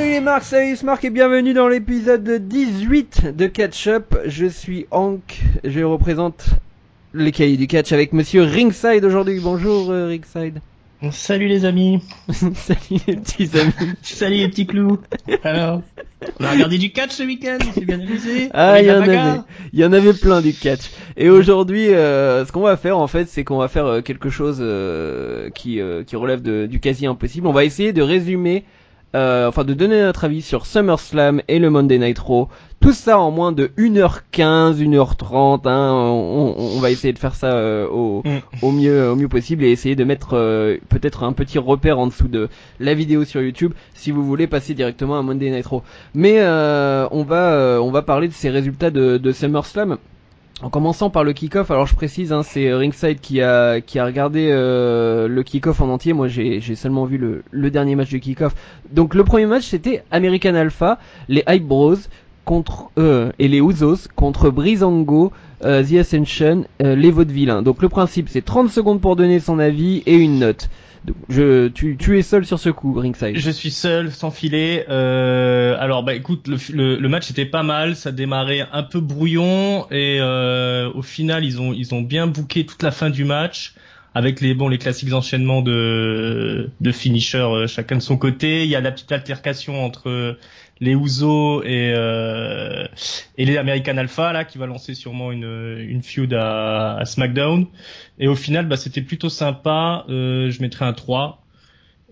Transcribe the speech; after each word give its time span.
Salut 0.00 0.12
les 0.12 0.20
marques, 0.20 0.44
salut 0.44 0.76
c'est 0.76 0.86
Marc 0.86 1.04
et 1.04 1.10
bienvenue 1.10 1.52
dans 1.52 1.68
l'épisode 1.68 2.26
18 2.48 3.36
de 3.36 3.46
Catch 3.46 3.86
Up. 3.86 4.16
Je 4.24 4.46
suis 4.46 4.86
Hank, 4.90 5.42
je 5.62 5.80
représente 5.80 6.46
les 7.12 7.32
cahiers 7.32 7.58
du 7.58 7.66
catch 7.66 7.92
avec 7.92 8.14
monsieur 8.14 8.44
Ringside 8.44 9.04
aujourd'hui. 9.04 9.40
Bonjour 9.40 9.90
euh, 9.90 10.06
Ringside. 10.06 10.62
Salut 11.10 11.48
les 11.48 11.66
amis. 11.66 12.02
salut 12.54 13.00
les 13.06 13.16
petits 13.16 13.50
amis. 13.58 13.72
salut 14.02 14.36
les 14.36 14.48
petits 14.48 14.66
clous. 14.66 14.98
Alors, 15.44 15.82
on 16.38 16.44
a 16.44 16.50
regardé 16.52 16.78
du 16.78 16.92
catch 16.92 17.10
ce 17.10 17.22
week-end, 17.22 17.58
c'est 17.74 17.84
bien 17.84 18.00
amusé. 18.00 18.48
Ah, 18.54 18.80
il 18.80 18.86
y 18.86 18.90
en 18.90 19.02
avait, 19.02 19.40
il 19.74 19.80
y 19.80 19.84
en 19.84 19.92
avait 19.92 20.14
plein 20.14 20.40
du 20.40 20.54
catch. 20.54 20.92
Et 21.18 21.28
aujourd'hui, 21.28 21.92
euh, 21.92 22.46
ce 22.46 22.52
qu'on 22.52 22.62
va 22.62 22.78
faire 22.78 22.96
en 22.96 23.06
fait, 23.06 23.28
c'est 23.28 23.44
qu'on 23.44 23.58
va 23.58 23.68
faire 23.68 23.84
euh, 23.84 24.00
quelque 24.00 24.30
chose 24.30 24.60
euh, 24.62 25.50
qui 25.50 25.78
qui 26.06 26.16
relève 26.16 26.40
de, 26.40 26.64
du 26.64 26.80
quasi 26.80 27.06
impossible. 27.06 27.46
On 27.46 27.52
va 27.52 27.66
essayer 27.66 27.92
de 27.92 28.00
résumer 28.00 28.64
euh, 29.14 29.48
enfin 29.48 29.64
de 29.64 29.74
donner 29.74 30.00
notre 30.00 30.24
avis 30.24 30.40
sur 30.40 30.66
SummerSlam 30.66 31.42
et 31.48 31.58
le 31.58 31.68
Monday 31.70 31.98
Night 31.98 32.18
Raw. 32.18 32.48
Tout 32.80 32.92
ça 32.92 33.18
en 33.18 33.30
moins 33.30 33.52
de 33.52 33.70
1h15, 33.76 34.76
1h30. 34.76 35.68
Hein, 35.68 35.92
on, 35.92 36.54
on, 36.56 36.80
va 36.80 36.90
essayer 36.90 37.12
de 37.12 37.18
faire 37.18 37.34
ça 37.34 37.48
euh, 37.48 37.88
au, 37.88 38.22
mm. 38.24 38.40
au, 38.62 38.70
mieux, 38.70 39.10
au 39.10 39.16
mieux 39.16 39.28
possible 39.28 39.64
et 39.64 39.70
essayer 39.70 39.96
de 39.96 40.04
mettre 40.04 40.34
euh, 40.34 40.78
peut-être 40.88 41.24
un 41.24 41.32
petit 41.32 41.58
repère 41.58 41.98
en 41.98 42.06
dessous 42.06 42.28
de 42.28 42.48
la 42.78 42.94
vidéo 42.94 43.24
sur 43.24 43.42
YouTube 43.42 43.72
si 43.94 44.12
vous 44.12 44.24
voulez 44.24 44.46
passer 44.46 44.74
directement 44.74 45.18
à 45.18 45.22
Monday 45.22 45.50
Night 45.50 45.66
Raw. 45.66 45.82
Mais 46.14 46.40
on 46.40 47.24
va 47.24 47.80
on 47.82 47.90
va 47.90 48.02
parler 48.02 48.28
de 48.28 48.32
ces 48.32 48.48
résultats 48.48 48.90
de, 48.90 49.18
de 49.18 49.32
SummerSlam. 49.32 49.98
En 50.62 50.68
commençant 50.68 51.08
par 51.08 51.24
le 51.24 51.32
kick-off, 51.32 51.70
alors 51.70 51.86
je 51.86 51.94
précise, 51.94 52.32
hein, 52.32 52.42
c'est 52.42 52.70
Ringside 52.72 53.20
qui 53.20 53.40
a 53.40 53.80
qui 53.80 53.98
a 53.98 54.04
regardé 54.04 54.50
euh, 54.50 55.26
le 55.26 55.42
kick-off 55.42 55.80
en 55.80 55.88
entier. 55.88 56.12
Moi, 56.12 56.28
j'ai 56.28 56.60
seulement 56.74 57.06
vu 57.06 57.16
le, 57.16 57.42
le 57.50 57.70
dernier 57.70 57.94
match 57.94 58.10
du 58.10 58.20
kick-off. 58.20 58.54
Donc 58.92 59.14
le 59.14 59.24
premier 59.24 59.46
match, 59.46 59.64
c'était 59.64 60.02
American 60.10 60.54
Alpha, 60.54 60.98
les 61.28 61.42
Hype 61.48 61.66
Bros 61.66 61.96
contre 62.44 62.90
euh, 62.98 63.30
et 63.38 63.48
les 63.48 63.58
Usos 63.58 64.08
contre 64.16 64.50
Brizango, 64.50 65.32
euh, 65.64 65.84
The 65.84 66.00
Ascension, 66.00 66.64
euh, 66.82 66.94
les 66.94 67.10
Vaudevillains. 67.10 67.62
Donc 67.62 67.80
le 67.80 67.88
principe, 67.88 68.28
c'est 68.28 68.44
30 68.44 68.70
secondes 68.70 69.00
pour 69.00 69.16
donner 69.16 69.40
son 69.40 69.58
avis 69.58 70.02
et 70.04 70.16
une 70.16 70.40
note. 70.40 70.68
Je, 71.28 71.68
tu, 71.68 71.96
tu 71.96 72.18
es 72.18 72.22
seul 72.22 72.44
sur 72.44 72.58
ce 72.58 72.68
coup, 72.68 72.92
Ringside. 72.92 73.36
Je 73.36 73.50
suis 73.50 73.70
seul, 73.70 74.12
sans 74.12 74.30
filet. 74.30 74.84
Euh, 74.88 75.76
alors, 75.78 76.02
bah 76.02 76.14
écoute, 76.14 76.46
le, 76.46 76.96
le, 76.96 77.08
match 77.08 77.30
était 77.30 77.46
pas 77.46 77.62
mal. 77.62 77.96
Ça 77.96 78.12
démarrait 78.12 78.66
un 78.72 78.82
peu 78.82 79.00
brouillon 79.00 79.86
et 79.90 80.18
euh, 80.20 80.90
au 80.94 81.02
final, 81.02 81.44
ils 81.44 81.60
ont 81.60 81.72
ils 81.72 81.94
ont 81.94 82.02
bien 82.02 82.26
bouqué 82.26 82.66
toute 82.66 82.82
la 82.82 82.90
fin 82.90 83.10
du 83.10 83.24
match 83.24 83.74
avec 84.14 84.40
les 84.40 84.54
bon 84.54 84.68
les 84.68 84.78
classiques 84.78 85.12
enchaînements 85.12 85.62
de 85.62 86.68
de 86.80 86.92
finishers 86.92 87.38
euh, 87.38 87.66
chacun 87.66 87.96
de 87.96 88.02
son 88.02 88.18
côté. 88.18 88.64
Il 88.64 88.70
y 88.70 88.76
a 88.76 88.80
la 88.80 88.92
petite 88.92 89.12
altercation 89.12 89.82
entre 89.84 90.36
les 90.80 90.94
Ouzo 90.94 91.62
et 91.62 91.92
euh, 91.94 92.86
et 93.36 93.44
les 93.44 93.58
American 93.58 93.96
Alpha 93.98 94.32
là 94.32 94.44
qui 94.44 94.58
va 94.58 94.66
lancer 94.66 94.94
sûrement 94.94 95.30
une 95.30 95.76
une 95.78 96.02
feud 96.02 96.32
à, 96.34 96.96
à 96.96 97.04
SmackDown. 97.04 97.66
Et 98.18 98.28
au 98.28 98.34
final, 98.34 98.66
bah 98.66 98.76
c'était 98.76 99.02
plutôt 99.02 99.28
sympa. 99.28 100.04
Euh, 100.08 100.50
je 100.50 100.60
mettrais 100.62 100.84
un 100.84 100.92
3. 100.92 101.42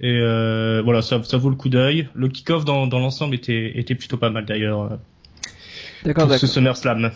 Et 0.01 0.19
euh, 0.21 0.81
voilà, 0.85 1.03
ça, 1.03 1.23
ça 1.25 1.37
vaut 1.39 1.51
le 1.51 1.57
coup 1.57 1.69
d'œil. 1.69 2.09
Le 2.15 2.29
kick-off 2.29 2.65
dans, 2.65 2.87
dans 2.87 3.01
l'ensemble 3.01 3.35
était, 3.35 3.79
était 3.79 3.95
plutôt 3.95 4.17
pas 4.17 4.31
mal 4.31 4.45
d'ailleurs. 4.45 4.83
Euh, 4.83 4.97
d'accord, 6.05 6.27
d'accord. 6.27 6.39
Ce 6.39 6.47
SummerSlam. 6.47 7.11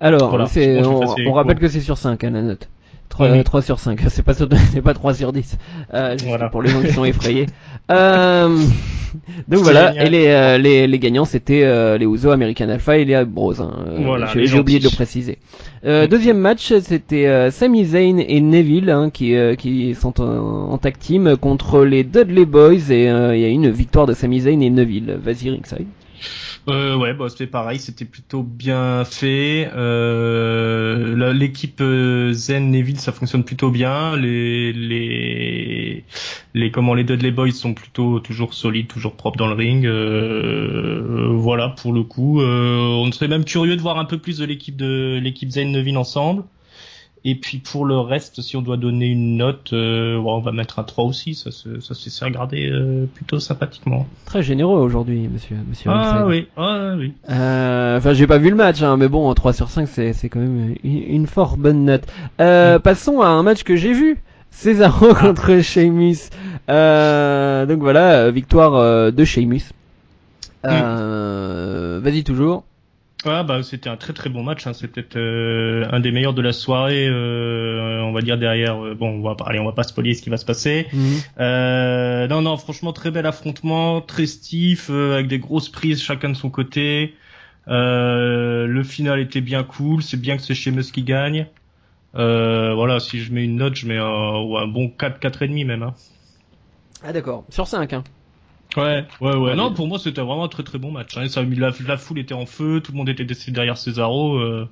Alors, 0.00 0.34
on, 0.34 1.26
on, 1.26 1.32
rappelle 1.32 1.58
que 1.58 1.68
c'est 1.68 1.80
sur 1.80 1.98
5 1.98 2.22
hein, 2.24 2.30
la 2.30 2.42
note. 2.42 2.68
3, 3.14 3.44
3 3.44 3.62
sur 3.62 3.78
5, 3.78 4.00
c'est 4.08 4.22
pas, 4.24 4.34
c'est 4.34 4.82
pas 4.82 4.92
3 4.94 5.14
sur 5.14 5.32
10. 5.32 5.56
Euh, 5.94 6.16
voilà. 6.26 6.48
Pour 6.48 6.62
les 6.62 6.70
gens 6.70 6.82
qui 6.82 6.92
sont 6.92 7.04
effrayés. 7.12 7.46
euh, 7.90 8.58
donc 9.46 9.60
voilà, 9.60 9.94
et 10.04 10.10
les, 10.10 10.26
euh, 10.26 10.58
les, 10.58 10.88
les 10.88 10.98
gagnants 10.98 11.24
c'était 11.24 11.62
euh, 11.62 11.96
les 11.96 12.04
Uzo, 12.04 12.32
American 12.32 12.68
Alpha 12.68 12.98
et 12.98 13.04
les 13.04 13.24
Bros. 13.24 13.60
Hein. 13.62 13.70
Voilà, 14.00 14.26
J'ai 14.34 14.58
oublié 14.58 14.80
de 14.80 14.84
le 14.84 14.90
préciser. 14.90 15.38
Euh, 15.84 16.08
deuxième 16.08 16.38
match, 16.38 16.72
c'était 16.80 17.50
Sami 17.52 17.84
Zayn 17.84 18.18
et 18.18 18.40
Neville 18.40 18.90
hein, 18.90 19.10
qui, 19.10 19.36
qui 19.58 19.94
sont 19.94 20.20
en, 20.20 20.72
en, 20.72 20.78
tag 20.78 20.98
team 20.98 21.36
contre 21.36 21.84
les 21.84 22.02
Dudley 22.02 22.46
Boys 22.46 22.90
et 22.90 23.04
il 23.04 23.40
y 23.40 23.44
a 23.44 23.48
une 23.48 23.70
victoire 23.70 24.06
de 24.06 24.14
Sami 24.14 24.40
Zayn 24.40 24.60
et 24.60 24.70
Neville. 24.70 25.16
Vas-y 25.22 25.50
Ringside. 25.50 25.86
Euh, 26.68 26.96
ouais, 26.96 27.14
bah, 27.14 27.28
c'était 27.28 27.46
pareil, 27.46 27.78
c'était 27.78 28.04
plutôt 28.04 28.42
bien 28.42 29.04
fait. 29.04 29.70
Euh, 29.74 31.32
L'équipe 31.32 31.80
euh, 31.80 32.32
Zen 32.32 32.70
Neville, 32.70 32.98
ça 32.98 33.12
fonctionne 33.12 33.44
plutôt 33.44 33.70
bien. 33.70 34.16
Les 34.16 34.72
les 34.72 36.04
les 36.54 36.70
comment 36.70 36.94
les 36.94 37.04
Dudley 37.04 37.30
Boys 37.30 37.52
sont 37.52 37.74
plutôt 37.74 38.20
toujours 38.20 38.54
solides, 38.54 38.88
toujours 38.88 39.16
propres 39.16 39.38
dans 39.38 39.48
le 39.48 39.54
ring. 39.54 39.86
Voilà 41.36 41.68
pour 41.70 41.92
le 41.92 42.02
coup. 42.02 42.40
On 42.40 43.10
serait 43.12 43.28
même 43.28 43.44
curieux 43.44 43.76
de 43.76 43.82
voir 43.82 43.98
un 43.98 44.04
peu 44.04 44.18
plus 44.18 44.38
de 44.38 44.44
l'équipe 44.44 44.76
de 44.76 45.18
l'équipe 45.22 45.50
Zen 45.50 45.72
Neville 45.72 45.98
ensemble. 45.98 46.44
Et 47.26 47.36
puis 47.36 47.56
pour 47.56 47.86
le 47.86 47.98
reste, 47.98 48.42
si 48.42 48.54
on 48.54 48.60
doit 48.60 48.76
donner 48.76 49.06
une 49.06 49.38
note, 49.38 49.72
euh, 49.72 50.16
on 50.18 50.40
va 50.40 50.52
mettre 50.52 50.78
un 50.78 50.82
3 50.82 51.04
aussi, 51.04 51.34
ça 51.34 51.50
se, 51.50 51.80
ça 51.80 51.94
se 51.94 52.10
fait 52.10 52.24
regarder 52.26 52.68
euh, 52.68 53.06
plutôt 53.06 53.40
sympathiquement. 53.40 54.06
Très 54.26 54.42
généreux 54.42 54.78
aujourd'hui, 54.78 55.26
monsieur. 55.32 55.56
monsieur 55.66 55.90
ah 55.90 56.24
oui, 56.26 56.48
ah 56.58 56.92
oui. 56.98 57.14
Euh, 57.30 57.96
enfin, 57.96 58.12
j'ai 58.12 58.26
pas 58.26 58.36
vu 58.36 58.50
le 58.50 58.56
match, 58.56 58.82
hein, 58.82 58.98
mais 58.98 59.08
bon, 59.08 59.32
3 59.32 59.54
sur 59.54 59.70
5, 59.70 59.88
c'est, 59.88 60.12
c'est 60.12 60.28
quand 60.28 60.40
même 60.40 60.74
une, 60.84 60.98
une 60.98 61.26
fort 61.26 61.56
bonne 61.56 61.86
note. 61.86 62.04
Euh, 62.42 62.76
mm. 62.76 62.82
Passons 62.82 63.22
à 63.22 63.28
un 63.28 63.42
match 63.42 63.62
que 63.62 63.74
j'ai 63.74 63.94
vu. 63.94 64.18
Cesaro 64.50 65.08
ah. 65.12 65.14
contre 65.14 65.62
Sheamus. 65.62 66.28
Euh, 66.68 67.64
donc 67.64 67.78
voilà, 67.78 68.30
victoire 68.30 69.10
de 69.10 69.24
Sheamus. 69.24 69.70
Mm. 70.62 72.00
Vas-y 72.00 72.22
toujours. 72.22 72.64
Ah 73.26 73.42
bah 73.42 73.62
c'était 73.62 73.88
un 73.88 73.96
très 73.96 74.12
très 74.12 74.28
bon 74.28 74.42
match, 74.42 74.66
hein. 74.66 74.72
c'est 74.74 74.88
peut-être 74.88 75.16
euh, 75.16 75.86
un 75.90 76.00
des 76.00 76.10
meilleurs 76.12 76.34
de 76.34 76.42
la 76.42 76.52
soirée, 76.52 77.06
euh, 77.08 78.02
on 78.02 78.12
va 78.12 78.20
dire 78.20 78.38
derrière. 78.38 78.84
Euh, 78.84 78.94
bon, 78.94 79.08
on 79.08 79.22
va 79.22 79.36
allez, 79.46 79.58
on 79.58 79.64
va 79.64 79.72
pas 79.72 79.82
spoiler 79.82 80.14
ce 80.14 80.22
qui 80.22 80.30
va 80.30 80.36
se 80.36 80.44
passer. 80.44 80.86
Mhm. 80.92 82.28
non 82.28 82.42
non, 82.42 82.56
franchement 82.56 82.92
très 82.92 83.10
bel 83.10 83.26
affrontement, 83.26 84.00
très 84.00 84.26
stiff, 84.26 84.90
avec 84.90 85.26
des 85.28 85.38
grosses 85.38 85.68
prises 85.68 86.02
chacun 86.02 86.30
de 86.30 86.34
son 86.34 86.50
côté. 86.50 87.14
le 87.66 88.82
final 88.84 89.20
était 89.20 89.40
bien 89.40 89.62
cool, 89.62 90.02
c'est 90.02 90.20
bien 90.20 90.36
que 90.36 90.42
c'est 90.42 90.54
chez 90.54 90.72
qui 90.92 91.02
gagne. 91.02 91.46
voilà, 92.14 93.00
si 93.00 93.20
je 93.20 93.32
mets 93.32 93.44
une 93.44 93.56
note, 93.56 93.74
je 93.74 93.86
mets 93.86 93.98
un, 93.98 94.04
un 94.04 94.66
bon 94.66 94.88
4 94.88 95.18
4 95.18 95.42
et 95.42 95.48
demi 95.48 95.64
même. 95.64 95.82
Hein. 95.82 95.94
Ah 97.02 97.12
d'accord, 97.12 97.44
sur 97.50 97.66
5 97.66 97.92
hein. 97.92 98.04
Ouais, 98.76 99.04
ouais, 99.20 99.36
ouais. 99.36 99.54
Non, 99.54 99.72
pour 99.72 99.86
moi, 99.86 99.98
c'était 99.98 100.20
vraiment 100.20 100.44
un 100.44 100.48
très 100.48 100.62
très 100.62 100.78
bon 100.78 100.90
match. 100.90 101.16
Hein. 101.16 101.28
Ça 101.28 101.40
a 101.40 101.42
mis 101.44 101.56
la, 101.56 101.70
la, 101.86 101.96
foule 101.96 102.18
était 102.18 102.34
en 102.34 102.46
feu, 102.46 102.80
tout 102.80 102.92
le 102.92 102.98
monde 102.98 103.08
était 103.08 103.26
derrière 103.48 103.76
Cesaro. 103.76 104.38
Euh, 104.38 104.68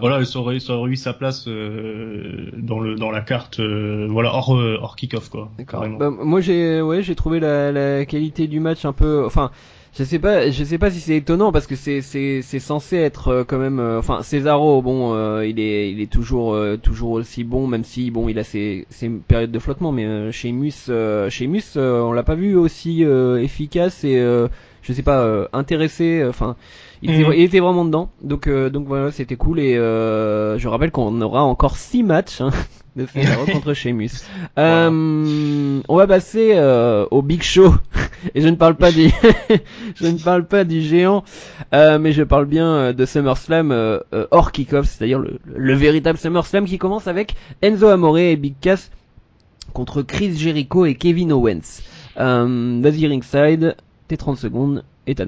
voilà, 0.00 0.24
ça 0.24 0.38
aurait, 0.38 0.60
ça 0.60 0.74
aurait 0.74 0.90
eu 0.90 0.96
sa 0.96 1.12
place 1.12 1.46
euh, 1.48 2.50
dans 2.56 2.80
le 2.80 2.94
dans 2.94 3.10
la 3.10 3.20
carte, 3.20 3.60
euh, 3.60 4.06
voilà, 4.08 4.32
hors 4.32 4.56
euh, 4.56 4.78
hors 4.80 4.96
kick-off 4.96 5.28
quoi. 5.28 5.50
D'accord. 5.58 5.86
Bah, 5.98 6.10
moi, 6.10 6.40
j'ai, 6.40 6.80
ouais, 6.80 7.02
j'ai 7.02 7.14
trouvé 7.14 7.40
la, 7.40 7.72
la 7.72 8.04
qualité 8.06 8.46
du 8.46 8.60
match 8.60 8.84
un 8.84 8.92
peu, 8.92 9.24
enfin 9.24 9.50
je 9.96 10.02
sais 10.02 10.18
pas, 10.18 10.50
je 10.50 10.64
sais 10.64 10.78
pas 10.78 10.90
si 10.90 10.98
c'est 10.98 11.16
étonnant 11.16 11.52
parce 11.52 11.68
que 11.68 11.76
c'est 11.76 12.00
c'est 12.00 12.42
c'est 12.42 12.58
censé 12.58 12.96
être 12.96 13.28
euh, 13.28 13.44
quand 13.44 13.58
même, 13.58 13.78
euh, 13.78 14.00
enfin 14.00 14.22
Cesaro, 14.22 14.82
bon, 14.82 15.14
euh, 15.14 15.46
il 15.46 15.60
est 15.60 15.92
il 15.92 16.00
est 16.00 16.10
toujours 16.10 16.58
toujours 16.82 17.12
aussi 17.12 17.44
bon, 17.44 17.68
même 17.68 17.84
si 17.84 18.10
bon 18.10 18.28
il 18.28 18.38
a 18.40 18.44
ses 18.44 18.86
ses 18.90 19.08
périodes 19.08 19.52
de 19.52 19.58
flottement, 19.60 19.92
mais 19.92 20.32
chez 20.32 20.50
Mus 20.50 20.90
chez 21.28 21.46
Mus 21.46 21.76
on 21.76 22.12
l'a 22.12 22.24
pas 22.24 22.34
vu 22.34 22.56
aussi 22.56 23.02
efficace 23.02 24.02
et 24.04 24.16
je 24.82 24.92
sais 24.92 25.02
pas 25.02 25.48
intéressé, 25.52 26.24
enfin 26.28 26.56
il, 27.02 27.10
était, 27.10 27.24
mhm. 27.24 27.32
il, 27.34 27.42
était, 27.42 27.60
vraiment 27.60 27.84
dedans, 27.84 28.10
donc 28.22 28.48
donc 28.48 28.86
voilà 28.88 29.12
c'était 29.12 29.36
cool 29.36 29.60
et 29.60 29.74
je 29.74 30.68
rappelle 30.68 30.90
qu'on 30.90 31.20
aura 31.20 31.44
encore 31.44 31.76
six 31.76 32.02
matchs. 32.02 32.40
Hein, 32.40 32.50
de 32.96 33.06
Cesaro 33.06 33.46
contre 33.46 33.74
Sheamus. 33.74 34.10
Euh, 34.56 35.80
on 35.88 35.96
va 35.96 36.06
passer 36.06 36.52
euh, 36.54 37.06
au 37.10 37.22
Big 37.22 37.42
Show 37.42 37.74
et 38.34 38.40
je 38.40 38.48
ne 38.48 38.54
parle 38.54 38.76
pas 38.76 38.92
du 38.92 39.10
je 39.96 40.06
ne 40.06 40.18
parle 40.18 40.46
pas 40.46 40.64
du 40.64 40.80
géant, 40.80 41.24
euh, 41.72 41.98
mais 41.98 42.12
je 42.12 42.22
parle 42.22 42.46
bien 42.46 42.66
euh, 42.66 42.92
de 42.92 43.04
SummerSlam 43.04 43.72
euh, 43.72 43.98
hors 44.30 44.52
kickoff, 44.52 44.86
c'est-à-dire 44.86 45.18
le, 45.18 45.38
le, 45.56 45.74
véritable 45.74 46.18
SummerSlam 46.18 46.66
qui 46.66 46.78
commence 46.78 47.08
avec 47.08 47.34
Enzo 47.62 47.88
Amore 47.88 48.18
et 48.18 48.36
Big 48.36 48.54
Cass 48.60 48.90
contre 49.72 50.02
Chris 50.02 50.36
Jericho 50.36 50.86
et 50.86 50.94
Kevin 50.94 51.32
Owens. 51.32 51.82
Vas-y 52.16 53.06
ringside, 53.06 53.76
tes 54.06 54.16
30 54.16 54.38
secondes 54.38 54.84
et 55.06 55.14
ta 55.14 55.24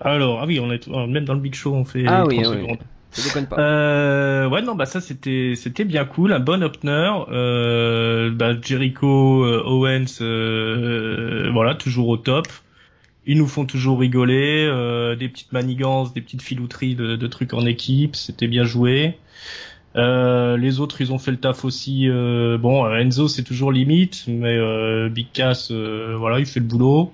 alors 0.00 0.40
ah 0.40 0.44
oui 0.46 0.58
on 0.58 0.72
est 0.72 0.88
même 0.88 1.24
dans 1.24 1.34
le 1.34 1.40
Big 1.40 1.54
Show 1.54 1.74
on 1.74 1.84
fait 1.84 2.04
ah, 2.06 2.24
30 2.26 2.28
oui, 2.28 2.44
secondes. 2.44 2.78
Euh, 3.58 4.48
ouais, 4.48 4.62
non, 4.62 4.74
bah 4.74 4.86
ça 4.86 5.00
c'était 5.00 5.54
c'était 5.54 5.84
bien 5.84 6.04
cool, 6.04 6.32
un 6.32 6.40
bon 6.40 6.62
opener. 6.62 7.10
Euh, 7.30 8.30
bah, 8.30 8.54
Jericho, 8.60 9.44
euh, 9.44 9.62
Owens, 9.66 10.20
euh, 10.20 11.50
voilà, 11.52 11.74
toujours 11.74 12.08
au 12.08 12.16
top. 12.16 12.46
Ils 13.26 13.38
nous 13.38 13.46
font 13.46 13.66
toujours 13.66 14.00
rigoler, 14.00 14.66
euh, 14.66 15.14
des 15.14 15.28
petites 15.28 15.52
manigances, 15.52 16.12
des 16.12 16.20
petites 16.20 16.42
filouteries 16.42 16.94
de, 16.96 17.14
de 17.16 17.26
trucs 17.28 17.54
en 17.54 17.64
équipe, 17.66 18.16
c'était 18.16 18.48
bien 18.48 18.64
joué. 18.64 19.16
Euh, 19.94 20.56
les 20.56 20.80
autres, 20.80 21.00
ils 21.02 21.12
ont 21.12 21.18
fait 21.18 21.30
le 21.30 21.36
taf 21.36 21.64
aussi. 21.64 22.08
Euh, 22.08 22.58
bon, 22.58 22.88
Enzo, 22.90 23.28
c'est 23.28 23.44
toujours 23.44 23.70
limite, 23.70 24.24
mais 24.26 24.58
Big 25.10 25.28
Cass, 25.32 25.70
voilà, 25.70 26.40
il 26.40 26.46
fait 26.46 26.60
le 26.60 26.66
boulot. 26.66 27.12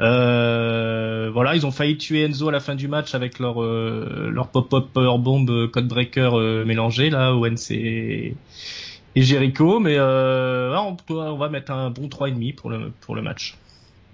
Euh, 0.00 1.30
voilà, 1.32 1.54
ils 1.54 1.66
ont 1.66 1.70
failli 1.70 1.96
tuer 1.96 2.24
Enzo 2.24 2.48
à 2.48 2.52
la 2.52 2.60
fin 2.60 2.74
du 2.74 2.88
match 2.88 3.14
avec 3.14 3.38
leur 3.38 3.62
euh, 3.62 4.28
leur 4.32 4.48
pop-up 4.48 4.86
power 4.92 5.18
bomb 5.18 5.48
euh, 5.48 5.68
codebreaker 5.68 6.36
euh, 6.38 6.64
mélangé 6.64 7.10
là, 7.10 7.32
Owens 7.32 7.70
et, 7.70 8.34
et 9.14 9.22
Jericho, 9.22 9.78
mais 9.78 10.00
on, 10.00 10.96
on 11.10 11.36
va 11.36 11.48
mettre 11.48 11.70
un 11.70 11.90
bon 11.90 12.08
3,5 12.08 12.54
pour 12.56 12.70
le 12.70 12.92
pour 13.00 13.14
le 13.14 13.22
match. 13.22 13.56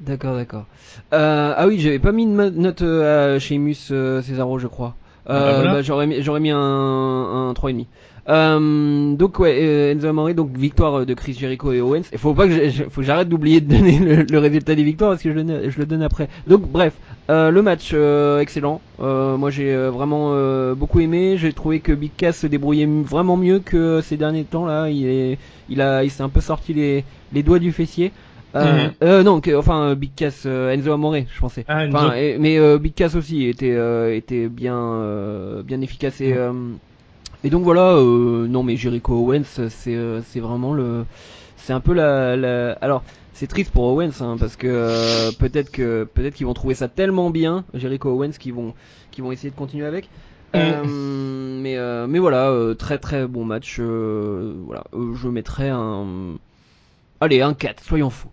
D'accord, 0.00 0.34
d'accord. 0.34 0.64
Ah 1.12 1.64
oui, 1.66 1.78
j'avais 1.78 1.98
pas 1.98 2.12
mis 2.12 2.26
de 2.26 2.30
note 2.30 2.82
à 2.82 3.38
Sheamus 3.38 3.74
Cesaro, 4.22 4.58
je 4.58 4.66
crois. 4.66 4.96
Ah 5.26 5.38
bah 5.38 5.52
voilà. 5.54 5.72
bah, 5.74 5.82
j'aurais 5.82 6.06
mis 6.06 6.22
j'aurais 6.22 6.40
mis 6.40 6.50
un, 6.50 6.58
un 6.58 7.52
3,5. 7.52 7.86
Euh, 8.30 9.14
donc 9.16 9.40
ouais, 9.40 9.58
euh, 9.60 9.92
Enzo 9.92 10.06
Amore, 10.06 10.32
donc 10.34 10.56
victoire 10.56 11.04
de 11.04 11.14
Chris 11.14 11.34
Jericho 11.34 11.72
et 11.72 11.80
Owens. 11.80 12.02
Il 12.12 12.18
faut 12.18 12.32
pas 12.32 12.46
que 12.46 12.70
faut 12.70 13.00
que 13.00 13.06
j'arrête 13.06 13.28
d'oublier 13.28 13.60
de 13.60 13.74
donner 13.74 13.98
le, 13.98 14.22
le, 14.22 14.38
résultat 14.38 14.76
des 14.76 14.84
victoires 14.84 15.10
parce 15.10 15.22
que 15.22 15.32
je 15.32 15.38
le, 15.38 15.70
je 15.70 15.78
le 15.78 15.86
donne 15.86 16.02
après. 16.02 16.28
Donc 16.46 16.62
bref, 16.62 16.94
euh, 17.28 17.50
le 17.50 17.62
match 17.62 17.90
euh, 17.92 18.38
excellent. 18.38 18.80
Euh, 19.00 19.36
moi 19.36 19.50
j'ai 19.50 19.74
vraiment 19.88 20.32
beaucoup 20.74 21.00
aimé. 21.00 21.36
J'ai 21.38 21.52
trouvé 21.52 21.80
que 21.80 21.92
Big 21.92 22.12
Cass 22.16 22.38
se 22.38 22.46
débrouillait 22.46 22.86
vraiment 22.86 23.36
mieux 23.36 23.58
que 23.58 24.00
ces 24.00 24.16
derniers 24.16 24.44
temps 24.44 24.64
là. 24.64 24.88
Il 24.88 25.06
est, 25.06 25.38
il 25.68 25.80
a, 25.80 26.04
il 26.04 26.10
s'est 26.10 26.22
un 26.22 26.28
peu 26.28 26.40
sorti 26.40 26.72
les, 26.72 27.04
les 27.32 27.42
doigts 27.42 27.58
du 27.58 27.72
fessier. 27.72 28.12
Euh, 28.56 28.88
mm 28.88 28.92
-hmm. 29.00 29.22
non, 29.22 29.40
que, 29.40 29.52
enfin 29.56 29.94
Big 29.94 30.10
Cass, 30.14 30.46
Enzo 30.46 30.92
Amore, 30.92 31.16
je 31.34 31.40
pensais. 31.40 31.64
Ah, 31.68 31.84
enfin, 31.88 32.14
et, 32.14 32.36
mais 32.38 32.54
Big 32.78 32.94
Cass 32.94 33.14
aussi 33.16 33.46
était 33.46 33.76
était 34.16 34.48
bien 34.48 34.78
bien 35.64 35.80
efficace 35.80 36.20
et 36.20 36.34
mm. 36.34 36.78
Et 37.44 37.50
donc 37.50 37.62
voilà, 37.62 37.94
euh, 37.94 38.46
non 38.46 38.62
mais 38.62 38.76
Jericho 38.76 39.14
Owens, 39.14 39.68
c'est 39.68 39.94
euh, 39.94 40.20
vraiment 40.36 40.74
le, 40.74 41.04
c'est 41.56 41.72
un 41.72 41.80
peu 41.80 41.94
la, 41.94 42.36
la... 42.36 42.72
alors 42.80 43.02
c'est 43.32 43.46
triste 43.46 43.72
pour 43.72 43.84
Owens 43.84 44.20
hein, 44.20 44.36
parce 44.38 44.56
que 44.56 44.66
euh, 44.66 45.30
peut-être 45.38 45.70
que 45.70 46.04
peut-être 46.04 46.34
qu'ils 46.34 46.46
vont 46.46 46.54
trouver 46.54 46.74
ça 46.74 46.88
tellement 46.88 47.30
bien 47.30 47.64
Jericho 47.72 48.10
Owens 48.10 48.32
qu'ils 48.38 48.52
vont 48.52 48.74
qu'ils 49.10 49.24
vont 49.24 49.32
essayer 49.32 49.50
de 49.50 49.56
continuer 49.56 49.86
avec. 49.86 50.08
Euh, 50.56 50.82
mais 50.84 51.78
mais 52.08 52.18
voilà, 52.18 52.52
très 52.78 52.98
très 52.98 53.26
bon 53.26 53.44
match. 53.44 53.78
voilà, 53.78 54.84
je 54.92 55.28
mettrais 55.28 55.70
un, 55.70 56.36
allez 57.20 57.40
un 57.40 57.54
4, 57.54 57.82
soyons 57.84 58.10
fous. 58.10 58.28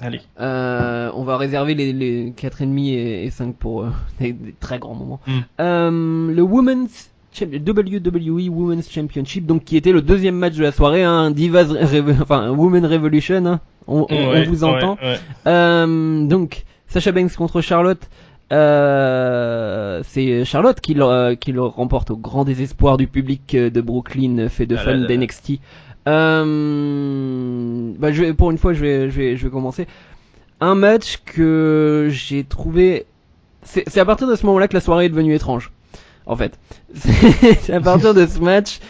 Allez. 0.00 0.20
Euh, 0.40 1.10
on 1.14 1.24
va 1.24 1.36
réserver 1.36 1.74
les, 1.74 1.92
les 1.92 2.30
4,5 2.32 2.78
et, 2.88 3.24
et 3.24 3.30
5 3.30 3.56
pour 3.56 3.84
euh, 3.84 3.90
des, 4.20 4.32
des, 4.32 4.52
très 4.52 4.78
grands 4.78 4.94
moments. 4.94 5.20
Mm. 5.26 5.38
Euh, 5.60 6.34
le 6.34 6.42
Women's 6.42 7.10
WWE 7.44 8.48
Women's 8.48 8.90
Championship, 8.90 9.46
donc 9.46 9.64
qui 9.64 9.76
était 9.76 9.92
le 9.92 10.02
deuxième 10.02 10.36
match 10.36 10.54
de 10.54 10.62
la 10.62 10.72
soirée, 10.72 11.04
hein, 11.04 11.30
Divas, 11.30 11.66
enfin 12.20 12.50
Women 12.50 12.86
Revolution, 12.86 13.44
hein, 13.46 13.60
on, 13.86 14.06
on, 14.08 14.30
ouais, 14.30 14.44
on, 14.46 14.50
vous 14.50 14.64
entend. 14.64 14.96
Ouais, 15.02 15.08
ouais. 15.10 15.18
Euh, 15.46 16.26
donc 16.26 16.64
Sasha 16.88 17.12
Banks 17.12 17.34
contre 17.34 17.60
Charlotte. 17.60 18.08
Euh, 18.52 20.02
c'est 20.04 20.44
Charlotte 20.44 20.80
qui 20.80 20.94
le, 20.94 21.34
qui 21.34 21.50
le 21.50 21.62
remporte 21.62 22.12
au 22.12 22.16
grand 22.16 22.44
désespoir 22.44 22.96
du 22.96 23.08
public 23.08 23.56
de 23.56 23.80
Brooklyn, 23.80 24.48
fait 24.48 24.66
de 24.66 24.76
Ah 24.76 24.84
fans 24.84 24.98
d'NXT. 24.98 25.58
Euh, 26.06 27.92
bah, 27.98 28.12
je 28.12 28.22
vais, 28.22 28.32
pour 28.32 28.50
une 28.50 28.58
fois, 28.58 28.72
je 28.72 28.80
vais, 28.80 29.10
je 29.10 29.16
vais, 29.16 29.36
je 29.36 29.44
vais 29.44 29.50
commencer. 29.50 29.86
Un 30.60 30.74
match 30.74 31.20
que 31.24 32.08
j'ai 32.10 32.44
trouvé. 32.44 33.06
C'est 33.62 33.98
à 33.98 34.04
partir 34.04 34.28
de 34.28 34.36
ce 34.36 34.46
moment-là 34.46 34.68
que 34.68 34.74
la 34.74 34.80
soirée 34.80 35.06
est 35.06 35.08
devenue 35.08 35.34
étrange. 35.34 35.72
En 36.26 36.34
fait, 36.34 36.58
à 37.72 37.80
partir 37.80 38.12
de 38.12 38.26
ce 38.26 38.40
match, 38.40 38.80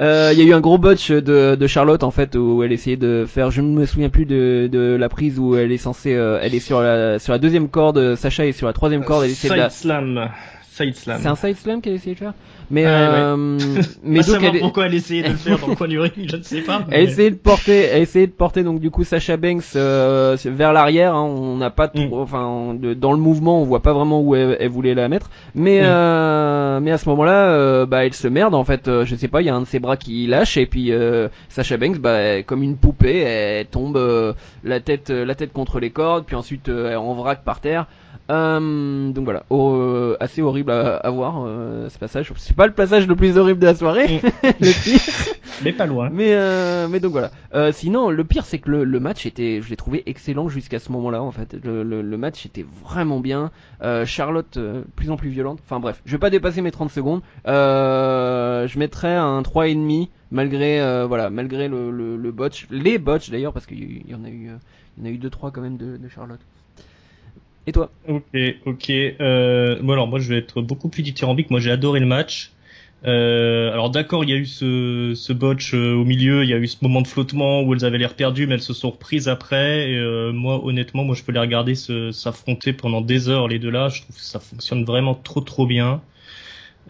euh, 0.00 0.30
il 0.32 0.38
y 0.38 0.42
a 0.42 0.44
eu 0.44 0.52
un 0.52 0.60
gros 0.60 0.78
botch 0.78 1.10
de, 1.10 1.56
de 1.56 1.66
Charlotte 1.66 2.04
en 2.04 2.12
fait 2.12 2.36
où 2.36 2.62
elle 2.62 2.70
essayait 2.70 2.96
de 2.96 3.24
faire, 3.26 3.50
je 3.50 3.60
ne 3.60 3.68
me 3.72 3.86
souviens 3.86 4.08
plus 4.08 4.24
de, 4.24 4.68
de 4.70 4.94
la 4.94 5.08
prise 5.08 5.38
où 5.38 5.56
elle 5.56 5.72
est 5.72 5.78
censée, 5.78 6.14
euh, 6.14 6.38
elle 6.40 6.54
est 6.54 6.60
sur 6.60 6.80
la 6.80 7.18
sur 7.18 7.32
la 7.32 7.38
deuxième 7.38 7.68
corde, 7.68 8.14
Sacha 8.14 8.46
est 8.46 8.52
sur 8.52 8.68
la 8.68 8.72
troisième 8.72 9.04
corde, 9.04 9.24
elle 9.24 9.30
essaie 9.32 9.48
de 9.48 9.54
la... 9.54 9.70
slam. 9.70 10.30
Side 10.70 10.94
slam. 10.94 11.18
C'est 11.22 11.28
un 11.28 11.36
side 11.36 11.56
slam 11.56 11.80
qu'elle 11.80 11.94
essayait 11.94 12.14
de 12.14 12.20
faire? 12.20 12.34
Mais 12.70 12.84
Ouais, 12.84 12.90
euh, 12.90 13.36
mais 14.02 14.16
donc 14.20 14.24
savoir 14.24 14.54
elle, 14.54 14.60
pourquoi 14.60 14.86
elle 14.86 14.94
essayait 14.94 15.22
de 15.22 15.28
le 15.28 15.34
faire 15.36 15.58
dans 15.58 15.68
le 15.68 15.76
coin 15.76 15.86
du 15.88 16.00
ring, 16.00 16.12
je 16.28 16.36
ne 16.36 16.42
sais 16.42 16.62
pas. 16.62 16.82
elle 16.90 17.08
essayait 17.08 17.30
de 17.30 17.36
porter, 17.36 17.84
elle 17.92 18.02
essayait 18.02 18.26
de 18.26 18.32
porter 18.32 18.62
donc 18.64 18.80
du 18.80 18.90
coup 18.90 19.04
Sacha 19.04 19.36
Banks 19.36 19.62
euh, 19.76 20.36
vers 20.44 20.72
l'arrière. 20.72 21.14
hein. 21.14 21.22
on 21.22 21.56
n'a 21.56 21.70
pas, 21.70 21.88
trop, 21.88 22.02
Mm. 22.18 22.22
enfin 22.22 22.74
de- 22.74 22.94
dans 22.94 23.12
le 23.12 23.18
mouvement, 23.18 23.60
on 23.60 23.64
voit 23.64 23.82
pas 23.82 23.92
vraiment 23.92 24.20
où 24.20 24.34
elle, 24.34 24.56
elle 24.58 24.68
voulait 24.68 24.94
la 24.94 25.08
mettre. 25.08 25.30
Mais 25.54 25.80
Mm. 25.80 25.84
euh, 25.86 26.80
mais 26.80 26.90
à 26.90 26.98
ce 26.98 27.08
moment-là, 27.10 27.86
bah 27.86 28.04
elle 28.04 28.14
se 28.14 28.28
merde 28.28 28.54
en 28.54 28.64
fait. 28.64 28.90
je 29.04 29.14
sais 29.16 29.28
pas, 29.28 29.42
il 29.42 29.46
y 29.46 29.50
a 29.50 29.54
un 29.54 29.60
de 29.62 29.66
ses 29.66 29.78
bras 29.78 29.96
qui 29.96 30.26
lâche 30.26 30.56
et 30.56 30.66
puis 30.66 30.92
euh, 30.92 31.28
Sacha 31.48 31.76
Banks, 31.76 31.98
bah 31.98 32.42
comme 32.42 32.62
une 32.62 32.76
poupée, 32.76 33.18
elle 33.20 33.66
tombe 33.66 33.96
euh, 33.96 34.32
la 34.64 34.80
tête 34.80 35.10
la 35.10 35.34
tête 35.34 35.52
contre 35.52 35.78
les 35.80 35.90
cordes, 35.90 36.24
puis 36.26 36.34
ensuite 36.36 36.68
euh, 36.68 36.96
en 36.96 37.14
vrac 37.14 37.44
par 37.44 37.60
terre. 37.60 37.86
Euh, 38.28 39.10
donc 39.12 39.24
voilà, 39.24 39.44
Oh, 39.50 39.72
euh, 39.76 40.16
assez 40.18 40.42
horrible 40.42 40.72
à, 40.72 40.96
à 40.96 41.10
voir 41.10 41.44
euh, 41.46 41.88
ce 41.88 41.96
passage. 41.98 42.32
C'est 42.36 42.55
pas 42.56 42.66
le 42.66 42.72
passage 42.72 43.06
le 43.06 43.14
plus 43.14 43.36
horrible 43.38 43.60
de 43.60 43.66
la 43.66 43.74
soirée, 43.74 44.20
le 44.42 44.82
pire. 44.82 45.00
Mais 45.64 45.72
pas 45.72 45.86
loin. 45.86 46.10
Mais 46.12 46.34
euh, 46.34 46.86
mais 46.86 47.00
donc 47.00 47.12
voilà. 47.12 47.30
Euh, 47.54 47.72
sinon, 47.72 48.10
le 48.10 48.24
pire 48.24 48.44
c'est 48.44 48.58
que 48.58 48.70
le, 48.70 48.84
le 48.84 49.00
match 49.00 49.24
était, 49.24 49.62
je 49.62 49.70
l'ai 49.70 49.76
trouvé 49.76 50.02
excellent 50.04 50.48
jusqu'à 50.48 50.78
ce 50.78 50.92
moment-là 50.92 51.22
en 51.22 51.30
fait. 51.30 51.56
Le, 51.64 51.82
le, 51.82 52.02
le 52.02 52.16
match 52.18 52.44
était 52.44 52.66
vraiment 52.84 53.20
bien. 53.20 53.50
Euh, 53.82 54.04
Charlotte 54.04 54.58
plus 54.96 55.10
en 55.10 55.16
plus 55.16 55.30
violente. 55.30 55.60
Enfin 55.64 55.80
bref, 55.80 56.02
je 56.04 56.12
vais 56.12 56.18
pas 56.18 56.28
dépasser 56.28 56.60
mes 56.60 56.72
30 56.72 56.90
secondes. 56.90 57.22
Je 57.46 58.78
mettrais 58.78 59.14
un 59.14 59.42
3 59.42 59.68
et 59.68 59.74
demi 59.74 60.10
malgré 60.30 61.06
voilà 61.06 61.30
malgré 61.30 61.68
le, 61.68 62.30
botch, 62.32 62.66
les 62.70 62.98
botch 62.98 63.30
d'ailleurs 63.30 63.54
parce 63.54 63.64
qu'il 63.64 64.08
y 64.08 64.14
en 64.14 64.24
a 64.24 64.28
eu 64.28 64.50
il 64.98 65.04
y 65.04 65.06
en 65.06 65.10
a 65.10 65.14
eu 65.14 65.18
deux 65.18 65.30
trois 65.30 65.50
quand 65.50 65.60
même 65.60 65.76
de, 65.76 65.96
de 65.96 66.08
Charlotte. 66.08 66.40
Et 67.66 67.72
toi? 67.72 67.90
Ok, 68.08 68.24
ok. 68.66 68.90
Euh, 68.90 69.80
bon 69.82 69.92
alors 69.92 70.06
moi 70.06 70.20
je 70.20 70.28
vais 70.28 70.38
être 70.38 70.62
beaucoup 70.62 70.88
plus 70.88 71.02
dithyrambique. 71.02 71.50
Moi 71.50 71.60
j'ai 71.60 71.70
adoré 71.72 71.98
le 72.00 72.06
match. 72.06 72.52
Euh, 73.04 73.72
alors 73.72 73.90
d'accord, 73.90 74.24
il 74.24 74.30
y 74.30 74.32
a 74.32 74.36
eu 74.36 74.46
ce, 74.46 75.12
ce 75.14 75.32
botch 75.32 75.74
euh, 75.74 75.94
au 75.94 76.04
milieu, 76.04 76.44
il 76.44 76.48
y 76.50 76.54
a 76.54 76.58
eu 76.58 76.66
ce 76.66 76.78
moment 76.82 77.02
de 77.02 77.06
flottement 77.08 77.62
où 77.62 77.74
elles 77.74 77.84
avaient 77.84 77.98
l'air 77.98 78.14
perdues, 78.16 78.46
mais 78.46 78.54
elles 78.54 78.62
se 78.62 78.72
sont 78.72 78.90
reprises 78.90 79.28
après. 79.28 79.90
Et, 79.90 79.96
euh, 79.96 80.32
moi 80.32 80.64
honnêtement, 80.64 81.04
moi 81.04 81.14
je 81.14 81.24
peux 81.24 81.32
les 81.32 81.40
regarder 81.40 81.74
s'affronter 81.74 82.72
pendant 82.72 83.00
des 83.00 83.28
heures 83.28 83.48
les 83.48 83.58
deux 83.58 83.70
là. 83.70 83.88
Je 83.88 84.02
trouve 84.02 84.16
que 84.16 84.22
ça 84.22 84.40
fonctionne 84.40 84.84
vraiment 84.84 85.14
trop 85.14 85.40
trop 85.40 85.66
bien. 85.66 86.02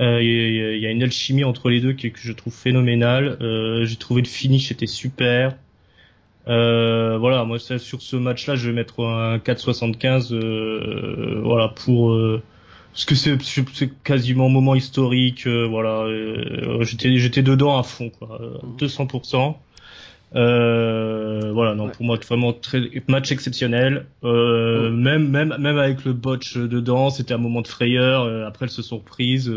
Euh, 0.00 0.22
Il 0.22 0.78
y, 0.82 0.86
a- 0.86 0.90
une 0.90 1.02
alchimie 1.02 1.44
entre 1.44 1.70
les 1.70 1.80
deux 1.80 1.92
qui, 1.94 2.12
que 2.12 2.20
je 2.20 2.32
trouve 2.32 2.54
phénoménale. 2.54 3.38
Euh, 3.42 3.84
J'ai 3.86 3.96
trouvé 3.96 4.22
le 4.22 4.28
finish 4.28 4.70
était 4.72 4.86
super. 4.86 5.56
Euh, 6.48 7.18
voilà, 7.18 7.44
moi 7.44 7.58
sur 7.58 8.00
ce 8.02 8.16
match-là, 8.16 8.54
je 8.54 8.68
vais 8.70 8.74
mettre 8.74 9.00
un 9.04 9.38
4,75. 9.38 10.32
Euh, 10.32 11.40
voilà 11.42 11.68
pour 11.68 12.12
euh, 12.12 12.42
parce 12.92 13.04
que 13.04 13.14
c'est 13.16 13.36
c'est 13.42 13.90
quasiment 14.04 14.46
un 14.46 14.50
moment 14.50 14.74
historique. 14.74 15.46
euh, 15.46 15.66
voilà, 15.66 16.02
euh, 16.04 16.82
j'étais 16.82 17.16
j'étais 17.18 17.42
dedans 17.42 17.78
à 17.78 17.82
fond, 17.82 18.10
quoi, 18.10 18.38
euh, 18.40 18.54
200%. 18.78 19.56
Euh, 20.34 21.52
voilà, 21.52 21.74
non, 21.74 21.86
Ouais. 21.86 21.92
pour 21.92 22.04
moi 22.04 22.18
vraiment 22.28 22.52
très 22.52 22.80
match 23.08 23.30
exceptionnel. 23.32 24.06
Euh, 24.24 24.90
Même 24.90 25.28
même 25.28 25.56
même 25.58 25.78
avec 25.78 26.04
le 26.04 26.12
botch 26.12 26.56
dedans, 26.56 27.10
c'était 27.10 27.34
un 27.34 27.38
moment 27.38 27.62
de 27.62 27.68
frayeur. 27.68 28.22
euh, 28.24 28.46
après, 28.46 28.66
elles 28.66 28.70
se 28.70 28.82
sont 28.82 28.98
reprises. 28.98 29.48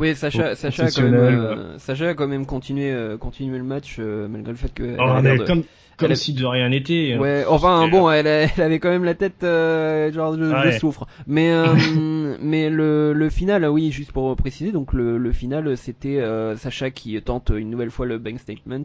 Oui, 0.00 0.14
Sacha, 0.16 0.54
Sacha, 0.56 0.84
a 0.86 0.90
quand 0.90 1.02
même, 1.02 1.14
euh, 1.14 1.78
Sacha 1.78 2.08
a 2.08 2.14
quand 2.14 2.26
même 2.26 2.46
continué, 2.46 2.90
euh, 2.90 3.16
continué 3.18 3.58
le 3.58 3.64
match 3.64 3.96
euh, 3.98 4.26
malgré 4.28 4.50
le 4.52 4.56
fait 4.58 4.72
que. 4.74 4.96
oh, 4.98 5.20
mais 5.22 5.36
de- 5.38 5.44
comme 5.44 5.62
comme 5.98 6.06
elle 6.06 6.12
a- 6.12 6.16
si 6.16 6.32
de 6.32 6.46
rien 6.46 6.70
n'était. 6.70 7.18
Ouais, 7.20 7.44
enfin 7.46 7.86
bon, 7.88 8.10
elle, 8.10 8.26
a- 8.26 8.44
elle 8.44 8.62
avait 8.62 8.78
quand 8.78 8.88
même 8.88 9.04
la 9.04 9.12
tête 9.14 9.44
euh, 9.44 10.10
genre 10.10 10.34
de, 10.34 10.50
Ouais. 10.50 10.78
soufre. 10.78 11.06
Mais 11.26 11.52
euh, 11.52 11.66
mais 12.40 12.70
le, 12.70 13.12
le 13.12 13.28
final, 13.28 13.66
oui, 13.66 13.90
juste 13.92 14.10
pour 14.12 14.34
préciser, 14.36 14.72
donc 14.72 14.94
le, 14.94 15.18
le 15.18 15.32
final, 15.32 15.76
c'était 15.76 16.18
euh, 16.18 16.56
Sacha 16.56 16.90
qui 16.90 17.20
tente 17.20 17.52
une 17.54 17.68
nouvelle 17.68 17.90
fois 17.90 18.06
le 18.06 18.16
bank 18.16 18.38
statement 18.40 18.84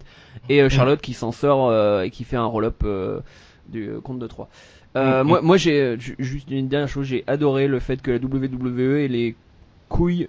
et 0.49 0.61
euh, 0.61 0.67
Charlotte 0.69 0.99
qui 0.99 1.13
s'en 1.13 1.31
sort 1.31 1.69
euh, 1.69 2.01
et 2.01 2.09
qui 2.09 2.25
fait 2.25 2.35
un 2.35 2.43
roll-up 2.45 2.81
euh, 2.83 3.21
du 3.69 3.89
compte 4.03 4.19
de 4.19 4.27
3. 4.27 4.49
Euh, 4.97 5.21
Mhm. 5.23 5.27
Moi, 5.27 5.41
moi 5.41 5.57
j'ai 5.57 5.97
ju- 5.99 6.15
juste 6.19 6.49
une 6.51 6.67
dernière 6.67 6.87
chose, 6.89 7.05
j'ai 7.07 7.23
adoré 7.27 7.67
le 7.67 7.79
fait 7.79 8.01
que 8.01 8.11
la 8.11 8.17
WWE 8.17 8.97
et 8.99 9.07
les 9.07 9.35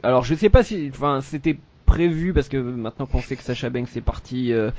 Alors 0.02 0.24
je 0.24 0.34
sais 0.34 0.48
pas 0.50 0.62
si, 0.62 0.90
enfin, 0.92 1.20
c'était 1.22 1.56
prévu 1.86 2.32
parce 2.32 2.48
que 2.48 2.56
maintenant 2.56 3.06
qu'on 3.06 3.20
sait 3.20 3.36
que 3.36 3.42
Sacha 3.42 3.70
Banks 3.70 3.96
est 3.96 4.00
parti 4.00 4.52
euh, 4.52 4.70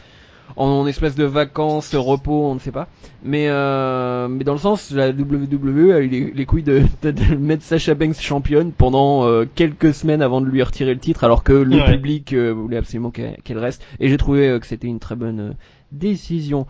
en, 0.55 0.65
en 0.65 0.87
espèce 0.87 1.15
de 1.15 1.23
vacances, 1.25 1.93
repos, 1.95 2.45
on 2.51 2.55
ne 2.55 2.59
sait 2.59 2.71
pas. 2.71 2.87
Mais 3.23 3.47
euh, 3.49 4.27
mais 4.27 4.43
dans 4.43 4.53
le 4.53 4.59
sens, 4.59 4.91
la 4.91 5.09
WWE 5.09 5.91
a 5.93 5.99
eu 5.99 6.07
les, 6.07 6.31
les 6.31 6.45
couilles 6.45 6.63
de, 6.63 6.83
de, 7.01 7.11
de 7.11 7.35
mettre 7.35 7.63
Sacha 7.63 7.95
Banks 7.95 8.19
championne 8.19 8.71
pendant 8.71 9.25
euh, 9.25 9.45
quelques 9.55 9.93
semaines 9.93 10.21
avant 10.21 10.41
de 10.41 10.47
lui 10.47 10.61
retirer 10.63 10.93
le 10.93 10.99
titre, 10.99 11.23
alors 11.23 11.43
que 11.43 11.53
le 11.53 11.75
Ouais. 11.77 11.91
public 11.93 12.33
voulait 12.33 12.77
absolument 12.77 13.11
qu'elle 13.11 13.59
reste. 13.59 13.83
Et 13.99 14.09
j'ai 14.09 14.17
trouvé 14.17 14.57
que 14.59 14.65
c'était 14.67 14.87
une 14.87 14.99
très 14.99 15.15
bonne 15.15 15.55
décision. 15.91 16.65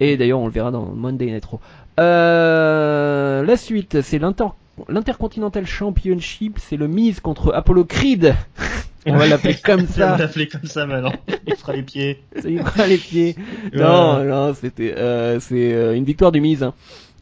Et 0.00 0.16
d'ailleurs, 0.16 0.40
on 0.40 0.46
le 0.46 0.52
verra 0.52 0.70
dans 0.70 0.86
Monday 0.86 1.26
Night 1.26 1.44
Raw. 1.44 1.60
Euh, 2.00 3.44
la 3.44 3.56
suite, 3.56 4.00
c'est 4.02 4.18
l'Inter 4.18 4.46
l'Intercontinental 4.88 5.66
Championship, 5.66 6.58
c'est 6.58 6.76
le 6.76 6.88
Miz 6.88 7.20
contre 7.20 7.52
Apollo 7.54 7.84
Creed. 7.84 8.34
On 9.06 9.16
va 9.16 9.26
l'appeler 9.26 9.56
comme 9.56 9.80
On 9.80 9.84
va 9.84 9.88
ça. 9.88 10.16
l'appeler 10.16 10.46
comme 10.46 10.64
ça 10.64 10.86
maintenant. 10.86 11.12
Il 11.46 11.56
fera 11.56 11.72
les 11.72 11.82
pieds. 11.82 12.22
Ça 12.40 12.86
les 12.86 12.96
pieds. 12.98 13.34
Ouais. 13.72 13.80
Non, 13.80 14.22
non, 14.24 14.54
c'était, 14.54 14.94
euh, 14.96 15.40
c'est 15.40 15.72
euh, 15.74 15.96
une 15.96 16.04
victoire 16.04 16.30
du 16.30 16.40
Miz. 16.40 16.62
hein. 16.62 16.72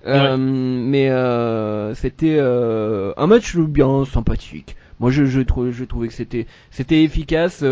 Euh, 0.07 0.37
Mais 0.38 1.09
euh, 1.11 1.95
c'était 1.95 2.37
euh, 2.38 3.12
un 3.17 3.26
match 3.26 3.57
bien 3.57 4.05
sympathique. 4.05 4.76
Moi, 4.99 5.11
je, 5.11 5.25
je, 5.25 5.40
trouve, 5.40 5.71
je 5.71 5.85
trouvais 5.85 6.09
que 6.09 6.14
c'était 6.14 6.47
c'était 6.71 7.02
efficace. 7.02 7.64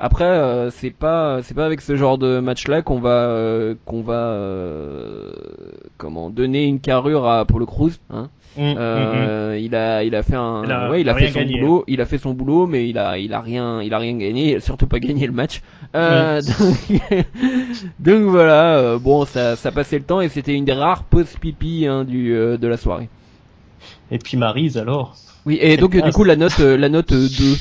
Après, 0.00 0.68
c'est 0.72 0.90
pas 0.90 1.40
c'est 1.44 1.54
pas 1.54 1.64
avec 1.64 1.80
ce 1.80 1.94
genre 1.94 2.18
de 2.18 2.40
match-là 2.40 2.82
qu'on 2.82 2.98
va 2.98 3.74
qu'on 3.84 4.02
va 4.02 4.36
comment 5.98 6.30
donner 6.30 6.64
une 6.64 6.80
carrure 6.80 7.28
à 7.28 7.44
Paulo 7.44 7.66
Cruz. 7.66 8.00
Hein. 8.10 8.28
Mm, 8.56 8.62
mm, 8.62 8.74
mm. 8.74 9.56
Il 9.60 9.74
a 9.74 10.04
il 10.04 10.14
a 10.14 10.22
fait 10.22 10.34
un 10.36 10.62
Il 10.64 10.70
a 10.72 10.90
ouais 10.90 11.00
il 11.00 11.08
a 11.08 11.14
fait 11.14 11.28
son 11.28 11.40
gagné. 11.40 11.58
boulot 11.60 11.84
il 11.88 12.00
a 12.02 12.06
fait 12.06 12.18
son 12.18 12.34
boulot 12.34 12.66
mais 12.66 12.88
il 12.88 12.98
a 12.98 13.16
il 13.18 13.32
a 13.32 13.40
rien 13.40 13.80
il 13.82 13.94
a 13.94 13.98
rien 13.98 14.16
gagné 14.18 14.60
surtout 14.60 14.86
pas 14.86 14.98
gagné 14.98 15.26
le 15.26 15.32
match 15.32 15.62
euh, 15.94 16.40
donc, 16.60 17.02
donc 17.98 18.22
voilà 18.24 18.76
euh, 18.76 18.98
bon 18.98 19.24
ça 19.24 19.56
ça 19.56 19.72
passait 19.72 19.98
le 19.98 20.04
temps 20.04 20.20
et 20.20 20.28
c'était 20.28 20.54
une 20.54 20.64
des 20.66 20.72
rares 20.72 21.04
pauses 21.04 21.34
pipi 21.40 21.86
hein, 21.86 22.04
du 22.04 22.34
euh, 22.34 22.58
de 22.58 22.66
la 22.68 22.76
soirée 22.76 23.08
Et 24.10 24.18
puis 24.18 24.36
Marise 24.36 24.76
alors? 24.76 25.16
oui 25.46 25.58
et 25.60 25.76
donc 25.76 25.94
euh, 25.94 26.02
du 26.02 26.12
coup 26.12 26.24
la 26.24 26.36
note 26.36 26.58
la 26.58 26.88
note 26.88 27.12
2 27.12 27.56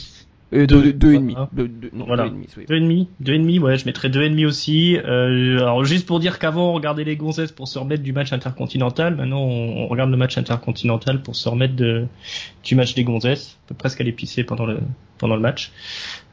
euh, 0.54 0.66
Deux. 0.68 0.82
deux, 0.84 0.94
deux 0.94 1.14
et 1.14 1.18
demi. 1.18 1.36
Deux- 1.54 1.68
deux- 1.68 1.90
non 1.94 2.06
Voilà. 2.06 2.24
deux 2.24 2.30
et 2.30 2.34
demi, 2.34 2.48
oui. 2.58 2.66
Deux 2.68 2.76
et 2.76 2.80
demi, 2.82 3.08
deux 3.22 3.34
et 3.34 3.40
demi, 3.40 3.60
ouais, 3.60 3.78
je 3.78 3.86
mettrais 3.86 4.10
deux 4.10 4.22
et 4.24 4.30
demi 4.30 4.46
aussi. 4.46 4.98
Euh, 4.98 5.58
alors 5.60 5.84
juste 5.86 6.06
pour 6.06 6.20
dire 6.20 6.40
qu'avant 6.40 6.72
on 6.72 6.74
regardait 6.74 7.04
les 7.06 7.16
gonzesses 7.16 7.52
pour 7.52 7.68
se 7.68 7.80
remettre 7.80 8.04
du 8.04 8.12
match 8.14 8.34
intercontinental, 8.34 9.16
maintenant 9.16 9.42
on, 9.42 9.84
on 9.84 9.88
regarde 9.88 10.12
le 10.12 10.18
match 10.18 10.38
intercontinental 10.38 11.22
pour 11.22 11.36
se 11.36 11.48
remettre 11.48 11.76
de, 11.76 12.06
du 12.64 12.76
match 12.76 12.94
des 12.96 13.04
gonzesses. 13.04 13.58
On 13.66 13.68
peut 13.70 13.76
presque 13.76 14.02
aller 14.02 14.12
pisser 14.12 14.44
pendant 14.44 14.66
le 14.66 14.80
pendant 15.18 15.36
le 15.36 15.42
match. 15.42 15.72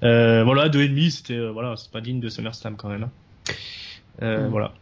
Euh, 0.03 0.43
voilà, 0.45 0.69
deux 0.69 0.83
et 0.83 0.89
demi, 0.89 1.11
c'était 1.11 1.35
euh, 1.35 1.51
voilà, 1.51 1.75
c'est 1.77 1.91
pas 1.91 2.01
digne 2.01 2.21
de 2.21 2.29
SummerSlam 2.29 2.77
quand 2.77 2.89
même. 2.89 3.05
hein. 3.05 3.11
Euh, 4.23 4.47
Mm. 4.49 4.51
Voilà. 4.51 4.73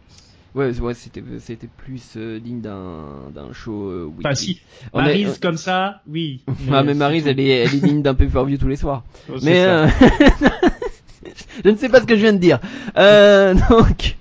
Ouais 0.56 0.80
ouais 0.80 0.94
c'était 0.94 1.22
c'était 1.38 1.68
plus 1.68 2.14
euh, 2.16 2.40
digne 2.40 2.60
d'un 2.60 3.30
d'un 3.34 3.52
show 3.52 3.88
euh, 3.90 4.10
Enfin 4.18 4.34
si, 4.34 4.60
On 4.92 5.04
est- 5.04 5.40
comme 5.40 5.56
ça, 5.56 6.00
oui. 6.08 6.40
ah 6.72 6.82
mais 6.82 6.94
Maryse 6.94 7.26
elle 7.28 7.38
est 7.40 7.48
elle 7.48 7.74
est 7.74 7.80
digne 7.80 8.02
d'un 8.02 8.14
pay-per-view 8.20 8.56
tous 8.58 8.68
les 8.68 8.76
soirs 8.76 9.04
Oh, 9.30 9.34
Mais 9.42 9.64
euh, 9.64 9.86
je 11.64 11.70
ne 11.70 11.76
sais 11.76 11.88
pas 11.88 12.00
ce 12.00 12.06
que 12.06 12.16
je 12.16 12.20
viens 12.22 12.32
de 12.32 12.38
dire. 12.38 12.58
Euh, 12.96 13.54
donc, 13.68 14.16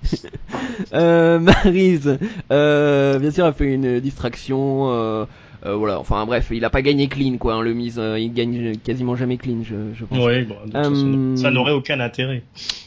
euh, 0.94 1.40
Maryse, 1.40 2.18
euh, 2.52 3.20
bien 3.20 3.32
sûr, 3.32 3.46
a 3.46 3.54
fait 3.54 3.74
une 3.74 4.00
distraction. 4.00 4.90
Euh, 4.92 5.26
voilà, 5.64 6.00
enfin 6.00 6.26
bref, 6.28 6.50
il 6.52 6.64
a 6.64 6.70
pas 6.70 6.84
gagné 6.84 7.08
clean 7.08 7.38
quoi. 7.38 7.56
hein, 7.56 7.62
le 7.62 7.74
mise, 7.74 7.98
euh, 7.98 8.20
il 8.20 8.32
gagne 8.34 8.76
quasiment 8.78 9.16
jamais 9.16 9.38
clean, 9.38 9.64
je, 9.64 9.76
je 9.96 10.06
pense. 10.06 10.20
Ouais, 10.24 10.44
bon, 10.44 10.56
de 10.66 10.72
toute 10.72 10.74
façon, 10.74 11.36
ça 11.38 11.50
n'aurait 11.50 11.72
aucun 11.72 12.00
intérêt. 12.00 12.44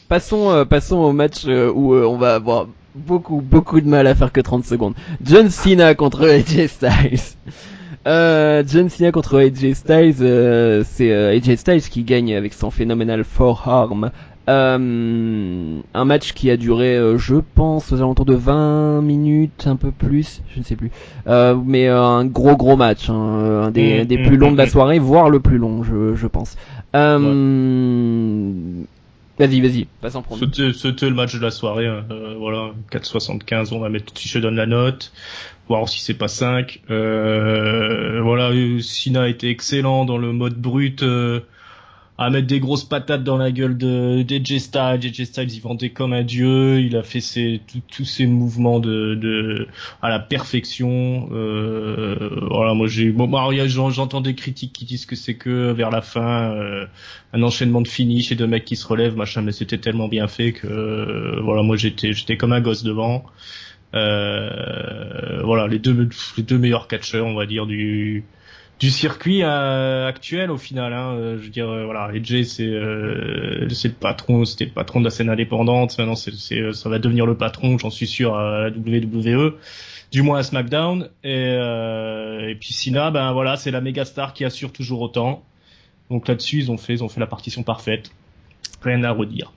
Passons, 0.07 0.65
passons 0.69 0.97
au 0.97 1.11
match 1.11 1.43
où 1.45 1.93
on 1.93 2.17
va 2.17 2.35
avoir 2.35 2.67
beaucoup, 2.95 3.41
beaucoup 3.41 3.81
de 3.81 3.87
mal 3.87 4.07
à 4.07 4.15
faire 4.15 4.31
que 4.31 4.41
30 4.41 4.65
secondes. 4.65 4.93
John 5.23 5.49
Cena 5.49 5.95
contre 5.95 6.27
AJ 6.27 6.67
Styles. 6.67 7.35
Euh, 8.07 8.63
John 8.65 8.89
Cena 8.89 9.11
contre 9.11 9.39
AJ 9.39 9.73
Styles, 9.73 10.15
euh, 10.21 10.83
c'est 10.85 11.11
euh, 11.11 11.35
AJ 11.35 11.57
Styles 11.57 11.81
qui 11.81 12.03
gagne 12.03 12.33
avec 12.33 12.53
son 12.53 12.71
phénoménal 12.71 13.23
forearm. 13.23 14.11
Un 14.47 16.05
match 16.05 16.33
qui 16.33 16.49
a 16.49 16.57
duré, 16.57 16.99
je 17.17 17.35
pense, 17.35 17.91
aux 17.91 17.97
alentours 17.97 18.25
de 18.25 18.33
20 18.33 19.03
minutes, 19.03 19.67
un 19.67 19.75
peu 19.75 19.91
plus, 19.91 20.41
je 20.51 20.59
ne 20.59 20.63
sais 20.63 20.75
plus. 20.75 20.89
Mais 21.27 21.87
un 21.87 22.25
gros 22.25 22.57
gros 22.57 22.75
match, 22.75 23.11
hein, 23.11 23.65
un 23.65 23.69
des, 23.69 23.89
Mm, 24.03 24.05
des 24.05 24.17
mm, 24.17 24.23
plus 24.23 24.37
longs 24.37 24.51
de 24.51 24.57
la 24.57 24.65
mm. 24.65 24.69
soirée, 24.69 24.99
voire 24.99 25.29
le 25.29 25.39
plus 25.39 25.57
long, 25.57 25.83
je, 25.83 26.15
je 26.15 26.27
pense. 26.27 26.57
Vas-y, 29.39 29.61
vas-y, 29.61 29.87
passe 30.01 30.15
en 30.15 30.21
premier. 30.21 30.47
C'était, 30.73 31.07
le 31.07 31.15
match 31.15 31.33
de 31.33 31.39
la 31.39 31.49
soirée, 31.49 31.87
hein. 31.87 32.05
euh, 32.11 32.35
voilà, 32.37 32.73
4,75, 32.91 33.73
on 33.73 33.79
va 33.79 33.87
mettre, 33.87 34.11
si 34.17 34.27
je 34.27 34.37
donne 34.37 34.57
la 34.57 34.65
note, 34.65 35.13
voir 35.69 35.87
si 35.87 36.01
c'est 36.01 36.13
pas 36.13 36.27
5. 36.27 36.81
Euh, 36.89 38.19
voilà, 38.21 38.49
euh, 38.49 38.81
Sina 38.81 39.29
était 39.29 39.49
excellent 39.49 40.03
dans 40.03 40.17
le 40.17 40.33
mode 40.33 40.55
brut, 40.55 41.03
euh, 41.03 41.39
à 42.19 42.29
mettre 42.29 42.47
des 42.47 42.59
grosses 42.59 42.83
patates 42.83 43.23
dans 43.23 43.37
la 43.37 43.51
gueule 43.51 43.77
de 43.77 44.23
d'AJ 44.23 44.57
Styles. 44.59 44.99
AJ 45.03 45.23
Styles, 45.23 45.53
il 45.53 45.61
vendait 45.61 45.89
comme 45.89 46.13
un 46.13 46.23
dieu, 46.23 46.81
il 46.81 46.95
a 46.97 47.03
fait 47.03 47.21
ses, 47.21 47.61
tous 47.89 48.05
ses 48.05 48.27
mouvements 48.27 48.79
de, 48.79 49.15
de 49.15 49.67
à 50.01 50.09
la 50.09 50.19
perfection. 50.19 51.29
Euh, 51.31 52.45
voilà, 52.51 52.73
moi 52.73 52.87
j'ai, 52.87 53.11
bon, 53.11 53.29
j'entends 53.89 54.21
des 54.21 54.35
critiques 54.35 54.73
qui 54.73 54.85
disent 54.85 55.05
que 55.05 55.15
c'est 55.15 55.35
que 55.35 55.71
vers 55.71 55.89
la 55.89 56.01
fin. 56.01 56.51
euh, 56.53 56.85
un 57.33 57.43
enchaînement 57.43 57.81
de 57.81 57.87
finish 57.87 58.31
et 58.31 58.35
de 58.35 58.45
mecs 58.45 58.65
qui 58.65 58.75
se 58.75 58.87
relèvent, 58.87 59.15
machin, 59.15 59.41
mais 59.41 59.51
c'était 59.51 59.77
tellement 59.77 60.07
bien 60.07 60.27
fait 60.27 60.53
que 60.53 60.67
euh, 60.67 61.39
voilà, 61.41 61.61
moi 61.63 61.75
j'étais 61.75 62.13
j'étais 62.13 62.37
comme 62.37 62.53
un 62.53 62.61
gosse 62.61 62.83
devant. 62.83 63.23
Euh, 63.95 65.41
voilà, 65.43 65.67
les 65.67 65.79
deux 65.79 66.09
les 66.37 66.43
deux 66.43 66.57
meilleurs 66.57 66.87
catcheurs, 66.87 67.25
on 67.25 67.35
va 67.35 67.45
dire 67.45 67.65
du 67.65 68.23
du 68.79 68.89
circuit 68.89 69.43
euh, 69.43 70.07
actuel 70.07 70.51
au 70.51 70.57
final. 70.57 70.93
Hein, 70.93 71.13
Euh, 71.13 71.37
je 71.37 71.43
veux 71.43 71.49
dire, 71.49 71.69
euh, 71.69 71.85
voilà, 71.85 72.05
AJ 72.13 72.43
c'est 72.43 72.63
euh, 72.65 73.67
c'est 73.69 73.89
le 73.89 73.93
patron, 73.93 74.45
c'était 74.45 74.65
le 74.65 74.71
patron 74.71 74.99
de 74.99 75.05
la 75.05 75.11
scène 75.11 75.29
indépendante. 75.29 75.97
Maintenant, 75.97 76.15
c'est 76.15 76.33
c'est 76.33 76.73
ça 76.73 76.89
va 76.89 76.99
devenir 76.99 77.25
le 77.25 77.35
patron, 77.35 77.77
j'en 77.77 77.89
suis 77.89 78.07
sûr 78.07 78.35
à 78.35 78.69
la 78.69 78.69
WWE. 78.69 79.55
Du 80.11 80.23
moins 80.23 80.39
à 80.39 80.43
SmackDown 80.43 81.09
et, 81.23 81.55
euh, 81.59 82.49
et 82.49 82.55
puis 82.55 82.73
Cena 82.73 83.11
ben 83.11 83.31
voilà 83.31 83.57
c'est 83.57 83.69
la 83.69 83.79
méga 83.79 84.05
star 84.05 84.33
qui 84.33 84.43
assure 84.43 84.71
toujours 84.71 85.01
autant 85.01 85.43
donc 86.09 86.27
là-dessus, 86.27 86.57
ils 86.57 86.71
ont 86.71 86.77
fait, 86.77 86.93
ils 86.93 87.03
ont 87.03 87.09
fait 87.09 87.19
la 87.19 87.27
partition 87.27 87.63
parfaite. 87.63 88.11
Rien 88.81 89.03
à 89.03 89.11
redire. 89.11 89.51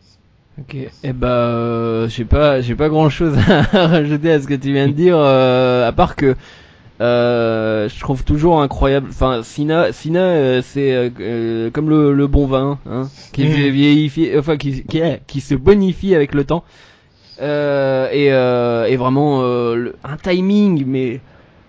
Ok. 0.58 0.76
Eh 1.02 1.12
ben, 1.12 1.26
euh, 1.28 2.08
j'ai 2.08 2.24
pas, 2.24 2.60
j'ai 2.60 2.74
pas 2.74 2.88
grand 2.88 3.08
chose 3.08 3.36
à 3.48 3.86
rajouter 3.86 4.32
à 4.32 4.40
ce 4.40 4.46
que 4.46 4.54
tu 4.54 4.72
viens 4.72 4.88
de 4.88 4.92
dire, 4.92 5.16
euh, 5.16 5.88
à 5.88 5.92
part 5.92 6.14
que 6.14 6.36
euh, 7.00 7.88
je 7.88 7.98
trouve 8.00 8.22
toujours 8.24 8.60
incroyable. 8.62 9.08
Enfin, 9.10 9.42
Sina, 9.42 9.92
Sina, 9.92 10.20
euh, 10.20 10.62
c'est 10.62 11.10
euh, 11.20 11.70
comme 11.70 11.88
le, 11.88 12.12
le 12.12 12.26
bon 12.26 12.46
vin, 12.46 12.78
hein, 12.88 13.08
qui 13.32 13.42
se 13.50 13.56
vieillifie, 13.70 14.30
enfin 14.38 14.56
qui, 14.56 14.84
qui, 14.84 15.00
qui 15.26 15.40
se 15.40 15.54
bonifie 15.54 16.14
avec 16.14 16.34
le 16.34 16.44
temps. 16.44 16.64
Et, 17.40 18.26
et 18.26 18.96
vraiment 18.96 19.42
le- 19.42 19.96
un 20.04 20.16
timing, 20.16 20.84
mais 20.86 21.20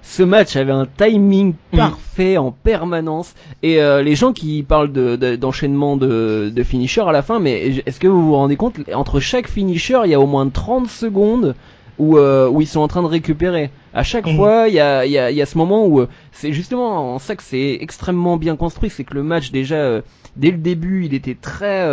ce 0.03 0.21
match 0.21 0.55
avait 0.57 0.73
un 0.73 0.85
timing 0.85 1.53
Mhm. 1.71 1.79
parfait 1.79 2.37
en 2.37 2.51
permanence. 2.51 3.33
Et 3.63 3.77
les 3.77 4.15
gens 4.15 4.33
qui 4.33 4.61
parlent 4.61 4.91
de- 4.91 5.15
de- 5.15 5.35
d'enchaînement 5.35 5.97
de, 5.97 6.51
de 6.53 6.63
finisher 6.63 7.01
à 7.01 7.11
la 7.11 7.23
fin, 7.23 7.39
mais 7.39 7.81
est-ce 7.87 7.99
que 7.99 8.07
vous 8.07 8.23
vous 8.27 8.35
rendez 8.35 8.55
compte, 8.57 8.75
entre 8.93 9.19
chaque 9.19 9.47
finisher, 9.47 9.99
il 10.05 10.11
y 10.11 10.13
a 10.13 10.19
au 10.19 10.27
moins 10.27 10.47
30 10.47 10.87
secondes 10.89 11.55
où, 11.97 12.17
euh, 12.17 12.49
où 12.49 12.61
ils 12.61 12.67
sont 12.67 12.79
en 12.81 12.87
train 12.87 13.01
de 13.03 13.07
récupérer. 13.07 13.69
À 13.93 14.03
chaque 14.03 14.25
Mhm. 14.25 14.35
fois, 14.35 14.65
il 14.67 14.73
y 14.75 14.79
a, 14.79 15.05
il 15.05 15.11
y, 15.11 15.17
a, 15.17 15.31
il 15.31 15.37
y 15.37 15.41
a 15.41 15.45
ce 15.45 15.57
moment 15.57 15.85
où 15.85 15.99
euh, 16.01 16.07
c'est 16.31 16.53
justement 16.53 17.15
en 17.15 17.19
ça 17.19 17.35
que 17.35 17.43
c'est 17.43 17.77
extrêmement 17.81 18.37
bien 18.37 18.55
construit, 18.55 18.89
c'est 18.89 19.03
que 19.03 19.13
le 19.13 19.23
match 19.23 19.51
déjà, 19.51 19.75
euh, 19.75 20.01
dès 20.35 20.51
le 20.51 20.57
début, 20.57 21.05
il 21.05 21.13
était 21.13 21.35
très... 21.35 21.87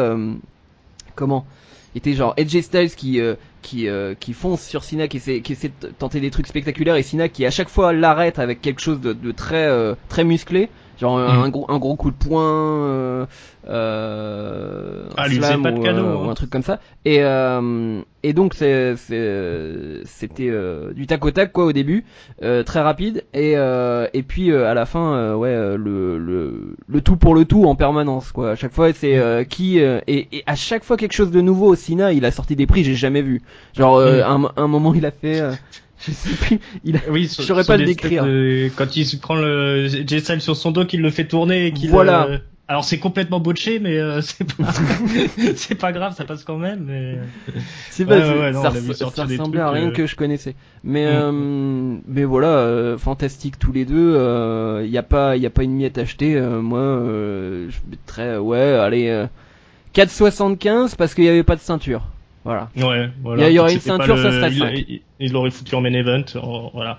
comment? 1.15 1.45
Il 1.95 1.99
était 1.99 2.15
genre 2.15 2.35
AJ 2.39 2.61
Styles 2.63 2.95
qui 2.95 3.21
qui 3.63 3.89
qui 4.21 4.33
fonce 4.33 4.63
sur 4.63 4.85
Cena 4.85 5.09
qui 5.09 5.17
essaie 5.19 5.41
qui 5.41 5.53
essaie 5.53 5.73
de 5.81 5.89
tenter 5.89 6.21
des 6.21 6.31
trucs 6.31 6.47
spectaculaires 6.47 6.95
et 6.97 7.03
Cena 7.03 7.29
qui 7.29 7.45
à 7.45 7.51
chaque 7.51 7.69
fois 7.69 7.93
l'arrête 7.93 8.39
avec 8.39 8.63
quelque 8.63 8.81
chose 8.81 9.01
de, 9.01 9.13
de 9.13 9.33
très 9.33 9.69
très 10.09 10.23
musclé 10.25 10.69
genre 11.01 11.19
un- 11.19 11.39
Mm. 11.39 11.43
un 11.45 11.49
gros 11.49 11.67
un 11.71 11.79
gros 11.79 11.97
coup 11.97 12.11
de 12.11 12.17
poing 12.17 12.43
euh, 12.87 13.27
euh, 13.69 15.05
un 15.11 15.15
Ah, 15.17 15.29
lui 15.29 15.37
slam 15.37 15.63
pas 15.63 15.73
de 15.73 15.79
ou, 15.79 15.83
cadeau, 15.83 16.05
euh, 16.05 16.15
hein. 16.17 16.27
ou 16.27 16.31
un 16.31 16.35
truc 16.35 16.51
comme 16.51 16.63
ça. 16.63 16.81
Et 17.05 17.19
euh, 17.23 18.01
et 18.23 18.33
donc 18.33 18.55
c'est 18.55 18.95
c'était 18.97 20.49
euh, 20.51 20.93
du 20.93 21.07
tac 21.07 21.25
au 21.25 21.31
tac 21.31 21.53
quoi 21.53 21.65
au 21.65 21.73
début 21.73 22.05
euh, 22.43 22.63
très 22.63 22.81
rapide. 22.81 23.25
Et 23.35 23.57
euh, 23.57 24.07
et 24.13 24.23
puis 24.23 24.51
euh, 24.51 24.67
à 24.71 24.75
la 24.75 24.87
fin 24.87 25.15
euh, 25.15 25.35
ouais 25.35 25.55
le, 25.77 26.19
le 26.19 26.77
le 26.87 27.01
tout 27.01 27.17
pour 27.17 27.35
le 27.35 27.45
tout 27.45 27.65
en 27.65 27.75
permanence 27.75 28.33
quoi. 28.33 28.51
À 28.53 28.57
chaque 28.57 28.73
fois 28.73 28.93
c'est 28.93 29.17
euh, 29.17 29.45
qui 29.45 29.81
euh, 29.81 30.01
et, 30.07 30.29
et 30.33 30.43
à 30.47 30.55
chaque 30.55 30.85
fois 30.85 30.97
quelque 30.97 31.13
chose 31.15 31.31
de 31.31 31.41
nouveau 31.41 31.75
Sina 31.75 32.13
il 32.13 32.25
a 32.25 32.31
sorti 32.31 32.57
des 32.57 32.67
prix 32.67 32.85
j'ai 32.85 32.95
jamais 32.95 33.23
vu. 33.23 33.43
Genre 33.75 33.97
euh, 33.97 34.23
un, 34.25 34.51
un 34.57 34.67
moment 34.69 34.93
il 34.95 35.07
a 35.07 35.11
fait 35.11 35.41
euh, 35.41 35.53
je 36.07 36.13
sais 36.13 36.35
plus 36.37 36.61
il 36.85 36.97
a 36.97 37.01
Oui, 37.11 37.25
Je 37.25 37.43
saurais 37.43 37.65
pas 37.65 37.77
le 37.77 37.85
décrire. 37.85 38.25
quand 38.77 38.97
il 38.97 39.19
prend 39.21 39.35
le 39.35 39.87
J 39.89 40.21
Styles 40.21 40.41
sur 40.41 40.57
son 40.57 40.71
dos, 40.71 40.85
qu'il 40.85 41.01
le 41.03 41.11
fait 41.11 41.27
tourner 41.27 41.67
et 41.67 41.73
qu'il. 41.73 41.91
Voilà. 41.91 42.27
euh, 42.27 42.39
Alors 42.69 42.85
c'est 42.85 42.99
complètement 42.99 43.41
botché, 43.41 43.81
mais 43.81 43.99
euh, 43.99 44.21
c'est 45.57 45.75
pas... 45.75 45.93
grave, 45.93 46.15
ça 46.17 46.25
passe 46.25 46.45
quand 46.45 46.57
même. 46.57 46.85
Mais... 46.87 47.19
c'est 47.91 48.07
pas 48.07 48.19
ouais, 48.19 48.41
ouais, 48.41 48.53
ça, 48.53 48.69
ressemblait 49.25 49.61
à 49.61 49.71
rien 49.71 49.89
euh, 49.89 49.93
que 49.93 50.07
je 50.07 50.17
connaissais 50.17 50.55
mais 50.85 51.05
Mm. 51.07 51.17
euh, 51.17 51.97
mais 52.07 52.25
voilà 52.25 52.97
fantastique 52.97 53.59
tous 53.59 53.73
les 53.73 53.85
deux 53.85 54.17
il 54.85 54.91
y 54.91 54.97
a 54.99 55.03
pas 55.03 55.37
il 55.37 55.45
a 55.45 55.51
pas 55.51 55.65
une 55.65 55.75
miette 55.75 55.99
achetée 55.99 56.41
moi 56.41 57.03
je 57.69 57.77
mettrais 57.91 58.39
ouais 58.39 58.79
allez 58.81 59.09
euh, 59.09 59.27
4,75 59.95 60.97
parce 60.97 61.15
qu'il 61.15 61.25
y 61.25 61.29
avait 61.29 61.43
pas 61.43 61.57
de 61.57 61.61
ceinture 61.61 62.03
voilà 62.45 62.69
Ouais, 62.77 63.09
voilà. 63.23 63.51
Il 63.51 63.55
y 63.55 63.59
aurait 63.59 63.75
une 63.75 63.81
ceinture, 63.81 64.17
le- 64.17 64.23
ça 64.23 64.31
serait 64.33 64.51
il- 64.53 64.59
cinq. 64.59 64.85
il- 64.89 65.01
Il 65.21 65.33
l'aurait 65.33 65.51
foutu 65.51 65.75
en 65.75 65.81
main 65.83 65.93
event, 65.93 66.23
en- 66.43 66.71
voilà. 66.73 66.99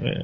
Voilà. 0.00 0.14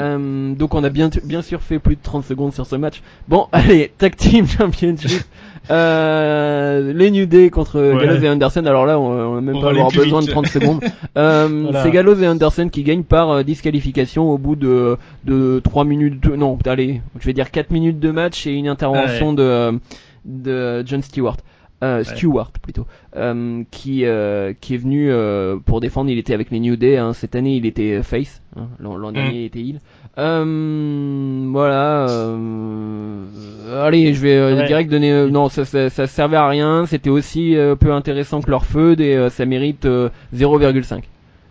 Euh, 0.00 0.54
donc 0.54 0.74
on 0.74 0.84
a 0.84 0.90
bien, 0.90 1.10
bien 1.24 1.42
sûr 1.42 1.60
fait 1.60 1.80
plus 1.80 1.96
de 1.96 2.00
30 2.02 2.24
secondes 2.24 2.52
sur 2.54 2.66
ce 2.66 2.76
match. 2.76 3.02
Bon, 3.26 3.48
allez, 3.52 3.92
Tag 3.98 4.14
Team 4.16 4.46
Championship. 4.46 5.22
Euh, 5.70 6.94
les 6.94 7.10
New 7.10 7.26
Day 7.26 7.50
contre 7.50 7.78
Ouais. 7.78 8.06
Gallows 8.06 8.22
et 8.24 8.28
Anderson. 8.30 8.64
Alors 8.64 8.86
là, 8.86 8.98
on, 8.98 9.10
on 9.34 9.36
a 9.36 9.40
même 9.42 9.56
On 9.56 9.60
pas 9.60 9.68
avoir 9.70 9.90
besoin 9.90 10.20
vite. 10.20 10.28
de 10.28 10.32
30 10.32 10.46
secondes. 10.46 10.82
Euh, 11.18 11.48
Voilà. 11.64 11.82
C'est 11.82 11.90
Gallows 11.90 12.14
et 12.22 12.26
Anderson 12.28 12.68
qui 12.70 12.82
gagnent 12.84 13.02
par 13.02 13.30
euh, 13.30 13.42
disqualification 13.42 14.30
au 14.30 14.38
bout 14.38 14.56
de 14.56 14.96
de 15.24 15.60
3 15.62 15.84
minutes. 15.84 16.22
De, 16.22 16.36
non, 16.36 16.58
allez, 16.64 17.02
je 17.20 17.26
vais 17.26 17.32
dire 17.34 17.50
4 17.50 17.70
minutes 17.70 17.98
de 18.00 18.10
match 18.10 18.46
et 18.46 18.52
une 18.52 18.68
intervention 18.68 19.34
de 19.34 19.78
de 20.24 20.82
John 20.86 21.02
Stewart. 21.02 21.36
Euh, 21.84 22.02
Stewart 22.02 22.50
plutôt, 22.60 22.86
euh, 23.16 23.62
qui 23.70 24.04
euh, 24.04 24.52
qui 24.60 24.74
est 24.74 24.78
venu 24.78 25.12
euh, 25.12 25.58
pour 25.64 25.80
défendre. 25.80 26.10
Il 26.10 26.18
était 26.18 26.34
avec 26.34 26.50
les 26.50 26.58
New 26.58 26.74
Day. 26.74 26.96
Hein. 26.96 27.12
Cette 27.12 27.36
année, 27.36 27.54
il 27.56 27.66
était 27.66 28.02
face. 28.02 28.42
Hein. 28.56 28.66
L'an 28.80 28.96
l'an 28.96 29.12
dernier, 29.12 29.42
il 29.42 29.44
était 29.44 29.60
heel. 29.60 29.78
Euh, 30.18 31.46
voilà. 31.52 32.08
euh, 32.08 33.86
allez, 33.86 34.12
je 34.14 34.20
vais 34.20 34.54
Ouais. 34.54 34.66
direct 34.66 34.90
donner. 34.90 35.30
non, 35.30 35.48
ça, 35.48 35.64
ça, 35.64 35.88
ça 35.88 36.06
servait 36.08 36.36
à 36.36 36.48
rien. 36.48 36.84
C'était 36.86 37.10
aussi 37.10 37.56
peu 37.78 37.92
intéressant 37.92 38.40
que 38.40 38.50
leur 38.50 38.64
feu 38.64 39.00
et 39.00 39.30
ça 39.30 39.46
mérite 39.46 39.84
euh, 39.86 40.08
0,5. 40.34 41.02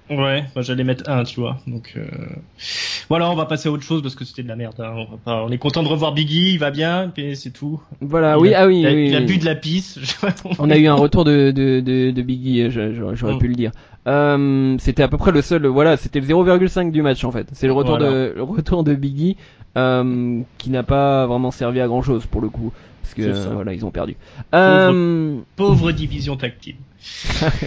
Ouais, 0.10 0.46
moi 0.56 0.62
j'allais 0.64 0.86
mettre 0.86 1.10
un, 1.10 1.24
tu 1.26 1.40
vois. 1.42 1.58
Donc 1.68 1.94
euh... 1.98 2.06
voilà, 3.10 3.30
on 3.30 3.36
va 3.36 3.46
passer 3.46 3.68
à 3.68 3.72
autre 3.74 3.84
chose 3.84 4.02
parce 4.02 4.16
que 4.16 4.24
c'était 4.24 4.42
de 4.44 4.48
la 4.48 4.56
merde. 4.56 4.76
hein. 4.80 4.94
On, 4.96 5.04
va 5.12 5.18
pas... 5.18 5.44
on 5.44 5.50
est 5.52 5.58
content 5.58 5.84
de 5.84 5.90
revoir 5.90 6.14
Biggie, 6.14 6.54
il 6.54 6.60
va 6.60 6.72
bien, 6.72 7.12
et 7.18 7.36
c'est 7.36 7.50
tout. 7.52 7.82
Voilà. 8.00 8.36
Il 8.38 8.42
oui, 8.42 8.54
a- 8.54 8.62
ah 8.62 8.68
oui. 8.68 8.80
il 8.80 8.88
a, 8.88 8.92
oui, 8.92 9.08
il 9.10 9.16
a 9.16 9.20
oui. 9.20 9.26
bu 9.26 9.38
de 9.38 9.46
la 9.46 9.56
pisse. 9.56 10.00
On 10.60 10.70
a 10.70 10.78
eu 10.78 10.88
un 10.88 10.94
retour 10.94 11.26
de, 11.26 11.52
de, 11.52 11.82
de, 11.82 12.12
de 12.12 12.22
Biggie, 12.22 12.62
euh, 12.64 13.14
j'aurais 13.16 13.34
Mm. 13.36 13.40
pu 13.40 13.48
le 13.50 13.56
dire. 13.56 13.72
Euh, 14.08 14.78
c'était 14.80 15.04
à 15.04 15.10
peu 15.10 15.18
près 15.18 15.34
le 15.34 15.42
seul, 15.42 15.66
voilà, 15.68 15.98
c'était 15.98 16.22
le 16.22 16.26
0,5 16.28 16.92
du 16.92 17.02
match 17.02 17.26
en 17.26 17.32
fait. 17.32 17.48
C'est 17.52 17.68
le 17.68 17.74
retour 17.74 17.98
Voilà. 17.98 18.10
de 18.30 18.34
le 18.38 18.44
retour 18.44 18.86
de 18.86 18.96
Biggie 18.96 19.36
euh, 19.78 20.40
qui 20.58 20.70
n'a 20.70 20.84
pas 20.84 21.26
vraiment 21.28 21.52
servi 21.52 21.82
à 21.82 21.88
grand 21.88 22.02
chose 22.02 22.26
pour 22.26 22.40
le 22.40 22.48
coup, 22.48 22.72
parce 23.02 23.14
que 23.14 23.54
voilà 23.54 23.74
ils 23.74 23.86
ont 23.86 23.92
perdu. 23.92 24.16
Euh, 24.56 25.36
Pauvre 25.58 25.92
division 25.92 26.38
team. 26.38 26.78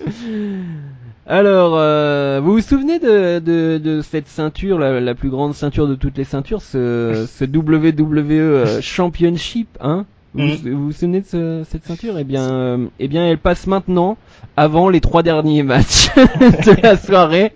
alors, 1.26 1.72
euh, 1.76 2.40
vous 2.42 2.52
vous 2.52 2.60
souvenez 2.60 2.98
de, 2.98 3.38
de, 3.40 3.78
de 3.78 4.00
cette 4.02 4.28
ceinture, 4.28 4.78
la, 4.78 5.00
la 5.00 5.14
plus 5.14 5.28
grande 5.30 5.54
ceinture 5.54 5.88
de 5.88 5.94
toutes 5.96 6.16
les 6.16 6.24
ceintures, 6.24 6.62
ce, 6.62 7.26
ce 7.28 7.44
WWE 7.44 8.30
euh, 8.32 8.80
Championship, 8.80 9.68
hein 9.80 10.04
vous, 10.34 10.42
Mhm. 10.42 10.56
vous 10.74 10.84
vous 10.86 10.92
souvenez 10.92 11.22
de 11.22 11.26
ce- 11.26 11.62
cette 11.68 11.84
ceinture? 11.84 12.18
Eh 12.18 12.24
bien, 12.24 12.42
euh, 12.42 12.86
eh 13.00 13.08
bien, 13.08 13.26
elle 13.26 13.38
passe 13.38 13.66
maintenant 13.66 14.18
avant 14.56 14.88
les 14.90 15.00
trois 15.00 15.22
derniers 15.22 15.62
matchs 15.62 16.08
de 16.16 16.82
la 16.82 16.96
soirée, 16.96 17.52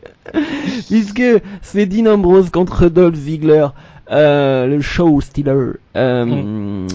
puisque 0.88 1.22
c'est 1.62 1.86
Dean 1.86 2.06
Ambrose 2.12 2.50
contre 2.50 2.88
Dolph 2.88 3.14
Ziggler. 3.16 3.66
euh, 4.10 4.66
le 4.66 4.80
show 4.80 5.20
stealer. 5.20 5.74
Euh, 5.96 6.86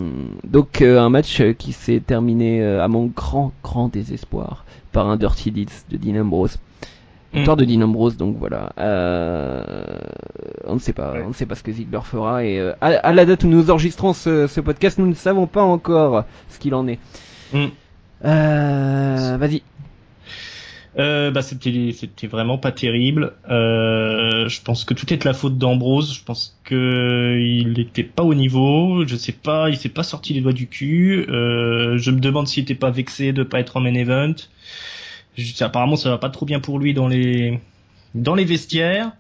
Donc 0.44 0.82
euh, 0.82 1.00
un 1.00 1.10
match 1.10 1.42
qui 1.58 1.72
s'est 1.72 2.02
terminé 2.06 2.62
euh, 2.62 2.84
à 2.84 2.90
mon 2.90 3.06
grand 3.06 3.54
grand 3.64 3.88
désespoir 3.88 4.66
par 4.96 5.08
un 5.10 5.18
Dirty 5.18 5.52
Deeds 5.52 5.84
de 5.92 5.98
Dean 5.98 6.20
Ambrose. 6.22 6.58
Victoire 7.34 7.58
de 7.58 7.66
Dean 7.66 7.82
Ambrose, 7.82 8.16
donc 8.16 8.38
voilà. 8.40 8.72
Euh, 8.80 9.62
on 10.66 10.76
ne 10.76 10.80
sait 10.80 10.94
pas, 10.94 11.12
Ouais. 11.12 11.24
on 11.26 11.30
ne 11.30 11.34
sait 11.34 11.46
pas 11.46 11.56
ce 11.56 11.64
que 11.64 11.72
Ziggler 11.74 12.00
fera 12.04 12.46
et 12.46 12.58
euh, 12.60 12.72
à, 12.80 12.88
à 12.88 13.12
la 13.12 13.26
date 13.26 13.44
où 13.44 13.48
nous 13.48 13.70
enregistrons 13.70 14.14
ce, 14.14 14.48
ce 14.48 14.62
podcast, 14.62 14.98
nous 15.00 15.06
ne 15.08 15.14
savons 15.14 15.46
pas 15.46 15.62
encore 15.64 16.24
ce 16.48 16.60
qu'il 16.60 16.74
en 16.74 16.88
est. 16.88 16.98
Mm. 17.54 17.66
Euh, 18.24 19.38
Vas-y. 19.38 19.64
Euh, 20.98 21.30
bah 21.30 21.42
c'était 21.42 21.92
c'était 21.94 22.28
vraiment 22.28 22.58
pas 22.58 22.72
terrible. 22.72 23.34
Euh, 23.50 24.48
je 24.48 24.62
pense 24.62 24.86
que 24.86 24.94
tout 24.94 25.12
est 25.14 25.18
de 25.18 25.26
la 25.26 25.34
faute 25.34 25.58
d'Ambrose. 25.58 26.16
Je 26.16 26.24
pense 26.24 26.58
que 26.64 27.38
il 27.38 27.80
était 27.80 28.04
pas 28.04 28.24
au 28.24 28.34
niveau. 28.34 29.06
Je 29.06 29.16
sais 29.18 29.34
pas, 29.34 29.70
il 29.70 29.78
s'est 29.78 29.90
pas 29.90 30.04
sorti 30.04 30.34
les 30.34 30.42
doigts 30.42 30.54
du 30.54 30.68
cul. 30.68 31.26
Euh, 31.30 31.98
je 31.98 32.12
me 32.12 32.20
demande 32.20 32.48
s'il 32.48 32.64
était 32.64 32.76
pas 32.76 32.92
vexé 32.92 33.34
de 33.34 33.44
pas 33.44 33.60
être 33.60 33.78
en 33.78 33.82
main 33.82 33.94
event. 33.94 34.36
Apparemment, 35.60 35.98
ça 35.98 36.10
va 36.10 36.18
pas 36.18 36.30
trop 36.30 36.46
bien 36.46 36.60
pour 36.62 36.80
lui 36.80 36.94
dans 36.94 37.08
les 37.08 37.60
dans 38.14 38.36
les 38.36 38.46
vestiaires. 38.46 39.12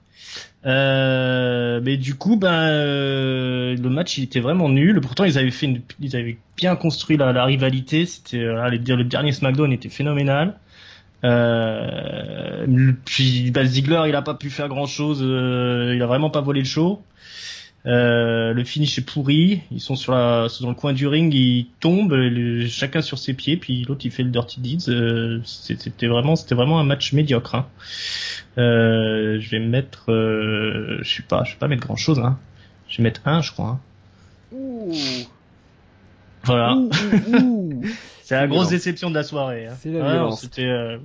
Euh, 0.66 1.80
mais 1.84 1.98
du 1.98 2.16
coup, 2.16 2.38
ben 2.38 2.52
euh, 2.54 3.78
le 3.78 3.90
match 3.90 4.18
il 4.18 4.24
était 4.24 4.40
vraiment 4.40 4.70
nul. 4.70 5.00
Pourtant, 5.02 5.24
ils 5.24 5.38
avaient 5.38 5.52
fait, 5.52 5.68
une, 5.68 5.82
ils 6.00 6.16
avaient 6.16 6.38
bien 6.58 6.76
construit 6.76 7.18
la, 7.18 7.46
rivalité. 7.46 8.06
C'était, 8.06 8.40
euh, 8.40 8.78
dire, 8.78 8.98
le 8.98 9.04
dernier 9.04 9.32
SmackDown 9.32 9.72
était 9.72 9.90
phénoménal. 9.90 10.58
Euh, 11.26 12.66
puis 13.06 13.52
bah, 13.52 13.66
Ziggler, 13.66 14.04
il 14.08 14.16
a 14.16 14.22
pas 14.22 14.36
pu 14.36 14.50
faire 14.50 14.68
grand 14.70 14.86
chose. 14.86 15.20
il 15.22 16.02
a 16.02 16.06
vraiment 16.08 16.30
pas 16.30 16.42
volé 16.42 16.62
le 16.62 16.66
show. 16.66 17.02
Euh, 17.88 18.52
le 18.54 18.64
finish 18.64 18.98
est 18.98 19.04
pourri. 19.06 19.62
Ils 19.72 19.80
sont 19.80 19.96
sur 19.96 20.12
la, 20.14 20.48
dans 20.62 20.70
le 20.70 20.76
coin 20.76 20.92
du 20.94 21.06
ring, 21.06 21.32
ils 21.34 21.68
tombent, 21.80 22.14
le- 22.14 22.66
chacun 22.66 23.02
sur 23.04 23.20
ses 23.20 23.36
pieds, 23.36 23.58
puis 23.58 23.84
l'autre 23.88 24.02
il 24.06 24.12
fait 24.12 24.24
le 24.24 24.32
dirty 24.32 24.60
deeds. 24.60 24.90
Euh, 24.90 25.40
c'était 25.44 26.08
vraiment, 26.08 26.36
c'était 26.36 26.56
vraiment 26.56 26.80
un 26.80 26.84
match 26.84 27.14
médiocre. 27.14 27.54
Hein. 27.54 27.68
Euh, 28.58 29.38
je 29.40 29.50
vais 29.52 29.60
mettre, 29.60 30.12
euh, 30.12 30.98
je 31.04 31.16
sais 31.18 31.24
pas, 31.24 31.44
je 31.44 31.52
vais 31.52 31.58
pas 31.60 31.68
mettre 31.68 31.84
grand 31.86 31.96
chose. 31.96 32.18
Hein. 32.20 32.40
Je 32.90 32.98
vais 32.98 33.04
mettre 33.04 33.22
un, 33.26 33.42
je 33.42 33.52
crois. 33.52 33.80
hein. 34.54 34.60
Voilà. 36.44 36.78
C'est 38.28 38.36
la 38.36 38.48
grosse 38.48 38.70
déception 38.70 39.10
de 39.12 39.16
la 39.16 39.24
soirée. 39.24 39.68
Hein. 39.68 39.74
C'est 39.80 39.92
la 39.92 40.04
Ouais, 40.04 40.12
violence. 40.14 40.42
C'était. 40.42 40.66
euh. 40.66 40.98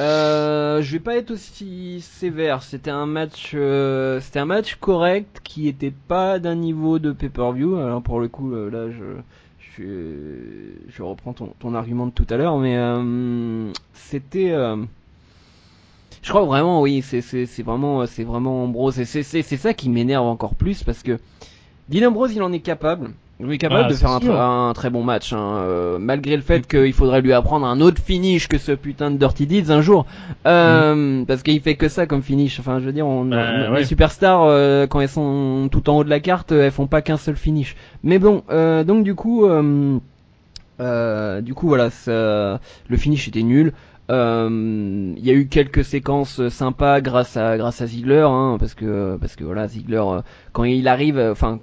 Euh, 0.00 0.82
je 0.82 0.92
vais 0.92 0.98
pas 1.00 1.16
être 1.16 1.30
aussi 1.30 2.00
sévère. 2.00 2.62
C'était 2.62 2.90
un 2.90 3.06
match, 3.06 3.52
euh, 3.54 4.20
c'était 4.20 4.38
un 4.40 4.46
match 4.46 4.76
correct 4.76 5.40
qui 5.44 5.68
était 5.68 5.92
pas 6.08 6.38
d'un 6.38 6.54
niveau 6.54 6.98
de 6.98 7.12
pay-per-view. 7.12 7.76
Alors 7.76 8.02
pour 8.02 8.20
le 8.20 8.28
coup, 8.28 8.52
euh, 8.54 8.70
là, 8.70 8.90
je, 8.90 9.04
je, 9.76 9.84
je 10.88 11.02
reprends 11.02 11.34
ton, 11.34 11.52
ton 11.58 11.74
argument 11.74 12.06
de 12.06 12.10
tout 12.12 12.26
à 12.30 12.36
l'heure, 12.36 12.58
mais 12.58 12.76
euh, 12.76 13.70
c'était. 13.92 14.50
euh, 14.50 14.76
je 16.22 16.30
crois 16.30 16.44
vraiment, 16.44 16.80
oui, 16.80 17.02
c'est 17.02 17.20
c'est 17.20 17.46
c'est 17.46 17.62
vraiment 17.62 18.06
c'est 18.06 18.24
vraiment 18.24 18.64
Ambrose. 18.64 18.98
Et 18.98 19.04
c'est 19.04 19.22
c'est 19.22 19.42
c'est 19.42 19.56
ça 19.58 19.74
qui 19.74 19.88
m'énerve 19.90 20.24
encore 20.26 20.54
plus 20.54 20.82
parce 20.82 21.02
que 21.02 21.18
Dean 21.90 22.08
Ambrose, 22.08 22.32
il 22.34 22.42
en 22.42 22.52
est 22.52 22.60
capable. 22.60 23.10
Il 23.38 23.52
est 23.52 23.58
capable 23.58 23.84
Ah, 23.86 23.88
de 23.90 23.94
faire 23.94 24.40
un, 24.40 24.72
très 24.72 24.88
bon 24.88 25.02
match, 25.02 25.34
hein, 25.34 25.56
euh, 25.58 25.98
malgré 25.98 26.36
le 26.36 26.42
fait 26.42 26.66
qu'il 26.66 26.92
faudrait 26.94 27.20
lui 27.20 27.34
apprendre 27.34 27.66
un 27.66 27.82
autre 27.82 28.00
finish 28.02 28.48
que 28.48 28.56
ce 28.56 28.72
putain 28.72 29.10
de 29.10 29.18
Dirty 29.18 29.46
Deeds 29.46 29.70
un 29.70 29.82
jour, 29.82 30.06
euh, 30.46 31.22
parce 31.26 31.42
qu'il 31.42 31.60
fait 31.60 31.74
que 31.74 31.88
ça 31.88 32.06
comme 32.06 32.22
finish. 32.22 32.58
Enfin, 32.60 32.80
je 32.80 32.86
veux 32.86 32.92
dire, 32.92 33.06
on, 33.06 33.30
on- 33.30 33.72
ouais. 33.72 33.80
les 33.80 33.84
superstars 33.84 34.44
euh, 34.44 34.86
quand 34.86 35.00
elles 35.00 35.10
sont 35.10 35.68
tout 35.70 35.90
en 35.90 35.98
haut 35.98 36.04
de 36.04 36.08
la 36.08 36.20
carte, 36.20 36.50
elles 36.52 36.70
font 36.70 36.86
pas 36.86 37.02
qu'un 37.02 37.18
seul 37.18 37.36
finish. 37.36 37.76
Mais 38.02 38.18
bon, 38.18 38.42
donc 38.86 39.04
du 39.04 39.14
coup, 39.14 39.46
du 40.78 41.54
coup 41.54 41.68
voilà, 41.68 41.90
ça, 41.90 42.60
le 42.88 42.96
finish 42.96 43.28
était 43.28 43.42
nul. 43.42 43.74
Euh, 44.08 44.48
Il 45.16 45.24
y 45.26 45.30
a 45.30 45.34
eu 45.34 45.46
quelques 45.48 45.84
séquences 45.84 46.48
sympas 46.48 47.00
grâce 47.00 47.36
à 47.36 47.56
grâce 47.58 47.82
à 47.82 47.86
Ziggler, 47.86 48.24
hein, 48.26 48.56
parce 48.58 48.74
que 48.74 49.18
parce 49.20 49.34
que 49.36 49.44
voilà 49.44 49.66
Ziggler 49.68 50.02
quand 50.52 50.64
il 50.64 50.86
arrive, 50.88 51.18
enfin 51.18 51.58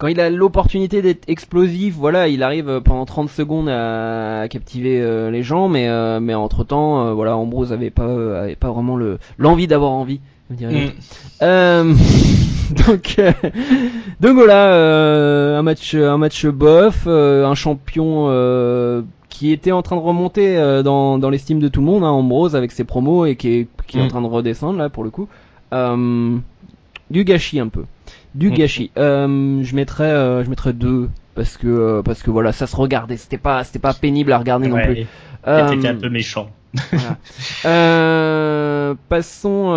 quand 0.00 0.06
il 0.08 0.18
a 0.18 0.30
l'opportunité 0.30 1.02
d'être 1.02 1.28
explosif, 1.28 1.94
voilà, 1.94 2.26
il 2.26 2.42
arrive 2.42 2.70
euh, 2.70 2.80
pendant 2.80 3.04
30 3.04 3.28
secondes 3.28 3.68
à, 3.68 4.40
à 4.40 4.48
captiver 4.48 4.98
euh, 4.98 5.30
les 5.30 5.42
gens, 5.42 5.68
mais 5.68 5.88
euh, 5.88 6.20
mais 6.20 6.32
entre 6.34 6.64
temps, 6.64 7.14
voilà, 7.14 7.36
Ambrose 7.36 7.70
avait 7.70 7.90
pas 7.90 8.40
avait 8.40 8.56
pas 8.56 8.70
vraiment 8.70 8.96
le 8.96 9.18
l'envie 9.36 9.66
d'avoir 9.66 9.92
envie. 9.92 10.20
Mm. 10.48 10.64
Donc, 12.86 13.16
donc 14.20 14.34
voilà, 14.34 15.58
un 15.58 15.62
match, 15.62 15.94
un 15.96 16.18
match 16.18 16.46
bof, 16.46 17.08
un 17.08 17.54
champion 17.54 18.28
qui 19.28 19.50
était 19.52 19.72
en 19.72 19.82
train 19.82 19.96
de 19.96 20.00
remonter 20.00 20.56
dans, 20.84 21.18
dans 21.18 21.30
l'estime 21.30 21.58
de 21.58 21.66
tout 21.66 21.80
le 21.80 21.86
monde, 21.86 22.04
hein, 22.04 22.10
Ambrose 22.10 22.54
avec 22.54 22.70
ses 22.70 22.84
promos 22.84 23.26
et 23.26 23.34
qui 23.34 23.48
est, 23.48 23.68
qui 23.88 23.98
est 23.98 24.02
en 24.02 24.04
Mm. 24.04 24.08
train 24.08 24.22
de 24.22 24.26
redescendre 24.28 24.78
là 24.78 24.88
pour 24.88 25.02
le 25.02 25.10
coup. 25.10 25.26
Du 27.10 27.24
gâchis 27.24 27.58
un 27.58 27.66
peu, 27.68 27.82
du 28.34 28.50
Mm. 28.50 28.54
gâchis. 28.54 28.90
Euh, 28.96 29.62
je 29.62 29.74
mettrais, 29.74 30.04
euh, 30.10 30.44
je 30.44 30.50
mettrais 30.50 30.72
deux 30.72 31.08
parce 31.34 31.56
que 31.56 31.66
euh, 31.66 32.02
parce 32.02 32.22
que 32.22 32.30
voilà, 32.30 32.52
ça 32.52 32.66
se 32.66 32.76
regardait, 32.76 33.16
c'était 33.16 33.38
pas 33.38 33.64
c'était 33.64 33.78
pas 33.78 33.94
pénible 33.94 34.32
à 34.32 34.38
regarder 34.38 34.68
non 34.68 34.76
plus. 34.80 35.06
T'étais 35.44 35.88
un 35.88 35.94
peu 35.94 36.08
méchant. 36.10 36.50
voilà. 36.92 37.16
Passons 39.08 39.68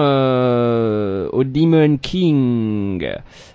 au 1.34 1.44
Demon 1.44 1.98
King, 1.98 3.08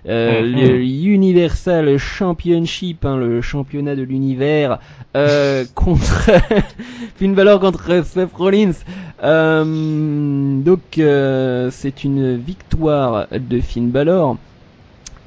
Mhm. 0.05 0.55
le 0.57 0.81
Universal 0.83 1.97
Championship, 1.99 3.05
hein, 3.05 3.17
le 3.17 3.41
championnat 3.41 3.95
de 3.95 4.03
l'univers, 4.03 4.79
contre 5.75 6.31
Finn 7.17 7.35
Balor 7.35 7.61
contre 7.61 8.05
Seth 8.05 8.33
Rollins. 8.35 8.73
Donc 10.63 10.81
c'est 10.95 12.05
une 12.05 12.37
victoire 12.37 13.27
de 13.31 13.61
Finn 13.61 13.91
Balor. 13.91 14.37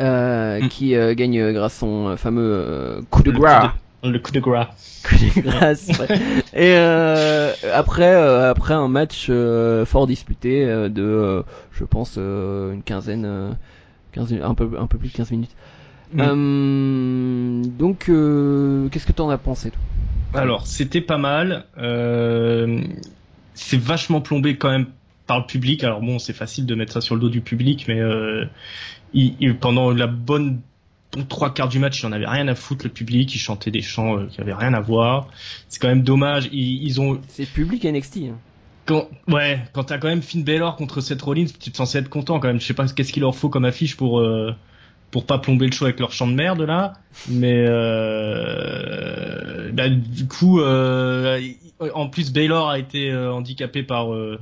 Euh, 0.01 0.61
Mm. 0.61 0.67
qui 0.69 0.95
euh, 0.95 1.13
gagne 1.13 1.51
grâce 1.53 1.75
à 1.75 1.79
son 1.79 2.07
euh, 2.09 2.15
fameux 2.15 2.41
euh, 2.43 3.01
coup 3.11 3.21
de 3.23 3.31
de- 3.31 3.35
Le 3.35 3.39
coup 4.19 4.31
de 4.31 4.39
gras. 4.39 4.67
coup 5.03 5.15
de 5.15 5.41
grâce. 5.41 5.87
ouais. 5.99 6.07
Et 6.53 6.73
euh, 6.75 7.53
après, 7.73 8.13
euh, 8.15 8.49
après 8.49 8.73
un 8.73 8.87
match 8.87 9.27
euh, 9.29 9.85
fort 9.85 10.07
disputé 10.07 10.65
euh, 10.65 10.89
de, 10.89 11.03
euh, 11.03 11.43
je 11.71 11.83
pense, 11.83 12.15
euh, 12.17 12.73
une 12.73 12.81
quinzaine, 12.83 13.25
euh, 13.25 13.51
15, 14.13 14.33
un 14.43 14.53
peu, 14.55 14.69
un 14.79 14.87
peu 14.87 14.97
plus 14.97 15.09
de 15.09 15.13
15 15.13 15.31
minutes. 15.31 15.51
Mm. 16.13 16.21
Euh, 16.21 17.61
donc, 17.77 18.09
euh, 18.09 18.89
qu'est-ce 18.89 19.05
que 19.05 19.11
t'en 19.11 19.29
as 19.29 19.37
pensé 19.37 19.69
toi? 19.71 20.41
Alors, 20.41 20.65
c'était 20.67 21.01
pas 21.01 21.17
mal. 21.17 21.65
Euh, 21.77 22.81
c'est 23.53 23.79
vachement 23.79 24.21
plombé 24.21 24.57
quand 24.57 24.71
même 24.71 24.87
par 25.27 25.39
le 25.39 25.45
public. 25.45 25.83
Alors 25.83 26.01
bon, 26.01 26.19
c'est 26.19 26.33
facile 26.33 26.65
de 26.65 26.75
mettre 26.75 26.93
ça 26.93 27.01
sur 27.01 27.15
le 27.15 27.21
dos 27.21 27.29
du 27.29 27.41
public, 27.41 27.85
mais 27.87 27.99
euh, 27.99 28.45
il, 29.13 29.57
pendant 29.57 29.91
la 29.91 30.07
bonne 30.07 30.61
trois 31.27 31.53
quarts 31.53 31.67
du 31.67 31.79
match, 31.79 32.01
il 32.01 32.05
en 32.05 32.11
avait 32.11 32.27
rien 32.27 32.47
à 32.47 32.55
foutre 32.55 32.85
le 32.85 32.91
public. 32.91 33.33
Ils 33.35 33.39
chantaient 33.39 33.71
des 33.71 33.81
chants 33.81 34.17
euh, 34.17 34.27
qui 34.27 34.39
avaient 34.39 34.53
rien 34.53 34.73
à 34.73 34.79
voir. 34.79 35.27
C'est 35.67 35.81
quand 35.81 35.89
même 35.89 36.03
dommage. 36.03 36.49
Ils, 36.51 36.83
ils 36.83 37.01
ont. 37.01 37.19
C'est 37.27 37.45
public 37.45 37.83
NXT. 37.83 38.17
Hein. 38.17 38.37
Quand, 38.85 39.07
ouais, 39.27 39.61
quand 39.73 39.83
t'as 39.83 39.97
quand 39.97 40.07
même 40.07 40.21
Finn 40.21 40.43
Balor 40.43 40.75
contre 40.75 41.01
Seth 41.01 41.21
Rollins, 41.21 41.45
tu 41.59 41.69
es 41.69 41.73
censé 41.73 41.97
être 41.99 42.09
content 42.09 42.39
quand 42.39 42.47
même. 42.47 42.59
Je 42.59 42.65
sais 42.65 42.73
pas 42.73 42.87
qu'est-ce 42.87 43.13
qu'il 43.13 43.21
leur 43.21 43.35
faut 43.35 43.49
comme 43.49 43.65
affiche 43.65 43.95
pour 43.95 44.19
euh, 44.19 44.55
pour 45.11 45.25
pas 45.25 45.37
plomber 45.37 45.67
le 45.67 45.71
show 45.73 45.85
avec 45.85 45.99
leur 45.99 46.11
chant 46.13 46.27
de 46.27 46.33
merde 46.33 46.61
là, 46.61 46.93
mais 47.29 47.65
euh, 47.67 49.31
bah, 49.73 49.89
du 49.89 50.27
coup, 50.27 50.61
euh, 50.61 51.39
en 51.93 52.07
plus 52.07 52.31
Baylor 52.31 52.69
a 52.69 52.79
été 52.79 53.11
euh, 53.11 53.31
handicapé 53.33 53.83
par 53.83 54.13
euh, 54.13 54.39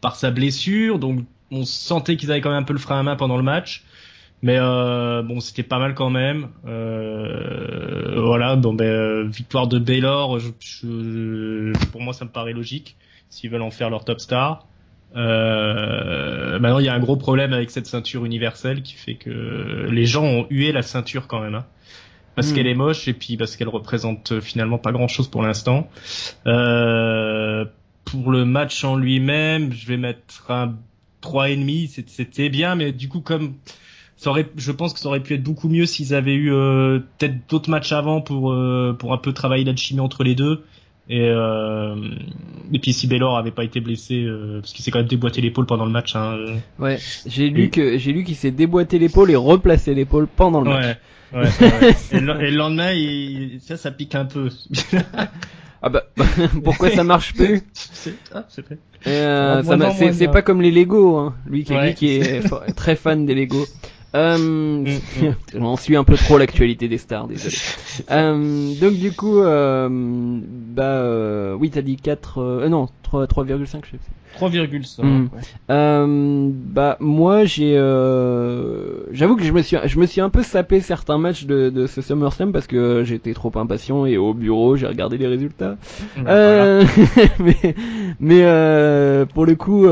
par 0.00 0.16
sa 0.16 0.30
blessure, 0.30 0.98
donc 0.98 1.24
on 1.52 1.64
sentait 1.64 2.16
qu'ils 2.16 2.30
avaient 2.30 2.40
quand 2.40 2.50
même 2.50 2.62
un 2.62 2.66
peu 2.66 2.72
le 2.72 2.78
frein 2.78 2.98
à 2.98 3.02
main 3.02 3.16
pendant 3.16 3.36
le 3.36 3.42
match. 3.42 3.84
Mais 4.42 4.56
euh, 4.58 5.22
bon, 5.22 5.38
c'était 5.38 5.62
pas 5.62 5.78
mal 5.78 5.94
quand 5.94 6.10
même. 6.10 6.48
Euh, 6.66 8.20
voilà, 8.20 8.56
bon 8.56 8.74
ben 8.74 9.28
victoire 9.28 9.68
de 9.68 9.78
Baylor, 9.78 10.40
je, 10.40 11.72
pour 11.92 12.00
moi 12.00 12.12
ça 12.12 12.24
me 12.24 12.30
paraît 12.30 12.52
logique 12.52 12.96
s'ils 13.30 13.50
veulent 13.50 13.62
en 13.62 13.70
faire 13.70 13.88
leur 13.88 14.04
top 14.04 14.20
star. 14.20 14.66
Euh, 15.14 16.58
maintenant, 16.58 16.78
il 16.78 16.86
y 16.86 16.88
a 16.88 16.94
un 16.94 17.00
gros 17.00 17.16
problème 17.16 17.52
avec 17.52 17.70
cette 17.70 17.86
ceinture 17.86 18.24
universelle 18.24 18.82
qui 18.82 18.94
fait 18.94 19.14
que 19.14 19.86
les 19.90 20.06
gens 20.06 20.24
ont 20.24 20.46
hué 20.50 20.72
la 20.72 20.82
ceinture 20.82 21.28
quand 21.28 21.40
même. 21.40 21.54
Hein. 21.54 21.66
Parce 22.34 22.50
hmm. 22.50 22.54
qu'elle 22.54 22.66
est 22.66 22.74
moche 22.74 23.08
et 23.08 23.12
puis 23.12 23.36
parce 23.36 23.56
qu'elle 23.56 23.68
représente 23.68 24.40
finalement 24.40 24.78
pas 24.78 24.90
grand 24.90 25.08
chose 25.08 25.28
pour 25.28 25.42
l'instant. 25.42 25.88
Euh, 26.46 27.64
pour 28.04 28.30
le 28.30 28.44
match 28.44 28.84
en 28.84 28.96
lui-même, 28.96 29.72
je 29.72 29.86
vais 29.86 29.98
mettre 29.98 30.50
un 30.50 30.74
3,5. 31.22 32.04
C'était 32.06 32.48
bien, 32.48 32.74
mais 32.74 32.92
du 32.92 33.08
coup, 33.08 33.20
comme 33.20 33.54
ça 34.16 34.30
aurait, 34.30 34.46
je 34.56 34.72
pense 34.72 34.92
que 34.92 35.00
ça 35.00 35.08
aurait 35.08 35.22
pu 35.22 35.34
être 35.34 35.42
beaucoup 35.42 35.68
mieux 35.68 35.86
s'ils 35.86 36.14
avaient 36.14 36.34
eu 36.34 36.52
euh, 36.52 37.00
peut-être 37.18 37.48
d'autres 37.48 37.70
matchs 37.70 37.92
avant 37.92 38.20
pour 38.20 38.52
euh, 38.52 38.94
pour 38.98 39.12
un 39.12 39.18
peu 39.18 39.32
travailler 39.32 39.64
l'alchimie 39.64 40.00
entre 40.00 40.24
les 40.24 40.34
deux. 40.34 40.64
Et, 41.08 41.28
euh, 41.28 41.96
et 42.72 42.78
puis 42.78 42.92
si 42.92 43.08
Baylor 43.08 43.36
avait 43.36 43.50
pas 43.50 43.64
été 43.64 43.80
blessé, 43.80 44.22
euh, 44.22 44.60
parce 44.60 44.72
qu'il 44.72 44.84
s'est 44.84 44.90
quand 44.90 45.00
même 45.00 45.08
déboîté 45.08 45.40
l'épaule 45.40 45.66
pendant 45.66 45.84
le 45.84 45.90
match. 45.90 46.14
Hein, 46.14 46.36
euh. 46.38 46.56
Ouais, 46.78 46.98
j'ai 47.26 47.48
lu 47.50 47.70
que 47.70 47.98
j'ai 47.98 48.12
lu 48.12 48.22
qu'il 48.22 48.36
s'est 48.36 48.52
déboîté 48.52 48.98
l'épaule 48.98 49.30
et 49.30 49.36
replacé 49.36 49.94
l'épaule 49.94 50.28
pendant 50.28 50.60
le 50.60 50.70
match. 50.70 50.96
Ouais, 51.32 51.40
ouais, 51.40 51.94
et, 52.12 52.20
le, 52.20 52.50
lendemain, 52.50 52.92
il, 52.92 53.58
ça, 53.60 53.76
ça 53.76 53.90
pique 53.90 54.14
un 54.14 54.24
peu. 54.24 54.48
ah 55.82 55.88
bah 55.88 56.04
pourquoi 56.64 56.90
ça 56.90 57.04
marche 57.04 57.34
plus 57.34 57.62
C'est 57.74 58.14
ah. 58.32 58.46
Euh, 59.06 59.62
c'est 60.12 60.28
pas 60.28 60.42
comme 60.42 60.62
les 60.62 60.70
Lego, 60.70 61.16
hein. 61.16 61.34
lui 61.46 61.64
qui, 61.64 61.74
lui, 61.74 61.94
qui 61.94 62.16
est 62.16 62.42
très 62.76 62.94
fan 62.96 63.26
des 63.26 63.34
Lego. 63.34 63.64
Euh, 64.14 64.36
mm, 64.36 64.84
mm. 65.54 65.64
on 65.64 65.76
suit 65.76 65.96
un 65.96 66.04
peu 66.04 66.16
trop 66.16 66.36
l'actualité 66.36 66.86
des 66.86 66.98
stars, 66.98 67.28
désolé. 67.28 67.56
euh, 68.10 68.74
donc 68.78 68.94
du 68.94 69.10
coup, 69.12 69.40
euh, 69.40 69.88
bah 69.90 70.82
euh, 70.82 71.54
oui, 71.54 71.70
t'as 71.70 71.80
dit 71.80 71.96
4, 71.96 72.38
euh, 72.38 72.68
non, 72.68 72.88
3,5 73.10 73.58
je 73.66 73.66
sais 73.66 73.78
3,5. 74.38 75.02
Mm. 75.02 75.28
Euh, 75.70 76.50
bah 76.52 76.96
moi 77.00 77.44
j'ai, 77.44 77.76
euh, 77.76 79.04
j'avoue 79.12 79.36
que 79.36 79.44
je 79.44 79.52
me 79.52 79.62
suis, 79.62 79.76
je 79.84 79.98
me 79.98 80.06
suis 80.06 80.20
un 80.20 80.30
peu 80.30 80.42
sapé 80.42 80.80
certains 80.80 81.18
matchs 81.18 81.44
de, 81.44 81.70
de 81.70 81.86
ce 81.86 82.00
SummerSlam 82.00 82.52
parce 82.52 82.66
que 82.66 83.04
j'étais 83.04 83.34
trop 83.34 83.52
impatient 83.56 84.06
et 84.06 84.16
au 84.16 84.34
bureau 84.34 84.76
j'ai 84.76 84.86
regardé 84.86 85.18
les 85.18 85.26
résultats. 85.26 85.76
Euh, 86.18 86.84
mais 87.38 87.74
mais 88.20 89.26
pour 89.34 89.46
le 89.46 89.54
coup. 89.54 89.86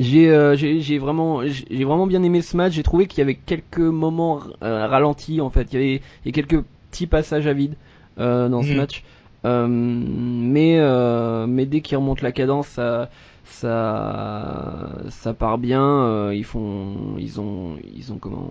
Euh, 0.00 0.56
j'ai 0.56 0.80
j'ai 0.80 0.98
vraiment 0.98 1.42
j'ai 1.44 1.84
vraiment 1.84 2.06
bien 2.06 2.22
aimé 2.22 2.42
ce 2.42 2.56
match. 2.56 2.72
J'ai 2.72 2.82
trouvé 2.82 3.06
qu'il 3.06 3.18
y 3.18 3.22
avait 3.22 3.34
quelques 3.34 3.78
moments 3.78 4.40
euh, 4.62 4.86
ralentis 4.86 5.40
en 5.40 5.50
fait. 5.50 5.68
Il 5.72 5.74
y 5.74 5.76
avait 5.76 6.02
il 6.24 6.26
y 6.26 6.28
a 6.28 6.32
quelques 6.32 6.64
petits 6.90 7.06
passages 7.06 7.46
à 7.46 7.52
vide 7.52 7.74
euh, 8.18 8.48
dans 8.48 8.62
ce 8.62 8.70
mhm. 8.70 8.76
match. 8.76 9.04
Euh, 9.44 9.66
mais 9.68 10.78
euh, 10.78 11.46
mais 11.46 11.66
dès 11.66 11.80
qu'ils 11.80 11.96
remontent 11.96 12.22
la 12.22 12.32
cadence, 12.32 12.68
ça 12.68 13.10
ça 13.44 14.90
ça 15.08 15.34
part 15.34 15.58
bien. 15.58 16.32
ils 16.32 16.44
font 16.44 17.16
ils 17.18 17.40
ont 17.40 17.76
ils 17.94 18.12
ont 18.12 18.18
comment 18.18 18.50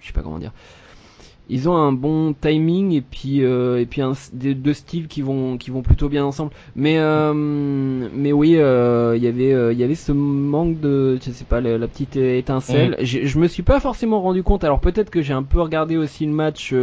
je 0.00 0.06
sais 0.06 0.12
pas 0.12 0.22
comment 0.22 0.38
dire. 0.38 0.52
Ils 1.48 1.68
ont 1.68 1.76
un 1.76 1.92
bon 1.92 2.32
timing 2.32 2.92
et 2.92 3.00
puis 3.00 3.44
euh, 3.44 3.80
et 3.80 3.86
puis 3.86 4.02
un, 4.02 4.14
des, 4.32 4.54
deux 4.54 4.72
styles 4.72 5.06
qui 5.06 5.22
vont 5.22 5.58
qui 5.58 5.70
vont 5.70 5.82
plutôt 5.82 6.08
bien 6.08 6.24
ensemble. 6.24 6.50
Mais 6.74 6.98
euh, 6.98 7.32
mais 7.34 8.32
oui 8.32 8.56
euh, 8.56 9.16
il 9.16 9.22
y 9.22 9.28
avait 9.28 9.72
il 9.72 9.78
y 9.78 9.84
avait 9.84 9.94
ce 9.94 10.10
manque 10.10 10.80
de 10.80 11.18
je 11.24 11.30
sais 11.30 11.44
pas 11.44 11.60
la, 11.60 11.78
la 11.78 11.86
petite 11.86 12.16
étincelle. 12.16 12.96
Je 13.00 13.38
me 13.38 13.46
suis 13.46 13.62
pas 13.62 13.78
forcément 13.78 14.20
rendu 14.20 14.42
compte 14.42 14.64
alors 14.64 14.80
peut-être 14.80 15.10
que 15.10 15.22
j'ai 15.22 15.34
un 15.34 15.44
peu 15.44 15.60
regardé 15.60 15.96
aussi 15.96 16.26
le 16.26 16.32
match 16.32 16.74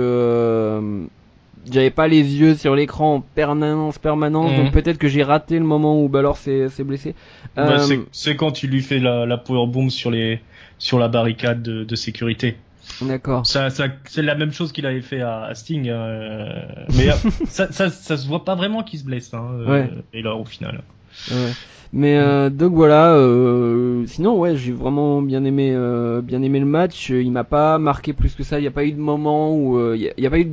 j'avais 1.71 1.89
pas 1.89 2.07
les 2.07 2.21
yeux 2.21 2.55
sur 2.55 2.75
l'écran 2.75 3.15
en 3.15 3.21
permanence 3.21 3.97
permanence 3.97 4.55
donc 4.55 4.71
peut-être 4.71 4.97
que 4.97 5.07
j'ai 5.07 5.23
raté 5.23 5.57
le 5.59 5.65
moment 5.65 6.01
où 6.01 6.09
Balor 6.09 6.37
s'est 6.37 6.69
blessé 6.79 7.15
bah, 7.55 7.77
c'est 8.11 8.35
quand 8.35 8.51
tu 8.51 8.67
lui 8.67 8.81
fais 8.81 8.99
la, 8.99 9.25
la 9.25 9.37
power 9.37 9.67
bomb 9.67 9.89
sur 9.89 10.11
les 10.11 10.41
sur 10.77 10.99
la 10.99 11.07
barricade 11.07 11.61
de, 11.61 11.83
de 11.83 11.95
sécurité 11.95 12.57
D'accord. 13.01 13.47
Ça, 13.47 13.69
ça 13.69 13.85
c'est 14.05 14.21
la 14.21 14.35
même 14.35 14.51
chose 14.51 14.73
qu'il 14.73 14.85
avait 14.85 15.01
fait 15.01 15.21
à, 15.21 15.49
Sting, 15.55 15.87
euh, 15.87 16.65
mais 16.97 17.09
euh, 17.09 17.13
ça, 17.47 17.71
ça, 17.71 17.89
ça, 17.89 18.17
se 18.17 18.27
voit 18.27 18.43
pas 18.43 18.55
vraiment 18.55 18.83
qu'il 18.83 18.99
se 18.99 19.05
blesse. 19.05 19.33
Hein, 19.33 19.47
euh, 19.67 19.87
Et 20.11 20.21
là, 20.21 20.35
au 20.35 20.43
final. 20.43 20.83
Ouais. 21.31 21.51
Mais 21.93 22.17
euh, 22.17 22.49
donc 22.49 22.73
voilà. 22.73 23.13
Euh, 23.13 24.03
sinon, 24.07 24.37
ouais, 24.39 24.55
j'ai 24.55 24.71
vraiment 24.71 25.21
bien 25.21 25.45
aimé, 25.45 25.71
euh, 25.75 26.21
bien 26.21 26.41
aimé 26.41 26.59
le 26.59 26.65
match. 26.65 27.09
Il 27.09 27.31
m'a 27.31 27.43
pas 27.43 27.77
marqué 27.77 28.13
plus 28.13 28.33
que 28.33 28.43
ça. 28.43 28.57
Il 28.57 28.63
n'y 28.63 28.67
a 28.67 28.71
pas 28.71 28.83
eu 28.83 28.91
de 28.91 28.99
moment 28.99 29.55
où, 29.55 29.79
il 29.93 30.11
y, 30.17 30.25
a 30.25 30.29
pas 30.29 30.39
eu. 30.39 30.49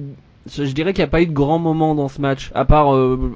Je 0.46 0.72
dirais 0.72 0.92
qu'il 0.92 1.02
n'y 1.02 1.08
a 1.08 1.10
pas 1.10 1.22
eu 1.22 1.26
de 1.26 1.32
grand 1.32 1.58
moment 1.58 1.94
dans 1.94 2.08
ce 2.08 2.20
match, 2.20 2.50
à 2.54 2.64
part 2.64 2.94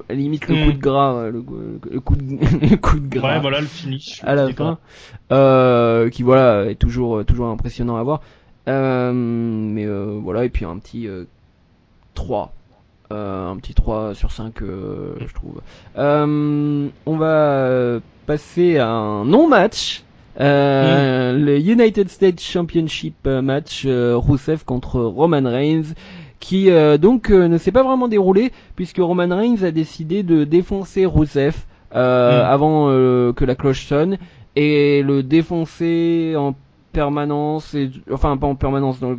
limite 0.09 0.47
le 0.47 0.55
coup 0.55 0.71
de 0.71 0.77
hmm. 0.77 0.79
gras, 0.79 1.29
le, 1.29 1.41
coup 1.41 2.15
de, 2.15 2.67
le 2.69 2.75
coup 2.77 2.99
de 2.99 3.07
gras. 3.07 3.35
Ouais, 3.35 3.39
voilà 3.39 3.61
le 3.61 3.67
finish. 3.67 4.21
À 4.23 4.33
la 4.35 4.51
fin, 4.51 4.79
euh, 5.31 6.09
qui 6.09 6.23
voilà 6.23 6.65
est 6.65 6.75
toujours 6.75 7.23
toujours 7.23 7.47
impressionnant 7.47 7.95
à 7.95 8.03
voir. 8.03 8.21
Euh, 8.67 9.11
mais 9.13 9.85
euh, 9.85 10.19
voilà, 10.21 10.45
et 10.45 10.49
puis 10.49 10.65
un 10.65 10.77
petit 10.79 11.07
3. 12.15 12.53
Euh, 13.11 13.49
un 13.51 13.57
petit 13.57 13.75
3 13.75 14.15
sur 14.15 14.31
5, 14.31 14.55
je 14.61 15.33
trouve. 15.33 15.61
on 15.95 17.17
va 17.17 17.99
passer 18.25 18.77
à 18.77 18.89
un 18.89 19.25
non-match. 19.25 20.03
Euh, 20.39 21.31
le 21.31 21.59
United 21.59 22.09
States 22.09 22.41
Championship 22.41 23.25
match 23.25 23.83
euh, 23.85 24.17
Rousseff 24.17 24.65
contre 24.65 24.99
Roman 24.99 25.43
Reigns 25.49 25.93
qui 26.39 26.69
donc 26.99 27.29
ne 27.29 27.57
s'est 27.57 27.71
pas 27.71 27.83
vraiment 27.83 28.07
déroulé 28.07 28.51
puisque 28.75 28.97
Roman 28.97 29.35
Reigns 29.35 29.63
a 29.63 29.71
décidé 29.71 30.21
de 30.21 30.43
défoncer 30.43 31.05
Rousseff 31.05 31.65
mm. 31.91 31.97
avant 31.97 32.87
que 32.87 33.45
la 33.45 33.55
cloche 33.55 33.85
sonne 33.85 34.17
et 34.55 35.01
le 35.01 35.23
défoncer 35.23 36.35
en 36.37 36.55
permanence, 36.93 37.73
et, 37.73 37.91
enfin 38.11 38.37
pas 38.37 38.47
en 38.47 38.55
permanence, 38.55 38.99
dans 38.99 39.15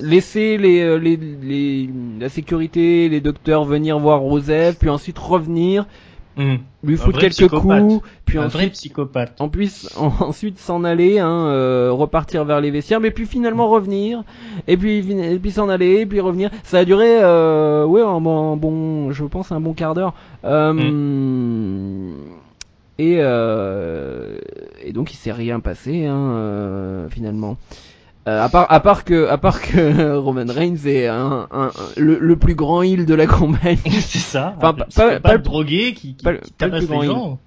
laisser 0.00 0.58
les, 0.58 0.80
euh, 0.80 0.96
les, 0.96 1.16
les, 1.16 1.90
la 2.18 2.28
sécurité, 2.28 3.08
les 3.08 3.20
docteurs 3.20 3.64
venir 3.64 3.98
voir 3.98 4.20
Rosef, 4.20 4.78
puis 4.78 4.88
ensuite 4.88 5.18
revenir, 5.18 5.86
hmm. 6.38 6.56
lui 6.82 6.96
foutre 6.96 7.18
quelques 7.18 7.48
coups, 7.48 8.00
puis 8.24 8.38
un 8.38 8.46
ensuite, 8.46 8.52
vrai 8.52 8.70
psychopathe. 8.70 9.40
En 9.40 9.48
plus, 9.48 9.90
ensuite 9.96 10.58
s'en 10.58 10.84
aller, 10.84 11.18
hein, 11.18 11.46
euh, 11.48 11.90
repartir 11.92 12.44
vers 12.44 12.60
les 12.60 12.70
vestiaires, 12.70 13.00
mais 13.00 13.10
puis 13.10 13.26
finalement 13.26 13.68
revenir, 13.68 14.24
et 14.66 14.76
puis 14.76 14.98
et 14.98 15.38
puis 15.38 15.50
s'en 15.50 15.68
aller, 15.68 16.00
et 16.00 16.06
puis 16.06 16.20
revenir. 16.20 16.50
Ça 16.62 16.78
a 16.78 16.84
duré, 16.84 17.22
euh, 17.22 17.84
ouais, 17.84 18.02
un 18.02 18.20
bon, 18.20 18.56
bon, 18.56 19.12
je 19.12 19.24
pense 19.24 19.52
un 19.52 19.60
bon 19.60 19.74
quart 19.74 19.94
d'heure. 19.94 20.14
Euh, 20.44 20.72
hmm. 20.72 22.14
Et, 22.98 23.18
euh, 23.20 24.38
et 24.82 24.92
donc 24.92 25.12
il 25.12 25.16
s'est 25.16 25.32
rien 25.32 25.60
passé 25.60 26.06
hein, 26.06 26.16
euh, 26.16 27.08
finalement. 27.08 27.56
Euh, 28.28 28.44
à 28.44 28.48
part 28.48 28.66
à 28.70 28.80
part 28.80 29.04
que 29.04 29.26
à 29.28 29.38
part 29.38 29.62
que 29.62 30.16
Roman 30.16 30.44
Reigns 30.46 30.84
est 30.86 31.06
un, 31.06 31.48
un, 31.50 31.70
le, 31.96 32.18
le, 32.18 32.36
plus 32.36 32.54
grand 32.54 32.82
heel 32.82 33.06
de 33.06 33.14
la 33.14 33.26
compagnie. 33.26 33.78
c'est 33.86 34.18
ça. 34.18 34.54
Enfin 34.58 34.74
pas, 34.74 35.20
pas, 35.20 35.32
le 35.32 35.38
drogué 35.38 35.94
qui, 35.94 36.14
qui, 36.14 36.24
pas, 36.24 36.34
qui 36.34 36.52
pas 36.52 36.66
le 36.66 36.78
plus 36.78 36.86
grand 36.86 37.02
gens. 37.04 37.38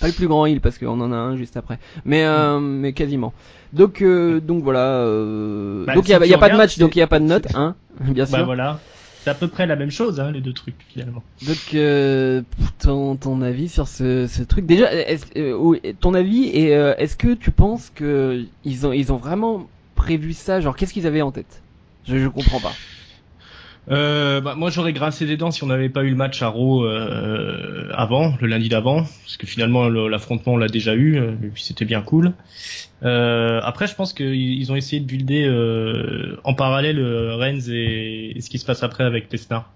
Pas 0.00 0.06
le 0.06 0.12
plus 0.12 0.26
grand 0.26 0.46
heel 0.46 0.60
parce 0.60 0.78
qu'on 0.78 1.00
en 1.00 1.12
a 1.12 1.16
un 1.16 1.36
juste 1.36 1.56
après. 1.56 1.78
Mais 2.06 2.24
euh, 2.24 2.58
mm. 2.58 2.78
mais 2.80 2.92
quasiment. 2.94 3.34
Donc 3.74 4.00
euh, 4.00 4.40
donc 4.40 4.62
voilà. 4.62 4.98
Euh, 5.00 5.84
bah, 5.84 5.94
donc 5.94 6.08
il 6.08 6.12
y, 6.12 6.14
a, 6.14 6.24
y 6.24 6.34
a 6.34 6.38
pas 6.38 6.48
de 6.48 6.56
match 6.56 6.78
donc 6.78 6.96
il 6.96 7.00
y 7.00 7.02
a 7.02 7.06
pas 7.06 7.18
de 7.18 7.26
note 7.26 7.48
hein 7.54 7.74
bien 8.00 8.24
bah, 8.24 8.26
sûr. 8.26 8.38
Bah 8.38 8.44
voilà. 8.44 8.78
C'est 9.24 9.30
à 9.30 9.34
peu 9.34 9.48
près 9.48 9.66
la 9.66 9.74
même 9.74 9.90
chose, 9.90 10.20
hein, 10.20 10.32
les 10.32 10.42
deux 10.42 10.52
trucs 10.52 10.84
finalement. 10.86 11.22
Donc, 11.46 11.72
euh, 11.72 12.42
ton, 12.78 13.16
ton 13.16 13.40
avis 13.40 13.70
sur 13.70 13.88
ce, 13.88 14.26
ce 14.26 14.42
truc. 14.42 14.66
Déjà, 14.66 14.90
euh, 15.38 15.78
ton 15.98 16.12
avis 16.12 16.50
et 16.50 16.76
euh, 16.76 16.94
est-ce 16.98 17.16
que 17.16 17.32
tu 17.32 17.50
penses 17.50 17.90
que 17.94 18.44
ils 18.66 18.86
ont 18.86 18.92
ils 18.92 19.14
ont 19.14 19.16
vraiment 19.16 19.66
prévu 20.04 20.34
ça 20.34 20.60
Genre, 20.60 20.76
qu'est-ce 20.76 20.92
qu'ils 20.92 21.06
avaient 21.06 21.22
en 21.22 21.32
tête? 21.32 21.62
Je, 22.06 22.18
je 22.18 22.28
comprends 22.28 22.60
pas. 22.60 22.72
euh, 23.90 24.42
bah, 24.42 24.54
moi 24.54 24.70
j'aurais 24.70 24.92
grincé 24.92 25.24
des 25.24 25.38
dents 25.38 25.50
si 25.50 25.64
on 25.64 25.66
n'avait 25.66 25.88
pas 25.88 26.04
eu 26.04 26.10
le 26.10 26.16
match 26.16 26.42
à 26.42 26.48
Raw 26.48 26.84
euh, 26.84 27.88
avant, 27.94 28.34
le 28.40 28.46
lundi 28.46 28.68
d'avant, 28.68 29.02
parce 29.02 29.38
que 29.38 29.46
finalement 29.46 29.88
l'affrontement 29.88 30.54
on 30.54 30.56
l'a 30.58 30.68
déjà 30.68 30.94
eu, 30.94 31.16
euh, 31.16 31.32
et 31.42 31.48
puis 31.48 31.62
c'était 31.62 31.86
bien 31.86 32.02
cool. 32.02 32.34
Euh, 33.02 33.60
après 33.62 33.86
je 33.86 33.94
pense 33.94 34.12
qu'ils 34.12 34.70
ont 34.70 34.76
essayé 34.76 35.00
de 35.00 35.06
builder 35.06 35.48
en 36.44 36.54
parallèle 36.54 37.00
Renz 37.32 37.70
et, 37.70 38.36
ce 38.40 38.50
qui 38.50 38.58
se 38.58 38.66
passe 38.66 38.82
après 38.82 39.04
avec 39.04 39.32
Lesnar. 39.32 39.70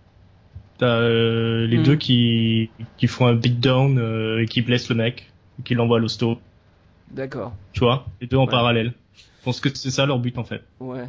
T'as 0.76 1.00
les 1.00 1.78
mm. 1.78 1.82
deux 1.82 1.96
qui, 1.96 2.68
qui 2.98 3.06
font 3.06 3.26
un 3.26 3.34
beatdown 3.34 4.38
et 4.38 4.44
qui 4.44 4.60
blessent 4.60 4.90
le 4.90 4.96
mec, 4.96 5.32
et 5.58 5.62
qui 5.62 5.74
l'envoient 5.74 5.96
à 5.96 6.00
l'hosto. 6.00 6.38
D'accord. 7.10 7.54
Tu 7.72 7.80
vois, 7.80 8.06
les 8.20 8.26
deux 8.26 8.36
en 8.36 8.46
parallèle. 8.46 8.92
Je 9.48 9.52
pense 9.54 9.60
que 9.60 9.78
c'est 9.78 9.90
ça 9.90 10.04
leur 10.04 10.18
but 10.18 10.36
en 10.36 10.44
fait. 10.44 10.60
Ouais. 10.78 11.08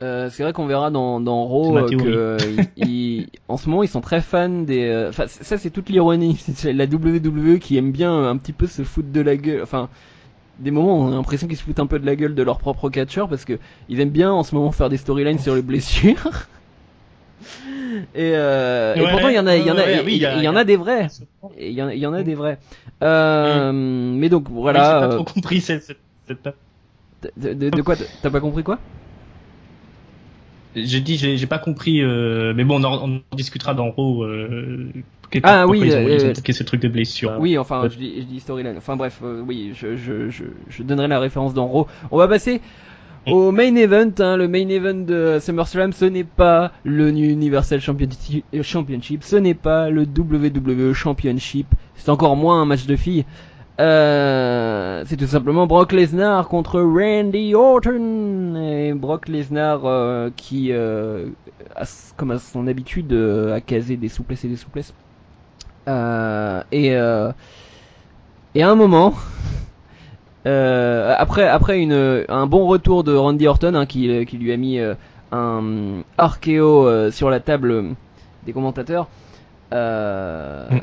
Euh, 0.00 0.30
c'est 0.30 0.44
vrai 0.44 0.52
qu'on 0.52 0.66
verra 0.66 0.92
dans, 0.92 1.18
dans 1.18 1.44
Raw 1.44 1.76
euh, 1.76 1.88
que 1.88 3.26
en 3.48 3.56
ce 3.56 3.68
moment 3.68 3.82
ils 3.82 3.88
sont 3.88 4.00
très 4.00 4.20
fans 4.20 4.48
des. 4.48 4.86
Euh, 4.86 5.08
enfin, 5.08 5.24
ça 5.26 5.58
c'est 5.58 5.70
toute 5.70 5.88
l'ironie. 5.88 6.36
C'est 6.54 6.72
la 6.72 6.84
WWE 6.84 7.58
qui 7.58 7.76
aime 7.76 7.90
bien 7.90 8.28
un 8.28 8.36
petit 8.36 8.52
peu 8.52 8.68
se 8.68 8.84
foutre 8.84 9.10
de 9.10 9.20
la 9.20 9.36
gueule. 9.36 9.60
Enfin, 9.60 9.88
des 10.60 10.70
moments 10.70 11.00
on 11.00 11.08
a 11.08 11.16
l'impression 11.16 11.48
qu'ils 11.48 11.56
se 11.56 11.64
foutent 11.64 11.80
un 11.80 11.86
peu 11.86 11.98
de 11.98 12.06
la 12.06 12.14
gueule 12.14 12.36
de 12.36 12.42
leur 12.44 12.58
propre 12.58 12.90
catcheur 12.90 13.28
parce 13.28 13.44
que 13.44 13.58
ils 13.88 13.98
aiment 13.98 14.10
bien 14.10 14.30
en 14.30 14.44
ce 14.44 14.54
moment 14.54 14.70
faire 14.70 14.88
des 14.88 14.98
storylines 14.98 15.40
sur 15.40 15.56
les 15.56 15.62
blessures. 15.62 16.46
et, 18.14 18.34
euh, 18.36 18.94
et 18.94 19.00
pourtant 19.00 19.30
il 19.30 19.34
y 19.34 19.38
en 19.40 19.48
a, 19.48 19.56
il 19.56 19.66
y 19.66 19.70
en 19.72 19.78
a, 19.78 19.90
il 19.90 20.16
y, 20.16 20.48
en 20.48 20.54
a 20.54 20.62
des 20.62 20.76
vrais. 20.76 21.08
Il 21.58 21.72
y, 21.72 21.82
en, 21.82 21.90
y 21.90 22.06
en 22.06 22.12
a 22.12 22.22
des 22.22 22.36
vrais. 22.36 22.60
Euh, 23.02 23.72
Mais 23.72 24.28
donc 24.28 24.48
voilà. 24.48 25.00
J'ai 25.00 25.08
pas 25.08 25.14
trop 25.16 25.24
compris 25.24 25.60
cette. 25.60 25.82
cette, 25.82 26.48
De, 27.36 27.52
de, 27.54 27.70
de 27.70 27.82
quoi 27.82 27.96
T'as 28.22 28.30
pas 28.30 28.40
compris 28.40 28.62
quoi? 28.62 28.78
J'ai 30.74 31.00
dit, 31.00 31.16
j'ai 31.16 31.46
pas 31.46 31.58
compris, 31.58 32.00
euh, 32.00 32.54
mais 32.56 32.64
bon, 32.64 32.80
on 32.80 32.84
en, 32.84 33.08
on 33.08 33.36
discutera 33.36 33.74
dans 33.74 33.90
Raw. 33.90 34.24
Euh, 34.24 34.90
ah 35.42 35.66
oui, 35.66 35.80
ils 35.84 35.94
ont, 35.94 36.06
euh, 36.06 36.32
ce 36.34 36.62
truc 36.62 36.80
de 36.80 36.88
blessure. 36.88 37.36
Oui, 37.38 37.58
enfin, 37.58 37.88
je 37.88 37.96
dis, 37.96 38.14
je 38.18 38.24
dis 38.24 38.40
storyline. 38.40 38.76
Enfin 38.76 38.96
bref, 38.96 39.20
euh, 39.22 39.42
oui, 39.46 39.72
je, 39.74 39.96
je, 39.96 40.30
je, 40.30 40.44
je, 40.68 40.82
donnerai 40.82 41.08
la 41.08 41.20
référence 41.20 41.54
dans 41.54 41.66
Raw. 41.66 41.86
On 42.10 42.18
va 42.18 42.28
passer 42.28 42.60
au 43.26 43.52
main 43.52 43.74
event. 43.76 44.10
Hein, 44.18 44.36
le 44.36 44.48
main 44.48 44.68
event 44.68 44.94
de 44.94 45.38
SummerSlam, 45.40 45.92
ce 45.92 46.06
n'est 46.06 46.24
pas 46.24 46.72
le 46.84 47.08
Universal 47.08 47.80
Championship, 47.80 49.22
ce 49.22 49.36
n'est 49.36 49.54
pas 49.54 49.90
le 49.90 50.02
WWE 50.02 50.92
Championship, 50.92 51.66
c'est 51.96 52.10
encore 52.10 52.36
moins 52.36 52.60
un 52.62 52.64
match 52.64 52.86
de 52.86 52.96
filles. 52.96 53.24
Euh, 53.80 55.02
c'est 55.06 55.16
tout 55.16 55.26
simplement 55.26 55.66
Brock 55.66 55.92
Lesnar 55.92 56.48
contre 56.48 56.80
Randy 56.80 57.54
Orton. 57.54 58.54
Et 58.56 58.92
Brock 58.92 59.28
Lesnar 59.28 59.80
euh, 59.84 60.30
qui, 60.36 60.72
euh, 60.72 61.26
comme 62.16 62.32
à 62.32 62.38
son 62.38 62.66
habitude, 62.66 63.12
a 63.12 63.60
casé 63.60 63.96
des 63.96 64.08
souplesses 64.08 64.44
et 64.44 64.48
des 64.48 64.56
souplesses. 64.56 64.92
et, 65.86 66.94
à 66.94 67.34
un 68.54 68.74
moment, 68.74 69.14
après, 70.44 71.48
après 71.48 71.80
une, 71.80 72.24
un 72.28 72.46
bon 72.46 72.66
retour 72.66 73.04
de 73.04 73.14
Randy 73.14 73.46
Orton 73.46 73.74
hein, 73.74 73.86
qui, 73.86 74.26
qui 74.26 74.38
lui 74.38 74.52
a 74.52 74.56
mis 74.56 74.78
un 75.32 76.02
archéo 76.18 77.10
sur 77.10 77.30
la 77.30 77.40
table 77.40 77.94
des 78.44 78.52
commentateurs. 78.52 79.08
Mm 79.70 80.78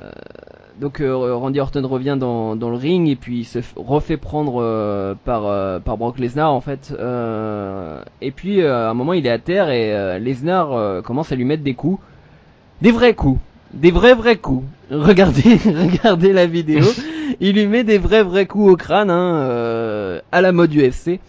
donc 0.80 1.02
euh, 1.02 1.36
Randy 1.36 1.60
Orton 1.60 1.86
revient 1.88 2.16
dans, 2.18 2.56
dans, 2.56 2.70
le 2.70 2.78
ring 2.78 3.10
et 3.10 3.16
puis 3.16 3.40
il 3.40 3.46
se 3.46 3.60
refait 3.76 4.18
prendre 4.18 4.62
euh, 4.62 5.14
par, 5.26 5.46
euh, 5.46 5.80
par 5.80 5.98
Brock 5.98 6.20
Lesnar 6.20 6.54
en 6.54 6.62
fait. 6.62 6.94
et 8.22 8.32
puis 8.32 8.64
à 8.64 8.90
un 8.90 8.94
moment 8.94 9.14
il 9.14 9.26
est 9.28 9.32
à 9.32 9.40
terre 9.40 9.70
et 9.70 10.20
Lesnar 10.20 11.04
commence 11.04 11.32
à 11.32 11.36
lui 11.36 11.46
mettre 11.46 11.64
des 11.64 11.74
coups, 11.74 12.00
des 12.82 12.92
vrais 12.92 13.14
coups, 13.14 13.40
des 13.74 13.92
vrais 13.92 14.14
vrais 14.14 14.38
coups. 14.38 14.66
Regardez, 14.92 15.58
regardez 15.66 16.34
la 16.34 16.48
vidéo. 16.48 16.86
il 17.40 17.56
lui 17.56 17.68
met 17.68 17.84
des 17.84 18.00
vrais 18.00 18.24
vrais 18.24 18.48
coups 18.48 18.72
au 18.72 18.76
crâne 18.76 19.12
hein, 19.12 20.20
à 20.32 20.42
la 20.42 20.52
mode 20.52 20.74
UFC. 20.74 21.20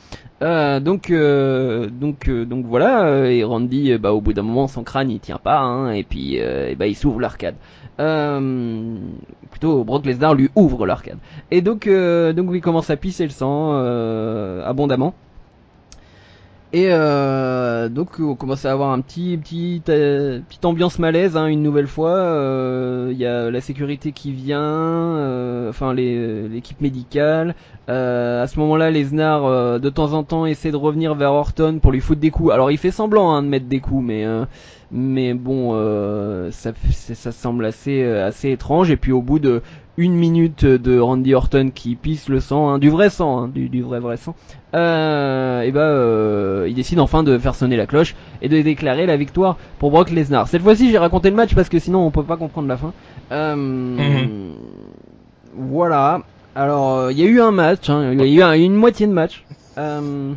donc 0.41 1.13
donc 1.13 2.31
donc 2.31 2.67
voilà 2.67 3.27
et 3.27 3.45
Randy 3.45 3.99
bah 3.99 4.13
au 4.13 4.21
bout 4.21 4.33
d'un 4.33 4.43
moment 4.43 4.69
son 4.69 4.83
crâne 4.83 5.11
il 5.11 5.21
tient 5.21 5.39
pas 5.39 5.59
hein, 5.59 5.93
et 5.93 6.05
puis 6.05 6.37
et 6.37 6.75
bah 6.77 6.87
il 6.87 6.95
s'ouvre 6.95 7.21
l'arcade. 7.21 7.57
Euh, 8.01 8.97
plutôt 9.51 9.85
Brock 9.85 10.07
Lesnar 10.07 10.35
lui 10.35 10.49
ouvre 10.55 10.87
l'arcade. 10.87 11.19
Et 11.51 11.61
donc, 11.61 11.87
euh, 11.87 12.33
donc 12.33 12.51
il 12.55 12.63
commence 12.63 12.89
à 12.89 12.97
pisser 12.97 13.25
le 13.25 13.31
sang 13.31 13.73
euh, 13.75 14.65
abondamment. 14.65 15.15
Et 16.73 16.89
donc 16.89 18.21
on 18.21 18.37
commence 18.37 18.65
à 18.65 18.71
avoir 18.71 18.93
un 18.93 19.01
petit 19.01 19.37
petit 19.37 19.83
petite 19.85 20.65
ambiance 20.65 21.01
malaise 21.01 21.37
hein, 21.37 21.47
une 21.47 21.65
nouvelle 21.65 21.89
fois. 21.89 22.13
Il 23.11 23.17
y 23.19 23.27
a 23.27 23.51
la 23.51 23.61
sécurité 23.61 24.13
qui 24.13 24.31
vient, 24.31 25.69
enfin 25.69 25.93
l'équipe 25.93 26.81
médicale. 26.81 27.57
à 27.89 28.47
ce 28.47 28.57
moment-là, 28.61 28.93
Lesnar 28.93 29.81
de 29.81 29.91
temps 29.91 30.13
en 30.13 30.23
temps 30.23 30.47
essaie 30.47 30.71
de 30.71 30.77
revenir 30.77 31.17
vers 31.17 31.33
Orton 31.33 31.81
pour 31.83 31.91
lui 31.91 32.01
foutre 32.01 32.21
des 32.21 32.31
coups. 32.31 32.53
Alors 32.53 32.71
il 32.71 32.79
fait 32.79 32.93
semblant 32.93 33.33
hein, 33.33 33.43
de 33.43 33.49
mettre 33.49 33.67
des 33.67 33.81
coups, 33.81 34.05
mais 34.05 34.25
mais 34.93 35.35
bon, 35.35 35.73
ça 36.51 36.73
ça 36.93 37.33
semble 37.33 37.65
assez 37.65 38.05
assez 38.05 38.51
étrange. 38.51 38.91
Et 38.91 38.97
puis 38.97 39.13
au 39.13 39.23
bout 39.23 39.39
de 39.39 39.63
une 40.01 40.15
minute 40.15 40.65
de 40.65 40.99
Randy 40.99 41.35
Orton 41.35 41.71
qui 41.75 41.95
pisse 41.95 42.29
le 42.29 42.41
sang, 42.41 42.71
hein, 42.71 42.79
du 42.79 42.89
vrai 42.89 43.11
sang, 43.11 43.43
hein, 43.43 43.49
du, 43.49 43.69
du, 43.69 43.83
vrai 43.83 44.01
vrai 44.01 44.17
sang, 44.17 44.35
euh, 44.75 45.61
et 45.61 45.73
euh, 45.75 46.67
il 46.69 46.75
décide 46.75 47.01
enfin 47.01 47.23
de 47.23 47.37
faire 47.37 47.55
sonner 47.55 47.77
la 47.77 47.87
cloche 47.87 48.15
et 48.41 48.49
de 48.49 48.63
déclarer 48.63 49.05
la 49.05 49.19
victoire 49.19 49.59
pour 49.79 49.91
Brock 49.91 50.11
Lesnar. 50.11 50.49
Cette 50.49 50.63
fois-ci 50.63 50.91
j'ai 50.91 50.99
raconté 50.99 51.29
le 51.29 51.37
match 51.37 51.55
parce 51.55 51.69
que 51.69 51.79
sinon 51.79 52.01
on 52.07 52.11
peut 52.11 52.23
pas 52.23 52.39
comprendre 52.39 52.69
la 52.69 52.79
fin. 52.79 52.93
Euh, 53.31 53.55
mhm. 53.57 54.55
Voilà. 55.55 56.23
Alors 56.55 56.97
euh, 56.97 57.13
il 57.13 57.19
y 57.19 57.23
a 57.23 57.27
eu 57.27 57.41
un 57.41 57.51
match, 57.51 57.91
hein, 57.91 58.13
il 58.13 58.25
y 58.27 58.43
a 58.43 58.57
eu 58.57 58.63
une 58.63 58.75
moitié 58.75 59.07
de 59.07 59.13
match. 59.13 59.45
Euh, 59.77 60.33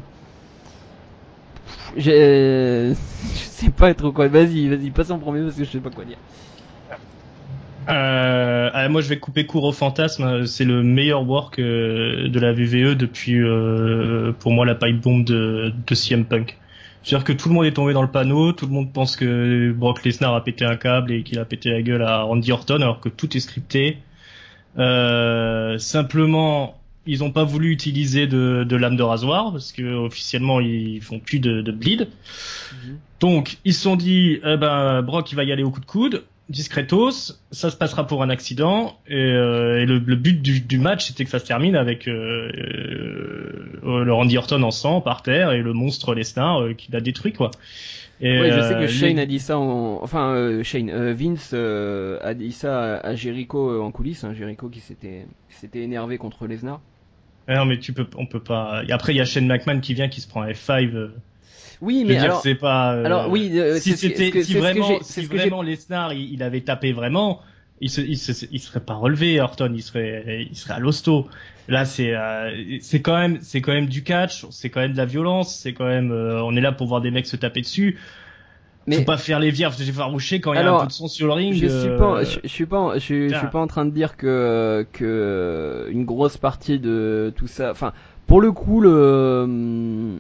je 1.98 2.94
sais 3.34 3.70
pas 3.70 3.94
trop 3.94 4.12
quoi. 4.12 4.28
Vas-y, 4.28 4.68
vas-y, 4.68 4.90
passe 4.92 5.12
en 5.12 5.20
premier 5.20 5.42
parce 5.42 5.56
que 5.56 5.64
je 5.64 5.70
sais 5.70 5.80
pas 5.80 5.90
quoi 5.90 6.06
dire. 6.06 6.18
Euh, 7.90 8.70
ah, 8.74 8.90
moi, 8.90 9.02
je 9.02 9.10
vais 9.10 9.20
couper 9.20 9.46
court 9.46 9.66
au 9.66 9.72
fantasme. 9.72 10.46
C'est 10.46 10.66
le 10.66 10.84
meilleur 10.84 11.28
work 11.28 11.60
euh, 11.60 12.30
de 12.30 12.40
la 12.40 12.54
VVE 12.54 12.96
depuis, 12.96 13.42
euh, 13.42 14.32
pour 14.40 14.52
moi, 14.52 14.66
la 14.66 14.76
pipe 14.76 15.02
bomb 15.02 15.24
de, 15.24 15.74
CM 15.94 16.26
Punk. 16.26 16.58
C'est-à-dire 17.04 17.26
que 17.26 17.34
tout 17.34 17.50
le 17.50 17.56
monde 17.56 17.66
est 17.66 17.74
tombé 17.74 17.92
dans 17.92 18.02
le 18.02 18.08
panneau, 18.08 18.54
tout 18.54 18.66
le 18.66 18.72
monde 18.72 18.94
pense 18.94 19.18
que 19.18 19.74
Brock 19.74 20.06
Lesnar 20.06 20.34
a 20.36 20.42
pété 20.42 20.64
un 20.64 20.78
câble 20.78 21.12
et 21.12 21.24
qu'il 21.24 21.38
a 21.38 21.44
pété 21.44 21.70
la 21.70 21.82
gueule 21.82 22.02
à 22.02 22.22
Randy 22.22 22.54
Orton, 22.54 22.76
alors 22.76 23.02
que 23.02 23.10
tout 23.10 23.36
est 23.36 23.42
scripté. 23.42 23.98
Euh, 24.78 25.78
simplement, 25.78 26.80
ils 27.06 27.20
n'ont 27.20 27.32
pas 27.32 27.44
voulu 27.44 27.72
utiliser 27.72 28.28
de, 28.28 28.64
de 28.68 28.76
lame 28.76 28.96
de 28.96 29.04
rasoir 29.04 29.52
parce 29.52 29.72
que 29.72 29.96
officiellement 29.96 30.60
ils 30.60 31.02
font 31.02 31.20
plus 31.20 31.40
de, 31.40 31.62
de 31.62 31.72
bleed. 31.72 32.08
Mhm. 32.72 32.98
Donc 33.20 33.58
ils 33.66 33.74
se 33.74 33.82
sont 33.82 33.96
dit, 33.96 34.40
eh 34.44 34.58
ben 34.58 35.02
Brock 35.02 35.32
il 35.32 35.36
va 35.36 35.44
y 35.44 35.52
aller 35.52 35.64
au 35.64 35.72
coup 35.72 35.82
de 35.82 35.86
coude 35.86 36.24
discretos, 36.50 37.40
ça 37.52 37.70
se 37.70 37.78
passera 37.78 38.06
pour 38.06 38.22
un 38.22 38.30
accident 38.30 38.98
et, 39.08 39.16
euh, 39.16 39.86
le, 39.86 40.16
but 40.16 40.42
du, 40.42 40.78
match 40.78 41.08
c'était 41.08 41.24
que 41.24 41.30
ça 41.30 41.40
se 41.40 41.46
termine 41.46 41.76
avec 41.76 42.08
euh, 42.08 42.52
euh, 43.84 44.04
le 44.04 44.14
Randy 44.14 44.38
Orton 44.38 44.62
en 44.64 44.72
sang 44.72 45.00
par 45.00 45.24
terre 45.24 45.52
et 45.52 45.62
le 45.62 45.74
monstre 45.74 46.14
Lesnar 46.14 46.76
qui 46.78 46.92
l'a 46.92 47.00
détruit 47.00 47.34
quoi. 47.34 47.52
Et, 48.22 48.52
je 48.52 48.62
sais 48.62 48.76
que 48.76 48.88
Shane 48.88 49.20
a 49.20 49.26
dit 49.26 49.40
ça, 49.40 49.58
en... 49.58 50.00
enfin 50.02 50.62
Shane, 50.64 51.12
Vince 51.14 51.54
a 51.54 52.34
dit 52.34 52.52
ça 52.52 52.98
à, 52.98 53.16
Jericho 53.16 53.82
en 53.82 53.92
coulisses, 53.92 54.24
hein, 54.24 54.34
Jericho 54.34 54.70
qui 54.70 54.80
s'était 54.80 55.26
s'était 55.50 55.82
énervé 55.82 56.18
contre 56.18 56.46
Lesnar. 56.48 56.80
Non 57.48 57.66
mais 57.66 57.80
tu 57.80 57.94
peux, 57.94 58.08
on 58.18 58.26
peut 58.26 58.44
pas. 58.44 58.84
Et 58.88 58.92
après 58.92 59.14
il 59.14 59.18
y 59.18 59.22
a 59.22 59.26
Shane 59.26 59.48
McMahon 59.48 59.80
qui 59.80 59.94
vient 59.94 60.10
qui 60.10 60.22
se 60.22 60.28
prend 60.28 60.42
un 60.42 60.50
F5 60.50 61.12
oui, 61.84 62.06
mais 62.08 62.18
alors, 62.18 62.42
c'est 62.42 62.56
pas. 62.56 62.94
Euh, 62.94 63.04
alors 63.04 63.30
oui, 63.30 63.52
euh, 63.60 63.78
si 63.78 63.98
c'était, 63.98 64.42
si 64.42 64.54
vraiment, 64.54 65.00
si 65.02 65.26
vraiment 65.26 65.62
Lesnar 65.62 66.14
il, 66.14 66.34
il, 66.34 66.42
avait 66.42 66.62
tapé 66.62 66.94
vraiment, 66.94 67.42
il 67.82 67.90
se, 67.90 68.00
il 68.00 68.18
se, 68.18 68.46
il 68.52 68.60
serait 68.60 68.80
pas 68.80 68.94
relevé 68.94 69.42
Orton, 69.42 69.70
il 69.76 69.82
serait, 69.84 70.48
il 70.50 70.56
serait 70.56 70.76
à 70.76 70.80
l'hosto. 70.80 71.28
Là, 71.68 71.84
c'est, 71.84 72.16
euh, 72.16 72.78
c'est 72.80 73.02
quand 73.02 73.18
même, 73.18 73.40
c'est 73.42 73.60
quand 73.60 73.74
même 73.74 73.88
du 73.88 74.04
catch, 74.04 74.46
c'est 74.50 74.70
quand 74.70 74.80
même 74.80 74.94
de 74.94 74.98
la 74.98 75.06
violence, 75.06 75.54
c'est 75.56 75.74
quand 75.74 75.88
même, 75.88 76.12
on 76.12 76.56
est 76.56 76.62
là 76.62 76.72
pour 76.72 76.88
voir 76.88 77.02
des 77.02 77.12
mecs 77.12 77.28
se 77.28 77.36
taper 77.36 77.62
dessus. 77.62 78.00
Mais 78.86 78.98
faut 78.98 79.04
pas 79.04 79.18
faire 79.18 79.40
les 79.40 79.50
vierges 79.50 79.80
effarouchées 79.82 80.40
quand 80.40 80.54
il 80.54 80.58
y 80.58 80.60
a 80.60 80.74
un 80.74 80.82
peu 80.82 80.88
de 80.88 80.92
son 80.92 81.08
sur 81.08 81.28
le 81.28 81.34
ring. 81.34 81.54
Je 81.54 81.68
suis 81.68 81.98
pas, 81.98 82.24
je, 82.24 82.48
suis 82.48 82.66
pas, 82.66 82.98
je, 82.98 83.30
je, 83.30 83.36
suis 83.36 83.48
pas 83.48 83.60
en 83.60 83.68
train 83.68 83.86
de 83.86 83.92
dire 83.92 84.18
que 84.18 84.86
que 84.92 85.88
une 85.90 86.06
grosse 86.06 86.38
partie 86.38 86.80
de 86.80 87.34
tout 87.36 87.48
ça, 87.48 87.72
enfin, 87.72 87.94
pour 88.28 88.42
le 88.42 88.52
coup, 88.52 88.82
le 88.82 90.18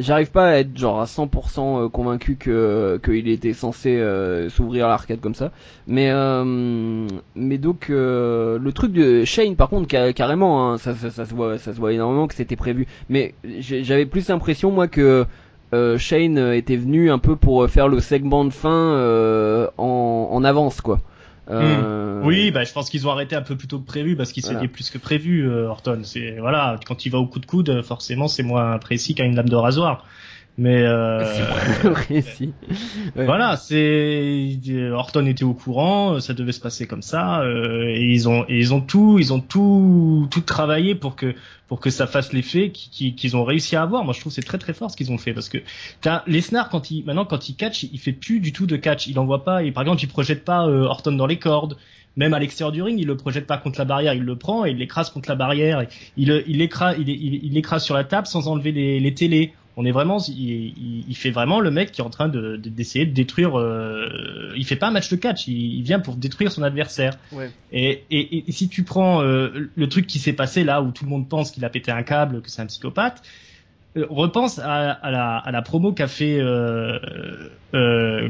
j'arrive 0.00 0.30
pas 0.30 0.50
à 0.50 0.54
être 0.58 0.76
genre 0.76 1.00
à 1.00 1.04
100% 1.04 1.86
euh, 1.86 1.88
convaincu 1.88 2.36
que 2.36 3.00
qu'il 3.04 3.28
était 3.28 3.52
censé 3.52 3.96
euh, 3.96 4.48
s'ouvrir 4.48 4.88
l'arcade 4.88 5.20
comme 5.20 5.34
ça 5.34 5.50
mais 5.86 6.10
euh, 6.10 7.06
mais 7.34 7.58
donc 7.58 7.86
le 7.88 8.70
truc 8.74 8.92
de 8.92 9.24
Shane 9.24 9.56
par 9.56 9.68
contre 9.68 9.88
carrément 10.12 10.72
hein, 10.72 10.78
ça, 10.78 10.94
ça, 10.94 11.10
ça, 11.10 11.26
se 11.26 11.34
voit 11.34 11.58
ça 11.58 11.72
se 11.74 11.78
voit 11.78 11.92
énormément 11.92 12.26
que 12.28 12.34
c'était 12.34 12.56
prévu 12.56 12.86
mais 13.08 13.34
j'avais 13.60 14.06
plus 14.06 14.28
l'impression 14.28 14.70
moi 14.70 14.88
que 14.88 15.26
euh, 15.74 15.98
Shane 15.98 16.38
était 16.52 16.76
venu 16.76 17.10
un 17.10 17.18
peu 17.18 17.36
pour 17.36 17.68
faire 17.68 17.88
le 17.88 18.00
segment 18.00 18.44
de 18.44 18.50
fin 18.50 19.70
en, 19.76 20.28
en, 20.30 20.44
avance, 20.44 20.80
quoi. 20.80 21.00
Hmm. 21.50 22.24
Oui, 22.24 22.50
bah 22.50 22.64
je 22.64 22.72
pense 22.74 22.90
qu'ils 22.90 23.08
ont 23.08 23.10
arrêté 23.10 23.34
un 23.34 23.40
peu 23.40 23.56
plus 23.56 23.68
tôt 23.68 23.78
que 23.78 23.86
prévu 23.86 24.16
parce 24.16 24.32
qu'il 24.32 24.44
voilà. 24.44 24.68
plus 24.68 24.90
que 24.90 24.98
prévu. 24.98 25.50
Orton, 25.50 26.00
c'est 26.02 26.36
voilà, 26.38 26.78
quand 26.86 27.06
il 27.06 27.08
va 27.08 27.18
au 27.18 27.26
coup 27.26 27.38
de 27.38 27.46
coude, 27.46 27.80
forcément 27.80 28.28
c'est 28.28 28.42
moins 28.42 28.76
précis 28.78 29.14
qu'à 29.14 29.24
une 29.24 29.34
lame 29.34 29.48
de 29.48 29.56
rasoir. 29.56 30.04
Mais 30.60 30.82
euh, 30.82 31.22
voilà, 33.14 33.56
c'est 33.56 34.58
Horton 34.90 35.24
était 35.26 35.44
au 35.44 35.54
courant, 35.54 36.18
ça 36.18 36.34
devait 36.34 36.50
se 36.50 36.58
passer 36.58 36.88
comme 36.88 37.00
ça, 37.00 37.42
euh, 37.42 37.84
et 37.86 38.02
ils 38.02 38.28
ont 38.28 38.44
et 38.48 38.58
ils 38.58 38.74
ont 38.74 38.80
tout, 38.80 39.20
ils 39.20 39.32
ont 39.32 39.38
tout 39.38 40.26
tout 40.32 40.40
travaillé 40.40 40.96
pour 40.96 41.14
que 41.14 41.36
pour 41.68 41.78
que 41.78 41.90
ça 41.90 42.08
fasse 42.08 42.32
l'effet 42.32 42.72
qu'ils 42.72 43.36
ont 43.36 43.44
réussi 43.44 43.76
à 43.76 43.82
avoir. 43.82 44.02
Moi, 44.02 44.12
je 44.14 44.20
trouve 44.20 44.32
c'est 44.32 44.42
très 44.42 44.58
très 44.58 44.72
fort 44.72 44.90
ce 44.90 44.96
qu'ils 44.96 45.12
ont 45.12 45.18
fait 45.18 45.32
parce 45.32 45.48
que 45.48 45.58
as 46.04 46.24
Lesnar 46.26 46.70
quand 46.70 46.90
il 46.90 47.04
maintenant 47.04 47.24
quand 47.24 47.48
il 47.48 47.54
catch, 47.54 47.84
il 47.84 48.00
fait 48.00 48.12
plus 48.12 48.40
du 48.40 48.52
tout 48.52 48.66
de 48.66 48.74
catch, 48.74 49.06
il 49.06 49.16
envoie 49.20 49.44
pas, 49.44 49.62
et 49.62 49.70
par 49.70 49.84
exemple 49.84 50.02
il 50.02 50.08
projette 50.08 50.44
pas 50.44 50.66
euh, 50.66 50.86
Horton 50.86 51.12
dans 51.12 51.26
les 51.26 51.38
cordes 51.38 51.76
même 52.16 52.34
à 52.34 52.40
l'extérieur 52.40 52.72
du 52.72 52.82
ring, 52.82 52.98
il 52.98 53.06
le 53.06 53.16
projette 53.16 53.46
pas 53.46 53.58
contre 53.58 53.78
la 53.78 53.84
barrière, 53.84 54.12
il 54.12 54.24
le 54.24 54.34
prend 54.34 54.64
et 54.66 54.72
il 54.72 54.78
l'écrase 54.78 55.08
contre 55.08 55.28
la 55.28 55.36
barrière. 55.36 55.82
Et 55.82 55.88
il, 56.16 56.42
il 56.48 56.58
l'écrase, 56.58 56.96
il, 56.98 57.08
il, 57.08 57.52
l'écrase 57.52 57.84
sur 57.84 57.94
la 57.94 58.02
table 58.02 58.26
sans 58.26 58.48
enlever 58.48 58.72
les, 58.72 58.98
les 58.98 59.14
télés. 59.14 59.52
On 59.80 59.84
est 59.84 59.92
vraiment, 59.92 60.18
il, 60.26 61.04
il, 61.08 61.16
fait 61.16 61.30
vraiment 61.30 61.60
le 61.60 61.70
mec 61.70 61.92
qui 61.92 62.00
est 62.00 62.04
en 62.04 62.10
train 62.10 62.28
de, 62.28 62.56
d'essayer 62.56 63.06
de, 63.06 63.12
détruire. 63.12 63.56
Euh, 63.56 64.52
il 64.56 64.66
fait 64.66 64.74
pas 64.74 64.88
un 64.88 64.90
match 64.90 65.08
de 65.08 65.14
catch, 65.14 65.46
il, 65.46 65.82
vient 65.82 66.00
pour 66.00 66.16
détruire 66.16 66.50
son 66.50 66.64
adversaire. 66.64 67.16
Ouais. 67.30 67.52
Et, 67.70 68.02
et, 68.10 68.48
et, 68.48 68.50
si 68.50 68.68
tu 68.68 68.82
prends 68.82 69.22
euh, 69.22 69.70
le 69.72 69.88
truc 69.88 70.08
qui 70.08 70.18
s'est 70.18 70.32
passé 70.32 70.64
là 70.64 70.82
où 70.82 70.90
tout 70.90 71.04
le 71.04 71.10
monde 71.10 71.28
pense 71.28 71.52
qu'il 71.52 71.64
a 71.64 71.70
pété 71.70 71.92
un 71.92 72.02
câble, 72.02 72.42
que 72.42 72.50
c'est 72.50 72.60
un 72.60 72.66
psychopathe, 72.66 73.22
euh, 73.96 74.04
repense 74.10 74.58
à, 74.58 74.90
à, 74.90 75.12
la, 75.12 75.36
à 75.36 75.52
la 75.52 75.62
promo 75.62 75.92
qu'a 75.92 76.08
fait 76.08 76.40
euh, 76.40 76.98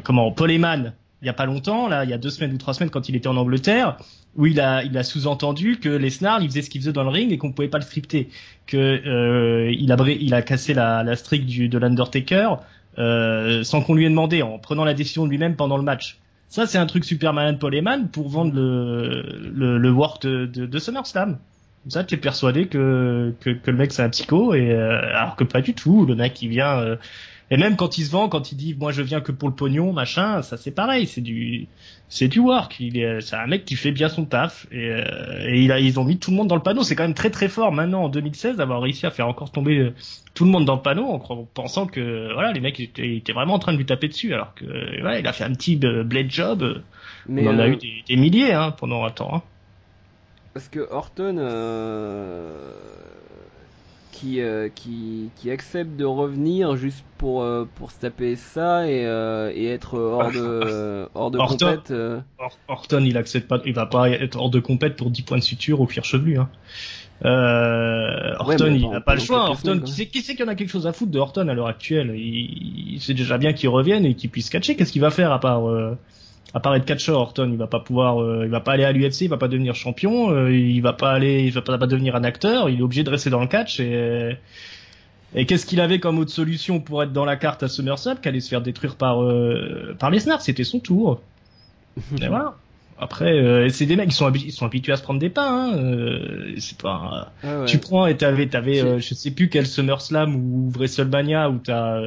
comment 0.04 0.30
Paul 0.30 0.50
Heyman 0.50 0.92
il 1.22 1.26
y 1.26 1.28
a 1.28 1.32
pas 1.32 1.46
longtemps, 1.46 1.88
là, 1.88 2.04
il 2.04 2.10
y 2.10 2.12
a 2.12 2.18
deux 2.18 2.30
semaines 2.30 2.52
ou 2.52 2.58
trois 2.58 2.74
semaines 2.74 2.90
quand 2.90 3.08
il 3.08 3.16
était 3.16 3.28
en 3.28 3.36
Angleterre, 3.36 3.96
où 4.36 4.46
il 4.46 4.60
a, 4.60 4.84
il 4.84 4.96
a 4.96 5.02
sous-entendu 5.02 5.78
que 5.80 5.88
Lesnar, 5.88 6.40
il 6.42 6.48
faisait 6.48 6.62
ce 6.62 6.70
qu'il 6.70 6.80
faisait 6.80 6.92
dans 6.92 7.02
le 7.02 7.08
ring 7.08 7.32
et 7.32 7.38
qu'on 7.38 7.52
pouvait 7.52 7.68
pas 7.68 7.78
le 7.78 7.84
scripter, 7.84 8.28
que 8.66 8.76
euh, 8.76 9.72
il 9.72 9.90
a, 9.90 9.96
il 10.08 10.32
a 10.34 10.42
cassé 10.42 10.74
la, 10.74 11.02
la 11.02 11.16
streak 11.16 11.44
du, 11.44 11.68
de 11.68 11.78
l'Undertaker 11.78 12.50
euh, 12.98 13.64
sans 13.64 13.82
qu'on 13.82 13.94
lui 13.94 14.04
ait 14.04 14.10
demandé, 14.10 14.42
en 14.42 14.58
prenant 14.58 14.84
la 14.84 14.94
décision 14.94 15.26
lui-même 15.26 15.56
pendant 15.56 15.76
le 15.76 15.82
match. 15.82 16.18
Ça, 16.48 16.66
c'est 16.66 16.78
un 16.78 16.86
truc 16.86 17.04
super 17.04 17.32
malin 17.32 17.52
de 17.52 17.58
Paul 17.58 17.74
Heyman 17.74 18.08
pour 18.08 18.28
vendre 18.28 18.54
le, 18.54 19.50
le, 19.52 19.76
le 19.76 19.90
work 19.90 20.22
de, 20.22 20.46
de, 20.46 20.66
de 20.66 20.78
SummerSlam. 20.78 21.38
Ça, 21.88 22.04
tu 22.04 22.14
es 22.14 22.18
persuadé 22.18 22.66
que, 22.66 23.34
que, 23.40 23.50
que 23.50 23.70
le 23.70 23.76
mec 23.76 23.92
c'est 23.92 24.02
un 24.02 24.10
psycho, 24.10 24.54
et 24.54 24.72
euh, 24.72 24.98
alors 25.16 25.36
que 25.36 25.44
pas 25.44 25.62
du 25.62 25.74
tout. 25.74 26.06
Le 26.06 26.14
mec, 26.14 26.40
il 26.42 26.48
vient 26.48 26.78
euh, 26.78 26.96
et 27.50 27.56
même 27.56 27.76
quand 27.76 27.96
il 27.96 28.04
se 28.04 28.10
vend, 28.10 28.28
quand 28.28 28.52
il 28.52 28.56
dit 28.56 28.76
moi 28.78 28.92
je 28.92 29.00
viens 29.00 29.20
que 29.20 29.32
pour 29.32 29.48
le 29.48 29.54
pognon, 29.54 29.92
machin, 29.92 30.42
ça 30.42 30.58
c'est 30.58 30.70
pareil, 30.70 31.06
c'est 31.06 31.22
du 31.22 31.66
c'est 32.10 32.28
du 32.28 32.40
work. 32.40 32.76
Il 32.78 32.98
est 32.98 33.22
c'est 33.22 33.36
un 33.36 33.46
mec 33.46 33.64
qui 33.64 33.74
fait 33.74 33.90
bien 33.90 34.10
son 34.10 34.26
taf 34.26 34.66
et, 34.70 34.90
euh, 34.90 35.46
et 35.46 35.62
il 35.62 35.72
a, 35.72 35.80
ils 35.80 35.98
ont 35.98 36.04
mis 36.04 36.18
tout 36.18 36.30
le 36.30 36.36
monde 36.36 36.48
dans 36.48 36.56
le 36.56 36.62
panneau. 36.62 36.82
C'est 36.82 36.94
quand 36.94 37.04
même 37.04 37.14
très 37.14 37.30
très 37.30 37.48
fort 37.48 37.72
maintenant 37.72 38.04
en 38.04 38.08
2016 38.10 38.56
d'avoir 38.56 38.82
réussi 38.82 39.06
à 39.06 39.10
faire 39.10 39.28
encore 39.28 39.50
tomber 39.50 39.78
euh, 39.78 39.94
tout 40.34 40.44
le 40.44 40.50
monde 40.50 40.66
dans 40.66 40.76
le 40.76 40.82
panneau 40.82 41.06
en, 41.06 41.18
pensant 41.54 41.86
que 41.86 42.32
voilà 42.34 42.52
les 42.52 42.60
mecs 42.60 42.80
étaient, 42.80 43.32
vraiment 43.32 43.54
en 43.54 43.58
train 43.58 43.72
de 43.72 43.78
lui 43.78 43.86
taper 43.86 44.08
dessus 44.08 44.34
alors 44.34 44.54
que 44.54 44.64
voilà, 45.00 45.18
il 45.18 45.26
a 45.26 45.32
fait 45.32 45.44
un 45.44 45.52
petit 45.52 45.80
euh, 45.84 46.04
blade 46.04 46.30
job. 46.30 46.82
Mais 47.28 47.46
On 47.46 47.50
en 47.50 47.58
a 47.58 47.68
eu 47.68 47.76
des, 47.76 48.16
milliers 48.16 48.52
hein, 48.52 48.72
pendant 48.72 49.04
un 49.04 49.10
temps. 49.10 49.36
Hein. 49.36 49.42
Parce 50.52 50.68
que 50.68 50.80
Horton 50.90 51.36
qui, 54.18 54.40
euh, 54.40 54.68
qui, 54.74 55.30
qui 55.36 55.50
accepte 55.50 55.96
de 55.96 56.04
revenir 56.04 56.76
juste 56.76 57.04
pour, 57.18 57.42
euh, 57.42 57.68
pour 57.76 57.92
se 57.92 58.00
taper 58.00 58.34
ça 58.34 58.88
et, 58.88 59.06
euh, 59.06 59.52
et 59.54 59.66
être 59.66 59.96
hors 59.96 60.32
de, 60.32 61.08
hors 61.14 61.30
de 61.30 61.38
Orton, 61.38 61.76
compète. 61.76 61.94
Orton, 62.66 63.04
il 63.04 63.16
accepte 63.16 63.46
pas, 63.46 63.60
il 63.64 63.74
va 63.74 63.86
pas 63.86 64.10
être 64.10 64.36
hors 64.36 64.50
de 64.50 64.58
compète 64.58 64.96
pour 64.96 65.10
10 65.10 65.22
points 65.22 65.38
de 65.38 65.42
suture 65.42 65.80
au 65.80 65.86
cuir 65.86 66.04
chevelu. 66.04 66.38
Hein. 66.38 66.48
Orton, 68.40 68.74
il 68.74 68.90
n'a 68.90 69.00
pas 69.00 69.14
le 69.14 69.20
choix. 69.20 69.50
Orton, 69.50 69.80
qui 69.80 69.92
sait, 69.92 70.06
qui 70.06 70.20
sait 70.20 70.34
qu'il 70.34 70.44
y 70.44 70.48
en 70.48 70.52
a 70.52 70.56
quelque 70.56 70.70
chose 70.70 70.86
à 70.86 70.92
foutre 70.92 71.12
de 71.12 71.18
Orton 71.18 71.46
à 71.46 71.54
l'heure 71.54 71.68
actuelle? 71.68 72.12
Il, 72.16 72.94
il, 72.94 73.00
C'est 73.00 73.14
déjà 73.14 73.38
bien 73.38 73.52
qu'il 73.52 73.68
revienne 73.68 74.04
et 74.04 74.14
qu'il 74.14 74.30
puisse 74.30 74.50
catcher. 74.50 74.74
Qu'est-ce 74.74 74.92
qu'il 74.92 75.02
va 75.02 75.10
faire 75.10 75.32
à 75.32 75.38
part 75.38 75.62
à 76.54 76.60
part 76.60 76.74
être 76.74 76.86
catcheur, 76.86 77.18
Orton, 77.18 77.50
il 77.52 77.58
va 77.58 77.66
pas 77.66 77.80
pouvoir, 77.80 78.22
euh, 78.22 78.44
il 78.44 78.50
va 78.50 78.60
pas 78.60 78.72
aller 78.72 78.84
à 78.84 78.92
l'UFC, 78.92 79.22
il 79.22 79.28
va 79.28 79.36
pas 79.36 79.48
devenir 79.48 79.74
champion, 79.74 80.30
euh, 80.30 80.52
il 80.52 80.80
va 80.80 80.94
pas 80.94 81.12
aller, 81.12 81.44
il 81.44 81.52
va 81.52 81.60
pas, 81.60 81.76
devenir 81.86 82.16
un 82.16 82.24
acteur, 82.24 82.70
il 82.70 82.80
est 82.80 82.82
obligé 82.82 83.04
de 83.04 83.10
rester 83.10 83.30
dans 83.30 83.40
le 83.40 83.46
catch 83.46 83.80
et 83.80 84.36
et 85.34 85.44
qu'est-ce 85.44 85.66
qu'il 85.66 85.78
avait 85.82 86.00
comme 86.00 86.18
autre 86.18 86.30
solution 86.30 86.80
pour 86.80 87.02
être 87.02 87.12
dans 87.12 87.26
la 87.26 87.36
carte 87.36 87.62
à 87.62 87.68
SummerSlam 87.68 88.16
qu'aller 88.18 88.40
se 88.40 88.48
faire 88.48 88.62
détruire 88.62 88.96
par 88.96 89.22
euh, 89.22 89.94
par 89.98 90.10
Lesnar, 90.10 90.40
c'était 90.40 90.64
son 90.64 90.80
tour. 90.80 91.20
et 92.22 92.28
voilà. 92.28 92.54
Après, 93.00 93.68
c'est 93.70 93.86
des 93.86 93.94
mecs 93.94 94.10
sont, 94.10 94.32
ils 94.32 94.50
sont 94.50 94.66
habitués 94.66 94.92
à 94.92 94.96
se 94.96 95.04
prendre 95.04 95.20
des 95.20 95.30
pains. 95.30 95.70
Hein. 95.72 96.54
c'est 96.58 96.78
pas. 96.78 97.30
Tu 97.66 97.78
prends 97.78 98.06
et 98.06 98.16
t'avais, 98.16 98.48
t'avais, 98.48 99.00
je 99.00 99.14
sais 99.14 99.30
plus 99.30 99.48
quel 99.48 99.68
SummerSlam 99.68 100.34
ou 100.34 100.70
WrestleMania 100.70 101.48
où 101.48 101.58
t'as 101.58 102.00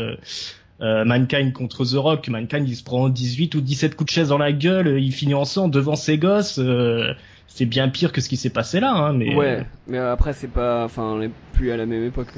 euh, 0.81 1.05
Mankind 1.05 1.53
contre 1.53 1.85
The 1.85 1.95
Rock, 1.95 2.27
Mankind 2.27 2.67
il 2.67 2.75
se 2.75 2.83
prend 2.83 3.07
18 3.07 3.53
ou 3.53 3.61
17 3.61 3.95
coups 3.95 4.11
de 4.11 4.15
chaise 4.15 4.29
dans 4.29 4.39
la 4.39 4.51
gueule, 4.51 4.87
euh, 4.87 4.99
il 4.99 5.11
finit 5.11 5.35
en 5.35 5.45
sang 5.45 5.67
devant 5.67 5.95
ses 5.95 6.17
gosses. 6.17 6.59
Euh, 6.59 7.13
c'est 7.47 7.65
bien 7.65 7.89
pire 7.89 8.11
que 8.11 8.21
ce 8.21 8.29
qui 8.29 8.37
s'est 8.37 8.49
passé 8.49 8.79
là, 8.79 8.91
hein, 8.91 9.13
mais. 9.13 9.35
Ouais, 9.35 9.63
mais 9.87 9.99
après 9.99 10.33
c'est 10.33 10.47
pas, 10.47 10.83
enfin 10.83 11.03
on 11.03 11.21
est 11.21 11.29
plus 11.53 11.69
à 11.71 11.77
la 11.77 11.85
même 11.85 12.03
époque. 12.03 12.29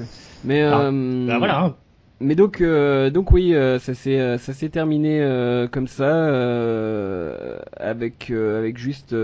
Mais 0.44 0.62
ah, 0.62 0.92
bah 0.92 1.38
voilà. 1.38 1.62
Hein. 1.62 1.76
Mais 2.20 2.36
donc, 2.36 2.64
donc 2.64 3.32
oui, 3.32 3.54
ça 3.80 3.94
s'est, 3.94 4.38
ça 4.38 4.54
s'est 4.54 4.70
terminé 4.70 5.20
comme 5.72 5.88
ça, 5.88 6.26
avec 7.78 8.32
avec 8.32 8.78
juste 8.78 9.16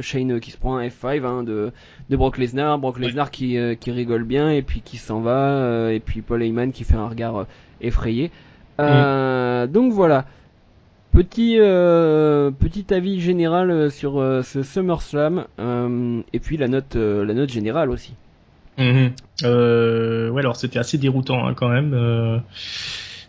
Shane 0.00 0.40
qui 0.40 0.50
se 0.50 0.58
prend 0.58 0.76
un 0.76 0.86
F5 0.86 1.24
hein, 1.24 1.42
de 1.44 1.72
de 2.10 2.16
Brock 2.16 2.36
Lesnar, 2.36 2.78
Brock 2.78 2.98
Lesnar 2.98 3.30
qui 3.30 3.56
qui 3.80 3.90
rigole 3.90 4.24
bien 4.24 4.50
et 4.50 4.62
puis 4.62 4.82
qui 4.82 4.98
s'en 4.98 5.20
va, 5.20 5.92
et 5.92 6.00
puis 6.00 6.20
Paul 6.20 6.42
Heyman 6.42 6.72
qui 6.72 6.84
fait 6.84 6.96
un 6.96 7.08
regard 7.08 7.46
effrayé. 7.80 8.30
Euh, 8.80 9.66
donc 9.66 9.92
voilà. 9.92 10.24
Petit, 11.12 11.56
euh, 11.58 12.50
petit 12.50 12.92
avis 12.92 13.20
général 13.20 13.70
euh, 13.70 13.90
sur 13.90 14.22
ce 14.44 14.62
SummerSlam 14.62 15.46
et 16.32 16.38
puis 16.38 16.56
la 16.56 16.68
note, 16.68 16.94
la 16.94 17.34
note 17.34 17.50
générale 17.50 17.90
aussi. 17.90 18.14
Mhm. 18.78 19.10
ouais, 19.42 20.40
alors 20.40 20.56
c'était 20.56 20.78
assez 20.78 20.98
déroutant 20.98 21.46
hein, 21.46 21.54
quand 21.54 21.68
même. 21.68 22.42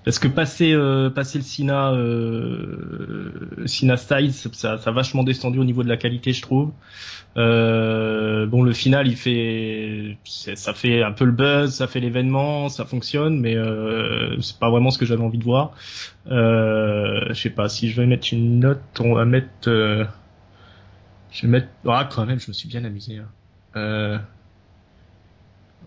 Parce 0.09 0.17
que 0.17 0.27
passer, 0.27 0.75
passer 1.13 1.37
le 1.37 1.43
Sina, 1.43 1.93
Sina 3.67 3.95
Style, 3.95 4.33
ça, 4.33 4.79
a 4.83 4.91
vachement 4.91 5.21
descendu 5.21 5.59
au 5.59 5.63
niveau 5.63 5.83
de 5.83 5.87
la 5.87 5.97
qualité, 5.97 6.33
je 6.33 6.41
trouve. 6.41 6.71
Euh, 7.37 8.47
bon, 8.47 8.63
le 8.63 8.73
final, 8.73 9.07
il 9.07 9.15
fait, 9.15 10.17
ça 10.23 10.73
fait 10.73 11.03
un 11.03 11.11
peu 11.11 11.25
le 11.25 11.31
buzz, 11.31 11.75
ça 11.75 11.85
fait 11.85 11.99
l'événement, 11.99 12.69
ça 12.69 12.85
fonctionne, 12.85 13.39
mais 13.39 13.55
euh, 13.55 14.41
c'est 14.41 14.57
pas 14.57 14.71
vraiment 14.71 14.89
ce 14.89 14.97
que 14.97 15.05
j'avais 15.05 15.23
envie 15.23 15.37
de 15.37 15.43
voir. 15.43 15.73
Euh, 16.31 17.25
je 17.29 17.33
sais 17.33 17.51
pas 17.51 17.69
si 17.69 17.89
je 17.89 18.01
vais 18.01 18.07
mettre 18.07 18.29
une 18.31 18.59
note, 18.59 18.81
on 18.99 19.13
va 19.13 19.25
mettre, 19.25 19.67
euh, 19.67 20.05
je 21.31 21.43
vais 21.43 21.49
mettre, 21.49 21.67
ah 21.87 22.09
quand 22.11 22.25
même, 22.25 22.39
je 22.39 22.47
me 22.47 22.53
suis 22.53 22.67
bien 22.67 22.83
amusé. 22.83 23.17
Hein. 23.17 23.29
Euh, 23.75 24.17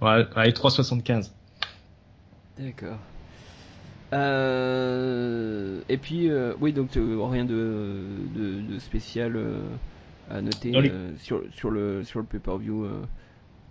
ouais, 0.00 0.26
allez 0.37 0.52
3,75. 0.52 1.32
D'accord. 2.56 2.98
Euh, 4.12 5.81
et 5.88 5.96
puis, 5.96 6.31
euh, 6.31 6.53
oui, 6.61 6.72
donc 6.72 6.90
rien 6.92 7.44
de, 7.44 7.98
de, 8.37 8.75
de 8.75 8.79
spécial 8.79 9.38
à 10.31 10.40
noter 10.40 10.72
euh, 10.75 11.11
sur, 11.18 11.42
sur 11.55 11.70
le, 11.70 12.05
sur 12.05 12.20
le 12.20 12.27
pay-per-view 12.27 12.85
euh, 12.85 13.03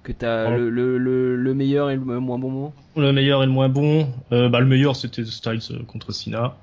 que 0.03 0.11
tu 0.11 0.25
as 0.25 0.57
le, 0.57 0.69
le, 0.69 1.35
le, 1.35 1.53
meilleur 1.53 1.89
et 1.89 1.95
le 1.95 2.01
moins 2.01 2.39
bon 2.39 2.49
moment? 2.49 2.73
Le 2.95 3.11
meilleur 3.13 3.43
et 3.43 3.45
le 3.45 3.51
moins 3.51 3.69
bon. 3.69 4.07
Euh, 4.31 4.49
bah, 4.49 4.59
le 4.59 4.65
meilleur, 4.65 4.95
c'était 4.95 5.23
Styles 5.25 5.85
contre 5.87 6.11
Sina 6.11 6.55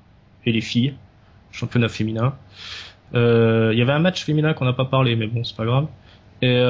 et 0.45 0.51
les 0.51 0.61
filles, 0.61 0.93
championnat 1.51 1.89
féminin. 1.89 2.33
Il 3.13 3.75
y 3.75 3.81
avait 3.81 3.93
un 3.93 3.99
match 3.99 4.23
féminin 4.23 4.53
qu'on 4.53 4.65
n'a 4.65 4.73
pas 4.73 4.85
parlé, 4.85 5.15
mais 5.15 5.27
bon, 5.27 5.43
c'est 5.43 5.55
pas 5.55 5.65
grave. 5.65 5.87
Et 6.41 6.61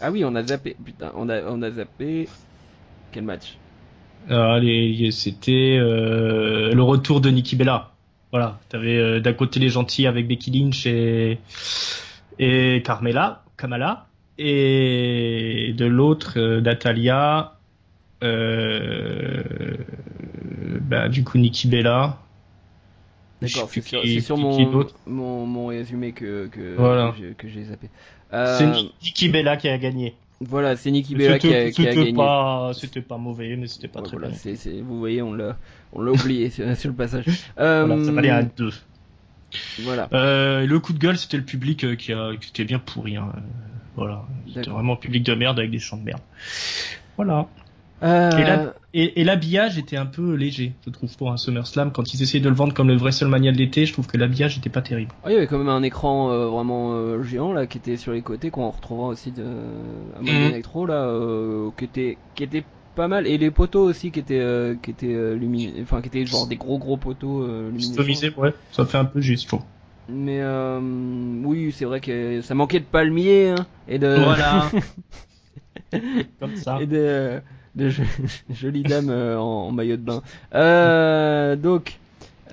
Ah 0.00 0.10
oui, 0.10 0.24
on 0.24 0.34
a 0.34 0.42
zappé. 0.42 0.76
Putain, 0.84 1.12
on 1.16 1.28
a, 1.28 1.42
on 1.42 1.62
a 1.62 1.70
zappé. 1.70 2.28
Quel 3.12 3.24
match? 3.24 3.59
C'était 4.28 5.78
le 5.78 6.80
retour 6.80 7.20
de 7.20 7.30
Nikki 7.30 7.56
Bella. 7.56 7.90
Voilà, 8.32 8.60
t'avais 8.68 8.96
euh, 8.96 9.20
d'un 9.20 9.32
côté 9.32 9.58
les 9.58 9.68
gentils 9.68 10.06
avec 10.06 10.28
Becky 10.28 10.52
Lynch 10.52 10.86
et, 10.86 11.38
et 12.38 12.80
Carmela, 12.84 13.42
Kamala, 13.56 14.06
et 14.38 15.74
de 15.76 15.84
l'autre 15.84 16.34
euh, 16.36 16.60
Natalia, 16.60 17.56
euh, 18.22 19.42
bah, 20.82 21.08
du 21.08 21.24
coup 21.24 21.38
Nikki 21.38 21.66
Bella. 21.66 22.18
D'accord, 23.42 23.68
c'est 23.70 24.20
sur, 24.20 24.36
mon, 24.36 24.86
mon, 25.06 25.46
mon, 25.46 25.66
résumé 25.68 26.12
que, 26.12 26.46
que, 26.48 27.32
que 27.32 27.48
j'ai 27.48 27.64
zappé. 27.64 27.88
Euh... 28.32 28.58
C'est 28.58 28.66
Nikki 29.02 29.28
Bella 29.30 29.56
qui 29.56 29.68
a 29.68 29.78
gagné. 29.78 30.14
Voilà, 30.42 30.74
c'est 30.76 30.90
Nikki 30.90 31.14
Bella 31.14 31.38
qui 31.38 31.54
a, 31.54 31.70
qui 31.70 31.86
a 31.86 31.90
C'était 31.90 31.96
gagné. 31.96 32.14
pas, 32.14 32.70
c'était 32.74 33.02
pas 33.02 33.18
mauvais, 33.18 33.56
mais 33.56 33.66
c'était 33.66 33.88
pas 33.88 34.00
Ouais, 34.00 34.06
très 34.06 34.16
voilà, 34.16 34.32
c'est- 34.34 34.80
vous 34.80 34.98
voyez, 34.98 35.20
on 35.20 35.34
l'a, 35.34 35.58
on 35.92 36.00
l'a 36.00 36.12
oublié 36.12 36.48
sur, 36.48 36.64
le 36.84 36.92
passage. 36.94 37.26
Euh, 37.58 37.84
Voilà, 37.86 38.04
ça 38.04 38.12
valait 38.12 38.30
un 38.30 38.44
2. 38.56 38.70
Voilà. 39.80 40.08
Euh, 40.14 40.64
le 40.66 40.80
coup 40.80 40.94
de 40.94 40.98
gueule, 40.98 41.18
c'était 41.18 41.36
le 41.36 41.44
public 41.44 41.84
euh, 41.84 41.94
qui, 41.94 42.12
a, 42.14 42.30
qui 42.40 42.48
était 42.50 42.64
bien 42.64 42.78
pourri. 42.78 43.16
Hein. 43.16 43.32
Voilà, 43.96 44.24
c'était 44.54 44.70
vraiment 44.70 44.94
un 44.94 44.96
public 44.96 45.24
de 45.24 45.34
merde 45.34 45.58
avec 45.58 45.70
des 45.72 45.78
chants 45.78 45.98
de 45.98 46.04
merde. 46.04 46.22
Voilà. 47.16 47.46
Euh, 48.02 48.30
Et 48.38 48.44
là- 48.44 48.72
Et, 48.92 49.20
et 49.20 49.24
l'habillage 49.24 49.78
était 49.78 49.96
un 49.96 50.06
peu 50.06 50.34
léger, 50.34 50.72
je 50.84 50.90
trouve, 50.90 51.16
pour 51.16 51.30
un 51.30 51.36
SummerSlam. 51.36 51.92
Quand 51.92 52.12
ils 52.12 52.22
essayaient 52.22 52.42
de 52.42 52.48
le 52.48 52.56
vendre 52.56 52.74
comme 52.74 52.88
le 52.88 52.96
WrestleMania 52.96 53.52
de 53.52 53.56
l'été, 53.58 53.86
je 53.86 53.92
trouve 53.92 54.08
que 54.08 54.16
l'habillage 54.16 54.58
était 54.58 54.68
pas 54.68 54.82
terrible. 54.82 55.12
ah, 55.22 55.30
il 55.30 55.34
y 55.34 55.36
avait 55.36 55.46
quand 55.46 55.58
même 55.58 55.68
un 55.68 55.82
écran 55.84 56.30
euh, 56.32 56.46
vraiment 56.48 56.94
euh, 56.94 57.22
géant 57.22 57.52
là 57.52 57.66
qui 57.66 57.78
était 57.78 57.96
sur 57.96 58.12
les 58.12 58.22
côtés 58.22 58.50
qu'on 58.50 58.68
retrouvera 58.68 59.06
aussi 59.08 59.30
de 59.30 59.44
à 59.44 60.18
Monday 60.20 60.48
Mhm. 60.50 60.56
Nitro 60.56 60.86
là, 60.86 61.04
euh, 61.04 61.70
qui 61.78 61.84
était 61.84 62.18
qui 62.34 62.42
était 62.42 62.64
pas 62.96 63.06
mal 63.06 63.28
et 63.28 63.38
les 63.38 63.52
poteaux 63.52 63.84
aussi 63.84 64.10
qui 64.10 64.18
étaient 64.18 64.74
qui 64.82 64.90
étaient 64.90 65.34
lumineux, 65.36 65.72
enfin 65.82 66.00
qui 66.02 66.08
étaient 66.08 66.26
genre 66.26 66.48
des 66.48 66.56
gros 66.56 66.78
gros 66.78 66.96
poteaux 66.96 67.46
lumineux. 67.46 67.78
Customisé, 67.78 68.32
ouais, 68.36 68.52
ça 68.72 68.84
fait 68.86 68.98
un 68.98 69.04
peu 69.04 69.20
juste, 69.20 69.44
je 69.44 69.48
trouve. 69.48 69.62
Mais 70.08 70.42
oui, 71.44 71.70
c'est 71.72 71.84
vrai 71.84 72.00
que 72.00 72.40
ça 72.42 72.56
manquait 72.56 72.80
de 72.80 72.84
palmiers 72.84 73.50
hein, 73.50 73.66
et 73.86 74.00
de 74.00 74.08
Voilà. 74.24 74.68
comme 76.40 76.56
ça. 76.56 76.78
et 76.80 76.86
de, 76.86 77.40
de 77.74 77.88
jo- 77.88 78.02
jolies 78.50 78.84
dames 78.84 79.10
euh, 79.10 79.38
en, 79.38 79.68
en 79.68 79.72
maillot 79.72 79.96
de 79.96 80.02
bain. 80.02 80.22
Euh, 80.54 81.56
donc, 81.56 82.00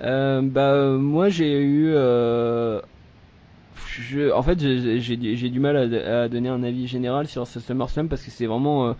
euh, 0.00 0.42
bah 0.42 0.96
moi 0.98 1.28
j'ai 1.28 1.60
eu, 1.60 1.92
euh, 1.94 2.80
je, 3.74 4.30
en 4.32 4.42
fait 4.42 4.58
j'ai 4.58 5.50
du 5.50 5.60
mal 5.60 5.76
à, 5.76 6.22
à 6.22 6.28
donner 6.28 6.48
un 6.48 6.62
avis 6.62 6.86
général 6.86 7.26
sur 7.28 7.46
ce 7.46 7.60
SummerSlam 7.60 8.08
parce 8.08 8.22
que 8.22 8.30
c'est 8.30 8.46
vraiment, 8.46 8.88
euh, 8.88 8.92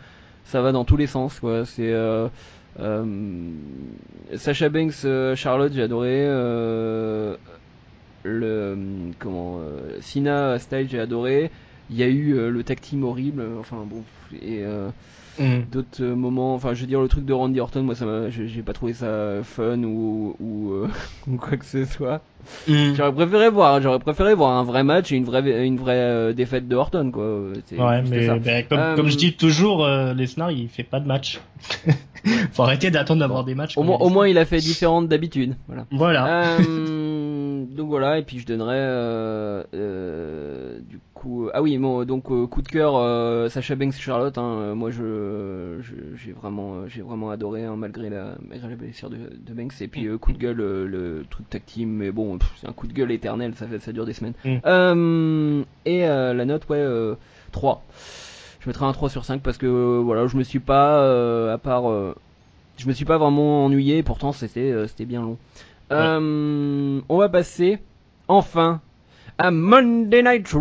ça 0.44 0.62
va 0.62 0.72
dans 0.72 0.84
tous 0.84 0.96
les 0.96 1.06
sens 1.06 1.40
quoi. 1.40 1.64
C'est 1.64 1.92
euh, 1.92 2.28
Sacha 4.36 4.68
Banks, 4.68 5.06
Charlotte, 5.36 5.72
j'ai 5.72 5.82
adoré. 5.82 6.24
euh, 6.26 7.36
le 8.24 9.10
comment 9.18 9.60
Sina 10.00 10.58
Style 10.58 10.88
j'ai 10.90 11.00
adoré 11.00 11.50
il 11.90 11.96
y 11.96 12.02
a 12.04 12.08
eu 12.08 12.34
le 12.50 12.64
tag 12.64 12.80
team 12.80 13.04
horrible 13.04 13.44
enfin 13.60 13.86
bon 13.86 14.04
et 14.32 14.64
euh, 14.64 14.90
Mm. 15.38 15.60
d'autres 15.70 16.02
euh, 16.02 16.14
moments 16.16 16.54
enfin 16.54 16.74
je 16.74 16.80
veux 16.80 16.86
dire 16.86 17.00
le 17.00 17.08
truc 17.08 17.24
de 17.24 17.32
Randy 17.32 17.60
Orton 17.60 17.82
moi 17.82 17.94
ça 17.94 18.04
m'a 18.06 18.28
j'ai 18.30 18.62
pas 18.62 18.72
trouvé 18.72 18.92
ça 18.92 19.36
fun 19.44 19.82
ou 19.84 20.34
ou, 20.40 20.72
euh, 20.72 20.88
ou 21.28 21.36
quoi 21.36 21.56
que 21.56 21.64
ce 21.64 21.84
soit 21.84 22.20
Mm. 22.66 22.94
j'aurais 22.94 23.12
préféré 23.12 23.50
voir 23.50 23.82
j'aurais 23.82 23.98
préféré 23.98 24.32
voir 24.34 24.56
un 24.56 24.62
vrai 24.64 24.82
match 24.84 25.12
et 25.12 25.16
une 25.16 25.24
vraie 25.24 25.66
une 25.66 25.76
vraie 25.76 25.96
euh, 25.98 26.32
défaite 26.32 26.66
de 26.66 26.76
Orton 26.76 27.10
quoi 27.10 27.24
Ouais, 27.76 28.02
mais 28.08 28.26
ça. 28.26 28.36
ben, 28.38 28.64
comme, 28.68 28.78
Euh, 28.78 28.96
comme 28.96 29.08
je 29.08 29.16
dis 29.16 29.34
toujours, 29.34 29.84
euh, 29.84 30.14
Lesnar 30.14 30.50
il 30.52 30.68
fait 30.68 30.82
pas 30.84 30.98
de 31.00 31.06
match. 31.06 31.40
Faut 32.52 32.62
arrêter 32.62 32.90
d'attendre 32.90 33.20
d'avoir 33.20 33.44
des 33.44 33.54
matchs. 33.54 33.76
au 33.76 33.82
moins 33.82 33.98
au 33.98 34.08
moins 34.08 34.26
il 34.28 34.38
a 34.38 34.44
fait 34.44 34.58
différente 34.58 35.08
d'habitude 35.08 35.56
voilà 35.66 35.84
Voilà. 35.90 36.58
Euh, 36.60 37.64
donc 37.76 37.88
voilà, 37.88 38.18
et 38.18 38.22
puis 38.22 38.38
je 38.38 38.46
donnerais 38.46 38.74
euh, 38.76 39.62
euh, 39.74 40.67
coup. 41.18 41.48
Ah 41.52 41.60
oui, 41.60 41.76
bon, 41.78 42.04
donc 42.04 42.30
euh, 42.30 42.46
coup 42.46 42.62
de 42.62 42.68
cœur, 42.68 42.96
euh, 42.96 43.48
Sacha 43.48 43.74
Banks 43.74 43.94
Charlotte. 43.94 44.38
Hein, 44.38 44.58
euh, 44.58 44.74
moi, 44.74 44.90
je 44.90 45.80
j'ai 46.16 46.32
vraiment 46.32 46.76
euh, 46.76 46.88
j'ai 46.88 47.02
vraiment 47.02 47.30
adoré 47.30 47.64
hein, 47.64 47.76
malgré 47.76 48.08
la 48.08 48.36
malgré 48.48 48.70
la 48.70 48.76
blessure 48.76 49.10
de, 49.10 49.16
de 49.16 49.54
Banks. 49.54 49.80
Et 49.80 49.88
puis 49.88 50.06
euh, 50.06 50.16
coup 50.16 50.32
de 50.32 50.38
gueule, 50.38 50.60
euh, 50.60 50.86
le 50.86 51.26
truc 51.28 51.46
team, 51.66 51.90
mais 51.90 52.10
bon, 52.10 52.38
c'est 52.60 52.68
un 52.68 52.72
coup 52.72 52.86
de 52.86 52.92
gueule 52.92 53.10
éternel, 53.10 53.54
ça 53.54 53.66
ça 53.78 53.92
dure 53.92 54.06
des 54.06 54.12
semaines. 54.12 54.34
Mm. 54.44 54.56
Euh, 54.64 55.64
et 55.84 56.06
euh, 56.06 56.32
la 56.32 56.44
note, 56.44 56.68
ouais, 56.68 56.78
euh, 56.78 57.14
3 57.52 57.84
Je 58.60 58.68
mettrais 58.68 58.86
un 58.86 58.92
3 58.92 59.10
sur 59.10 59.24
5 59.24 59.42
parce 59.42 59.58
que 59.58 59.66
euh, 59.66 60.00
voilà, 60.02 60.26
je 60.26 60.36
me 60.36 60.44
suis 60.44 60.60
pas 60.60 61.00
euh, 61.02 61.52
à 61.52 61.58
part 61.58 61.90
euh, 61.90 62.14
je 62.76 62.86
me 62.86 62.92
suis 62.92 63.04
pas 63.04 63.18
vraiment 63.18 63.64
ennuyé, 63.64 64.02
pourtant 64.02 64.32
c'était 64.32 64.70
euh, 64.70 64.86
c'était 64.86 65.04
bien 65.04 65.22
long. 65.22 65.36
Euh, 65.90 67.00
on 67.08 67.16
va 67.16 67.28
passer 67.28 67.78
enfin 68.28 68.82
à 69.38 69.50
Monday 69.50 70.22
Night 70.22 70.48
Raw 70.52 70.58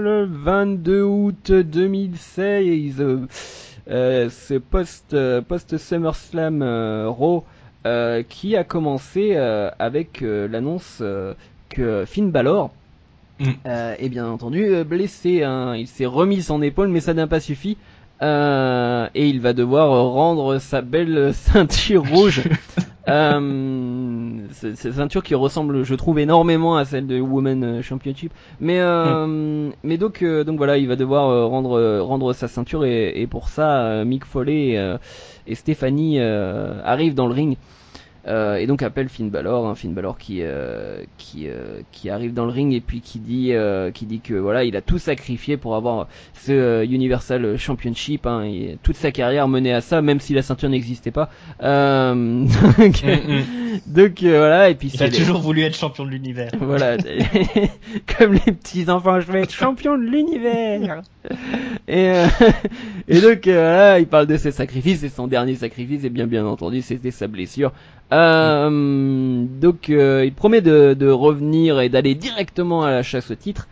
le 0.00 0.24
22 0.30 1.02
août 1.02 1.50
2016. 1.52 3.02
Euh, 3.90 4.30
ce 4.30 4.54
post 4.54 5.12
euh, 5.14 5.42
post 5.42 5.76
SummerSlam 5.76 6.62
euh, 6.62 7.08
Raw 7.08 7.44
euh, 7.86 8.22
qui 8.26 8.56
a 8.56 8.64
commencé 8.64 9.36
avec 9.36 10.20
l'annonce 10.22 11.02
que 11.68 12.04
Finn 12.06 12.30
Balor 12.30 12.70
Mm. 13.40 13.50
est 13.98 14.08
bien 14.10 14.28
entendu 14.28 14.84
blessé. 14.84 15.42
hein. 15.42 15.74
Il 15.74 15.88
s'est 15.88 16.06
remis 16.06 16.40
son 16.40 16.62
épaule, 16.62 16.86
mais 16.86 17.00
ça 17.00 17.14
n'a 17.14 17.26
pas 17.26 17.40
suffi. 17.40 17.76
Et 18.22 19.28
il 19.28 19.40
va 19.40 19.52
devoir 19.52 20.12
rendre 20.12 20.58
sa 20.60 20.82
belle 20.82 21.34
ceinture 21.34 22.04
rouge. 22.08 22.42
euh, 23.08 24.46
c'est- 24.52 24.92
ceinture 24.92 25.22
qui 25.22 25.34
ressemble, 25.34 25.82
je 25.84 25.94
trouve, 25.94 26.18
énormément 26.18 26.76
à 26.76 26.84
celle 26.84 27.06
de 27.06 27.20
Women 27.20 27.82
Championship. 27.82 28.32
Mais 28.60 28.80
euh, 28.80 29.70
mais 29.82 29.98
donc 29.98 30.22
euh, 30.22 30.44
donc 30.44 30.56
voilà, 30.56 30.78
il 30.78 30.88
va 30.88 30.96
devoir 30.96 31.28
euh, 31.28 31.44
rendre 31.46 31.78
euh, 31.78 32.02
rendre 32.02 32.32
sa 32.32 32.48
ceinture 32.48 32.84
et, 32.84 33.12
et 33.20 33.26
pour 33.26 33.48
ça, 33.48 33.82
euh, 33.82 34.04
Mick 34.04 34.24
Foley 34.24 34.76
euh, 34.76 34.96
et 35.46 35.54
Stéphanie 35.54 36.18
euh, 36.18 36.80
arrivent 36.84 37.14
dans 37.14 37.26
le 37.26 37.34
ring. 37.34 37.56
Euh, 38.26 38.56
et 38.56 38.66
donc 38.66 38.82
appelle 38.82 39.08
Finn 39.08 39.30
Balor, 39.30 39.66
hein, 39.66 39.74
Finn 39.74 39.92
Balor 39.92 40.18
qui 40.18 40.38
euh, 40.42 41.02
qui 41.18 41.48
euh, 41.48 41.80
qui 41.92 42.10
arrive 42.10 42.32
dans 42.32 42.46
le 42.46 42.52
ring 42.52 42.72
et 42.72 42.80
puis 42.80 43.00
qui 43.00 43.18
dit 43.18 43.52
euh, 43.52 43.90
qui 43.90 44.06
dit 44.06 44.20
que 44.20 44.34
voilà 44.34 44.64
il 44.64 44.76
a 44.76 44.80
tout 44.80 44.98
sacrifié 44.98 45.56
pour 45.56 45.76
avoir 45.76 46.08
ce 46.32 46.52
euh, 46.52 46.84
Universal 46.84 47.56
Championship, 47.58 48.26
hein, 48.26 48.44
et 48.44 48.78
toute 48.82 48.96
sa 48.96 49.12
carrière 49.12 49.46
menée 49.48 49.72
à 49.72 49.80
ça, 49.80 50.00
même 50.02 50.20
si 50.20 50.34
la 50.34 50.42
ceinture 50.42 50.68
n'existait 50.68 51.10
pas. 51.10 51.28
Euh, 51.62 52.14
donc, 52.78 53.04
Mm, 53.04 53.38
mm. 53.38 53.80
donc, 53.86 54.22
euh, 54.22 54.38
voilà 54.38 54.70
et 54.70 54.74
puis 54.74 54.88
Il 54.88 55.02
a 55.02 55.10
toujours 55.10 55.40
voulu 55.40 55.62
être 55.62 55.76
champion 55.76 56.04
de 56.04 56.10
l'univers. 56.10 56.50
voilà, 56.60 56.96
comme 58.18 58.34
les 58.34 58.52
petits 58.52 58.88
enfants, 58.90 59.20
je 59.20 59.30
vais 59.30 59.42
être 59.42 59.52
champion 59.52 59.96
de 59.96 60.02
l'univers. 60.02 61.02
Et, 61.88 62.10
euh, 62.10 62.26
et 63.08 63.20
donc 63.20 63.46
euh, 63.46 63.96
il 64.00 64.06
parle 64.06 64.26
de 64.26 64.36
ses 64.36 64.50
sacrifices 64.50 65.02
et 65.02 65.08
son 65.08 65.26
dernier 65.26 65.54
sacrifice, 65.54 66.04
et 66.04 66.10
bien 66.10 66.26
bien 66.26 66.46
entendu, 66.46 66.82
c'était 66.82 67.10
sa 67.10 67.26
blessure. 67.26 67.72
Euh, 68.12 69.44
donc 69.60 69.90
euh, 69.90 70.24
il 70.24 70.32
promet 70.32 70.60
de, 70.60 70.94
de 70.94 71.08
revenir 71.10 71.80
et 71.80 71.88
d'aller 71.88 72.14
directement 72.14 72.82
à 72.82 72.90
la 72.90 73.02
chasse 73.02 73.30
au 73.30 73.34
titre. 73.34 73.68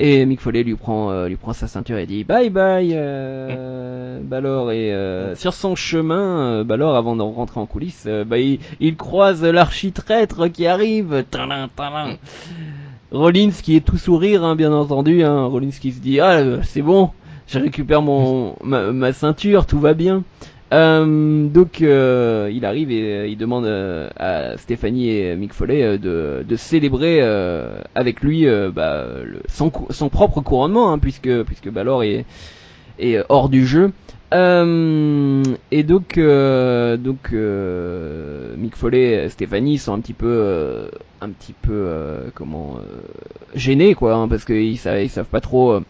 Et 0.00 0.24
Mick 0.26 0.40
Foley 0.40 0.62
lui 0.62 0.76
prend 0.76 1.10
euh, 1.10 1.26
lui 1.26 1.34
prend 1.34 1.52
sa 1.52 1.66
ceinture 1.66 1.98
et 1.98 2.06
dit 2.06 2.22
bye 2.22 2.50
bye 2.50 2.92
euh, 2.94 4.20
Balor 4.22 4.70
et 4.70 4.92
euh, 4.94 5.34
sur 5.34 5.52
son 5.54 5.74
chemin 5.74 6.62
Balor 6.62 6.94
avant 6.94 7.16
de 7.16 7.22
rentrer 7.22 7.58
en 7.58 7.66
coulisses 7.66 8.06
bah, 8.26 8.38
il, 8.38 8.60
il 8.78 8.94
croise 8.96 9.42
l'architraître 9.42 10.46
qui 10.46 10.68
arrive 10.68 11.24
Tadam, 11.28 11.68
tadam. 11.74 12.16
Rollins 13.10 13.50
qui 13.50 13.74
est 13.74 13.84
tout 13.84 13.98
sourire 13.98 14.44
hein, 14.44 14.54
bien 14.54 14.72
entendu 14.72 15.24
hein. 15.24 15.46
Rollins 15.46 15.70
qui 15.70 15.90
se 15.90 16.00
dit 16.00 16.20
ah 16.20 16.62
c'est 16.62 16.82
bon 16.82 17.10
je 17.48 17.58
récupère 17.58 18.02
mon 18.02 18.54
ma, 18.62 19.12
ceinture 19.12 19.66
tout 19.66 19.80
va 19.80 19.94
bien 19.94 20.22
euh, 20.72 21.48
donc 21.48 21.80
euh, 21.80 22.50
il 22.52 22.66
arrive 22.66 22.90
et 22.90 23.02
euh, 23.02 23.26
il 23.26 23.38
demande 23.38 23.64
euh, 23.64 24.10
à 24.18 24.58
Stéphanie 24.58 25.08
et 25.08 25.34
Mick 25.34 25.54
Foley 25.54 25.82
euh, 25.82 25.96
de, 25.96 26.44
de 26.46 26.56
célébrer 26.56 27.22
avec 27.94 28.20
lui 28.20 28.46
bah, 28.74 29.06
son, 29.48 29.72
son 29.90 30.08
propre 30.10 30.42
couronnement 30.42 30.92
hein, 30.92 30.98
puisque 30.98 31.42
puisque 31.44 31.70
Balor 31.70 32.02
est, 32.02 32.26
est 32.98 33.18
hors 33.30 33.48
du 33.48 33.66
jeu. 33.66 33.92
Et 34.30 35.82
donc 35.84 36.18
donc 36.18 37.32
Mick 38.58 38.76
Foley 38.76 39.24
et 39.24 39.28
Stéphanie 39.30 39.78
sont 39.78 39.94
un 39.94 40.00
petit 40.00 40.12
peu 40.12 40.90
un 41.22 41.30
petit 41.30 41.54
peu 41.54 41.88
comment 42.34 42.78
gênés 43.54 43.94
quoi 43.94 44.16
hein, 44.16 44.28
parce 44.28 44.44
qu'ils 44.44 44.76
savent 44.76 45.02
ils 45.02 45.08
savent 45.08 45.24
pas 45.24 45.40
trop 45.40 45.80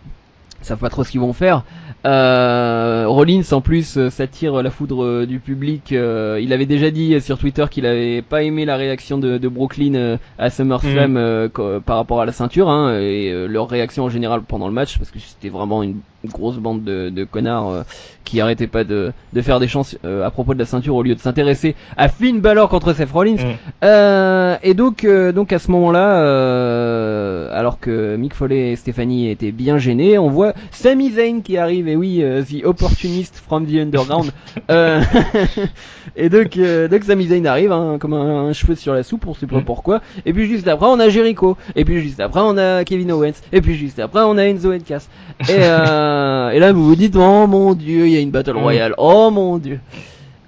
savent 0.64 0.78
pas 0.78 0.90
trop 0.90 1.04
ce 1.04 1.10
qu'ils 1.10 1.20
vont 1.20 1.32
faire. 1.32 1.64
Euh, 2.06 3.04
Rollins 3.06 3.42
en 3.52 3.60
plus 3.60 3.96
euh, 3.96 4.08
s'attire 4.10 4.62
la 4.62 4.70
foudre 4.70 5.04
euh, 5.04 5.26
du 5.26 5.40
public. 5.40 5.92
euh, 5.92 6.38
il 6.42 6.52
avait 6.52 6.66
déjà 6.66 6.90
dit 6.90 7.14
euh, 7.14 7.20
sur 7.20 7.38
Twitter 7.38 7.64
qu'il 7.70 7.86
avait 7.86 8.22
pas 8.22 8.42
aimé 8.42 8.64
la 8.64 8.76
réaction 8.76 9.18
de, 9.18 9.38
de 9.38 9.48
Brooklyn 9.48 9.94
euh, 9.94 10.16
à 10.38 10.48
SummerSlam 10.50 11.16
euh, 11.16 11.48
co- 11.48 11.80
par 11.80 11.96
rapport 11.96 12.20
à 12.20 12.26
la 12.26 12.32
ceinture 12.32 12.68
hein, 12.68 12.98
et 12.98 13.30
euh, 13.32 13.46
leur 13.46 13.68
réaction 13.68 14.04
en 14.04 14.08
général 14.08 14.42
pendant 14.42 14.68
le 14.68 14.74
match 14.74 14.98
parce 14.98 15.10
que 15.10 15.18
c'était 15.18 15.48
vraiment 15.48 15.82
une 15.82 15.96
grosse 16.30 16.56
bande 16.56 16.82
de, 16.84 17.08
de 17.10 17.24
connards 17.24 17.70
euh, 17.70 17.82
qui 18.24 18.40
arrêtaient 18.40 18.66
pas 18.66 18.84
de, 18.84 19.12
de 19.32 19.42
faire 19.42 19.58
des 19.60 19.68
chances 19.68 19.96
euh, 20.04 20.26
à 20.26 20.30
propos 20.30 20.54
de 20.54 20.58
la 20.58 20.64
ceinture 20.66 20.94
au 20.94 21.02
lieu 21.02 21.14
de 21.14 21.20
s'intéresser 21.20 21.74
à 21.96 22.08
Finn 22.08 22.40
Balor 22.40 22.68
contre 22.68 22.92
Seth 22.92 23.10
Rollins. 23.10 23.36
Mm. 23.36 23.56
Euh, 23.84 24.56
et 24.62 24.74
donc, 24.74 25.06
donc 25.34 25.52
à 25.52 25.58
ce 25.58 25.70
moment-là, 25.70 27.50
alors 27.52 27.80
que 27.80 28.16
Mick 28.16 28.34
Foley 28.34 28.72
et 28.72 28.76
Stéphanie 28.76 29.30
étaient 29.30 29.52
bien 29.52 29.78
gênés, 29.78 30.18
on 30.18 30.28
voit 30.28 30.52
Sami 30.70 31.10
Zayn 31.12 31.40
qui 31.42 31.56
arrive. 31.56 31.88
Et 31.88 31.96
oui, 31.96 32.22
the 32.48 32.64
opportunist 32.64 33.36
from 33.46 33.66
the 33.66 33.74
underground. 33.80 34.30
Et 36.16 36.28
donc, 36.30 36.58
donc 36.58 37.04
Sami 37.04 37.26
Zayn 37.26 37.46
arrive 37.46 37.70
hein, 37.72 37.96
comme 38.00 38.12
un, 38.14 38.48
un 38.48 38.52
cheveu 38.52 38.74
sur 38.74 38.92
la 38.94 39.02
soupe, 39.02 39.26
on 39.26 39.34
sait 39.34 39.46
pas 39.46 39.58
Mm. 39.58 39.64
pourquoi. 39.64 40.00
Et 40.26 40.32
puis 40.32 40.46
juste 40.46 40.68
après, 40.68 40.86
on 40.88 41.00
a 41.00 41.08
Jericho. 41.08 41.56
Et 41.74 41.84
puis 41.84 42.00
juste 42.00 42.20
après, 42.20 42.40
on 42.42 42.56
a 42.58 42.84
Kevin 42.84 43.10
Owens. 43.12 43.32
Et 43.52 43.60
puis 43.60 43.74
juste 43.74 43.98
après, 43.98 44.20
on 44.22 44.36
a 44.38 44.44
Enzo 44.44 44.72
et 44.72 44.80
Cass. 44.80 45.08
Et, 45.42 45.46
euh, 45.50 46.17
et 46.52 46.58
là, 46.58 46.72
vous 46.72 46.84
vous 46.86 46.96
dites, 46.96 47.16
oh 47.16 47.46
mon 47.46 47.74
dieu, 47.74 48.06
il 48.06 48.12
y 48.12 48.16
a 48.16 48.20
une 48.20 48.30
battle 48.30 48.54
Mm. 48.54 48.58
royale. 48.58 48.94
Oh 48.98 49.30
mon 49.30 49.58
dieu. 49.58 49.80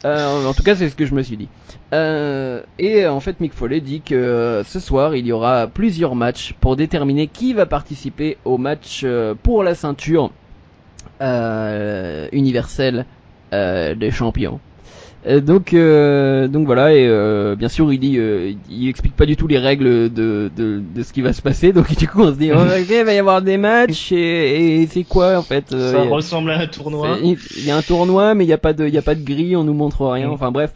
Euh, 0.07 0.47
en 0.47 0.55
tout 0.55 0.62
cas, 0.62 0.75
c'est 0.75 0.89
ce 0.89 0.97
que 0.97 1.05
je 1.05 1.14
me 1.14 1.23
suis 1.23 1.37
dit. 1.37 1.49
Euh, 1.93 2.62
et 2.79 3.05
euh, 3.05 3.12
en 3.12 3.21
fait, 3.21 3.39
Mick 3.41 3.53
Foley 3.53 3.81
dit 3.81 4.01
que 4.01 4.14
euh, 4.14 4.64
ce 4.64 4.81
soir, 4.81 5.14
il 5.14 5.27
y 5.27 5.33
aura 5.33 5.66
plusieurs 5.66 6.14
matchs 6.14 6.55
pour 6.61 6.77
déterminer 6.77 7.27
qui 7.27 7.53
va 7.53 7.66
participer 7.66 8.39
au 8.47 8.57
match 8.57 9.03
euh, 9.05 9.35
pour 9.43 9.62
la 9.62 9.75
ceinture 9.75 10.31
euh, 11.21 12.29
universelle 12.33 13.05
euh, 13.53 13.95
des 13.95 14.11
champions. 14.11 14.61
Euh, 15.27 15.41
donc, 15.41 15.75
euh, 15.75 16.49
donc 16.49 16.64
voilà, 16.64 16.95
et 16.95 17.07
euh, 17.07 17.55
bien 17.55 17.68
sûr, 17.68 17.93
il 17.93 17.99
dit, 17.99 18.16
euh, 18.18 18.53
il 18.71 18.89
explique 18.89 19.14
pas 19.14 19.27
du 19.27 19.37
tout 19.37 19.47
les 19.47 19.59
règles 19.59 20.11
de, 20.11 20.51
de, 20.57 20.83
de 20.95 21.03
ce 21.03 21.12
qui 21.12 21.21
va 21.21 21.33
se 21.33 21.43
passer. 21.43 21.73
Donc, 21.73 21.95
du 21.99 22.09
coup, 22.09 22.23
on 22.23 22.33
se 22.33 22.39
dit, 22.39 22.51
oh, 22.53 22.59
ok, 22.59 22.87
il 22.89 23.05
va 23.05 23.12
y 23.12 23.18
avoir 23.18 23.43
des 23.43 23.59
matchs 23.59 24.12
et, 24.12 24.83
et 24.83 24.87
c'est 24.87 25.05
quoi 25.05 25.39
en 25.39 25.43
fait 25.43 25.71
Ça 25.71 26.03
ressemble 26.03 26.51
à 26.51 26.61
un 26.61 26.66
tournoi. 26.66 27.18
il 27.23 27.37
y 27.64 27.71
a 27.71 27.77
un 27.77 27.83
tournoi, 27.83 28.35
mais 28.35 28.45
il 28.45 28.49
n'y 28.49 28.55
a 28.55 28.59
pas 28.59 28.73
de, 28.73 28.87
il 28.87 28.95
y 28.95 28.99
a 28.99 29.03
pas 29.03 29.14
de 29.14 29.23
grille, 29.23 29.57
on 29.57 29.64
nous 29.64 29.75
montre 29.75 30.07
rien. 30.07 30.29
Mm. 30.29 30.33
Enfin 30.33 30.51
bref. 30.51 30.73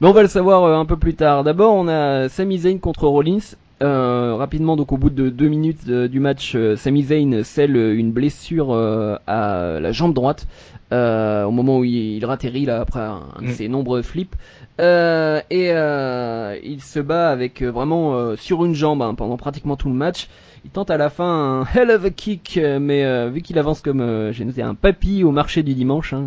Mais 0.00 0.08
on 0.08 0.12
va 0.12 0.20
le 0.20 0.28
savoir 0.28 0.78
un 0.78 0.84
peu 0.84 0.98
plus 0.98 1.14
tard. 1.14 1.42
D'abord, 1.42 1.74
on 1.74 1.88
a 1.88 2.28
Sami 2.28 2.58
Zayn 2.58 2.78
contre 2.78 3.06
Rollins. 3.06 3.38
Rapidement, 3.80 4.76
donc 4.76 4.92
au 4.92 4.98
bout 4.98 5.08
de 5.08 5.30
deux 5.30 5.48
minutes 5.48 5.88
du 5.88 6.20
match, 6.20 6.54
Sami 6.76 7.04
Zayn 7.04 7.42
scelle 7.42 7.76
une 7.76 8.12
blessure 8.12 8.74
à 8.74 9.80
la 9.80 9.92
jambe 9.92 10.12
droite 10.12 10.46
euh, 10.92 11.44
au 11.44 11.50
moment 11.50 11.78
où 11.78 11.84
il, 11.84 12.16
il 12.16 12.24
ratterrit 12.24 12.64
là 12.64 12.80
après 12.80 13.00
un, 13.00 13.22
un 13.38 13.42
de 13.42 13.48
Mm. 13.48 13.52
ses 13.52 13.68
nombreux 13.68 14.02
flips. 14.02 14.34
Euh, 14.78 15.40
et 15.50 15.70
euh, 15.72 16.56
il 16.62 16.82
se 16.82 17.00
bat 17.00 17.30
avec 17.30 17.62
euh, 17.62 17.70
vraiment 17.70 18.14
euh, 18.14 18.36
sur 18.36 18.64
une 18.64 18.74
jambe 18.74 19.00
hein, 19.00 19.14
pendant 19.14 19.36
pratiquement 19.38 19.76
tout 19.76 19.88
le 19.88 19.94
match. 19.94 20.28
Il 20.64 20.70
tente 20.70 20.90
à 20.90 20.96
la 20.96 21.10
fin 21.10 21.60
un 21.60 21.64
hell 21.74 21.90
of 21.92 22.04
a 22.04 22.10
kick, 22.10 22.60
mais 22.80 23.04
euh, 23.04 23.30
vu 23.32 23.40
qu'il 23.40 23.56
avance 23.58 23.80
comme 23.80 24.00
euh, 24.00 24.32
j'ai 24.32 24.44
noté 24.44 24.62
un 24.62 24.74
papy 24.74 25.22
au 25.22 25.30
marché 25.30 25.62
du 25.62 25.74
dimanche, 25.74 26.12
hein, 26.12 26.24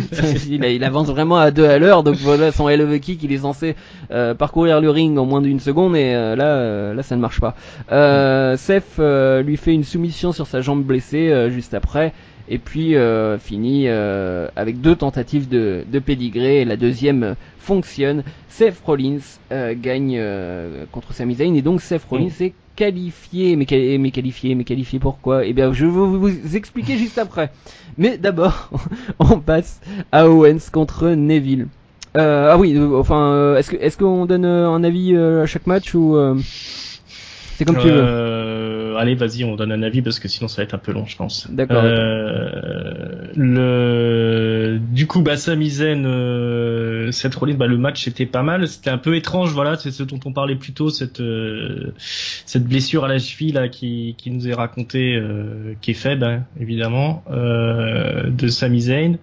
il, 0.49 0.83
avance 0.83 1.07
vraiment 1.09 1.37
à 1.37 1.51
deux 1.51 1.65
à 1.65 1.77
l'heure, 1.77 2.01
donc 2.03 2.15
voilà 2.15 2.53
son 2.53 2.69
hell 2.69 2.81
of 2.81 2.89
a 2.91 2.99
kick, 2.99 3.21
il 3.21 3.33
est 3.33 3.39
censé 3.39 3.75
euh, 4.11 4.33
parcourir 4.33 4.79
le 4.79 4.89
ring 4.89 5.17
en 5.17 5.25
moins 5.25 5.41
d'une 5.41 5.59
seconde, 5.59 5.97
et 5.97 6.15
euh, 6.15 6.35
là, 6.37 6.93
là 6.93 7.03
ça 7.03 7.17
ne 7.17 7.21
marche 7.21 7.41
pas. 7.41 7.53
Euh, 7.91 8.55
Seth 8.55 8.85
euh, 8.99 9.41
lui 9.41 9.57
fait 9.57 9.73
une 9.73 9.83
soumission 9.83 10.31
sur 10.31 10.47
sa 10.47 10.61
jambe 10.61 10.81
blessée 10.83 11.29
euh, 11.29 11.49
juste 11.49 11.73
après. 11.73 12.13
Et 12.47 12.57
puis 12.59 12.95
euh, 12.95 13.37
finit 13.39 13.87
euh, 13.87 14.47
avec 14.55 14.79
deux 14.81 14.95
tentatives 14.95 15.49
de, 15.49 15.83
de 15.91 15.99
pédigré. 15.99 16.61
Et 16.61 16.65
la 16.65 16.77
deuxième 16.77 17.35
fonctionne. 17.57 18.23
Seth 18.49 18.79
Rollins 18.85 19.17
euh, 19.51 19.73
gagne 19.79 20.15
euh, 20.17 20.85
contre 20.91 21.13
Sami 21.13 21.35
Zayn 21.35 21.55
et 21.55 21.61
donc 21.61 21.81
Seth 21.81 22.03
Rollins 22.09 22.29
est 22.39 22.53
qualifié. 22.75 23.55
Mais, 23.55 23.65
quali- 23.65 23.97
mais 23.97 24.11
qualifié, 24.11 24.53
mais 24.55 24.63
qualifié 24.63 24.99
pourquoi? 24.99 25.45
Eh 25.45 25.53
bien, 25.53 25.73
je 25.73 25.85
vais 25.85 25.91
vous, 25.91 26.55
expliquer 26.55 26.97
juste 26.97 27.17
après. 27.17 27.51
Mais 27.97 28.17
d'abord, 28.17 28.69
on 29.19 29.39
passe 29.39 29.81
à 30.11 30.27
Owens 30.29 30.69
contre 30.71 31.09
Neville. 31.09 31.67
Ah 32.17 32.57
oui, 32.57 32.79
enfin, 32.93 33.55
est-ce 33.57 33.71
que 33.71 33.75
est-ce 33.75 33.97
qu'on 33.97 34.25
donne 34.25 34.45
un 34.45 34.83
avis 34.85 35.17
à 35.17 35.45
chaque 35.45 35.67
match 35.67 35.93
ou 35.95 36.15
c'est 37.57 37.65
comme 37.65 37.77
tu 37.77 37.89
veux? 37.89 38.01
Euh, 38.95 38.99
allez, 38.99 39.15
vas-y, 39.15 39.43
on 39.43 39.55
donne 39.55 39.71
un 39.71 39.83
avis 39.83 40.01
parce 40.01 40.19
que 40.19 40.27
sinon 40.27 40.47
ça 40.47 40.57
va 40.57 40.63
être 40.63 40.73
un 40.73 40.79
peu 40.79 40.91
long, 40.91 41.05
je 41.05 41.15
pense. 41.17 41.47
D'accord, 41.51 41.81
Euh, 41.83 43.31
le, 43.35 44.79
du 44.79 45.07
coup, 45.07 45.21
bah, 45.21 45.37
Sami 45.37 45.69
Zayn, 45.69 46.05
euh, 46.05 47.11
cette 47.11 47.35
Rollins, 47.35 47.55
bah, 47.55 47.67
le 47.67 47.77
match 47.77 48.07
était 48.07 48.25
pas 48.25 48.43
mal. 48.43 48.67
C'était 48.67 48.89
un 48.89 48.97
peu 48.97 49.15
étrange, 49.15 49.51
voilà, 49.53 49.75
c'est 49.77 49.91
ce 49.91 50.03
dont 50.03 50.19
on 50.25 50.31
parlait 50.33 50.55
plus 50.55 50.73
tôt, 50.73 50.89
cette 50.89 51.19
euh, 51.21 51.93
cette 51.97 52.65
blessure 52.65 53.05
à 53.05 53.07
la 53.07 53.19
cheville 53.19 53.51
là 53.53 53.69
qui 53.69 54.15
qui 54.17 54.31
nous 54.31 54.47
est 54.47 54.53
racontée, 54.53 55.15
euh, 55.15 55.73
qui 55.81 55.91
est 55.91 55.93
faible, 55.95 56.23
hein, 56.23 56.43
évidemment, 56.59 57.23
euh, 57.31 58.29
de 58.29 58.47
Sami 58.47 58.81
Zayn. 58.81 59.17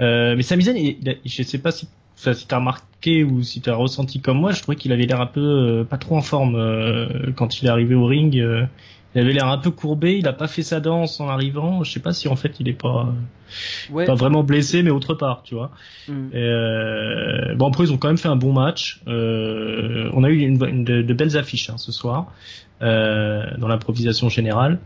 Euh, 0.00 0.34
mais 0.36 0.42
Sami 0.42 0.64
Zayn, 0.64 0.76
il, 0.76 0.96
il 1.02 1.08
a- 1.10 1.14
je 1.24 1.42
sais 1.42 1.58
pas 1.58 1.70
si 1.70 1.88
Enfin, 2.22 2.34
si 2.34 2.46
t'as 2.46 2.58
remarqué 2.58 3.24
ou 3.24 3.42
si 3.42 3.60
t'as 3.60 3.74
ressenti 3.74 4.20
comme 4.20 4.38
moi, 4.38 4.52
je 4.52 4.62
trouvais 4.62 4.76
qu'il 4.76 4.92
avait 4.92 5.06
l'air 5.06 5.20
un 5.20 5.26
peu 5.26 5.40
euh, 5.40 5.84
pas 5.84 5.98
trop 5.98 6.16
en 6.16 6.22
forme 6.22 6.54
euh, 6.54 7.32
quand 7.36 7.60
il 7.60 7.66
est 7.66 7.70
arrivé 7.70 7.94
au 7.96 8.06
ring. 8.06 8.38
euh, 8.38 8.64
il 9.14 9.20
avait 9.20 9.32
l'air 9.32 9.46
un 9.48 9.58
peu 9.58 9.70
courbé, 9.70 10.16
il 10.16 10.26
a 10.26 10.32
pas 10.32 10.46
fait 10.46 10.62
sa 10.62 10.80
danse 10.80 11.20
en 11.20 11.28
arrivant. 11.28 11.84
Je 11.84 11.92
sais 11.92 12.00
pas 12.00 12.14
si 12.14 12.28
en 12.28 12.36
fait 12.36 12.60
il 12.60 12.68
est 12.68 12.80
pas 12.80 13.12
Ouais. 13.90 14.06
pas 14.06 14.14
vraiment 14.14 14.42
blessé, 14.42 14.82
mais 14.82 14.90
autre 14.90 15.12
part, 15.14 15.42
tu 15.42 15.54
vois. 15.54 15.70
Mm. 16.08 16.28
Et, 16.32 16.36
euh, 16.38 17.54
bon 17.56 17.68
après 17.68 17.84
ils 17.84 17.92
ont 17.92 17.98
quand 17.98 18.08
même 18.08 18.16
fait 18.16 18.28
un 18.28 18.36
bon 18.36 18.52
match. 18.52 19.02
Euh, 19.08 20.08
on 20.14 20.24
a 20.24 20.30
eu 20.30 20.38
une, 20.38 20.64
une 20.64 20.84
de, 20.84 21.02
de 21.02 21.14
belles 21.14 21.36
affiches 21.36 21.68
hein, 21.68 21.76
ce 21.76 21.92
soir 21.92 22.32
euh, 22.80 23.44
dans 23.58 23.68
l'improvisation 23.68 24.28
générale. 24.30 24.78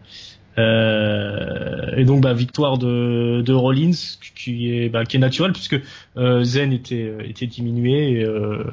Euh, 0.58 1.94
et 1.96 2.04
donc 2.04 2.22
bah, 2.22 2.32
victoire 2.32 2.78
de, 2.78 3.42
de 3.42 3.52
Rollins 3.52 3.90
qui 4.34 4.72
est 4.74 4.88
bah, 4.88 5.04
qui 5.04 5.16
est 5.16 5.20
naturelle 5.20 5.52
puisque 5.52 5.78
euh, 6.16 6.44
Zen 6.44 6.72
était 6.72 7.12
était 7.24 7.46
diminué 7.46 8.12
et, 8.20 8.24
euh, 8.24 8.64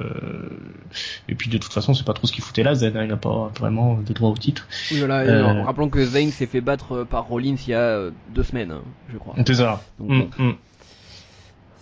et 1.28 1.34
puis 1.34 1.50
de 1.50 1.58
toute 1.58 1.72
façon 1.72 1.92
c'est 1.94 2.04
pas 2.06 2.14
trop 2.14 2.26
ce 2.26 2.32
qu'il 2.32 2.42
foutait 2.42 2.62
là 2.62 2.74
Zen 2.74 2.96
hein, 2.96 3.02
il 3.04 3.08
n'a 3.08 3.16
pas 3.16 3.52
vraiment 3.58 3.98
de 3.98 4.12
droit 4.14 4.30
au 4.30 4.36
titre. 4.36 4.66
Oui, 4.92 4.98
voilà, 4.98 5.24
et 5.24 5.28
Euh, 5.28 5.46
alors, 5.46 5.66
rappelons 5.66 5.88
que 5.90 6.04
Zayn 6.04 6.30
s'est 6.30 6.46
fait 6.46 6.60
battre 6.62 6.92
euh, 6.92 7.04
par 7.04 7.24
Rollins 7.26 7.56
il 7.66 7.70
y 7.70 7.74
a 7.74 7.80
euh, 7.80 8.10
deux 8.34 8.42
semaines, 8.44 8.70
hein, 8.70 8.82
je 9.12 9.18
crois. 9.18 9.34
C'est 9.46 9.54
ça. 9.54 9.82
Donc, 9.98 10.08
Mm, 10.10 10.18
bon, 10.38 10.44
mm. 10.44 10.54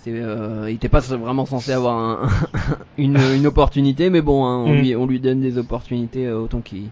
c'est, 0.02 0.10
euh, 0.14 0.66
il 0.70 0.74
était 0.74 0.88
pas 0.88 1.00
vraiment 1.00 1.46
censé 1.46 1.72
avoir 1.72 1.96
un, 1.96 2.28
une, 2.98 3.18
une 3.36 3.46
opportunité, 3.46 4.10
mais 4.10 4.20
bon, 4.20 4.44
hein, 4.46 4.56
on, 4.66 4.74
Mm. 4.74 4.78
lui, 4.78 4.96
on 4.96 5.06
lui 5.06 5.20
donne 5.20 5.40
des 5.40 5.58
opportunités 5.58 6.26
euh, 6.26 6.38
autant 6.40 6.60
qu'il 6.60 6.84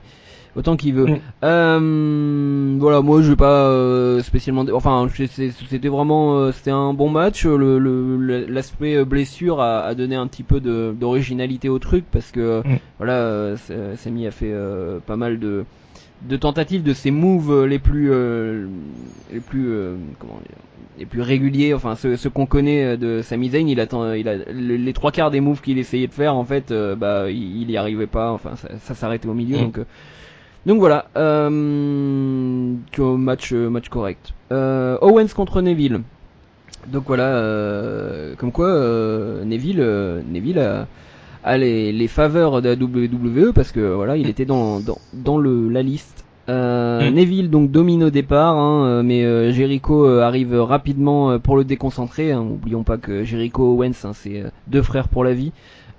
autant 0.56 0.76
qu'il 0.76 0.94
veut. 0.94 1.06
Mm. 1.06 1.18
Euh, 1.44 2.76
voilà, 2.78 3.00
moi 3.00 3.22
je 3.22 3.30
vais 3.30 3.36
pas 3.36 3.64
euh, 3.66 4.22
spécialement, 4.22 4.64
enfin 4.72 5.08
c'était 5.16 5.88
vraiment, 5.88 6.36
euh, 6.38 6.52
c'était 6.52 6.70
un 6.70 6.92
bon 6.94 7.08
match. 7.08 7.44
Le 7.46 7.78
l'aspect 8.48 8.96
euh, 8.96 9.04
blessure 9.04 9.60
a, 9.60 9.80
a 9.80 9.94
donné 9.94 10.16
un 10.16 10.26
petit 10.26 10.42
peu 10.42 10.60
de 10.60 10.94
d'originalité 10.98 11.68
au 11.68 11.78
truc 11.78 12.04
parce 12.10 12.30
que 12.30 12.60
Mm. 12.60 12.78
voilà, 12.98 13.56
Sa- 13.56 13.96
Sami 13.96 14.26
a 14.26 14.30
fait 14.30 14.52
pas 15.06 15.16
mal 15.16 15.38
de 15.38 15.64
de 16.28 16.36
tentatives 16.36 16.82
de 16.82 16.92
ses 16.92 17.10
moves 17.10 17.64
les 17.64 17.78
plus 17.78 18.10
euh, 18.12 18.66
les 19.32 19.40
plus 19.40 19.68
euh, 19.70 19.94
comment 20.18 20.34
dire, 20.34 20.56
les 20.98 21.06
plus 21.06 21.22
réguliers 21.22 21.72
enfin 21.72 21.94
ceux 21.94 22.16
qu'on 22.28 22.44
connaît 22.44 22.98
de 22.98 23.22
Sami 23.22 23.48
Zayn 23.48 23.66
il 23.68 23.80
attend 23.80 24.12
il 24.12 24.28
a 24.28 24.36
le- 24.36 24.76
les 24.76 24.92
trois 24.92 25.12
quarts 25.12 25.30
des 25.30 25.40
moves 25.40 25.62
qu'il 25.62 25.78
essayait 25.78 26.08
de 26.08 26.12
faire 26.12 26.34
en 26.36 26.44
fait 26.44 26.72
euh, 26.72 26.94
bah 26.94 27.30
il, 27.30 27.62
il 27.62 27.70
y 27.70 27.76
arrivait 27.78 28.06
pas 28.06 28.32
enfin 28.32 28.54
ça, 28.56 28.68
ça 28.82 28.94
s'arrêtait 28.94 29.28
au 29.28 29.34
milieu 29.34 29.56
Mm. 29.56 29.60
donc 29.62 29.78
donc 30.66 30.78
voilà 30.78 31.06
euh, 31.16 31.48
match 33.00 33.52
euh, 33.52 33.68
match 33.70 33.88
correct 33.88 34.34
euh, 34.52 34.98
Owens 35.00 35.28
contre 35.34 35.62
Neville 35.62 36.02
donc 36.88 37.04
voilà 37.06 37.28
euh, 37.28 38.34
comme 38.36 38.52
quoi 38.52 38.68
Neville 39.44 39.84
Neville 40.30 40.58
a 40.58 40.86
a 41.42 41.56
les, 41.56 41.90
les 41.92 42.08
faveurs 42.08 42.60
de 42.60 42.68
la 42.68 42.74
WWE 42.74 43.52
parce 43.54 43.72
que 43.72 43.80
voilà 43.80 44.16
il 44.16 44.28
était 44.34 44.44
dans 44.44 44.80
dans, 44.80 44.98
dans 45.12 45.38
le 45.38 45.68
la 45.68 45.82
liste 45.82 46.24
Mm. 46.48 47.10
Neville 47.10 47.48
donc 47.48 47.70
domine 47.70 48.02
au 48.02 48.10
départ 48.10 48.56
hein, 48.56 49.04
mais 49.04 49.52
Jericho 49.52 50.06
arrive 50.06 50.60
rapidement 50.60 51.38
pour 51.38 51.56
le 51.56 51.62
déconcentrer 51.62 52.32
hein. 52.32 52.40
oublions 52.40 52.82
pas 52.82 52.96
que 52.96 53.22
Jericho 53.22 53.76
Owens 53.76 53.92
hein, 54.02 54.10
c'est 54.14 54.42
deux 54.66 54.82
frères 54.82 55.06
pour 55.06 55.22
la 55.22 55.32
vie 55.32 55.52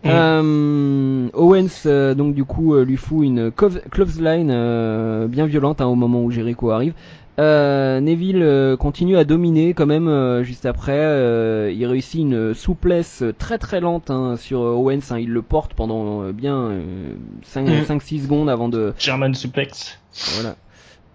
Mm. 0.04 0.10
euh, 0.10 1.28
Owens 1.34 1.84
euh, 1.86 2.16
donc 2.16 2.34
du 2.34 2.44
coup 2.44 2.74
euh, 2.74 2.84
lui 2.84 2.98
fout 2.98 3.24
une 3.24 3.52
clothesline 3.52 4.50
euh, 4.52 5.28
bien 5.28 5.46
violente 5.46 5.80
hein, 5.82 5.86
au 5.86 5.96
moment 5.96 6.22
où 6.24 6.32
Jericho 6.32 6.72
arrive 6.72 6.94
euh, 7.40 8.00
Neville 8.02 8.42
euh, 8.44 8.76
continue 8.78 9.16
à 9.18 9.24
dominer 9.24 9.74
quand 9.74 9.86
même 9.86 10.08
euh, 10.08 10.44
juste 10.44 10.66
après. 10.66 10.98
euh, 10.98 11.72
il 11.74 11.86
réussit 11.86 12.20
une 12.22 12.54
souplesse 12.54 13.24
très 13.38 13.58
très 13.58 13.80
lente 13.80 14.10
hein, 14.12 14.36
sur 14.38 14.60
Owens. 14.62 15.00
hein, 15.12 15.18
il 15.20 15.30
le 15.30 15.42
porte 15.42 15.74
pendant 15.74 16.24
euh, 16.24 16.32
bien 16.34 16.72
Mm. 17.56 17.68
5-6 17.88 18.24
secondes 18.24 18.50
avant 18.50 18.70
de 18.70 18.94
German 19.00 19.34
suplex. 19.34 20.00
voilà. 20.36 20.56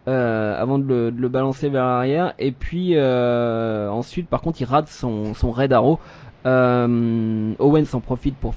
Euh, 0.09 0.61
avant 0.61 0.78
de 0.78 0.84
le, 0.87 1.11
de 1.11 1.20
le 1.20 1.28
balancer 1.28 1.68
vers 1.68 1.84
l'arrière. 1.84 2.32
Et 2.39 2.53
puis 2.53 2.93
euh, 2.95 3.89
ensuite, 3.91 4.28
par 4.28 4.41
contre, 4.41 4.61
il 4.61 4.64
rate 4.64 4.89
son, 4.89 5.34
son 5.34 5.51
Red 5.51 5.72
Arrow. 5.72 5.99
Euh, 6.47 7.55
Owens 7.59 7.94
en 7.94 8.01
profite 8.01 8.36
pour 8.36 8.55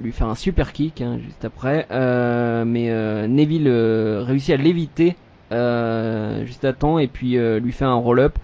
lui 0.00 0.12
faire 0.12 0.28
un 0.28 0.34
super 0.34 0.72
kick 0.72 1.00
hein, 1.00 1.18
juste 1.22 1.44
après. 1.44 1.86
Euh, 1.90 2.64
mais 2.64 2.90
euh, 2.90 3.26
Neville 3.26 3.68
réussit 3.68 4.54
à 4.54 4.56
l'éviter 4.56 5.16
juste 5.50 6.64
à 6.64 6.72
temps 6.72 6.98
et 6.98 7.08
puis 7.08 7.36
lui 7.36 7.72
fait 7.72 7.84
un 7.84 7.94
roll-up. 7.94 8.38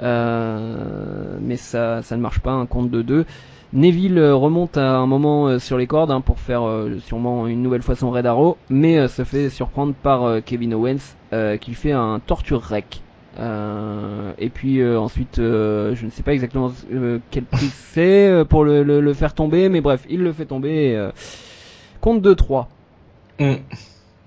mais 0.00 1.56
ça, 1.56 2.00
ne 2.10 2.16
marche 2.16 2.40
pas, 2.40 2.52
un 2.52 2.66
compte 2.66 2.90
de 2.90 3.02
2. 3.02 3.26
Neville 3.72 4.20
remonte 4.20 4.76
à 4.78 4.96
un 4.96 5.06
moment 5.06 5.58
sur 5.58 5.76
les 5.78 5.86
cordes 5.86 6.10
hein, 6.10 6.20
pour 6.22 6.40
faire 6.40 6.62
sûrement 7.00 7.46
une 7.46 7.62
nouvelle 7.62 7.82
fois 7.82 7.94
son 7.94 8.10
Red 8.10 8.26
Arrow, 8.26 8.56
mais 8.70 9.06
se 9.08 9.24
fait 9.24 9.50
surprendre 9.50 9.94
par 9.94 10.42
Kevin 10.44 10.74
Owens 10.74 11.14
qui 11.60 11.74
fait 11.74 11.92
un 11.92 12.20
torture 12.24 12.62
rec. 12.62 13.02
Euh, 13.38 14.32
et 14.38 14.48
puis 14.48 14.80
euh, 14.80 14.98
ensuite, 14.98 15.38
euh, 15.38 15.94
je 15.94 16.04
ne 16.04 16.10
sais 16.10 16.22
pas 16.22 16.32
exactement 16.32 16.72
quel 17.30 17.44
prix 17.44 17.70
c'est 17.72 18.44
pour 18.48 18.64
le, 18.64 18.82
le, 18.82 19.14
faire 19.14 19.34
tomber, 19.34 19.68
mais 19.68 19.80
bref, 19.80 20.04
il 20.08 20.20
le 20.20 20.32
fait 20.32 20.46
tomber. 20.46 21.10
compte 22.00 22.22
2-3. 22.22 22.66
Mm. 23.38 23.54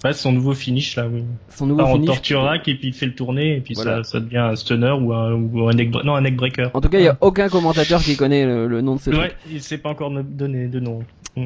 Ouais, 0.03 0.11
son 0.11 0.33
nouveau 0.33 0.53
finish 0.53 0.97
là, 0.97 1.07
oui. 1.07 1.23
Son 1.49 1.65
nouveau 1.65 1.85
finish. 1.85 2.09
On 2.09 2.13
torture 2.13 2.41
rack 2.41 2.67
et 2.67 2.75
puis 2.75 2.89
il 2.89 2.93
fait 2.93 3.05
le 3.05 3.15
tourner 3.15 3.57
et 3.57 3.61
puis 3.61 3.75
ça, 3.75 4.03
ça, 4.03 4.19
devient 4.19 4.37
un 4.37 4.55
stunner 4.55 4.91
ou 4.91 5.13
un, 5.13 5.33
ou 5.33 5.67
un, 5.69 5.73
neck, 5.73 5.93
non, 6.03 6.15
un 6.15 6.21
neck 6.21 6.35
breaker. 6.35 6.69
En 6.73 6.81
tout 6.81 6.89
cas, 6.89 6.99
il 6.99 7.03
n'y 7.03 7.07
a 7.07 7.17
aucun 7.21 7.47
commentateur 7.47 8.01
qui 8.01 8.17
connaît 8.17 8.45
le, 8.45 8.81
nom 8.81 8.95
de 8.95 9.01
ce 9.01 9.09
ouais, 9.11 9.29
truc. 9.29 9.35
il 9.49 9.61
s'est 9.61 9.77
pas 9.77 9.89
encore 9.89 10.11
donné 10.11 10.67
de 10.67 10.79
nom. 10.79 11.03
Mm. 11.37 11.45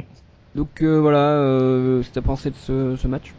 Donc 0.55 0.81
voilà, 0.81 1.33
euh, 1.33 2.01
ce 2.01 2.09
que 2.09 2.19
pensé 2.19 2.49
de 2.49 2.55
ce, 2.55 2.95
ce 2.95 3.07
match 3.07 3.31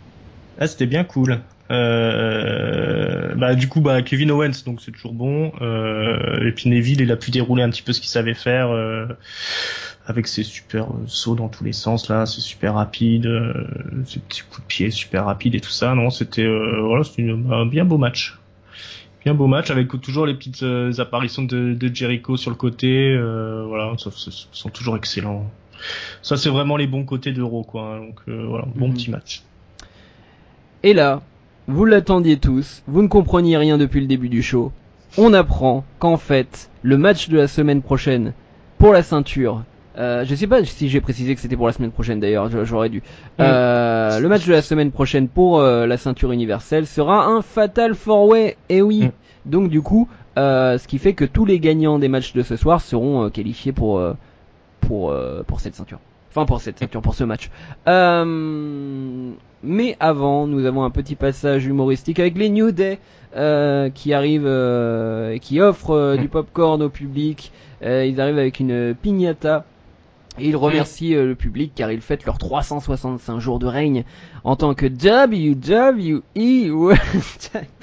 Ah, 0.60 0.68
c'était 0.68 0.86
bien 0.86 1.02
cool. 1.02 1.40
Euh, 1.70 3.34
bah 3.34 3.54
du 3.54 3.68
coup 3.68 3.82
bah 3.82 4.00
Kevin 4.00 4.30
Owens 4.30 4.64
donc 4.64 4.80
c'est 4.80 4.90
toujours 4.90 5.12
bon 5.12 5.52
euh, 5.60 6.48
et 6.48 6.52
puis 6.52 6.70
Neville 6.70 7.02
il 7.02 7.12
a 7.12 7.16
pu 7.16 7.30
dérouler 7.30 7.62
un 7.62 7.68
petit 7.68 7.82
peu 7.82 7.92
ce 7.92 8.00
qu'il 8.00 8.08
savait 8.08 8.32
faire 8.32 8.70
euh, 8.70 9.06
avec 10.06 10.26
ses 10.26 10.42
super 10.42 10.84
euh, 10.84 11.04
sauts 11.06 11.34
dans 11.34 11.48
tous 11.48 11.64
les 11.64 11.74
sens 11.74 12.08
là 12.08 12.24
c'est 12.24 12.40
super 12.40 12.74
rapide 12.74 13.26
euh, 13.26 13.52
ses 14.06 14.20
petits 14.20 14.40
coups 14.40 14.62
de 14.62 14.66
pied 14.66 14.90
super 14.90 15.26
rapides 15.26 15.54
et 15.54 15.60
tout 15.60 15.70
ça 15.70 15.94
non 15.94 16.08
c'était 16.08 16.42
euh, 16.42 16.80
voilà 16.80 17.04
c'était 17.04 17.30
un 17.30 17.66
bien 17.66 17.84
beau 17.84 17.98
match 17.98 18.38
bien 19.22 19.34
beau 19.34 19.46
match 19.46 19.70
avec 19.70 19.88
toujours 20.00 20.24
les 20.24 20.34
petites 20.34 20.64
apparitions 20.98 21.42
de, 21.42 21.74
de, 21.74 21.94
Jericho 21.94 22.38
sur 22.38 22.50
le 22.50 22.56
côté 22.56 23.14
voilà 23.68 23.92
ça, 23.98 24.10
ça, 24.10 24.30
sont 24.52 24.70
toujours 24.70 24.96
excellents 24.96 25.50
ça 26.22 26.38
c'est 26.38 26.48
vraiment 26.48 26.78
les 26.78 26.86
bons 26.86 27.04
côtés 27.04 27.32
d'Euro 27.32 27.62
quoi 27.62 27.82
hein. 27.82 28.00
donc 28.00 28.20
voilà 28.26 28.64
bon 28.74 28.88
mhm. 28.88 28.94
petit 28.94 29.10
match 29.10 29.42
et 30.82 30.94
là 30.94 31.20
vous 31.68 31.84
l'attendiez 31.84 32.38
tous, 32.38 32.82
vous 32.86 33.02
ne 33.02 33.08
compreniez 33.08 33.58
rien 33.58 33.76
depuis 33.76 34.00
le 34.00 34.06
début 34.06 34.30
du 34.30 34.42
show. 34.42 34.72
On 35.18 35.34
apprend 35.34 35.84
qu'en 35.98 36.16
fait, 36.16 36.70
le 36.82 36.96
match 36.96 37.28
de 37.28 37.36
la 37.36 37.46
semaine 37.46 37.82
prochaine 37.82 38.32
pour 38.78 38.94
la 38.94 39.02
ceinture, 39.02 39.64
euh, 39.98 40.24
je 40.24 40.34
sais 40.34 40.46
pas 40.46 40.64
si 40.64 40.88
j'ai 40.88 41.02
précisé 41.02 41.34
que 41.34 41.40
c'était 41.42 41.56
pour 41.56 41.66
la 41.66 41.74
semaine 41.74 41.90
prochaine 41.90 42.20
d'ailleurs, 42.20 42.48
j'aurais 42.64 42.88
dû. 42.88 42.98
Mm. 42.98 43.02
Euh, 43.40 44.18
le 44.18 44.28
match 44.28 44.46
de 44.46 44.52
la 44.52 44.62
semaine 44.62 44.90
prochaine 44.90 45.28
pour 45.28 45.60
euh, 45.60 45.86
la 45.86 45.98
ceinture 45.98 46.32
universelle 46.32 46.86
sera 46.86 47.26
un 47.26 47.42
Fatal 47.42 47.94
Four 47.94 48.28
Way, 48.28 48.56
et 48.70 48.80
oui. 48.80 49.04
Mm. 49.04 49.10
Donc 49.44 49.68
du 49.68 49.82
coup, 49.82 50.08
euh, 50.38 50.78
ce 50.78 50.88
qui 50.88 50.96
fait 50.98 51.12
que 51.12 51.26
tous 51.26 51.44
les 51.44 51.60
gagnants 51.60 51.98
des 51.98 52.08
matchs 52.08 52.32
de 52.32 52.42
ce 52.42 52.56
soir 52.56 52.80
seront 52.80 53.28
qualifiés 53.28 53.72
pour 53.72 54.02
pour 54.80 55.14
pour 55.46 55.60
cette 55.60 55.74
ceinture. 55.74 56.00
Enfin 56.30 56.44
pour 56.44 56.60
cette 56.60 56.78
ceinture, 56.78 57.00
pour 57.00 57.14
ce 57.14 57.24
match. 57.24 57.50
Euh, 57.86 59.32
mais 59.62 59.96
avant, 59.98 60.46
nous 60.46 60.66
avons 60.66 60.84
un 60.84 60.90
petit 60.90 61.14
passage 61.14 61.66
humoristique 61.66 62.20
avec 62.20 62.36
les 62.36 62.48
New 62.50 62.70
Day 62.70 62.98
euh, 63.36 63.90
qui 63.90 64.12
arrivent 64.12 64.46
euh, 64.46 65.32
et 65.32 65.40
qui 65.40 65.60
offrent 65.60 66.16
du 66.16 66.28
popcorn 66.28 66.82
au 66.82 66.90
public. 66.90 67.52
ils 67.82 68.20
arrivent 68.20 68.38
avec 68.38 68.60
une 68.60 68.94
piñata 68.94 69.64
et 70.38 70.48
ils 70.48 70.56
remercient 70.56 71.14
le 71.14 71.34
public 71.34 71.72
car 71.74 71.90
ils 71.90 72.00
fêtent 72.00 72.24
leurs 72.24 72.38
365 72.38 73.40
jours 73.40 73.58
de 73.58 73.66
règne 73.66 74.04
en 74.44 74.54
tant 74.54 74.74
que 74.74 74.86
WWE 74.86 76.22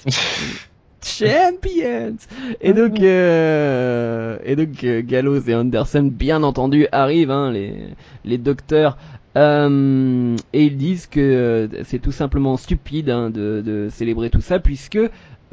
Champions. 1.05 2.17
Et 2.61 2.73
donc, 2.73 2.99
et 2.99 4.55
donc 4.55 5.05
Gallows 5.05 5.41
et 5.47 5.55
Anderson, 5.55 6.09
bien 6.11 6.43
entendu, 6.43 6.87
arrivent, 6.91 7.31
hein, 7.31 7.51
les 7.51 7.75
les 8.23 8.37
docteurs 8.37 8.97
euh, 9.37 10.35
et 10.53 10.63
ils 10.63 10.77
disent 10.77 11.07
que 11.07 11.19
euh, 11.19 11.83
c'est 11.83 11.99
tout 11.99 12.13
simplement 12.13 12.55
stupide 12.55 13.09
hein, 13.09 13.29
de, 13.29 13.61
de, 13.65 13.89
célébrer 13.89 14.29
tout 14.29 14.41
ça 14.41 14.59
puisque 14.59 14.97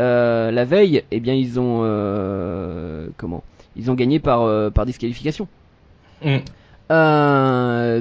euh, 0.01 0.51
la 0.51 0.65
veille, 0.65 1.03
eh 1.11 1.21
bien 1.21 1.35
ils 1.35 1.59
ont 1.59 1.81
euh, 1.83 3.09
comment? 3.17 3.43
Ils 3.75 3.91
ont 3.91 3.95
gagné 3.95 4.21
par 4.21 4.43
euh, 4.43 4.71
par 4.71 4.87
disqualification. 4.87 5.49
Mm. 6.25 6.39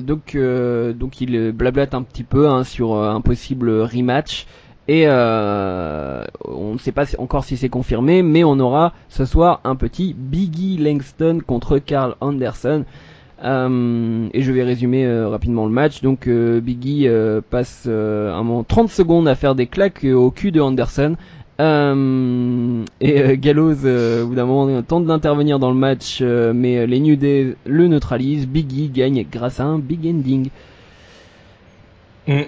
donc 0.01 0.37
donc 0.37 1.21
ils 1.21 1.51
blablatent 1.51 1.95
un 1.95 2.03
petit 2.03 2.23
peu 2.23 2.47
hein, 2.47 2.63
sur 2.63 2.95
un 2.95 3.21
possible 3.21 3.71
rematch. 3.81 4.45
Et 4.87 5.07
on 5.07 6.73
ne 6.73 6.77
sait 6.79 6.91
pas 6.91 7.05
encore 7.17 7.43
si 7.45 7.55
c'est 7.55 7.69
confirmé, 7.69 8.23
mais 8.23 8.43
on 8.43 8.59
aura 8.59 8.93
ce 9.09 9.25
soir 9.25 9.61
un 9.63 9.75
petit 9.75 10.13
Biggie 10.17 10.77
Langston 10.77 11.39
contre 11.45 11.77
Carl 11.77 12.15
Anderson. 12.19 12.83
Euh, 13.43 14.27
et 14.33 14.41
je 14.41 14.51
vais 14.51 14.63
résumer 14.63 15.05
euh, 15.05 15.29
rapidement 15.29 15.65
le 15.65 15.71
match. 15.71 16.01
Donc 16.01 16.27
euh, 16.27 16.59
Biggie 16.59 17.07
passe 17.49 17.87
un 17.87 18.43
moment 18.43 18.63
30 18.63 18.89
secondes 18.89 19.27
à 19.27 19.35
faire 19.35 19.55
des 19.55 19.67
claques 19.67 20.03
au 20.05 20.31
cul 20.31 20.51
de 20.51 20.61
Anderson. 20.61 21.15
et 21.59 23.37
Gallows, 23.37 23.85
au 23.85 24.27
bout 24.27 24.35
d'un 24.35 24.45
moment, 24.45 24.81
tente 24.81 25.05
d'intervenir 25.05 25.59
dans 25.59 25.69
le 25.69 25.77
match, 25.77 26.21
mais 26.21 26.85
les 26.87 26.99
New 26.99 27.15
Day 27.15 27.55
le 27.65 27.87
neutralisent. 27.87 28.47
Biggie 28.47 28.89
gagne 28.89 29.25
grâce 29.31 29.59
à 29.59 29.65
un 29.65 29.79
big 29.79 30.05
ending. 30.07 30.49
Mm. 32.27 32.41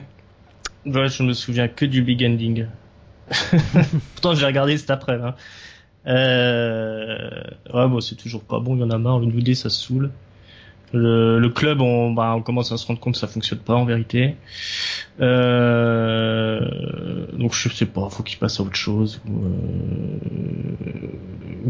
Je 0.86 1.24
me 1.24 1.34
souviens 1.34 1.68
que 1.68 1.86
du 1.86 2.02
big 2.02 2.24
ending. 2.24 2.68
Pourtant, 4.14 4.36
j'ai 4.36 4.46
regardé 4.46 4.78
cet 4.78 4.90
après. 4.90 5.20
Hein. 5.22 5.36
Ouais, 6.06 7.88
bon, 7.88 8.02
c'est 8.02 8.16
toujours 8.16 8.44
pas 8.44 8.60
bon. 8.60 8.76
Il 8.76 8.82
y 8.82 8.84
en 8.84 8.90
a 8.90 8.98
marre. 8.98 9.20
Le 9.20 9.28
New 9.28 9.42
Day, 9.42 9.56
ça 9.56 9.70
saoule. 9.70 10.12
Le, 10.96 11.50
club, 11.50 11.82
on, 11.82 12.12
bah, 12.12 12.36
on 12.36 12.41
commence 12.44 12.72
à 12.72 12.78
se 12.78 12.86
rendre 12.86 13.00
compte 13.00 13.16
que 13.16 13.20
ça 13.20 13.26
fonctionne 13.28 13.58
pas 13.60 13.74
en 13.74 13.84
vérité. 13.84 14.36
Euh, 15.22 16.60
donc 17.34 17.56
je 17.56 17.68
sais 17.70 17.88
pas, 17.88 18.08
faut 18.10 18.22
qu'il 18.22 18.38
passe 18.38 18.60
à 18.60 18.64
autre 18.64 18.76
chose. 18.76 19.20
Ou, 19.28 19.44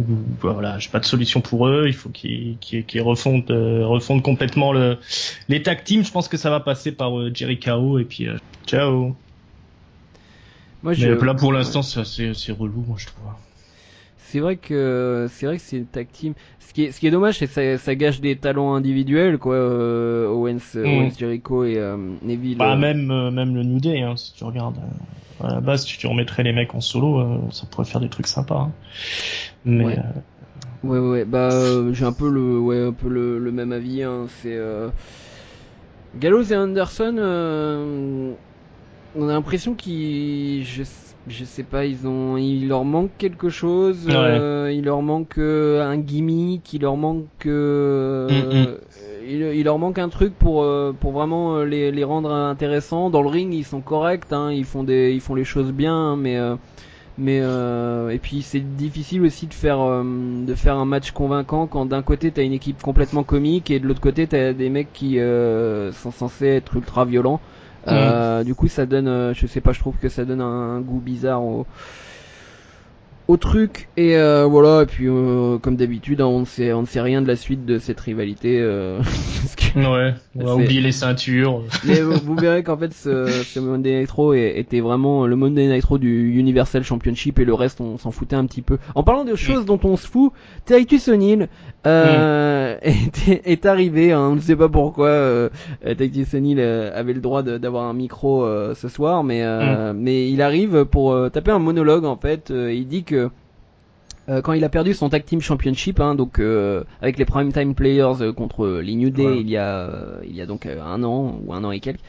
euh, 0.02 0.16
voilà, 0.42 0.78
j'ai 0.80 0.90
pas 0.90 1.00
de 1.00 1.06
solution 1.06 1.40
pour 1.40 1.68
eux. 1.68 1.86
Il 1.88 1.94
faut 1.94 2.10
qu'ils 2.10 2.58
qu 2.60 3.00
refondent, 3.00 3.50
euh, 3.50 3.86
refondent 3.86 4.24
complètement 4.24 4.74
le, 4.74 4.98
les 5.48 5.64
tag 5.64 5.86
teams. 5.86 6.04
Je 6.04 6.12
pense 6.12 6.28
que 6.28 6.36
ça 6.38 6.50
va 6.50 6.60
passer 6.60 6.92
par 6.92 7.18
euh, 7.18 7.32
Jerry 7.34 7.60
Kao 7.60 8.00
et 8.00 8.06
puis 8.06 8.28
euh, 8.28 8.38
ciao. 8.68 9.16
Moi, 10.82 10.92
je... 10.94 11.08
Mais 11.08 11.26
là 11.26 11.34
pour 11.34 11.54
l'instant 11.54 11.82
c'est 11.82 12.52
relou, 12.52 12.84
moi 12.86 12.98
je 13.00 13.06
trouve 13.06 13.24
c'est 14.34 14.40
vrai 14.40 14.56
que 14.56 15.28
c'est 15.30 15.46
vrai 15.46 15.58
que 15.58 15.62
c'est 15.62 15.78
une 15.78 15.86
tag 15.86 16.08
team. 16.12 16.34
Ce 16.58 16.74
qui 16.74 16.86
est, 16.86 16.92
ce 16.92 17.00
qui 17.00 17.06
est 17.06 17.12
dommage, 17.12 17.38
c'est 17.38 17.46
que 17.46 17.54
ça, 17.54 17.78
ça 17.78 17.94
gâche 17.94 18.20
des 18.20 18.36
talents 18.36 18.74
individuels, 18.74 19.38
quoi. 19.38 19.54
Euh, 19.54 20.28
Owens, 20.28 20.58
mm. 20.74 20.80
Owens, 20.80 21.12
Jericho 21.16 21.64
et 21.66 21.78
euh, 21.78 21.98
Neville. 22.24 22.58
Bah, 22.58 22.74
euh. 22.74 22.76
même, 22.76 23.30
même 23.30 23.54
le 23.54 23.62
New 23.62 23.80
Day, 23.80 24.02
hein, 24.02 24.16
si 24.16 24.34
tu 24.34 24.44
regardes. 24.44 24.80
à 25.40 25.54
la 25.54 25.62
base, 25.62 25.86
si 25.86 26.00
tu 26.00 26.08
remettrais 26.08 26.42
les 26.42 26.52
mecs 26.52 26.74
en 26.74 26.82
solo, 26.82 27.48
ça 27.52 27.68
pourrait 27.70 27.86
faire 27.86 28.02
des 28.02 28.10
trucs 28.10 28.26
sympas. 28.26 28.58
Hein. 28.58 28.72
Mais. 29.66 29.86
Ouais. 29.86 30.00
ouais, 30.84 31.00
ouais, 31.00 31.26
bah 31.26 31.52
j'ai 31.92 32.06
un 32.06 32.14
peu 32.14 32.28
le, 32.32 32.58
ouais, 32.58 32.88
un 32.88 32.92
peu 32.92 33.10
le, 33.10 33.38
le 33.38 33.52
même 33.52 33.72
avis. 33.72 34.02
Hein. 34.02 34.26
C'est 34.42 34.60
Gallows 36.20 36.52
et 36.52 36.56
Anderson. 36.56 38.34
on 39.16 39.30
a 39.30 39.32
l'impression 39.32 39.76
qu'ils, 39.76 40.66
je 40.66 40.82
je 41.28 41.46
sais 41.46 41.64
pas, 41.64 41.86
ils 41.86 42.06
ont, 42.06 42.36
il 42.38 42.68
leur 42.68 42.84
manque 42.84 43.12
quelque 43.18 43.50
chose, 43.50 44.08
euh, 44.10 44.72
il 44.74 44.84
leur 44.84 45.02
manque 45.02 45.38
euh, 45.38 45.82
un 45.82 45.98
gimmick, 45.98 46.74
il 46.74 46.82
leur 46.82 46.98
manque, 46.98 47.28
euh, 47.46 48.28
mm, 48.30 48.60
mm. 48.60 49.54
il, 49.56 49.64
leur 49.64 49.80
manque 49.80 50.00
un 50.00 50.10
truc 50.10 50.34
pour 50.34 50.68
pour 51.00 51.12
vraiment 51.12 51.62
les, 51.64 51.92
les 51.92 52.04
rendre 52.04 52.32
intéressants. 52.32 53.10
Dans 53.10 53.22
le 53.22 53.30
ring, 53.30 53.54
ils 53.54 53.64
sont 53.64 53.80
corrects, 53.80 54.32
hein, 54.32 54.52
ils 54.52 54.66
font 54.66 54.84
des, 54.84 55.14
ils 55.14 55.22
font 55.22 55.36
les 55.36 55.46
choses 55.46 55.72
bien, 55.72 56.18
mais 56.18 56.38
mais 57.18 57.38
et 57.38 58.20
puis 58.20 58.42
c'est 58.42 58.76
difficile 58.76 59.22
aussi 59.24 59.48
de 59.48 59.54
faire 59.54 59.80
de 60.04 60.56
faire 60.56 60.76
un 60.76 60.86
match 60.86 61.12
convaincant 61.12 61.68
quand 61.68 61.86
d'un 61.86 62.02
côté 62.02 62.32
t'as 62.32 62.44
une 62.44 62.54
équipe 62.54 62.82
complètement 62.82 63.24
comique 63.24 63.72
et 63.72 63.80
de 63.80 63.88
l'autre 63.88 64.02
côté 64.02 64.28
t'as 64.28 64.52
des 64.52 64.70
mecs 64.70 64.92
qui 64.92 65.20
sont 65.94 66.12
censés 66.12 66.48
être 66.48 66.76
ultra 66.76 67.06
violents. 67.06 67.40
Euh, 67.88 68.44
du 68.44 68.56
coup, 68.56 68.68
ça 68.68 68.86
donne, 68.86 69.08
euh, 69.08 69.34
je 69.34 69.48
sais 69.48 69.62
pas, 69.62 69.74
je 69.74 69.80
trouve 69.80 69.98
que 69.98 70.10
ça 70.10 70.26
donne 70.26 70.42
un, 70.42 70.80
goût 70.82 71.00
bizarre 71.00 71.44
au, 71.44 71.66
au 73.30 73.38
truc 73.38 73.88
et 73.96 74.18
euh, 74.18 74.46
voilà 74.46 74.82
et 74.84 74.86
puis 74.86 75.08
euh, 75.08 75.58
comme 75.58 75.76
d'habitude 75.78 76.20
hein, 76.20 76.26
on 76.28 76.42
ne 76.42 76.46
sait 76.46 76.74
on 76.74 76.82
ne 76.82 76.86
sait 76.86 77.00
rien 77.02 77.22
de 77.22 77.28
la 77.28 77.36
suite 77.38 77.66
de 77.66 77.80
cette 77.80 78.00
rivalité 78.00 78.60
euh, 78.60 79.00
Ouais, 79.76 80.14
on 80.36 80.46
va 80.46 80.56
oublier 80.56 80.82
les 80.82 80.92
ceintures. 80.92 81.64
mais 81.84 82.00
vous, 82.02 82.14
vous 82.26 82.36
verrez 82.36 82.62
qu'en 82.64 82.78
fait 82.78 82.94
ce, 82.94 83.26
ce 83.28 83.60
Monday 83.60 84.04
est- 84.04 84.60
était 84.60 84.82
vraiment 84.82 85.26
le 85.26 85.36
Monday 85.36 85.68
Night 85.68 85.84
Raw 85.86 85.98
du 85.98 86.34
Universal 86.38 86.84
Championship 86.84 87.40
et 87.40 87.46
le 87.46 87.54
reste 87.56 87.82
on 87.82 87.98
s'en 87.98 88.12
foutait 88.12 88.36
un 88.36 88.46
petit 88.46 88.62
peu. 88.62 88.78
En 88.94 89.04
parlant 89.04 89.24
de 89.26 89.36
choses 89.36 89.66
dont 89.66 89.80
on 89.84 89.96
se 89.98 90.06
fout 90.08 90.32
Titus 90.66 91.08
O'Neil 91.08 91.48
euh, 91.88 92.78
est, 92.84 93.42
est 93.46 93.66
arrivé 93.66 94.12
hein, 94.12 94.30
on 94.32 94.36
ne 94.36 94.42
sait 94.42 94.56
pas 94.56 94.70
pourquoi 94.70 95.08
euh, 95.08 95.50
Titus 95.98 96.34
O'Neil 96.36 96.58
euh, 96.60 96.92
avait 96.94 97.14
le 97.14 97.22
droit 97.22 97.42
d'avoir 97.42 97.86
un 97.86 97.94
micro 97.94 98.44
euh, 98.46 98.76
ce 98.76 98.88
soir 98.90 99.24
mais 99.24 99.42
euh, 99.44 99.94
mais 99.96 100.30
il 100.30 100.42
arrive 100.42 100.86
pour 100.86 101.16
taper 101.32 101.52
un 101.52 101.60
monologue 101.60 102.06
en 102.06 102.18
fait 102.18 102.52
Euh, 102.52 102.72
il 102.74 102.88
dit 102.88 103.04
que 103.04 103.13
euh, 103.14 104.42
quand 104.42 104.54
il 104.54 104.64
a 104.64 104.70
perdu 104.70 104.94
son 104.94 105.10
tag 105.10 105.26
team 105.26 105.42
championship, 105.42 106.00
hein, 106.00 106.16
donc 106.16 106.40
euh, 106.40 106.84
avec 107.02 107.18
les 107.18 107.26
primetime 107.26 107.76
players 107.76 108.22
euh, 108.22 108.32
contre 108.32 108.68
les 108.82 108.96
New 108.96 109.10
Day 109.10 109.26
Ouais. 109.26 109.40
il 109.42 109.50
y 109.50 109.58
a 109.58 109.90
il 110.26 110.34
y 110.36 110.42
a 110.42 110.46
donc 110.46 110.66
un 110.66 111.04
an 111.04 111.36
ou 111.46 111.54
un 111.54 111.64
an 111.66 111.72
et 111.72 111.80
quelques, 111.82 112.00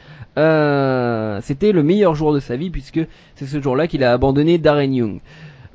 c'était 1.45 1.73
le 1.73 1.83
meilleur 1.83 2.15
jour 2.15 2.33
de 2.33 2.41
sa 2.41 2.57
vie 2.57 2.71
puisque 2.71 3.01
c'est 3.35 3.47
ce 3.47 3.61
jour-là 3.61 3.87
qu'il 3.89 4.05
a 4.05 4.13
abandonné 4.13 4.59
Darren 4.59 4.93
Young. 4.93 5.21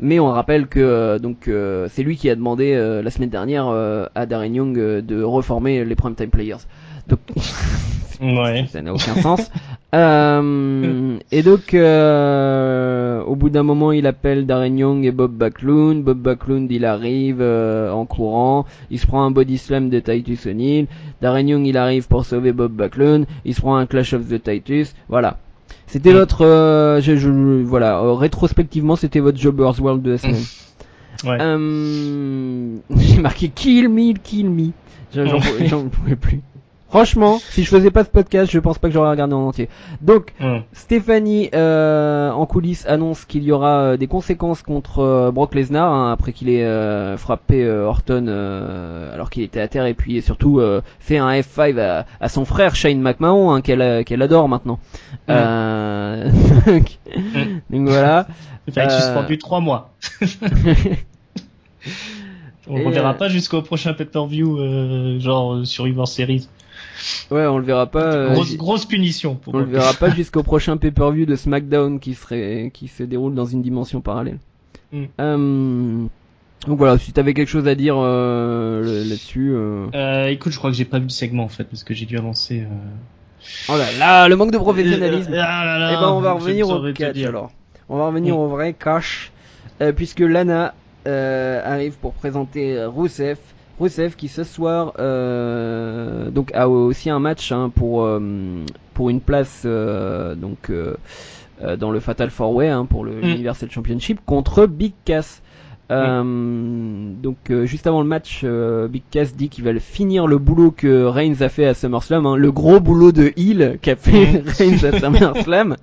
Mais 0.01 0.17
on 0.19 0.27
rappelle 0.27 0.67
que 0.67 1.17
donc 1.17 1.49
c'est 1.89 2.03
lui 2.03 2.15
qui 2.15 2.29
a 2.29 2.35
demandé 2.35 2.73
la 3.03 3.09
semaine 3.11 3.29
dernière 3.29 3.67
à 4.15 4.25
Darren 4.25 4.53
Young 4.53 4.73
de 4.77 5.21
reformer 5.23 5.83
les 5.83 5.95
primetime 5.95 6.29
players. 6.29 6.63
Donc 7.09 7.19
Ouais. 8.21 8.65
ça 8.69 8.81
n'a 8.81 8.93
aucun 8.93 9.15
sens. 9.15 9.49
Euh, 9.95 11.17
et 11.31 11.41
donc, 11.41 11.73
euh, 11.73 13.21
au 13.23 13.35
bout 13.35 13.49
d'un 13.49 13.63
moment, 13.63 13.91
il 13.91 14.05
appelle 14.07 14.45
Darren 14.45 14.77
Young 14.77 15.03
et 15.05 15.11
Bob 15.11 15.31
Backlund. 15.31 16.03
Bob 16.03 16.19
Backlund, 16.19 16.71
il 16.71 16.85
arrive 16.85 17.37
euh, 17.41 17.91
en 17.91 18.05
courant. 18.05 18.65
Il 18.91 18.99
se 18.99 19.07
prend 19.07 19.23
un 19.23 19.31
body 19.31 19.57
slam 19.57 19.89
de 19.89 19.99
Titus 19.99 20.45
O'Neil. 20.45 20.87
Darren 21.21 21.47
Young, 21.47 21.65
il 21.65 21.77
arrive 21.77 22.07
pour 22.07 22.25
sauver 22.25 22.51
Bob 22.53 22.71
Backlund. 22.71 23.25
Il 23.45 23.55
se 23.55 23.61
prend 23.61 23.77
un 23.77 23.85
clash 23.85 24.13
of 24.13 24.27
the 24.29 24.41
Titus. 24.41 24.93
Voilà. 25.07 25.37
C'était 25.87 26.11
Mm. 26.13 26.17
votre, 26.17 26.45
euh, 26.45 27.01
je, 27.01 27.15
je- 27.15 27.63
voilà, 27.63 27.99
euh, 27.99 28.13
rétrospectivement, 28.13 28.95
c'était 28.95 29.19
votre 29.19 29.39
Jobbers 29.39 29.81
World 29.81 30.03
de 30.03 30.11
la 30.11 30.17
semaine. 30.19 30.35
Ouais. 31.25 31.37
Euh, 31.41 32.75
J'ai 32.95 33.19
marqué 33.21 33.49
kill 33.49 33.89
me, 33.89 34.13
kill 34.13 34.49
me. 34.51 34.69
J'en 35.13 35.87
pouvais 35.89 36.15
plus. 36.15 36.41
Franchement, 36.89 37.39
si 37.51 37.63
je 37.63 37.69
faisais 37.69 37.91
pas 37.91 38.03
ce 38.03 38.09
podcast, 38.09 38.51
je 38.51 38.57
pense 38.57 38.79
pas 38.79 38.87
que 38.87 38.93
j'aurais 38.95 39.11
regardé 39.11 39.35
en 39.35 39.45
entier. 39.47 39.69
Donc, 40.01 40.33
Hum. 40.41 40.63
Stéphanie 40.73 41.49
euh, 41.53 42.31
en 42.31 42.45
coulisses 42.47 42.87
annonce 42.87 43.25
qu'il 43.25 43.43
y 43.43 43.51
aura 43.51 43.79
euh, 43.79 43.97
des 43.97 44.07
conséquences 44.07 44.63
contre 44.63 44.99
euh, 44.99 45.31
Brock 45.31 45.53
Lesnar 45.53 45.93
hein, 45.93 46.11
après 46.11 46.33
qu'il 46.33 46.49
ait 46.49 46.65
euh, 46.65 47.15
frappé 47.15 47.63
euh, 47.63 47.85
Orton 47.85 48.25
euh, 48.27 49.13
alors 49.13 49.29
qu'il 49.29 49.43
était 49.43 49.61
à 49.61 49.67
terre 49.67 49.85
et 49.85 49.93
puis 49.93 50.17
et 50.17 50.21
surtout 50.21 50.59
euh, 50.59 50.81
fait 50.99 51.19
un 51.19 51.29
F5 51.29 51.79
à, 51.79 52.05
à 52.19 52.27
son 52.29 52.43
frère 52.43 52.73
Shane 52.75 52.99
McMahon 53.01 53.51
hein, 53.53 53.61
qu'elle 53.61 54.03
qu'elle 54.03 54.21
adore 54.23 54.49
maintenant. 54.49 54.79
Mm. 55.27 55.31
Euh, 55.31 56.29
donc, 56.65 56.97
donc 57.69 57.87
voilà. 57.87 58.25
Il 58.67 58.73
va 58.73 58.83
être 58.85 58.93
Euh, 58.93 58.99
suspendu 58.99 59.37
trois 59.37 59.59
mois. 59.59 59.91
On 62.67 62.79
ne 62.79 62.85
reverra 62.85 63.11
euh, 63.11 63.13
pas 63.13 63.29
jusqu'au 63.29 63.61
prochain 63.61 63.93
pay-per-view, 63.93 64.59
euh, 64.59 65.19
genre 65.19 65.53
euh, 65.55 65.65
Survivor 65.65 66.07
Series. 66.07 66.47
Ouais, 67.31 67.45
on 67.45 67.57
le 67.57 67.63
verra 67.63 67.85
pas. 67.87 68.13
euh, 68.13 68.35
grosse, 68.57 68.85
punition 68.85 69.35
pour 69.35 69.55
on 69.55 69.59
le 69.59 69.65
verra 69.65 69.93
pas 69.93 70.09
jusqu'au 70.15 70.43
prochain 70.43 70.77
pay-per-view 70.77 71.25
de 71.25 71.35
SmackDown 71.35 71.99
qui 71.99 72.13
serait 72.15 72.71
qui 72.73 72.87
se 72.87 73.03
déroule 73.03 73.33
dans 73.35 73.45
une 73.45 73.61
dimension 73.61 74.01
parallèle. 74.01 74.37
Mm. 74.91 75.03
Euh, 75.19 76.05
donc 76.67 76.77
voilà, 76.77 76.97
si 76.97 77.13
t'avais 77.13 77.33
quelque 77.33 77.47
chose 77.47 77.67
à 77.67 77.75
dire 77.75 77.95
euh, 77.97 79.03
là-dessus. 79.05 79.51
euh, 79.53 80.27
écoute, 80.27 80.51
je 80.51 80.57
crois 80.57 80.71
que 80.71 80.75
j'ai 80.77 80.85
pas 80.85 80.97
vu 80.99 81.05
le 81.05 81.09
segment 81.09 81.43
en 81.43 81.49
fait 81.49 81.63
parce 81.63 81.83
que 81.83 81.93
j'ai 81.93 82.05
dû 82.05 82.17
avancer. 82.17 82.63
Oh 83.69 83.77
là 83.77 83.85
là, 83.97 84.27
le 84.27 84.35
manque 84.35 84.51
de 84.51 84.57
professionnalisme. 84.57 85.31
Ah 85.33 85.63
là 85.65 85.79
là, 85.79 85.91
Eh 85.93 85.95
ben 85.95 86.09
on 86.09 86.19
va 86.19 86.33
revenir 86.33 86.67
au 86.69 86.91
catch 86.93 87.23
alors. 87.23 87.51
On 87.87 87.97
va 87.97 88.07
revenir 88.07 88.35
Mm. 88.35 88.39
au 88.39 88.47
vrai 88.49 88.73
cash 88.73 89.31
puisque 89.95 90.19
Lana 90.19 90.73
arrive 91.05 91.93
pour 92.01 92.13
présenter 92.13 92.75
euh, 92.77 92.89
Rusev. 93.79 94.03
Rusev 94.03 94.15
qui 94.15 94.27
ce 94.27 94.43
soir 94.43 94.93
euh, 94.99 96.29
donc 96.29 96.51
a 96.53 96.67
aussi 96.69 97.09
un 97.09 97.19
match 97.19 97.51
hein, 97.51 97.71
pour 97.73 98.03
euh, 98.03 98.19
pour 98.93 99.09
une 99.09 99.21
place 99.21 99.63
euh, 99.65 100.35
donc 100.35 100.69
euh, 100.69 100.95
euh, 101.63 101.75
dans 101.75 101.91
le 101.91 101.99
Fatal 101.99 102.29
Four 102.29 102.55
Way 102.55 102.69
hein, 102.69 102.85
pour 102.85 103.03
le 103.05 103.21
Mm. 103.21 103.23
Universal 103.23 103.71
Championship 103.71 104.19
contre 104.25 104.65
Big 104.65 104.93
Cass. 105.05 105.41
Euh, 105.91 106.23
donc 106.23 107.37
euh, 107.49 107.65
juste 107.65 107.87
avant 107.87 108.01
le 108.01 108.07
match, 108.07 108.41
euh, 108.43 108.87
Big 108.87 109.01
Cass 109.09 109.35
dit 109.35 109.49
qu'il 109.49 109.63
va 109.63 109.71
le 109.71 109.79
finir 109.79 110.27
le 110.27 110.37
boulot 110.37 110.69
que 110.69 111.03
Reigns 111.05 111.41
a 111.41 111.49
fait 111.49 111.65
à 111.65 111.73
SummerSlam, 111.73 112.27
hein, 112.27 112.35
le 112.35 112.51
gros 112.51 112.79
boulot 112.79 113.11
de 113.11 113.33
heel 113.37 113.79
qu'a 113.81 113.95
fait 113.95 114.43
Reigns 114.59 114.83
à 114.85 114.99
SummerSlam. 114.99 115.75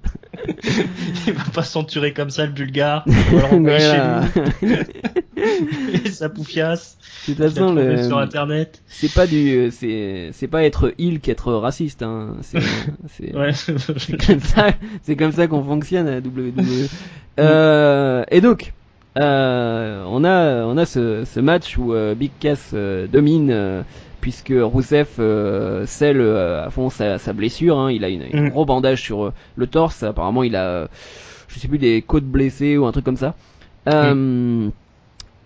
Il 1.26 1.32
va 1.32 1.42
pas 1.52 1.62
s'enturer 1.64 2.12
comme 2.12 2.30
ça 2.30 2.46
le 2.46 2.52
bulgare. 2.52 3.04
Voilà. 3.50 4.22
Et 6.04 6.08
sa 6.10 6.28
poufiasse. 6.28 6.98
De 7.28 7.34
toute 7.34 7.42
façon, 7.42 7.74
le- 7.74 8.02
sur 8.04 8.18
internet. 8.18 8.82
c'est 8.86 9.12
pas 9.12 9.26
du, 9.26 9.70
c'est, 9.72 10.30
c'est 10.32 10.48
pas 10.48 10.62
être 10.64 10.94
heel 10.98 11.20
qu'être 11.20 11.52
raciste. 11.52 12.02
Hein. 12.02 12.36
C'est, 12.42 12.60
c'est, 13.08 13.34
Ouais. 13.36 13.52
c'est 13.52 14.26
comme 14.26 14.40
ça, 14.40 14.68
c'est 15.02 15.16
comme 15.16 15.32
ça 15.32 15.46
qu'on 15.46 15.64
fonctionne 15.64 16.06
à 16.08 16.18
WWE. 16.18 16.86
Et 18.30 18.40
donc, 18.40 18.72
euh, 19.16 20.04
on 20.08 20.24
a, 20.24 20.64
on 20.64 20.76
a 20.76 20.84
ce, 20.84 21.24
ce 21.24 21.40
match 21.40 21.78
où 21.78 21.94
euh, 21.94 22.14
Big 22.14 22.32
Cass 22.40 22.70
euh, 22.74 23.06
domine. 23.06 23.84
Puisque 24.20 24.52
Rousseff 24.56 25.20
scelle 25.86 26.20
à 26.20 26.68
fond 26.70 26.90
sa, 26.90 27.18
sa 27.18 27.32
blessure, 27.32 27.78
hein. 27.78 27.92
il 27.92 28.02
a 28.04 28.08
une, 28.08 28.22
un 28.22 28.42
Mm. 28.42 28.48
gros 28.48 28.64
bandage 28.64 29.00
sur 29.00 29.32
le 29.54 29.66
torse. 29.68 30.02
Apparemment, 30.02 30.42
il 30.42 30.56
a, 30.56 30.88
je 31.46 31.60
sais 31.60 31.68
plus, 31.68 31.78
des 31.78 32.02
côtes 32.02 32.24
blessées 32.24 32.76
ou 32.76 32.86
un 32.86 32.92
truc 32.92 33.04
comme 33.04 33.16
ça. 33.16 33.36
Euh, 33.88 34.68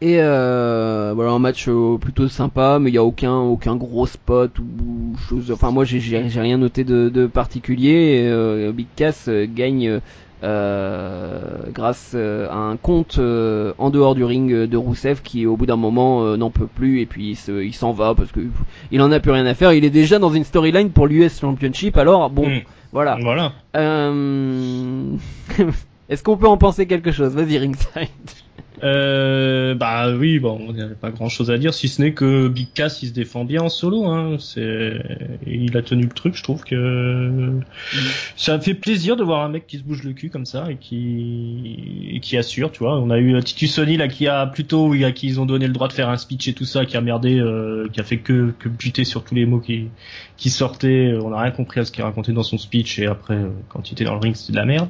et 0.00 0.16
voilà 0.16 1.30
un 1.30 1.38
match 1.38 1.68
plutôt 2.00 2.28
sympa, 2.28 2.78
mais 2.80 2.88
il 2.90 2.94
y 2.94 2.98
a 2.98 3.04
aucun 3.04 3.36
aucun 3.36 3.76
gros 3.76 4.06
spot 4.06 4.58
ou 4.60 5.14
chose. 5.28 5.50
Enfin 5.52 5.72
moi 5.72 5.84
j'ai 5.84 6.18
rien 6.18 6.56
noté 6.56 6.84
de, 6.84 7.10
de 7.10 7.26
particulier. 7.26 8.24
Et, 8.24 8.72
Big 8.72 8.86
Cass 8.96 9.28
gagne 9.54 10.00
grâce 10.42 12.12
euh, 12.14 12.48
à 12.50 12.56
un 12.56 12.76
compte 12.76 13.16
euh, 13.18 13.72
en 13.78 13.90
dehors 13.90 14.14
du 14.14 14.24
ring 14.24 14.52
euh, 14.52 14.66
de 14.66 14.76
Rousseff 14.76 15.22
qui 15.22 15.46
au 15.46 15.56
bout 15.56 15.66
d'un 15.66 15.76
moment 15.76 16.22
euh, 16.24 16.36
n'en 16.36 16.50
peut 16.50 16.66
plus 16.66 17.00
et 17.00 17.06
puis 17.06 17.30
il 17.30 17.36
se- 17.36 17.62
il 17.62 17.74
s'en 17.74 17.92
va 17.92 18.14
parce 18.14 18.32
que 18.32 18.40
il 18.90 19.02
en 19.02 19.12
a 19.12 19.20
plus 19.20 19.30
rien 19.32 19.46
à 19.46 19.54
faire. 19.54 19.72
Il 19.72 19.84
est 19.84 19.90
déjà 19.90 20.18
dans 20.18 20.30
une 20.32 20.44
storyline 20.44 20.90
pour 20.90 21.06
l'US 21.06 21.40
Championship. 21.40 21.96
Alors 21.96 22.30
bon 22.30 22.48
Mm. 22.48 22.60
voilà. 22.92 23.18
Voilà. 23.20 23.52
Euh... 23.76 25.02
Est-ce 26.08 26.24
qu'on 26.24 26.36
peut 26.36 26.48
en 26.48 26.56
penser 26.56 26.86
quelque 26.86 27.12
chose? 27.12 27.34
Vas-y 27.36 27.58
Ringside. 27.58 28.08
Euh, 28.82 29.74
bah 29.74 30.10
oui, 30.14 30.38
bon, 30.38 30.58
il 30.70 30.76
n'y 30.76 30.82
a 30.82 30.88
pas 30.88 31.10
grand 31.10 31.28
chose 31.28 31.50
à 31.50 31.58
dire, 31.58 31.74
si 31.74 31.88
ce 31.88 32.00
n'est 32.00 32.12
que 32.12 32.48
Big 32.48 32.72
Cass 32.72 33.02
il 33.02 33.08
se 33.08 33.12
défend 33.12 33.44
bien 33.44 33.62
en 33.62 33.68
solo. 33.68 34.06
Hein. 34.06 34.36
C'est, 34.38 34.94
il 35.46 35.76
a 35.76 35.82
tenu 35.82 36.04
le 36.04 36.10
truc. 36.10 36.34
Je 36.34 36.42
trouve 36.42 36.64
que 36.64 37.52
ça 38.36 38.58
fait 38.58 38.74
plaisir 38.74 39.16
de 39.16 39.22
voir 39.22 39.44
un 39.44 39.48
mec 39.48 39.66
qui 39.66 39.78
se 39.78 39.82
bouge 39.82 40.02
le 40.02 40.12
cul 40.12 40.30
comme 40.30 40.46
ça 40.46 40.70
et 40.70 40.76
qui 40.76 42.10
et 42.12 42.20
qui 42.20 42.36
assure. 42.36 42.72
Tu 42.72 42.80
vois, 42.80 42.98
on 42.98 43.10
a 43.10 43.18
eu 43.18 43.34
euh, 43.34 43.42
Titus 43.42 43.78
là 43.78 44.08
qui 44.08 44.26
a 44.28 44.46
plutôt, 44.46 44.92
à 44.92 45.12
qui 45.12 45.26
ils 45.26 45.40
ont 45.40 45.46
donné 45.46 45.66
le 45.66 45.72
droit 45.72 45.88
de 45.88 45.92
faire 45.92 46.08
un 46.08 46.16
speech 46.16 46.48
et 46.48 46.54
tout 46.54 46.64
ça, 46.64 46.86
qui 46.86 46.96
a 46.96 47.00
merdé, 47.00 47.38
euh, 47.38 47.88
qui 47.92 48.00
a 48.00 48.04
fait 48.04 48.18
que 48.18 48.52
que 48.58 48.68
buter 48.68 49.04
sur 49.04 49.24
tous 49.24 49.34
les 49.34 49.46
mots 49.46 49.60
qui 49.60 49.88
qui 50.36 50.50
sortaient. 50.50 51.14
On 51.22 51.30
n'a 51.30 51.40
rien 51.40 51.50
compris 51.50 51.80
à 51.80 51.84
ce 51.84 51.92
qu'il 51.92 52.02
racontait 52.02 52.32
dans 52.32 52.42
son 52.42 52.58
speech 52.58 52.98
et 52.98 53.06
après, 53.06 53.34
euh, 53.34 53.50
quand 53.68 53.90
il 53.90 53.92
était 53.92 54.04
dans 54.04 54.14
le 54.14 54.20
ring, 54.20 54.34
c'était 54.34 54.52
de 54.52 54.58
la 54.58 54.64
merde. 54.64 54.88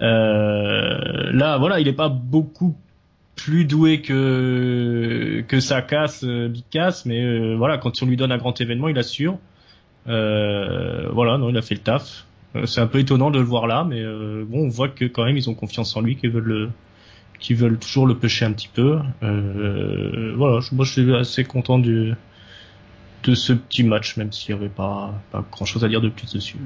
Euh, 0.00 1.30
là, 1.32 1.58
voilà, 1.58 1.80
il 1.80 1.88
est 1.88 1.92
pas 1.92 2.08
beaucoup 2.08 2.76
plus 3.36 3.64
doué 3.64 4.02
que 4.02 5.42
que 5.48 5.80
casse 5.80 6.24
euh, 6.24 6.48
Big 6.48 6.64
Cass 6.70 7.06
mais 7.06 7.22
euh, 7.22 7.54
voilà 7.56 7.78
quand 7.78 8.02
on 8.02 8.06
lui 8.06 8.16
donne 8.16 8.32
un 8.32 8.38
grand 8.38 8.60
événement 8.60 8.88
il 8.88 8.98
assure. 8.98 9.38
Euh, 10.08 11.08
voilà 11.12 11.38
non 11.38 11.50
il 11.50 11.56
a 11.56 11.62
fait 11.62 11.74
le 11.74 11.80
taf. 11.80 12.26
C'est 12.66 12.80
un 12.80 12.86
peu 12.86 12.98
étonnant 12.98 13.30
de 13.30 13.38
le 13.38 13.44
voir 13.44 13.66
là 13.66 13.84
mais 13.88 14.02
bon 14.44 14.66
on 14.66 14.68
voit 14.68 14.88
que 14.88 15.06
quand 15.06 15.24
même 15.24 15.36
ils 15.36 15.48
ont 15.48 15.54
confiance 15.54 15.96
en 15.96 16.02
lui 16.02 16.16
qu'ils 16.16 16.30
veulent 16.30 16.44
le 16.44 16.70
qu'ils 17.38 17.56
veulent 17.56 17.78
toujours 17.78 18.06
le 18.06 18.16
pêcher 18.16 18.44
un 18.44 18.52
petit 18.52 18.68
peu. 18.68 18.98
Voilà 19.22 20.60
moi 20.72 20.84
je 20.84 20.92
suis 20.92 21.14
assez 21.14 21.44
content 21.44 21.78
du 21.78 22.12
de 23.24 23.34
ce 23.34 23.54
petit 23.54 23.84
match 23.84 24.18
même 24.18 24.32
s'il 24.32 24.50
y 24.50 24.58
avait 24.58 24.68
pas 24.68 25.14
pas 25.30 25.42
grand 25.50 25.64
chose 25.64 25.82
à 25.82 25.88
dire 25.88 26.02
de 26.02 26.10
plus 26.10 26.34
dessus 26.34 26.58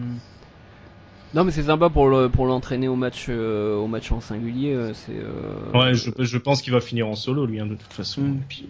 Non 1.35 1.45
mais 1.45 1.51
c'est 1.51 1.64
sympa 1.64 1.91
pour 1.91 2.09
le 2.09 2.29
pour 2.29 2.47
l'entraîner 2.47 2.89
au 2.89 2.97
match 2.97 3.27
euh, 3.29 3.77
au 3.77 3.87
match 3.89 4.11
en 4.12 4.20
singulier. 4.20 4.72
euh, 4.72 4.93
c'est 4.95 5.12
euh, 5.12 5.79
ouais 5.79 5.95
je, 5.95 6.11
je 6.18 6.39
pense 6.39 6.62
qu'il 6.62 6.72
va 6.72 6.81
finir 6.81 7.09
en 7.09 7.14
solo 7.14 7.45
lui 7.47 7.61
hein, 7.61 7.66
de 7.66 7.74
toute 7.74 7.93
façon 7.93 8.22
Mm. 8.22 8.37
Puis, 8.49 8.68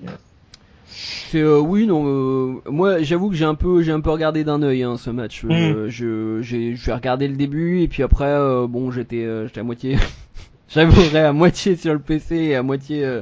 C'est 0.89 1.45
oui 1.45 1.87
non 1.87 2.61
moi 2.71 3.03
j'avoue 3.03 3.29
que 3.31 3.37
j'ai 3.37 3.45
un 3.45 3.55
peu 3.55 3.83
j'ai 3.83 3.93
un 3.93 4.01
peu 4.01 4.11
regardé 4.11 4.43
d'un 4.45 4.63
œil 4.63 4.83
hein, 4.83 4.97
ce 4.97 5.11
match. 5.11 5.45
Euh, 5.45 5.89
je 5.89 6.41
j'ai 6.43 6.75
j'ai 6.75 6.93
regardé 6.93 7.29
le 7.29 7.37
début 7.37 7.83
et 7.83 7.89
puis 7.89 8.03
après 8.03 8.35
bon 8.69 8.91
j'étais 8.91 9.27
j'étais 9.47 9.61
à 9.61 9.65
moitié 9.65 9.97
j'avouerai 10.69 11.21
à 11.21 11.33
moitié 11.33 11.77
sur 11.77 11.93
le 11.93 12.01
PC 12.01 12.37
et 12.37 12.57
à 12.57 12.63
moitié 12.63 13.21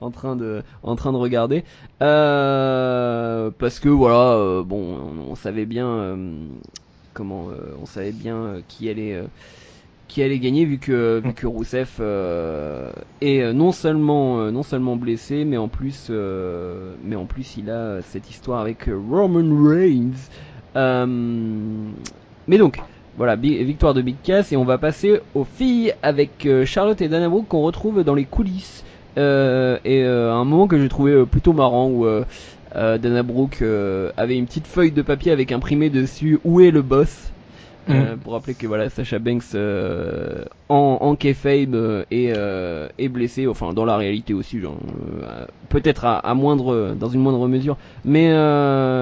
en 0.00 0.10
train 0.10 0.36
de 0.36 0.62
en 0.82 0.94
train 0.96 1.12
de 1.12 1.16
regarder 1.18 1.64
euh, 2.02 3.50
parce 3.58 3.80
que 3.80 3.88
voilà 3.88 4.34
euh, 4.34 4.62
bon 4.62 4.96
on, 5.28 5.32
on 5.32 5.34
savait 5.34 5.66
bien 5.66 5.86
euh, 5.88 6.16
comment 7.18 7.48
euh, 7.50 7.74
on 7.82 7.86
savait 7.86 8.12
bien 8.12 8.36
euh, 8.36 8.60
qui 8.68 8.88
allait 8.88 9.14
euh, 9.14 9.24
qui 10.06 10.22
allait 10.22 10.38
gagner 10.38 10.64
vu 10.64 10.78
que 10.78 11.20
vu 11.22 11.34
que 11.34 11.48
Rousseff 11.48 11.96
euh, 11.98 12.92
est 13.20 13.52
non 13.52 13.72
seulement 13.72 14.38
euh, 14.38 14.50
non 14.52 14.62
seulement 14.62 14.94
blessé 14.94 15.44
mais 15.44 15.56
en 15.56 15.66
plus 15.66 16.06
euh, 16.10 16.94
mais 17.04 17.16
en 17.16 17.24
plus 17.24 17.56
il 17.56 17.70
a 17.70 18.00
cette 18.02 18.30
histoire 18.30 18.60
avec 18.60 18.88
Roman 18.88 19.68
Reigns. 19.68 20.30
Mais 22.46 22.56
donc 22.56 22.78
voilà 23.16 23.34
victoire 23.34 23.94
de 23.94 24.00
Big 24.00 24.16
Cass 24.22 24.52
et 24.52 24.56
on 24.56 24.64
va 24.64 24.78
passer 24.78 25.20
aux 25.34 25.44
filles 25.44 25.92
avec 26.04 26.48
Charlotte 26.64 27.00
et 27.02 27.08
Dana 27.08 27.28
Brooke 27.28 27.48
qu'on 27.48 27.62
retrouve 27.62 28.04
dans 28.04 28.14
les 28.14 28.26
coulisses. 28.26 28.84
Et 29.16 30.04
un 30.04 30.44
moment 30.44 30.68
que 30.68 30.78
j'ai 30.78 30.88
trouvé 30.88 31.26
plutôt 31.26 31.52
marrant 31.52 31.90
où 31.90 32.06
euh, 32.76 32.98
Dana 32.98 33.22
Brooke 33.22 33.58
euh, 33.62 34.10
avait 34.16 34.36
une 34.36 34.46
petite 34.46 34.66
feuille 34.66 34.92
de 34.92 35.02
papier 35.02 35.32
avec 35.32 35.52
imprimé 35.52 35.90
dessus 35.90 36.38
où 36.44 36.60
est 36.60 36.70
le 36.70 36.82
boss. 36.82 37.30
Euh, 37.90 38.16
pour 38.22 38.34
rappeler 38.34 38.52
que 38.52 38.66
voilà 38.66 38.90
Sacha 38.90 39.18
Banks 39.18 39.54
euh, 39.54 40.44
en, 40.68 40.98
en 41.00 41.16
kayfabe 41.16 42.04
est, 42.10 42.34
est 42.98 43.08
blessé 43.08 43.46
enfin 43.46 43.72
dans 43.72 43.86
la 43.86 43.96
réalité 43.96 44.34
aussi 44.34 44.60
genre, 44.60 44.76
peut-être 45.70 46.04
à, 46.04 46.18
à 46.18 46.34
moindre 46.34 46.94
dans 47.00 47.08
une 47.08 47.20
moindre 47.20 47.48
mesure. 47.48 47.78
Mais 48.04 48.28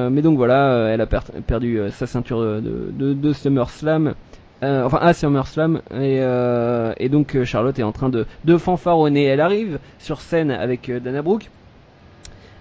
mais 0.09 0.23
donc 0.23 0.37
voilà 0.37 0.91
elle 0.93 1.01
a 1.01 1.07
per- 1.07 1.19
perdu 1.49 1.81
sa 1.91 2.07
ceinture 2.07 2.41
de, 2.41 2.93
de, 2.97 3.12
de 3.12 3.33
SummerSlam 3.33 4.14
euh, 4.62 4.85
enfin 4.85 4.99
à 5.03 5.12
SummerSlam 5.14 5.81
et, 5.91 6.21
euh, 6.21 6.93
et 6.99 7.09
donc 7.09 7.43
Charlotte 7.43 7.77
est 7.81 7.83
en 7.83 7.91
train 7.91 8.09
de, 8.09 8.25
de 8.45 8.57
fanfaronner. 8.57 9.25
Elle 9.25 9.41
arrive 9.41 9.81
sur 9.99 10.21
scène 10.21 10.53
avec 10.53 10.93
Dana 11.03 11.23
Brooke 11.23 11.51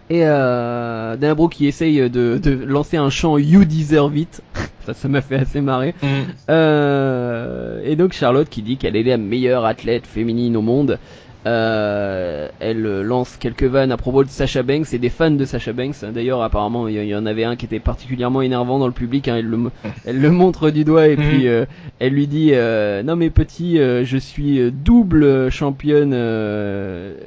et 0.10 0.22
euh, 0.24 1.16
Dana 1.18 1.34
Brooke 1.36 1.54
qui 1.54 1.68
essaye 1.68 2.10
de, 2.10 2.38
de 2.38 2.52
lancer 2.66 2.98
un 2.98 3.10
chant 3.10 3.38
You 3.38 3.66
Deserve 3.66 4.16
It 4.18 4.42
ça 4.86 4.94
ça 4.94 5.08
m'a 5.08 5.22
fait 5.22 5.36
assez 5.38 5.62
marrer 5.62 5.96
Mm. 6.04 6.08
euh, 6.50 7.82
et 7.84 7.96
donc 7.96 8.14
Charlotte 8.14 8.50
qui 8.50 8.62
dit 8.62 8.78
qu'elle 8.78 8.96
est 8.96 9.04
la 9.04 9.18
meilleure 9.18 9.66
athlète 9.66 10.06
féminine 10.06 10.56
au 10.58 10.62
monde. 10.62 11.00
Euh, 11.46 12.50
elle 12.60 12.88
euh, 12.88 13.04
lance 13.04 13.38
quelques 13.38 13.66
vannes 13.66 13.92
à 13.92 13.98
propos 13.98 14.24
de 14.24 14.30
Sasha 14.30 14.64
Banks 14.64 14.94
et 14.94 14.98
des 14.98 15.10
fans 15.10 15.30
de 15.30 15.46
Sasha 15.46 15.74
Banks. 15.74 16.04
D'ailleurs, 16.04 16.42
apparemment, 16.42 16.88
il 16.88 16.96
y, 16.96 17.16
en 17.16 17.26
avait 17.28 17.44
un 17.44 17.56
qui 17.56 17.66
était 17.66 17.80
particulièrement 17.80 18.42
énervant 18.42 18.80
dans 18.80 18.88
le 18.88 18.94
public. 18.94 19.28
hein. 19.28 19.36
Elle, 19.38 19.46
le, 19.46 19.60
elle 20.06 20.22
le 20.22 20.32
montre 20.32 20.72
du 20.72 20.84
doigt 20.84 21.08
et 21.08 21.16
puis 21.16 21.48
euh, 21.48 21.66
elle 22.00 22.14
lui 22.14 22.26
dit 22.26 22.50
euh, 22.54 23.04
Non 23.04 23.16
mais 23.16 23.30
petit, 23.30 23.78
je 23.78 24.18
suis 24.18 24.72
double 24.72 25.52
championne 25.52 26.14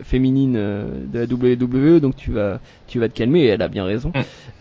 féminine 0.02 0.54
de 0.54 1.18
la 1.18 1.24
WWE, 1.24 2.00
donc 2.00 2.16
tu 2.16 2.32
vas, 2.32 2.58
tu 2.88 2.98
vas 2.98 3.08
te 3.08 3.14
calmer. 3.16 3.42
Et 3.42 3.46
elle 3.46 3.62
a 3.62 3.68
bien 3.68 3.84
raison. 3.84 4.12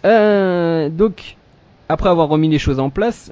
Mm. 0.04 0.90
Donc, 0.90 1.38
après 1.90 2.10
avoir 2.10 2.30
remis 2.30 2.50
les 2.50 2.60
choses 2.60 2.80
en 2.80 2.90
place, 2.92 3.32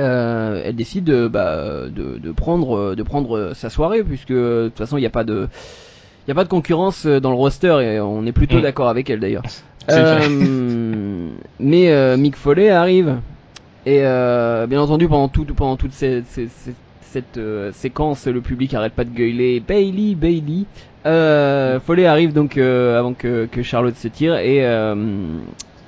euh, 0.00 0.62
elle 0.64 0.74
décide 0.76 1.04
de, 1.04 1.28
bah, 1.28 1.56
de, 1.88 2.18
de 2.18 2.32
prendre 2.32 2.76
euh, 2.76 2.94
de 2.96 3.02
prendre 3.02 3.52
sa 3.54 3.70
soirée 3.70 4.02
puisque 4.02 4.30
euh, 4.32 4.64
de 4.64 4.68
toute 4.70 4.78
façon 4.78 4.96
il 4.96 5.00
n'y 5.00 5.06
a 5.06 5.10
pas 5.10 5.24
de 5.24 5.48
il 6.26 6.30
y 6.30 6.32
a 6.32 6.34
pas 6.34 6.44
de 6.44 6.48
concurrence 6.48 7.06
euh, 7.06 7.20
dans 7.20 7.30
le 7.30 7.36
roster 7.36 7.76
et 7.82 8.00
on 8.00 8.24
est 8.26 8.32
plutôt 8.32 8.58
Mm. 8.58 8.62
d'accord 8.62 8.88
avec 8.88 9.08
elle 9.10 9.20
d'ailleurs. 9.20 9.42
Euh, 9.90 11.28
mais 11.58 11.90
euh, 11.90 12.16
Mick 12.16 12.36
Foley 12.36 12.70
arrive 12.70 13.16
et 13.86 14.00
euh, 14.02 14.66
bien 14.66 14.80
entendu 14.80 15.08
pendant 15.08 15.28
tout 15.28 15.44
pendant 15.46 15.76
toute 15.76 15.92
cette, 15.92 16.26
cette, 16.26 16.50
cette- 16.50 16.74
cette, 17.02 17.38
euh, 17.38 17.72
séquence 17.72 18.26
le 18.28 18.40
public 18.40 18.72
arrête 18.74 18.92
pas 18.92 19.02
de 19.04 19.10
gueuler 19.10 19.58
Bailey 19.58 20.14
Bailey. 20.14 20.64
Euh, 21.06 21.80
Foley 21.80 22.06
arrive 22.06 22.32
donc 22.32 22.56
euh, 22.56 22.98
avant 23.00 23.14
que, 23.14 23.46
que 23.50 23.62
Charlotte 23.62 23.96
se 23.96 24.06
tire 24.06 24.36
et 24.36 24.64
euh, 24.64 24.94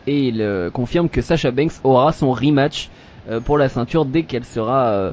et 0.09 0.27
il 0.29 0.41
euh, 0.43 0.69
confirme 0.71 1.09
que 1.09 1.21
Sasha 1.21 1.53
Banks 1.53 1.75
aura 1.85 2.13
son 2.13 2.33
rematch 2.33 2.89
euh, 2.89 2.91
pour 3.45 3.59
la 3.59 3.69
ceinture 3.69 4.05
dès 4.05 4.23
qu'elle 4.25 4.45
sera 4.45 4.89
euh, 4.89 5.13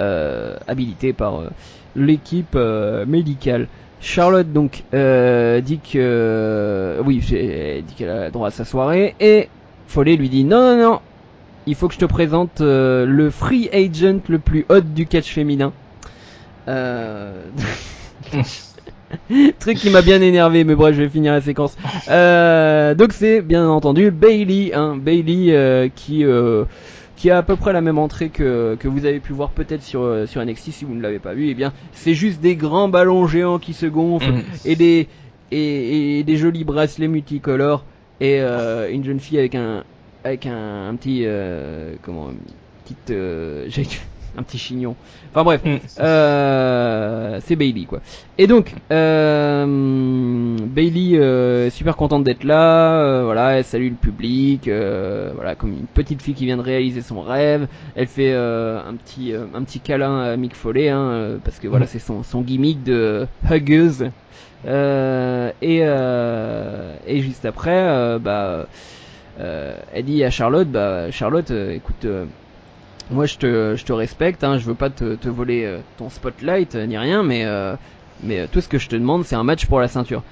euh, 0.00 0.56
habilitée 0.66 1.12
par 1.12 1.40
euh, 1.40 1.50
l'équipe 1.96 2.54
euh, 2.56 3.04
médicale. 3.06 3.68
Charlotte 4.00 4.50
donc 4.50 4.84
euh, 4.94 5.60
dit 5.60 5.78
que 5.78 5.98
euh, 5.98 7.02
oui, 7.04 7.18
dit 7.18 7.94
qu'elle 7.94 8.08
a 8.08 8.30
droit 8.30 8.48
à 8.48 8.50
sa 8.50 8.64
soirée 8.64 9.14
et 9.20 9.48
Foley 9.88 10.16
lui 10.16 10.30
dit 10.30 10.44
non 10.44 10.76
non 10.76 10.82
non, 10.82 11.00
il 11.66 11.74
faut 11.74 11.86
que 11.88 11.94
je 11.94 11.98
te 11.98 12.06
présente 12.06 12.62
euh, 12.62 13.04
le 13.04 13.28
free 13.28 13.68
agent 13.72 14.20
le 14.28 14.38
plus 14.38 14.64
hot 14.70 14.80
du 14.80 15.06
catch 15.06 15.30
féminin. 15.30 15.72
Euh... 16.68 17.42
Truc 19.58 19.76
qui 19.76 19.90
m'a 19.90 20.02
bien 20.02 20.22
énervé, 20.22 20.62
mais 20.64 20.76
bref, 20.76 20.94
je 20.94 21.02
vais 21.02 21.08
finir 21.08 21.32
la 21.32 21.40
séquence. 21.40 21.76
Euh, 22.08 22.94
donc 22.94 23.12
c'est 23.12 23.42
bien 23.42 23.68
entendu 23.68 24.10
Bailey, 24.10 24.72
hein, 24.72 24.96
Bailey 24.96 25.52
euh, 25.54 25.88
qui 25.94 26.24
euh, 26.24 26.64
qui 27.20 27.30
a 27.30 27.36
à 27.38 27.42
peu 27.42 27.54
près 27.56 27.72
la 27.74 27.82
même 27.82 27.98
entrée 27.98 28.30
que 28.30 28.76
que 28.80 28.88
vous 28.88 29.04
avez 29.04 29.20
pu 29.20 29.32
voir 29.34 29.50
peut-être 29.50 29.82
sur 29.82 30.00
euh, 30.02 30.26
sur 30.26 30.42
NXT 30.44 30.70
si 30.70 30.84
vous 30.86 30.94
ne 30.94 31.02
l'avez 31.02 31.18
pas 31.18 31.34
vu. 31.34 31.48
Et 31.48 31.54
bien, 31.54 31.72
c'est 31.92 32.14
juste 32.14 32.40
des 32.40 32.56
grands 32.56 32.88
ballons 32.88 33.26
géants 33.26 33.58
qui 33.58 33.74
se 33.74 33.84
gonflent 33.86 34.32
Mm. 34.32 34.42
et 34.64 34.76
des 34.76 35.08
et, 35.50 36.18
et 36.20 36.24
des 36.24 36.36
jolis 36.36 36.64
bracelets 36.64 37.08
multicolores 37.08 37.84
et 38.20 38.40
euh, 38.40 38.90
une 38.90 39.04
jeune 39.04 39.20
fille 39.20 39.38
avec 39.38 39.54
un 39.54 39.84
avec 40.24 40.46
un, 40.46 40.88
un 40.88 40.96
petit 40.96 41.22
euh, 41.26 41.96
comment 42.02 42.30
petite 42.84 43.10
euh, 43.10 43.66
j'ai- 43.68 43.86
un 44.36 44.42
petit 44.42 44.58
chignon. 44.58 44.94
Enfin 45.32 45.44
bref, 45.44 45.60
Mm. 45.64 45.76
euh, 46.00 47.40
c'est 47.44 47.56
Bailey 47.56 47.84
quoi. 47.84 48.00
Et 48.38 48.46
donc 48.46 48.74
euh, 48.90 50.56
Bailey 50.66 51.18
euh, 51.18 51.66
est 51.66 51.70
super 51.70 51.96
contente 51.96 52.24
d'être 52.24 52.44
là, 52.44 53.02
euh, 53.02 53.22
voilà, 53.24 53.58
elle 53.58 53.64
salue 53.64 53.88
le 53.90 53.94
public, 53.94 54.68
voilà 55.34 55.54
comme 55.56 55.72
une 55.72 55.86
petite 55.86 56.22
fille 56.22 56.34
qui 56.34 56.46
vient 56.46 56.56
de 56.56 56.62
réaliser 56.62 57.02
son 57.02 57.20
rêve. 57.20 57.66
Elle 57.96 58.06
fait 58.06 58.32
un 58.34 58.94
petit 59.04 59.32
un 59.34 59.62
petit 59.64 59.80
câlin 59.80 60.20
à 60.22 60.36
Mick 60.36 60.54
Foley 60.54 60.88
hein, 60.88 61.38
parce 61.44 61.58
que 61.58 61.68
voilà 61.68 61.84
Mm. 61.86 61.88
c'est 61.88 61.98
son 61.98 62.22
son 62.22 62.40
gimmick 62.42 62.82
de 62.82 63.26
huggeuse. 63.50 64.10
Et 64.66 65.78
et 67.06 67.20
juste 67.20 67.44
après 67.44 68.18
bah 68.20 68.66
elle 69.92 70.04
dit 70.04 70.22
à 70.24 70.30
Charlotte 70.30 70.68
bah 70.68 71.10
Charlotte 71.10 71.50
écoute 71.50 72.06
moi 73.10 73.26
je 73.26 73.36
te, 73.36 73.74
je 73.76 73.84
te 73.84 73.92
respecte, 73.92 74.44
hein, 74.44 74.58
je 74.58 74.66
veux 74.66 74.74
pas 74.74 74.90
te, 74.90 75.28
voler 75.28 75.64
euh, 75.64 75.80
ton 75.98 76.08
spotlight 76.08 76.74
euh, 76.74 76.86
ni 76.86 76.96
rien, 76.96 77.22
mais, 77.22 77.44
euh, 77.44 77.74
mais 78.22 78.46
tout 78.48 78.60
ce 78.60 78.68
que 78.68 78.78
je 78.78 78.88
te 78.88 78.96
demande 78.96 79.24
c'est 79.24 79.36
un 79.36 79.42
match 79.42 79.66
pour 79.66 79.80
la 79.80 79.88
ceinture. 79.88 80.22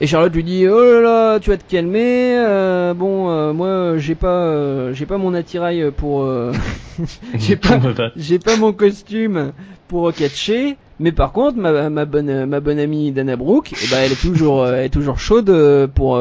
Et 0.00 0.06
Charlotte 0.06 0.34
lui 0.34 0.44
dit 0.44 0.68
oh 0.68 0.78
là 0.78 1.00
là 1.00 1.40
tu 1.40 1.48
vas 1.48 1.56
te 1.56 1.64
calmer, 1.64 2.36
euh, 2.38 2.92
bon 2.92 3.30
euh, 3.30 3.54
moi 3.54 3.96
j'ai 3.96 4.14
pas 4.14 4.44
euh, 4.44 4.92
j'ai 4.92 5.06
pas 5.06 5.16
mon 5.16 5.32
attirail 5.32 5.90
pour 5.96 6.22
euh, 6.24 6.52
j'ai 7.34 7.56
pas 7.56 7.80
j'ai 8.16 8.38
pas 8.38 8.56
mon 8.58 8.74
costume 8.74 9.52
pour 9.88 10.12
catcher, 10.12 10.76
mais 11.00 11.12
par 11.12 11.32
contre 11.32 11.56
ma, 11.56 11.88
ma 11.88 12.04
bonne 12.04 12.44
ma 12.44 12.60
bonne 12.60 12.78
amie 12.78 13.10
Dana 13.12 13.36
Brooke, 13.36 13.72
eh 13.72 13.90
ben 13.90 14.00
elle 14.04 14.12
est 14.12 14.20
toujours 14.20 14.64
euh, 14.64 14.74
elle 14.74 14.84
est 14.84 14.90
toujours 14.90 15.18
chaude 15.18 15.48
euh, 15.48 15.86
pour 15.86 16.20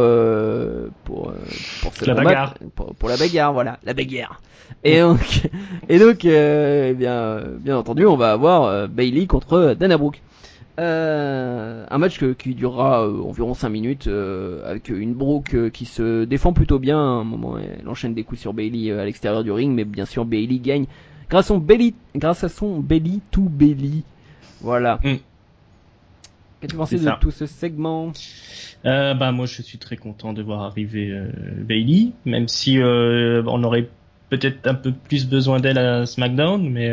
pour 1.04 1.34
pour 1.82 1.92
La 2.06 2.14
combattre, 2.14 2.24
bagarre. 2.24 2.54
pour, 2.76 2.96
pour 2.96 3.10
la 3.10 3.18
bagarre 3.18 3.52
voilà 3.52 3.80
la 3.84 3.94
bagarre. 3.94 4.40
Et 4.86 5.02
donc 5.02 5.42
et 5.90 6.00
donc 6.00 6.24
eh 6.24 6.94
bien 6.98 7.42
bien 7.60 7.78
entendu 7.78 8.06
on 8.06 8.16
va 8.16 8.32
avoir 8.32 8.88
Bailey 8.88 9.28
contre 9.28 9.76
Dana 9.78 9.98
Brooke. 9.98 10.22
Euh, 10.78 11.86
un 11.90 11.98
match 11.98 12.20
que- 12.20 12.34
qui 12.34 12.54
durera 12.54 13.08
euh, 13.08 13.22
environ 13.22 13.54
5 13.54 13.70
minutes 13.70 14.08
euh, 14.08 14.70
avec 14.70 14.90
une 14.90 15.14
Brooke 15.14 15.70
qui 15.72 15.86
se 15.86 16.26
défend 16.26 16.52
plutôt 16.52 16.80
bien. 16.80 16.98
À 16.98 17.02
un 17.02 17.24
moment, 17.24 17.58
elle 17.58 17.88
enchaîne 17.88 18.14
des 18.14 18.24
coups 18.24 18.42
sur 18.42 18.54
Bailey 18.54 18.92
à 18.92 19.06
l'extérieur 19.06 19.44
du 19.44 19.52
ring, 19.52 19.74
mais 19.74 19.86
bien 19.86 20.06
sûr 20.06 20.26
Bailey 20.26 20.60
gagne 20.60 20.86
grâce 21.30 21.46
à 21.46 21.48
son 21.50 21.58
belly, 21.60 21.96
grâce 22.16 22.44
à 22.44 22.50
son 22.50 22.80
belly 22.80 23.22
to 23.32 23.42
belly. 23.44 24.04
Voilà. 24.60 25.00
Mm. 25.04 25.16
Qu'as-tu 26.62 26.76
pensé 26.76 26.98
de 26.98 27.10
tout 27.22 27.32
ce 27.32 27.46
segment? 27.46 28.12
Bah 28.84 29.32
moi 29.32 29.46
je 29.46 29.62
suis 29.62 29.78
très 29.78 29.96
content 29.96 30.34
de 30.34 30.42
voir 30.42 30.62
arriver 30.64 31.18
Bailey, 31.64 32.12
même 32.26 32.50
si 32.50 32.80
on 32.82 33.64
aurait 33.64 33.88
peut-être 34.30 34.68
un 34.68 34.74
peu 34.74 34.92
plus 34.92 35.26
besoin 35.28 35.62
d'elle 35.62 35.78
à 35.78 36.06
SmackDown, 36.06 36.70
mais 36.70 36.92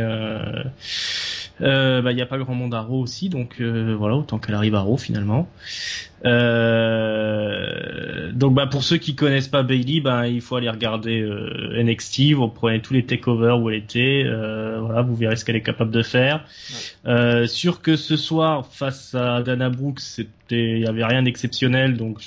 euh, 1.63 2.03
bah 2.03 2.13
il 2.13 2.19
y 2.19 2.23
a 2.23 2.27
pas 2.27 2.39
grand 2.39 2.55
monde 2.55 2.75
à 2.75 2.81
Raw 2.81 3.01
aussi, 3.01 3.29
donc 3.29 3.61
euh, 3.61 3.95
voilà 3.97 4.17
autant 4.17 4.39
qu'elle 4.39 4.55
arrive 4.55 4.75
à 4.75 4.81
Raw 4.81 4.97
finalement. 4.97 5.49
Euh, 6.25 8.33
donc 8.33 8.55
bah 8.55 8.67
pour 8.67 8.85
ceux 8.85 8.97
qui 8.97 9.15
connaissent 9.15 9.49
pas 9.49 9.63
Bailey, 9.63 10.01
bah 10.01 10.29
il 10.29 10.41
faut 10.41 10.57
aller 10.57 10.71
regarder 10.71 11.23
NXT, 11.83 12.33
vous 12.33 12.49
prenez 12.49 12.81
tous 12.81 12.95
les 12.95 13.05
takeovers 13.05 13.61
où 13.61 13.71
elle 13.71 13.77
était, 13.77 14.23
euh, 14.25 14.81
voilà 14.81 15.03
vous 15.03 15.15
verrez 15.15 15.37
ce 15.37 15.45
qu'elle 15.45 15.57
est 15.57 15.63
capable 15.63 15.91
de 15.91 16.03
faire. 16.03 16.45
Euh, 17.07 17.47
sûr 17.47 17.83
que 17.83 17.97
ce 17.97 18.17
soir 18.17 18.67
face 18.67 19.15
à 19.15 19.43
Dana 19.43 19.71
Brooks, 19.71 20.01
c'était, 20.01 20.77
il 20.77 20.81
y 20.81 20.87
avait 20.87 21.05
rien 21.05 21.23
d'exceptionnel, 21.23 21.97
donc 21.97 22.21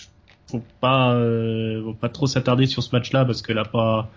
faut 0.47 0.63
pas, 0.79 1.13
euh, 1.13 1.83
faut 1.83 1.93
pas 1.93 2.09
trop 2.09 2.27
s'attarder 2.27 2.65
sur 2.65 2.83
ce 2.83 2.95
match-là 2.95 3.25
parce 3.25 3.41
qu'elle 3.41 3.57
a 3.57 3.65
pas, 3.65 4.09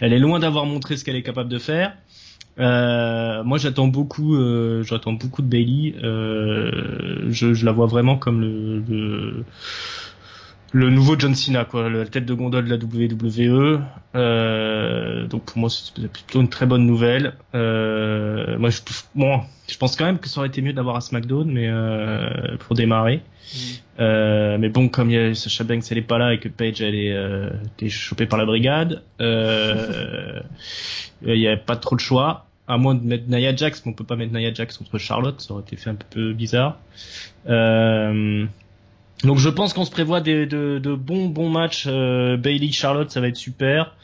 elle 0.00 0.12
est 0.12 0.18
loin 0.18 0.38
d'avoir 0.38 0.66
montré 0.66 0.96
ce 0.96 1.04
qu'elle 1.04 1.16
est 1.16 1.22
capable 1.22 1.50
de 1.50 1.58
faire. 1.58 1.94
Euh, 2.60 3.42
moi, 3.44 3.58
j'attends 3.58 3.88
beaucoup, 3.88 4.36
euh, 4.36 4.82
j'attends 4.84 5.12
beaucoup 5.12 5.42
de 5.42 5.48
Bailey. 5.48 5.94
Euh, 6.02 7.26
je, 7.30 7.64
la 7.64 7.72
vois 7.72 7.86
vraiment 7.86 8.16
comme 8.16 8.40
le, 8.40 9.44
le 10.74 10.90
nouveau 10.90 11.16
John 11.16 11.36
Cena, 11.36 11.64
quoi, 11.64 11.88
la 11.88 12.04
tête 12.04 12.26
de 12.26 12.34
gondole 12.34 12.64
de 12.64 12.70
la 12.70 12.76
WWE. 12.76 13.80
Euh, 14.16 15.24
donc 15.28 15.44
pour 15.44 15.58
moi, 15.58 15.70
c'est 15.70 16.08
plutôt 16.08 16.40
une 16.40 16.48
très 16.48 16.66
bonne 16.66 16.84
nouvelle. 16.84 17.34
Euh, 17.54 18.58
moi, 18.58 18.70
je, 18.70 18.80
bon, 19.14 19.40
je 19.70 19.78
pense 19.78 19.94
quand 19.94 20.04
même 20.04 20.18
que 20.18 20.28
ça 20.28 20.40
aurait 20.40 20.48
été 20.48 20.62
mieux 20.62 20.72
d'avoir 20.72 20.96
un 20.96 21.00
SmackDown, 21.00 21.48
mais 21.48 21.68
euh, 21.68 22.56
pour 22.58 22.74
démarrer. 22.74 23.22
Mm. 23.98 24.56
Mais 24.58 24.68
bon, 24.68 24.88
comme 24.88 25.10
y 25.10 25.16
a, 25.16 25.32
Sacha 25.36 25.62
Banks 25.62 25.84
elle 25.92 25.98
est 25.98 26.02
pas 26.02 26.18
là 26.18 26.34
et 26.34 26.40
que 26.40 26.48
Paige 26.48 26.82
elle 26.82 26.96
est, 26.96 27.12
euh, 27.12 27.50
chopée 27.88 28.26
par 28.26 28.40
la 28.40 28.44
brigade, 28.44 29.04
il 29.20 30.42
y 31.22 31.46
a 31.46 31.56
pas 31.56 31.76
trop 31.76 31.94
de 31.94 32.00
choix. 32.00 32.46
À 32.66 32.78
moins 32.78 32.94
de 32.94 33.04
mettre 33.04 33.28
Nia 33.28 33.54
Jax, 33.54 33.84
mais 33.84 33.92
on 33.92 33.94
peut 33.94 34.04
pas 34.04 34.16
mettre 34.16 34.32
Nia 34.32 34.52
Jax 34.52 34.78
contre 34.78 34.96
Charlotte, 34.98 35.38
ça 35.40 35.52
aurait 35.52 35.62
été 35.62 35.76
fait 35.76 35.90
un 35.90 35.96
peu 35.96 36.32
bizarre. 36.32 36.78
Euh, 37.46 38.46
donc 39.24 39.38
je 39.38 39.48
pense 39.48 39.72
qu'on 39.72 39.84
se 39.84 39.90
prévoit 39.90 40.20
des, 40.20 40.46
de, 40.46 40.78
de, 40.78 40.94
bons 40.94 41.26
bons 41.26 41.50
matchs. 41.50 41.86
Euh, 41.88 42.36
Bailey 42.36 42.72
Charlotte, 42.72 43.10
ça 43.10 43.20
va 43.20 43.28
être 43.28 43.36
super. 43.36 43.94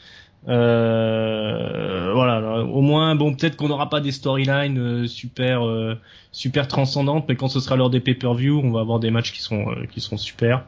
Euh, 0.47 2.11
voilà, 2.13 2.63
au 2.63 2.81
moins 2.81 3.13
bon 3.15 3.35
peut-être 3.35 3.55
qu'on 3.55 3.67
n'aura 3.67 3.89
pas 3.89 4.01
des 4.01 4.11
storylines 4.11 4.79
euh, 4.79 5.07
super 5.07 5.67
euh, 5.67 5.99
super 6.31 6.67
transcendantes, 6.67 7.25
mais 7.29 7.35
quand 7.35 7.47
ce 7.47 7.59
sera 7.59 7.75
l'heure 7.75 7.91
des 7.91 7.99
pay-per-view, 7.99 8.59
on 8.63 8.71
va 8.71 8.79
avoir 8.79 8.99
des 8.99 9.11
matchs 9.11 9.33
qui 9.33 9.41
sont 9.41 9.65
qui 9.91 10.01
sont 10.01 10.17
super. 10.17 10.65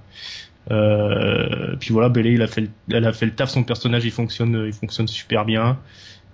puis 0.70 1.92
voilà, 1.92 2.10
Bailey, 2.10 2.34
il 2.34 2.42
a 2.44 2.48
fait 2.48 2.62
le, 2.62 2.70
elle 2.92 3.06
a 3.06 3.14
fait 3.14 3.26
le 3.26 3.34
taf, 3.34 3.50
son 3.50 3.64
personnage 3.64 4.06
il 4.06 4.12
fonctionne 4.12 4.64
il 4.68 4.74
fonctionne 4.74 5.08
super 5.08 5.44
bien. 5.46 5.80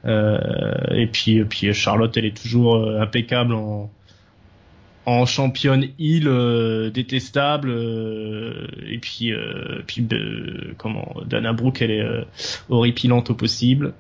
et 0.06 1.08
puis 1.08 1.44
puis 1.46 1.74
Charlotte, 1.74 2.16
elle 2.18 2.26
est 2.26 2.38
toujours 2.38 2.76
impeccable 3.00 3.54
en 3.54 3.90
en 5.06 5.26
championne 5.26 5.88
île 5.97 6.28
euh, 6.28 6.89
détestable 6.89 7.70
euh, 7.70 8.68
et 8.88 9.00
puis 9.00 9.32
euh, 9.32 9.82
puis 9.88 10.06
comment 10.78 11.16
Dana 11.26 11.54
Brooke 11.54 11.82
elle 11.82 11.91
est 11.91 12.06
horripilante 12.70 13.30
au 13.30 13.36
possible. 13.36 13.93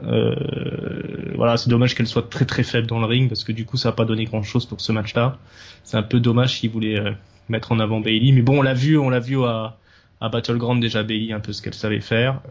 Voilà 1.35 1.57
c'est 1.57 1.69
dommage 1.69 1.95
qu'elle 1.95 2.07
soit 2.07 2.29
très 2.29 2.45
très 2.45 2.63
faible 2.63 2.87
dans 2.87 2.99
le 2.99 3.05
ring 3.05 3.29
parce 3.29 3.43
que 3.43 3.51
du 3.51 3.65
coup 3.65 3.77
ça 3.77 3.89
a 3.89 3.91
pas 3.91 4.05
donné 4.05 4.25
grand 4.25 4.43
chose 4.43 4.65
pour 4.65 4.81
ce 4.81 4.91
match 4.91 5.13
là 5.15 5.37
c'est 5.83 5.97
un 5.97 6.03
peu 6.03 6.19
dommage 6.19 6.59
s'ils 6.59 6.69
voulaient 6.69 6.99
mettre 7.47 7.71
en 7.71 7.79
avant 7.79 7.99
Bailey 7.99 8.31
mais 8.31 8.41
bon 8.41 8.59
on 8.59 8.61
l'a 8.61 8.73
vu 8.73 8.97
on 8.97 9.09
l'a 9.09 9.19
vu 9.19 9.41
à 9.43 9.77
à 10.21 10.29
Battleground 10.29 10.81
déjà 10.81 11.03
Bailey 11.03 11.31
un 11.33 11.39
peu 11.39 11.53
ce 11.53 11.61
qu'elle 11.61 11.73
savait 11.73 12.01
faire 12.01 12.41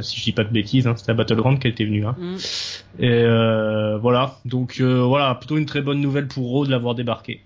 si 0.00 0.18
je 0.18 0.24
dis 0.24 0.32
pas 0.32 0.44
de 0.44 0.52
bêtises 0.52 0.86
hein, 0.86 0.94
c'était 0.96 1.10
à 1.10 1.14
Battleground 1.14 1.58
qu'elle 1.58 1.72
était 1.72 1.84
venue 1.84 2.06
hein. 2.06 2.16
Mm. 2.18 2.36
et 3.00 3.24
voilà 4.00 4.36
donc 4.44 4.80
voilà 4.80 5.34
plutôt 5.34 5.58
une 5.58 5.66
très 5.66 5.82
bonne 5.82 6.00
nouvelle 6.00 6.26
pour 6.26 6.48
Raw 6.48 6.64
de 6.64 6.70
l'avoir 6.70 6.94
débarqué 6.94 7.42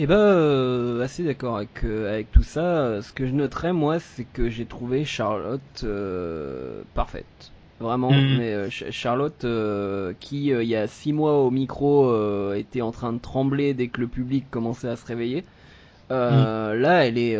et 0.00 0.04
eh 0.04 0.06
bah, 0.06 0.14
ben, 0.14 0.20
euh, 0.22 1.02
assez 1.02 1.22
d'accord 1.24 1.58
avec, 1.58 1.84
euh, 1.84 2.10
avec 2.10 2.32
tout 2.32 2.42
ça. 2.42 3.02
Ce 3.02 3.12
que 3.12 3.26
je 3.26 3.32
noterais, 3.32 3.74
moi, 3.74 4.00
c'est 4.00 4.24
que 4.24 4.48
j'ai 4.48 4.64
trouvé 4.64 5.04
Charlotte 5.04 5.60
euh, 5.84 6.80
parfaite. 6.94 7.52
Vraiment, 7.80 8.10
mhm. 8.10 8.38
mais 8.38 8.70
Charlotte, 8.70 9.44
qui 10.20 10.46
il 10.46 10.62
y 10.62 10.74
a 10.74 10.86
six 10.86 11.12
mois 11.12 11.44
au 11.44 11.50
micro 11.50 12.54
était 12.54 12.80
en 12.80 12.92
train 12.92 13.12
de 13.12 13.18
trembler 13.18 13.74
dès 13.74 13.88
que 13.88 14.00
le 14.00 14.06
public 14.06 14.46
commençait 14.50 14.88
à 14.88 14.96
se 14.96 15.04
réveiller, 15.04 15.44
mhm. 16.10 16.80
là, 16.80 17.06
elle 17.06 17.18
est, 17.18 17.38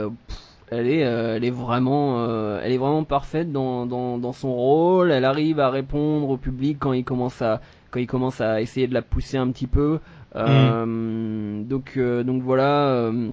elle 0.70 0.86
est, 0.88 1.00
elle 1.00 1.44
est 1.44 1.50
vraiment, 1.50 2.58
elle 2.60 2.72
est 2.72 2.78
vraiment 2.78 3.04
parfaite 3.04 3.52
dans, 3.52 3.86
dans, 3.86 4.18
dans 4.18 4.32
son 4.32 4.52
rôle. 4.54 5.10
Elle 5.10 5.24
arrive 5.24 5.60
à 5.60 5.70
répondre 5.70 6.28
au 6.30 6.36
public 6.36 6.78
quand 6.80 6.92
il 6.92 7.04
commence 7.04 7.42
à, 7.42 7.60
quand 7.90 8.00
il 8.00 8.06
commence 8.06 8.40
à 8.40 8.60
essayer 8.60 8.86
de 8.86 8.94
la 8.94 9.02
pousser 9.02 9.36
un 9.36 9.50
petit 9.50 9.66
peu. 9.66 9.98
Euh, 10.36 11.62
donc, 11.62 11.94
euh, 11.96 12.22
donc 12.22 12.42
voilà. 12.42 12.86
Euh, 12.88 13.30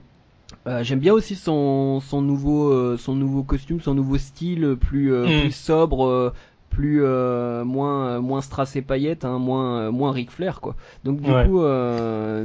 j'aime 0.81 0.99
bien 0.99 1.13
aussi 1.13 1.35
son, 1.35 1.99
son 1.99 2.21
nouveau, 2.21 2.97
son 2.97 3.15
nouveau 3.15 3.43
costume, 3.43 3.81
son 3.81 3.93
nouveau 3.93 4.17
style 4.17 4.75
plus, 4.79 5.11
mm. 5.11 5.41
plus 5.41 5.55
sobre 5.55 6.33
plus 6.69 7.01
moins 7.01 8.19
moins 8.19 8.41
strass 8.41 8.75
et 8.75 8.81
paillettes 8.81 9.25
hein, 9.25 9.39
moins 9.39 9.89
moins 9.89 10.11
Ric 10.11 10.29
Flair 10.29 10.61
quoi 10.61 10.75
donc 11.03 11.21
du 11.21 11.31
coup 11.31 11.61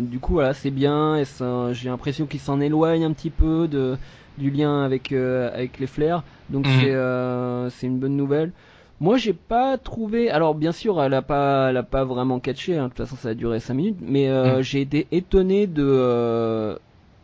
du 0.00 0.18
coup 0.20 0.32
voilà 0.34 0.54
c'est 0.54 0.70
bien 0.70 1.16
et 1.16 1.24
j'ai 1.72 1.88
l'impression 1.88 2.26
qu'il 2.26 2.40
s'en 2.40 2.60
éloigne 2.60 3.04
un 3.04 3.12
petit 3.12 3.30
peu 3.30 3.68
de 3.68 3.96
du 4.38 4.50
lien 4.50 4.82
avec 4.82 5.12
avec 5.12 5.78
les 5.78 5.86
Flair 5.86 6.22
donc 6.48 6.66
mm. 6.66 6.70
c'est 6.80 7.70
c'est 7.78 7.86
une 7.86 7.98
bonne 7.98 8.16
nouvelle 8.16 8.52
moi, 9.02 9.16
j'ai 9.16 9.32
pas 9.32 9.78
trouvé. 9.78 10.30
Alors, 10.30 10.54
bien 10.54 10.70
sûr, 10.70 11.02
elle 11.02 11.12
a 11.14 11.22
pas, 11.22 11.70
elle 11.70 11.76
a 11.76 11.82
pas 11.82 12.04
vraiment 12.04 12.38
catché. 12.38 12.76
Hein. 12.76 12.84
De 12.84 12.88
toute 12.90 12.98
façon, 12.98 13.16
ça 13.16 13.30
a 13.30 13.34
duré 13.34 13.58
5 13.58 13.74
minutes. 13.74 13.98
Mais 14.00 14.28
euh, 14.28 14.60
mm. 14.60 14.62
j'ai 14.62 14.80
été 14.80 15.08
étonné 15.10 15.66
de 15.66 15.84
euh, 15.84 16.76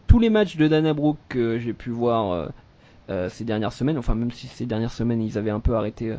tous 0.08 0.18
les 0.18 0.28
matchs 0.28 0.56
de 0.56 0.66
Dana 0.66 0.92
Brooke 0.92 1.18
que 1.28 1.60
j'ai 1.60 1.72
pu 1.72 1.90
voir 1.90 2.50
euh, 3.10 3.28
ces 3.28 3.44
dernières 3.44 3.72
semaines. 3.72 3.98
Enfin, 3.98 4.14
même 4.14 4.30
si 4.30 4.46
ces 4.46 4.66
dernières 4.66 4.92
semaines, 4.92 5.22
ils 5.22 5.38
avaient 5.38 5.50
un 5.50 5.60
peu 5.60 5.74
arrêté 5.74 6.14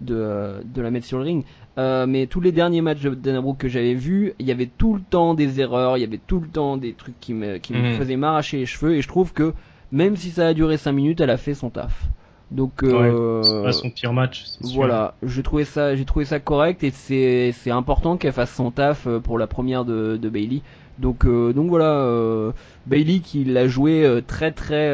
de, 0.00 0.60
de 0.64 0.82
la 0.82 0.90
mettre 0.90 1.06
sur 1.06 1.18
le 1.18 1.24
ring. 1.24 1.44
mais 1.76 2.26
tous 2.26 2.40
les 2.40 2.52
derniers 2.52 2.80
matchs 2.80 3.02
de 3.02 3.14
Dana 3.14 3.40
Brooke 3.40 3.58
que 3.58 3.68
j'avais 3.68 3.94
vus, 3.94 4.34
il 4.38 4.46
y 4.46 4.50
avait 4.50 4.70
tout 4.78 4.94
le 4.94 5.00
temps 5.00 5.34
des 5.34 5.60
erreurs. 5.60 5.96
Il 5.96 6.00
y 6.00 6.04
avait 6.04 6.20
tout 6.24 6.40
le 6.40 6.48
temps 6.48 6.76
des 6.76 6.92
trucs 6.92 7.18
qui 7.20 7.34
me, 7.34 7.58
qui 7.58 7.72
me 7.72 7.92
mm. 7.92 7.94
faisaient 7.94 8.16
m'arracher 8.16 8.58
les 8.58 8.66
cheveux. 8.66 8.94
Et 8.96 9.02
je 9.02 9.08
trouve 9.08 9.32
que 9.32 9.54
même 9.92 10.16
si 10.16 10.30
ça 10.30 10.48
a 10.48 10.54
duré 10.54 10.78
5 10.78 10.92
minutes, 10.92 11.20
elle 11.20 11.30
a 11.30 11.36
fait 11.36 11.54
son 11.54 11.70
taf. 11.70 12.08
Donc 12.52 12.82
euh, 12.82 13.72
son 13.72 13.90
pire 13.90 14.12
match. 14.12 14.44
Voilà, 14.60 15.14
j'ai 15.22 15.42
trouvé 15.42 15.64
ça, 15.64 15.96
j'ai 15.96 16.04
trouvé 16.04 16.26
ça 16.26 16.38
correct 16.38 16.84
et 16.84 16.90
c'est 16.90 17.52
c'est 17.52 17.70
important 17.70 18.18
qu'elle 18.18 18.32
fasse 18.32 18.54
son 18.54 18.70
taf 18.70 19.06
euh, 19.06 19.20
pour 19.20 19.38
la 19.38 19.46
première 19.46 19.86
de, 19.86 20.18
de 20.18 20.28
Bailey. 20.28 20.60
Donc 21.02 21.24
euh, 21.24 21.52
donc 21.52 21.68
voilà, 21.68 21.96
euh, 21.96 22.52
Bailey 22.86 23.18
qui 23.18 23.44
l'a 23.44 23.66
joué 23.66 24.04
euh, 24.04 24.20
très 24.24 24.52
très 24.52 24.88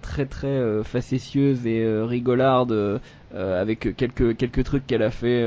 très 0.00 0.24
très 0.24 0.82
facétieuse 0.82 1.66
et 1.66 1.86
rigolarde 2.02 3.00
avec 3.34 3.94
quelques 3.96 4.36
quelques 4.36 4.64
trucs 4.64 4.86
qu'elle 4.86 5.02
a 5.02 5.10
fait, 5.10 5.46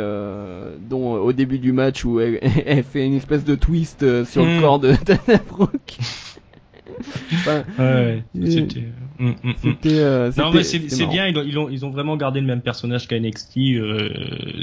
dont 0.87 1.15
au 1.15 1.33
début 1.33 1.57
du 1.57 1.71
match 1.71 2.05
où 2.05 2.19
elle, 2.19 2.39
elle 2.65 2.83
fait 2.83 3.05
une 3.05 3.15
espèce 3.15 3.43
de 3.43 3.55
twist 3.55 4.23
sur 4.25 4.45
le 4.45 4.57
hmm. 4.57 4.61
corps 4.61 4.79
de 4.79 4.93
Dana 5.05 5.41
Brooke. 5.49 5.97
Ouais, 7.79 8.23
c'était. 8.33 8.83
Mm, 9.17 9.29
mm, 9.29 9.53
mm. 9.63 9.75
Euh, 9.85 10.31
non 10.37 10.51
mais 10.51 10.63
c'est 10.63 10.79
bien, 11.07 11.27
ils 11.27 11.37
ont, 11.37 11.43
ils 11.43 11.57
ont, 11.57 11.69
ils 11.69 11.85
ont 11.85 11.89
vraiment 11.89 12.17
gardé 12.17 12.41
le 12.41 12.45
même 12.45 12.61
personnage 12.61 13.07
qu'à 13.07 13.19
NXT. 13.19 13.57
Euh, 13.57 14.09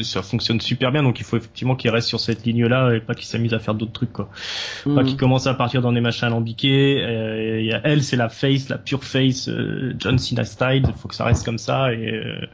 ça 0.03 0.23
fonctionne 0.23 0.61
super 0.61 0.93
bien, 0.93 1.03
donc 1.03 1.21
il 1.21 1.25
faut 1.25 1.37
effectivement 1.39 1.75
qu'il 1.75 1.91
reste 1.91 2.09
sur 2.09 2.21
cette 2.21 2.45
ligne-là 2.45 2.95
et 2.95 3.01
pas 3.01 3.15
qu'il 3.15 3.25
s'amuse 3.25 3.55
à 3.55 3.59
faire 3.59 3.75
d'autres 3.75 3.93
trucs 3.93 4.13
quoi. 4.13 4.29
Pas 4.85 5.05
qu'il 5.05 5.17
commence 5.17 5.47
à 5.47 5.55
partir 5.55 5.81
dans 5.81 5.93
des 5.93 6.01
machins 6.01 6.27
alambiqués. 6.29 7.03
Euh, 7.03 7.81
elle, 7.85 8.03
c'est 8.03 8.17
la 8.17 8.29
face, 8.29 8.69
la 8.69 8.79
pure 8.79 9.05
face, 9.05 9.49
euh, 9.49 9.95
John 9.99 10.19
Cena 10.19 10.45
style. 10.45 10.85
Il 10.87 10.95
faut 10.95 11.09
que 11.09 11.15
ça 11.15 11.25
reste 11.25 11.45
comme 11.45 11.59
ça 11.59 11.93
et 11.93 12.11
euh, 12.11 12.47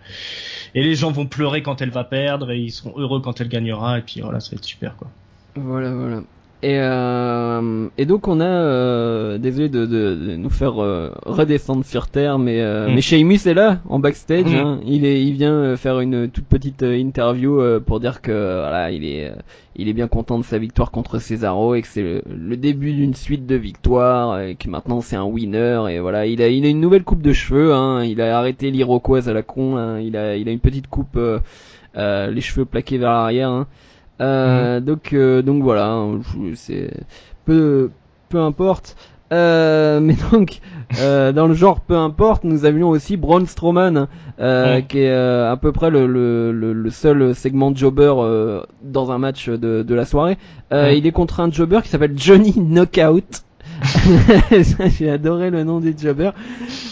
et 0.75 0.83
les 0.83 0.95
gens 0.95 1.11
vont 1.11 1.27
pleurer 1.27 1.63
quand 1.63 1.83
elle 1.83 1.91
va 1.91 2.05
perdre 2.05 2.53
et 2.53 2.59
ils 2.59 2.71
seront 2.71 2.95
heureux 2.97 3.21
quand 3.21 3.41
elle 3.41 3.49
gagnera 3.49 3.99
et 3.99 4.03
puis 4.03 4.21
voilà, 4.21 4.41
ça 4.41 4.51
va 4.51 4.57
être 4.57 4.65
super 4.65 4.97
quoi. 4.97 5.09
Voilà, 5.57 5.91
voilà. 5.93 6.23
Et, 6.61 6.77
euh, 6.81 7.89
et 7.99 8.05
donc 8.05 8.27
on 8.27 8.41
a, 8.41 8.45
euh, 8.45 9.39
désolé 9.39 9.69
de, 9.69 9.87
de, 9.87 10.15
de, 10.17 10.37
nous 10.37 10.51
faire 10.51 10.83
euh, 10.83 11.13
redescendre 11.25 11.85
sur 11.85 12.09
terre, 12.09 12.41
mais 12.41 12.61
euh, 12.61 12.89
mm. 12.89 12.95
mais 12.95 13.01
Sheamus 13.01 13.47
est 13.47 13.55
là 13.55 13.79
en 13.89 14.01
backstage. 14.01 14.47
Mm. 14.47 14.57
Hein. 14.57 14.81
Il 14.85 15.05
est, 15.05 15.23
il 15.23 15.35
vient 15.35 15.53
euh, 15.53 15.77
faire 15.77 16.01
une 16.01 16.29
toute 16.29 16.47
petite 16.47 16.83
euh, 16.83 16.99
interview 16.99 17.61
pour 17.87 18.01
dire 18.01 18.21
que 18.23 18.33
voilà, 18.33 18.91
il 18.91 19.05
est, 19.05 19.33
il 19.77 19.89
est 19.89 19.93
bien 19.93 20.09
content 20.09 20.37
de 20.37 20.45
sa 20.45 20.59
victoire 20.59 20.91
contre 20.91 21.21
Cesaro 21.21 21.77
et 21.77 21.83
que 21.83 21.87
c'est 21.87 22.03
le, 22.03 22.23
le, 22.29 22.57
début 22.57 22.93
d'une 22.93 23.15
suite 23.15 23.47
de 23.47 23.55
victoires 23.55 24.41
et 24.41 24.57
que 24.57 24.69
maintenant 24.69 25.01
c'est 25.01 25.17
un 25.17 25.25
winner 25.25 25.85
et 25.89 26.01
voilà, 26.01 26.27
il 26.27 26.43
a, 26.43 26.49
il 26.49 26.67
a 26.67 26.69
une 26.69 26.81
nouvelle 26.81 27.05
coupe 27.05 27.23
de 27.23 27.33
cheveux. 27.33 27.73
Hein. 27.73 28.03
Il 28.03 28.21
a 28.21 28.37
arrêté 28.37 28.73
l'iroquoise 28.73 29.29
à 29.29 29.33
la 29.33 29.43
con. 29.43 29.77
Hein. 29.77 30.01
Il 30.01 30.17
a, 30.17 30.35
il 30.35 30.49
a 30.49 30.53
une 30.53 30.59
petite 30.59 30.89
coupe, 30.89 31.21
les 31.95 32.41
cheveux 32.41 32.65
plaqués 32.65 32.99
vers 32.99 33.13
l'arrière. 33.13 33.51
Hein. 33.51 33.69
Euh. 34.21 34.81
Donc 34.81 35.13
euh, 35.13 35.43
donc 35.43 35.63
voilà, 35.63 35.91
hein, 35.93 36.21
c'est 36.55 36.91
peu 37.45 37.91
peu 38.29 38.39
importe. 38.39 38.97
Euh, 39.31 40.01
mais 40.03 40.17
donc, 40.33 40.61
euh, 41.01 41.33
dans 41.33 41.47
le 41.47 41.55
genre 41.55 41.81
peu 41.81 41.97
importe, 41.97 42.45
nous 42.45 42.65
avions 42.65 42.89
aussi 42.89 43.17
Braun 43.17 43.47
Strowman, 43.47 44.09
euh, 44.41 44.81
qui 44.81 45.01
est 45.01 45.11
euh, 45.11 45.53
à 45.53 45.57
peu 45.57 45.73
près 45.73 45.91
le, 45.91 46.07
le, 46.07 46.53
le, 46.53 46.91
seul 46.91 47.35
segment 47.35 47.75
jobber 47.75 48.15
dans 48.83 49.13
un 49.13 49.19
match 49.19 49.49
de, 49.49 49.83
de 49.83 49.95
la 49.95 50.05
soirée. 50.05 50.39
Il 50.73 51.07
est 51.07 51.13
contre 51.13 51.41
un 51.41 51.51
jobber 51.51 51.81
qui 51.83 51.89
s'appelle 51.89 52.15
Johnny 52.17 52.55
Knockout. 52.57 53.45
J'ai 54.99 55.11
adoré 55.11 55.51
le 55.51 55.65
nom 55.65 55.81
du 55.81 55.95
jobber. 56.01 56.31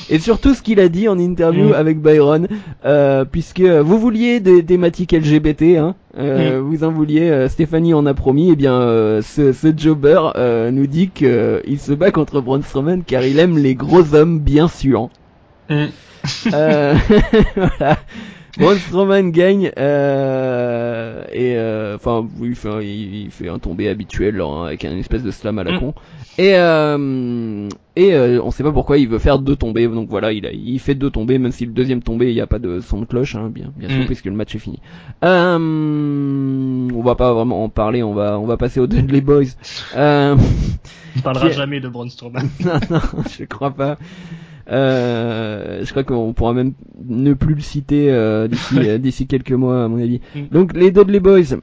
Et 0.09 0.18
surtout 0.18 0.55
ce 0.55 0.62
qu'il 0.62 0.80
a 0.80 0.89
dit 0.89 1.09
en 1.09 1.18
interview 1.18 1.70
mm. 1.70 1.74
avec 1.74 2.01
Byron, 2.01 2.49
euh, 2.84 3.24
puisque 3.24 3.61
vous 3.61 3.99
vouliez 3.99 4.41
des 4.41 4.64
thématiques 4.64 5.12
LGBT, 5.12 5.78
hein, 5.78 5.95
euh, 6.18 6.61
mm. 6.61 6.64
vous 6.64 6.84
en 6.84 6.93
vouliez, 6.93 7.30
euh, 7.30 7.49
Stéphanie 7.49 7.95
en 7.95 8.07
a 8.07 8.14
promis, 8.14 8.49
et 8.49 8.53
eh 8.53 8.57
bien 8.57 8.74
euh, 8.74 9.20
ce, 9.22 9.53
ce 9.53 9.72
jobber 9.76 10.20
nous 10.72 10.87
dit 10.87 11.11
qu'il 11.11 11.78
se 11.78 11.93
bat 11.93 12.11
contre 12.11 12.41
Braun 12.41 12.62
Strowman 12.62 13.03
car 13.05 13.22
il 13.24 13.39
aime 13.39 13.59
les 13.59 13.74
gros 13.74 14.14
hommes 14.14 14.39
bien 14.39 14.68
suants. 14.68 15.11
Mm. 15.68 15.87
voilà. 16.51 17.99
Braun 18.59 18.76
Strowman 18.76 19.30
gagne 19.32 19.72
et 19.76 21.57
enfin, 21.95 22.26
il, 22.43 22.55
fait, 22.55 22.87
il, 22.87 23.30
fait 23.30 23.49
un 23.49 23.59
tombé 23.59 23.89
habituel 23.89 24.41
hein, 24.41 24.64
avec 24.66 24.84
un 24.84 24.97
espèce 24.97 25.22
de 25.22 25.30
slam 25.30 25.59
à 25.59 25.64
la 25.64 25.78
con. 25.78 25.95
Et 26.39 26.55
euh, 26.55 27.68
et 27.97 28.14
euh, 28.14 28.43
on 28.43 28.51
sait 28.51 28.62
pas 28.62 28.72
pourquoi 28.72 28.99
il 28.99 29.09
veut 29.09 29.18
faire 29.18 29.39
deux 29.39 29.57
tombées. 29.57 29.89
Donc 29.89 30.09
voilà, 30.11 30.32
il 30.32 30.47
a, 30.47 30.53
il 30.53 30.78
fait 30.78 30.95
deux 30.95 31.11
tombées, 31.11 31.39
même 31.39 31.53
si 31.53 31.64
le 31.64 31.72
deuxième 31.72 32.03
tombé 32.03 32.28
il 32.28 32.34
n'y 32.34 32.43
a 32.43 32.47
pas 32.47 32.59
de 32.59 32.80
son 32.80 33.01
de 33.01 33.07
cloche, 33.07 33.34
hein, 33.37 33.51
bien 33.53 33.72
bien 33.76 33.89
sûr, 33.89 34.03
mm. 34.03 34.07
puisque 34.07 34.26
le 34.26 34.32
match 34.32 34.55
est 34.55 34.59
fini. 34.59 34.80
Euh, 35.24 35.59
on 35.59 37.03
va 37.03 37.14
pas 37.14 37.32
vraiment 37.32 37.64
en 37.64 37.68
parler. 37.70 38.03
On 38.03 38.12
va 38.12 38.39
on 38.39 38.47
va 38.47 38.59
passer 38.59 38.80
aux 38.80 38.87
Dudley 38.87 39.22
Boys. 39.22 39.57
Euh, 39.97 40.37
on 41.16 41.20
parlera 41.20 41.49
jamais 41.51 41.80
de 41.80 41.89
Braun 41.89 42.11
Strowman. 42.11 42.49
non 42.64 42.80
non, 42.91 43.01
je 43.39 43.45
crois 43.45 43.70
pas. 43.70 43.97
Euh, 44.68 45.84
je 45.84 45.91
crois 45.91 46.03
qu'on 46.03 46.32
pourra 46.32 46.53
même 46.53 46.72
ne 47.05 47.34
plus 47.34 47.55
le 47.55 47.61
citer 47.61 48.11
euh, 48.11 48.49
d'ici 48.49 48.78
euh, 48.78 48.99
d'ici 48.99 49.26
quelques 49.26 49.53
mois 49.53 49.84
à 49.84 49.89
mon 49.89 50.03
avis. 50.03 50.20
Mm. 50.34 50.41
Donc 50.51 50.74
les 50.74 50.91
Dudley 50.91 51.20
Boys 51.20 51.57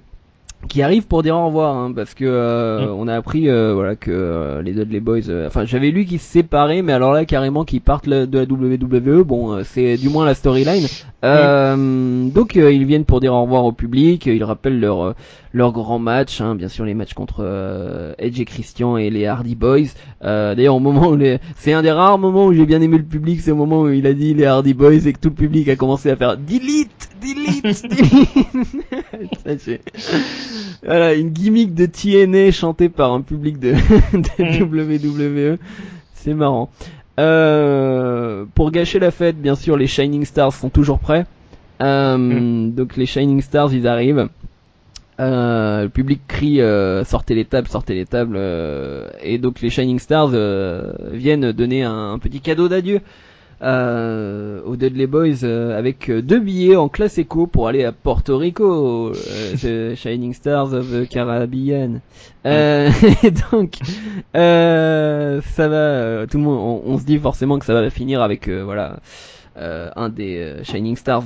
qui 0.68 0.82
arrivent 0.82 1.08
pour 1.08 1.24
dire 1.24 1.36
au 1.36 1.48
revoir 1.48 1.76
hein, 1.76 1.92
parce 1.96 2.14
que 2.14 2.26
euh, 2.26 2.86
mm. 2.86 2.90
on 2.98 3.08
a 3.08 3.16
appris 3.16 3.50
euh, 3.50 3.74
voilà 3.74 3.96
que 3.96 4.12
euh, 4.12 4.62
les 4.62 4.74
Dudley 4.74 5.00
Boys 5.00 5.30
enfin 5.46 5.66
j'avais 5.66 5.92
lu 5.92 6.06
qu'ils 6.06 6.20
se 6.20 6.30
séparaient 6.30 6.82
mais 6.82 6.94
alors 6.94 7.14
là 7.14 7.26
carrément 7.26 7.66
qu'ils 7.66 7.82
partent 7.82 8.08
de 8.08 8.38
la 8.38 8.44
WWE 8.44 9.24
bon 9.24 9.64
c'est 9.64 9.98
du 9.98 10.10
moins 10.10 10.26
la 10.26 10.34
storyline 10.34 10.86
mm. 11.24 12.30
donc 12.32 12.56
ils 12.56 12.86
viennent 12.86 13.06
pour 13.06 13.20
dire 13.20 13.34
au 13.34 13.42
revoir 13.44 13.66
au 13.66 13.72
public 13.72 14.26
ils 14.26 14.44
rappellent 14.44 14.80
leur 14.80 15.16
leur 15.52 15.72
grand 15.72 16.00
match 16.00 16.42
hein, 16.42 16.56
bien 16.56 16.68
sûr 16.68 16.86
les 16.86 16.94
matchs 16.94 17.14
contre 17.14 18.16
Edge 18.18 18.40
et 18.40 18.46
Christian 18.46 18.98
et 18.98 19.10
les 19.10 19.26
Hardy 19.26 19.56
Boys 19.56 19.94
d'ailleurs 20.22 20.76
au 20.76 20.80
moment 20.80 21.10
où 21.10 21.16
les... 21.16 21.40
c'est 21.56 21.74
un 21.74 21.82
des 21.82 21.92
rares 21.92 22.18
moments 22.18 22.46
où 22.46 22.54
j'ai 22.54 22.66
bien 22.66 22.82
aimé 22.82 22.98
le 22.98 23.04
public 23.04 23.42
c'est 23.42 23.52
au 23.52 23.56
moment 23.56 23.82
où 23.82 23.90
il 23.90 24.08
a 24.08 24.14
dit 24.14 24.34
les 24.34 24.46
Hardy 24.46 24.74
Boys 24.74 25.06
et 25.06 25.14
que 25.14 25.20
tout 25.20 25.30
le 25.30 25.36
public 25.36 25.68
a 25.70 25.76
commencé 25.76 26.10
à 26.10 26.16
faire 26.16 26.38
delete 26.38 27.13
delete 27.24 27.88
delete 29.48 29.82
voilà, 30.84 31.14
une 31.14 31.30
gimmick 31.30 31.74
de 31.74 31.86
TNA 31.86 32.52
chantée 32.52 32.90
par 32.90 33.14
un 33.14 33.22
public 33.22 33.60
de, 33.60 33.72
de. 34.14 34.64
WWE. 34.64 35.58
C'est 36.14 36.34
marrant. 36.34 36.70
Euh, 37.20 38.46
pour 38.56 38.72
gâcher 38.72 39.00
la 39.00 39.12
fête, 39.12 39.40
bien 39.40 39.56
sûr, 39.56 39.78
les 39.78 39.88
Shining 39.88 40.26
Stars 40.26 40.54
sont 40.54 40.70
toujours 40.70 41.00
prêts. 41.00 41.26
Euh, 41.82 42.18
mm. 42.18 42.74
Donc 42.74 42.98
les 42.98 43.06
Shining 43.06 43.42
Stars, 43.42 43.74
ils 43.74 43.88
arrivent. 43.88 44.30
Euh, 45.20 45.84
le 45.84 45.90
public 45.90 46.22
crie 46.28 46.60
sortez 47.06 47.36
les 47.36 47.46
tables, 47.46 47.68
sortez 47.68 47.94
les 47.94 48.06
tables. 48.06 48.40
Et 49.22 49.38
donc 49.38 49.62
les 49.62 49.70
Shining 49.70 50.00
Stars 50.00 50.32
viennent 51.12 51.52
donner 51.52 51.84
un 51.84 52.18
petit 52.20 52.42
cadeau 52.42 52.68
d'adieu 52.68 53.02
euh, 53.64 54.62
aux 54.66 54.76
Dudley 54.76 55.08
Boys 55.08 55.44
euh, 55.44 55.78
avec 55.78 56.10
euh, 56.10 56.22
deux 56.22 56.40
billets 56.40 56.76
en 56.76 56.90
classe 56.90 57.18
éco 57.18 57.48
pour 57.48 57.68
aller 57.68 57.86
à 57.86 57.92
Porto 57.92 58.38
Rico, 58.38 59.12
euh, 59.12 59.94
The 59.94 59.96
Shining 59.96 60.34
Stars 60.34 60.74
of 60.74 60.92
the 60.92 61.08
Caribbean. 61.08 62.02
Euh, 62.46 62.90
et 63.24 63.32
donc, 63.52 63.76
ça 64.34 65.68
va, 65.68 66.28
tout 66.28 66.38
le 66.38 66.44
monde, 66.44 66.82
on, 66.86 66.98
se 66.98 67.06
dit 67.06 67.18
forcément 67.18 67.58
que 67.58 67.66
ça 67.66 67.74
va 67.74 67.90
finir 67.90 68.22
avec, 68.22 68.50
voilà. 68.50 68.98
un 69.56 70.10
des 70.10 70.56
Shining 70.64 70.98
Stars 70.98 71.24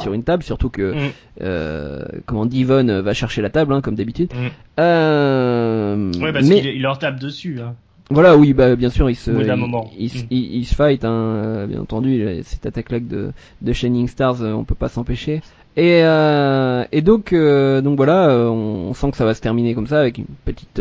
sur 0.00 0.12
une 0.12 0.24
table, 0.24 0.42
surtout 0.42 0.70
que 0.70 0.92
mm. 0.92 2.22
comment 2.26 2.46
Divon 2.46 3.00
va 3.00 3.14
chercher 3.14 3.42
la 3.42 3.50
table, 3.50 3.72
hein, 3.72 3.80
comme 3.80 3.94
d'habitude. 3.94 4.32
Mm. 4.34 6.20
ouais, 6.20 6.32
parce 6.32 6.48
mais... 6.48 6.62
qu'il 6.62 6.82
leur 6.82 6.98
tape 6.98 7.20
dessus. 7.20 7.60
Hein. 7.60 7.76
Voilà, 8.08 8.36
oui, 8.36 8.52
bah 8.52 8.76
bien 8.76 8.90
sûr, 8.90 9.10
il 9.10 9.16
se, 9.16 9.32
il, 9.32 10.30
il, 10.30 10.64
se 10.64 10.74
fight, 10.76 11.04
hein, 11.04 11.10
euh, 11.10 11.66
bien 11.66 11.80
entendu, 11.80 12.24
cette 12.44 12.64
attaque-là 12.64 13.00
de, 13.00 13.32
de 13.62 13.72
Shining 13.72 14.06
Stars, 14.06 14.42
euh, 14.42 14.52
on 14.52 14.62
peut 14.62 14.76
pas 14.76 14.88
s'empêcher. 14.88 15.42
Et, 15.76 16.02
euh, 16.04 16.84
et 16.92 17.02
donc, 17.02 17.32
euh, 17.32 17.80
donc 17.80 17.96
voilà, 17.96 18.28
on, 18.28 18.94
sent 18.94 19.10
que 19.10 19.16
ça 19.16 19.24
va 19.24 19.34
se 19.34 19.40
terminer 19.40 19.74
comme 19.74 19.88
ça 19.88 19.98
avec 19.98 20.18
une 20.18 20.26
petite 20.44 20.80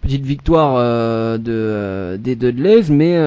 petite 0.00 0.24
victoire 0.24 0.78
de 1.38 2.16
des 2.16 2.36
Dudleys, 2.36 2.84
mais 2.90 3.18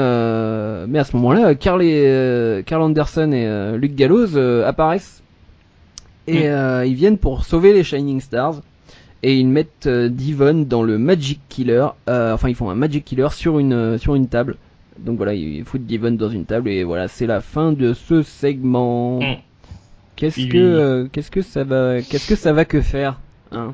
mais 0.88 0.99
à 0.99 1.04
ce 1.04 1.16
moment-là, 1.18 1.56
Carl, 1.56 1.84
et, 1.84 2.64
Carl 2.66 2.82
Anderson 2.82 3.32
et 3.34 3.78
Luke 3.78 3.95
Gallows 3.95 4.38
apparaissent 4.66 5.22
et 6.28 6.47
mm. 6.47 6.86
ils 6.86 6.95
viennent 6.95 7.18
pour 7.18 7.43
sauver 7.43 7.74
les 7.74 7.84
Shining 7.84 8.22
Stars 8.22 8.62
et 9.24 9.38
ils 9.38 9.47
mettent 9.47 9.88
euh, 9.88 10.09
Divon 10.09 10.65
dans 10.67 10.84
le 10.84 10.97
Magic 10.97 11.39
Killer. 11.49 11.88
Euh, 12.09 12.34
enfin, 12.34 12.49
ils 12.49 12.55
font 12.55 12.69
un 12.69 12.76
Magic 12.76 13.05
Killer 13.05 13.30
sur 13.32 13.57
une 13.57 13.74
euh, 13.74 13.97
sur 13.97 14.15
une 14.15 14.28
table. 14.28 14.57
Donc 14.99 15.17
voilà, 15.17 15.34
ils 15.34 15.63
foutent 15.63 15.86
Divon 15.86 16.11
dans 16.11 16.30
une 16.30 16.45
table 16.45 16.69
et 16.69 16.84
voilà, 16.84 17.07
c'est 17.07 17.26
la 17.26 17.41
fin 17.41 17.71
de 17.71 17.93
ce 17.93 18.21
segment. 18.21 19.21
Mm. 19.21 19.38
Qu'est-ce 20.15 20.45
que 20.45 21.07
qu'est-ce 21.11 21.32
que 21.32 21.41
ça 21.41 21.63
va 21.63 22.01
qu'est-ce 22.01 22.28
que 22.28 22.36
ça 22.36 22.53
va 22.53 22.65
que 22.65 22.82
faire 22.82 23.19
hein? 23.51 23.74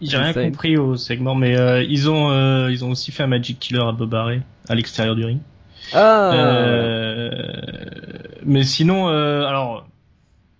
J'ai 0.00 0.18
rien 0.18 0.32
compris 0.32 0.76
au 0.76 0.96
segment, 0.96 1.34
mais 1.34 1.56
ils 1.88 2.08
ont 2.10 2.68
ils 2.68 2.84
ont 2.84 2.90
aussi 2.90 3.10
fait 3.10 3.24
un 3.24 3.28
Magic 3.28 3.58
Killer 3.58 3.82
à 3.82 3.92
Bob 3.92 4.14
à 4.14 4.74
l'extérieur 4.74 5.16
du 5.16 5.24
ring. 5.24 5.40
Ah. 5.92 7.30
mais 8.44 8.62
sinon, 8.62 9.08
alors 9.08 9.88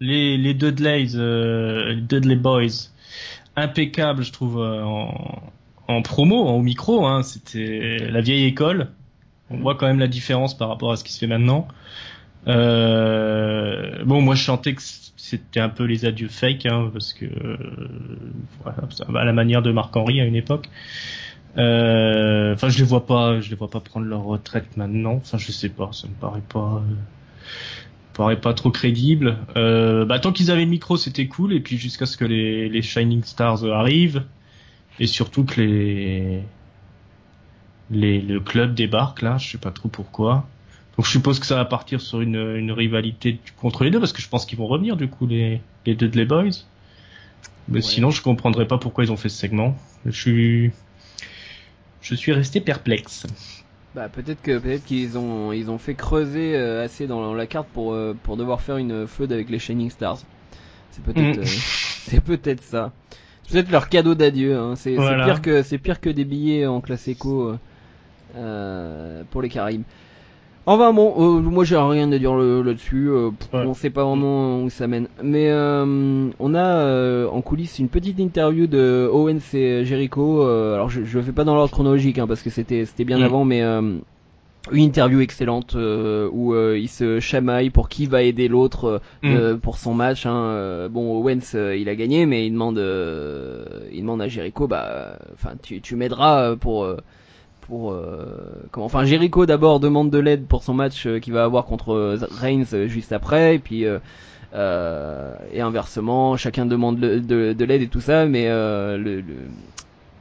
les 0.01 0.37
les 0.37 0.55
Dudleys, 0.55 1.15
les 1.15 2.01
Dudley 2.01 2.37
Boys, 2.37 2.91
impeccable, 3.57 4.23
je 4.23 4.33
trouve, 4.33 4.61
euh, 4.61 4.83
en, 4.83 5.43
en 5.89 6.03
promo, 6.03 6.45
au 6.45 6.63
micro. 6.63 7.07
Hein, 7.07 7.23
C'était 7.23 7.99
la 8.11 8.21
vieille 8.21 8.45
école. 8.45 8.89
On 9.51 9.59
voit 9.59 9.75
quand 9.75 9.87
même 9.87 9.99
la 9.99 10.09
différence 10.09 10.57
par 10.57 10.69
rapport 10.69 10.93
à 10.93 10.97
ce 10.97 11.05
qui 11.05 11.13
se 11.13 11.19
fait 11.19 11.27
maintenant. 11.27 11.69
Euh, 12.47 14.05
bon, 14.05 14.21
moi 14.21 14.35
je 14.35 14.43
chantais 14.43 14.75
que 14.75 14.83
c'était 14.83 15.61
un 15.61 15.69
peu 15.69 15.85
les 15.85 16.05
adieux 16.05 16.29
fake, 16.29 16.67
hein, 16.67 16.91
parce 16.93 17.13
que 17.15 17.25
euh, 17.25 17.57
à 19.15 19.25
la 19.25 19.33
manière 19.33 19.63
de 19.63 19.73
Marc 19.73 19.97
Henry 19.97 20.21
à 20.21 20.25
une 20.25 20.37
époque. 20.37 20.69
Enfin, 21.57 22.69
je 22.69 22.79
les 22.79 22.85
vois 22.85 23.07
pas, 23.07 23.41
je 23.41 23.51
les 23.51 23.57
vois 23.57 23.71
pas 23.71 23.81
prendre 23.81 24.07
leur 24.07 24.25
retraite 24.25 24.77
maintenant. 24.77 25.15
Enfin, 25.15 25.39
je 25.39 25.53
sais 25.53 25.69
pas, 25.69 25.91
ça 25.93 26.09
me 26.09 26.15
paraît 26.15 26.43
pas. 26.49 26.83
Euh, 28.15 28.17
paraît 28.17 28.41
pas 28.41 28.55
trop 28.55 28.71
crédible. 28.71 29.39
Euh, 29.57 30.05
bah, 30.05 30.19
tant 30.19 30.33
qu'ils 30.33 30.51
avaient 30.51 30.65
le 30.65 30.71
micro, 30.71 30.97
c'était 30.97 31.27
cool. 31.27 31.53
Et 31.53 31.61
puis 31.61 31.79
jusqu'à 31.79 32.07
ce 32.07 32.17
que 32.17 32.25
les, 32.25 32.69
les 32.69 32.83
Shining 32.83 33.25
Stars 33.25 33.65
arrivent 33.65 34.25
et 35.01 35.07
surtout 35.07 35.45
que 35.45 35.61
les, 35.61 36.43
les 37.91 38.21
le 38.21 38.41
club 38.41 38.75
débarque 38.75 39.23
là, 39.23 39.39
je 39.39 39.51
sais 39.51 39.59
pas 39.59 39.71
trop 39.71 39.89
pourquoi. 39.89 40.47
Donc 40.97 41.07
je 41.07 41.11
suppose 41.11 41.41
que 41.41 41.47
ça 41.47 41.57
va 41.57 41.65
partir 41.65 42.01
sur 42.01 42.21
une, 42.21 42.37
une 42.37 42.71
rivalité 42.71 43.41
contre 43.57 43.83
les 43.83 43.91
deux 43.91 43.99
parce 43.99 44.13
que 44.13 44.23
je 44.23 44.29
pense 44.29 44.47
qu'ils 44.47 44.59
vont 44.59 44.69
revenir 44.69 44.97
du 44.97 45.09
coup 45.09 45.27
les 45.27 45.61
les 45.87 45.95
Dudley 45.95 46.25
Boys. 46.25 46.65
Mais 47.69 47.81
sinon 47.81 48.11
je 48.11 48.23
comprendrais 48.23 48.67
pas 48.67 48.79
pourquoi 48.79 49.05
ils 49.05 49.11
ont 49.11 49.17
fait 49.17 49.29
ce 49.29 49.39
segment. 49.39 49.77
Je 50.07 50.11
suis 50.13 50.71
je 52.01 52.15
suis 52.15 52.33
resté 52.33 52.61
perplexe. 52.61 53.27
Bah 53.95 54.09
peut-être 54.09 54.43
que 54.43 54.59
peut-être 54.59 54.85
qu'ils 54.85 55.17
ont 55.19 55.53
ils 55.53 55.71
ont 55.71 55.79
fait 55.79 55.95
creuser 55.95 56.57
euh, 56.57 56.85
assez 56.85 57.07
dans 57.07 57.33
la 57.33 57.47
carte 57.47 57.69
pour 57.69 57.93
euh, 57.93 58.17
pour 58.25 58.37
devoir 58.37 58.61
faire 58.61 58.77
une 58.77 59.07
feud 59.07 59.31
avec 59.33 59.49
les 59.49 59.61
Shining 59.61 59.89
Stars. 59.89 60.19
C'est 60.91 61.05
peut-être 61.05 61.39
mm. 61.39 61.41
euh, 61.41 61.45
c'est 61.47 62.21
peut-être 62.21 62.63
ça. 62.63 62.93
C'est 63.45 63.53
peut-être 63.53 63.71
leur 63.71 63.89
cadeau 63.89 64.17
d'adieu. 64.17 64.57
Hein. 64.57 64.75
C'est 64.75 64.97
pire 64.97 65.43
que 65.43 65.63
c'est 65.63 65.79
pire 65.79 66.01
que 66.01 66.11
des 66.11 66.25
billets 66.25 66.67
en 66.67 66.81
classe 66.81 67.07
éco 67.07 67.55
pour 68.35 69.43
les 69.43 69.49
Caraïbes. 69.49 69.85
Enfin 70.67 70.95
bon, 70.95 71.15
euh, 71.19 71.41
moi 71.41 71.65
j'ai 71.65 71.77
rien 71.77 72.11
à 72.11 72.19
dire 72.19 72.35
là-dessus. 72.35 73.09
Euh, 73.11 73.31
On 73.53 73.75
sait 73.75 73.91
pas 73.91 74.05
vraiment 74.05 74.63
où 74.63 74.71
ça 74.71 74.87
mène. 74.87 75.09
Mais 75.23 75.51
euh, 75.51 76.31
on 76.39 76.55
a 76.55 76.65
euh, 76.65 77.29
en 77.29 77.43
coulisses 77.43 77.79
une 77.79 77.89
petite 77.89 78.19
interview 78.19 78.67
de 78.67 79.09
Owens 79.13 79.41
et 79.53 79.85
Jericho. 79.85 80.43
alors 80.43 80.89
je, 80.89 81.05
je 81.05 81.19
le 81.19 81.25
fais 81.25 81.33
pas 81.33 81.45
dans 81.45 81.55
l'ordre 81.55 81.73
chronologique 81.73 82.19
hein, 82.19 82.27
parce 82.27 82.43
que 82.43 82.51
c'était 82.51 82.87
c'était 82.87 83.05
bien 83.05 83.19
mm. 83.19 83.25
avant, 83.25 83.45
mais 83.45 83.63
une 84.73 84.83
interview 84.83 85.21
excellente 85.21 85.75
où 85.75 86.55
ils 86.55 86.89
se 86.89 87.21
chamaillent 87.21 87.71
pour 87.71 87.91
qui 87.91 88.07
va 88.07 88.23
aider 88.23 88.49
l'autre 88.49 89.03
mm. 89.23 89.59
pour 89.59 89.77
son 89.77 89.93
match. 89.93 90.25
Hein. 90.25 90.89
bon, 90.91 91.19
Owens 91.19 91.55
il 91.77 91.91
a 91.91 91.95
gagné, 91.95 92.25
mais 92.25 92.47
il 92.47 92.53
demande 92.53 92.79
il 93.93 94.01
demande 94.01 94.23
à 94.23 94.29
Jericho, 94.29 94.67
bah, 94.67 95.19
enfin 95.35 95.57
tu 95.63 95.83
tu 95.83 95.95
m'aideras 95.95 96.57
pour 96.57 96.87
pour 97.67 97.93
euh, 97.93 98.27
comment 98.71 98.87
enfin 98.87 99.05
Jericho 99.05 99.47
d'abord 99.47 99.81
demande 99.81 100.11
de 100.11 100.19
l'aide 100.19 100.47
pour 100.47 100.63
son 100.63 100.75
match 100.75 101.07
euh, 101.07 101.19
qu'il 101.19 101.33
va 101.33 101.45
avoir 101.45 101.65
contre 101.65 101.95
euh, 101.95 102.19
Reigns 102.31 102.87
juste 102.87 103.13
après 103.13 103.57
et 103.57 103.59
puis 103.59 103.85
et 103.85 105.61
inversement 105.61 106.37
chacun 106.37 106.67
demande 106.67 106.99
de, 107.01 107.65
l'aide 107.65 107.83
et 107.83 107.89
tout 107.89 108.01
ça 108.01 108.27
mais 108.27 108.49
le, 108.49 109.25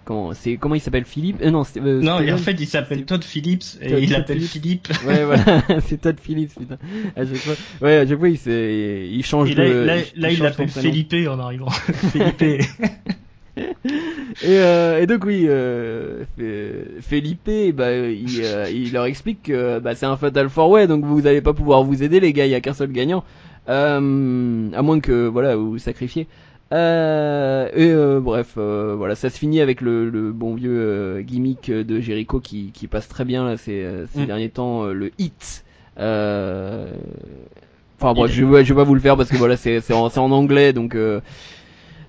comment 0.06 0.34
c'est 0.34 0.58
comment 0.58 0.76
il 0.76 0.82
s'appelle 0.82 1.06
Philippe? 1.06 1.44
Non 1.44 1.64
non 1.82 2.34
en 2.34 2.38
fait 2.38 2.60
il 2.60 2.66
s'appelle 2.66 3.06
Todd 3.06 3.24
Phillips 3.24 3.78
et 3.82 4.02
il 4.02 4.12
l'appelle 4.12 4.42
Philippe. 4.42 4.88
Ouais 5.06 5.24
voilà. 5.24 5.62
C'est 5.86 6.02
Todd 6.02 6.20
Phillips 6.20 6.56
putain. 6.56 6.78
À 7.16 7.26
chaque 7.26 7.36
fois. 7.36 7.54
Ouais 7.82 7.98
à 7.98 8.08
chaque 8.08 8.18
fois 8.18 8.30
il, 8.30 8.40
il 8.48 9.24
change 9.24 9.54
de 9.54 9.62
là, 9.62 9.98
là 10.16 10.32
il 10.32 10.40
l'appelle 10.40 10.70
Philippe 10.70 11.14
en 11.30 11.38
arrivant. 11.38 11.70
Philippe 12.12 12.44
et, 14.42 14.58
euh, 14.58 15.02
et, 15.02 15.08
donc 15.08 15.26
oui, 15.26 15.46
euh, 15.48 16.24
Felipe, 17.02 17.50
bah, 17.76 17.94
il, 17.96 18.42
euh, 18.44 18.70
il, 18.70 18.92
leur 18.92 19.06
explique 19.06 19.44
que 19.44 19.80
bah, 19.80 19.96
c'est 19.96 20.06
un 20.06 20.18
fatal 20.18 20.50
four 20.50 20.70
way, 20.70 20.88
donc 20.88 21.06
vous 21.06 21.22
n'allez 21.22 21.42
pas 21.42 21.54
pouvoir 21.54 21.84
vous 21.84 22.04
aider 22.04 22.20
les 22.20 22.34
gars, 22.34 22.46
il 22.46 22.52
y 22.52 22.56
a 22.56 22.62
qu'un 22.62 22.74
seul 22.74 22.92
gagnant, 22.92 23.24
euh, 23.70 24.70
à 24.74 24.82
moins 24.82 25.00
que 25.00 25.28
voilà 25.28 25.56
vous, 25.56 25.72
vous 25.72 25.78
sacrifiez. 25.78 26.28
Euh, 26.72 27.68
et 27.76 27.92
euh, 27.92 28.20
bref, 28.20 28.56
euh, 28.58 28.96
voilà, 28.98 29.14
ça 29.16 29.30
se 29.30 29.38
finit 29.38 29.62
avec 29.62 29.80
le, 29.82 30.10
le 30.10 30.32
bon 30.32 30.56
vieux 30.56 31.22
gimmick 31.22 31.70
de 31.70 32.00
Jericho 32.00 32.40
qui, 32.40 32.72
qui 32.74 32.88
passe 32.88 33.08
très 33.08 33.26
bien 33.26 33.46
là, 33.46 33.58
ces, 33.58 33.86
ces 34.14 34.22
Mm. 34.22 34.26
derniers 34.26 34.50
temps, 34.50 34.86
le 34.86 35.12
hit. 35.20 35.64
Euh... 36.00 36.92
Enfin 38.00 38.14
bref, 38.14 38.32
je, 38.32 38.42
je 38.42 38.74
vais 38.74 38.76
pas 38.76 38.84
vous 38.84 38.96
le 38.96 39.00
faire 39.02 39.16
parce 39.16 39.30
que 39.30 39.38
voilà, 39.38 39.56
c'est 39.56 39.80
en, 39.94 40.08
en 40.08 40.32
anglais, 40.32 40.74
donc 40.74 40.96
euh, 40.96 41.22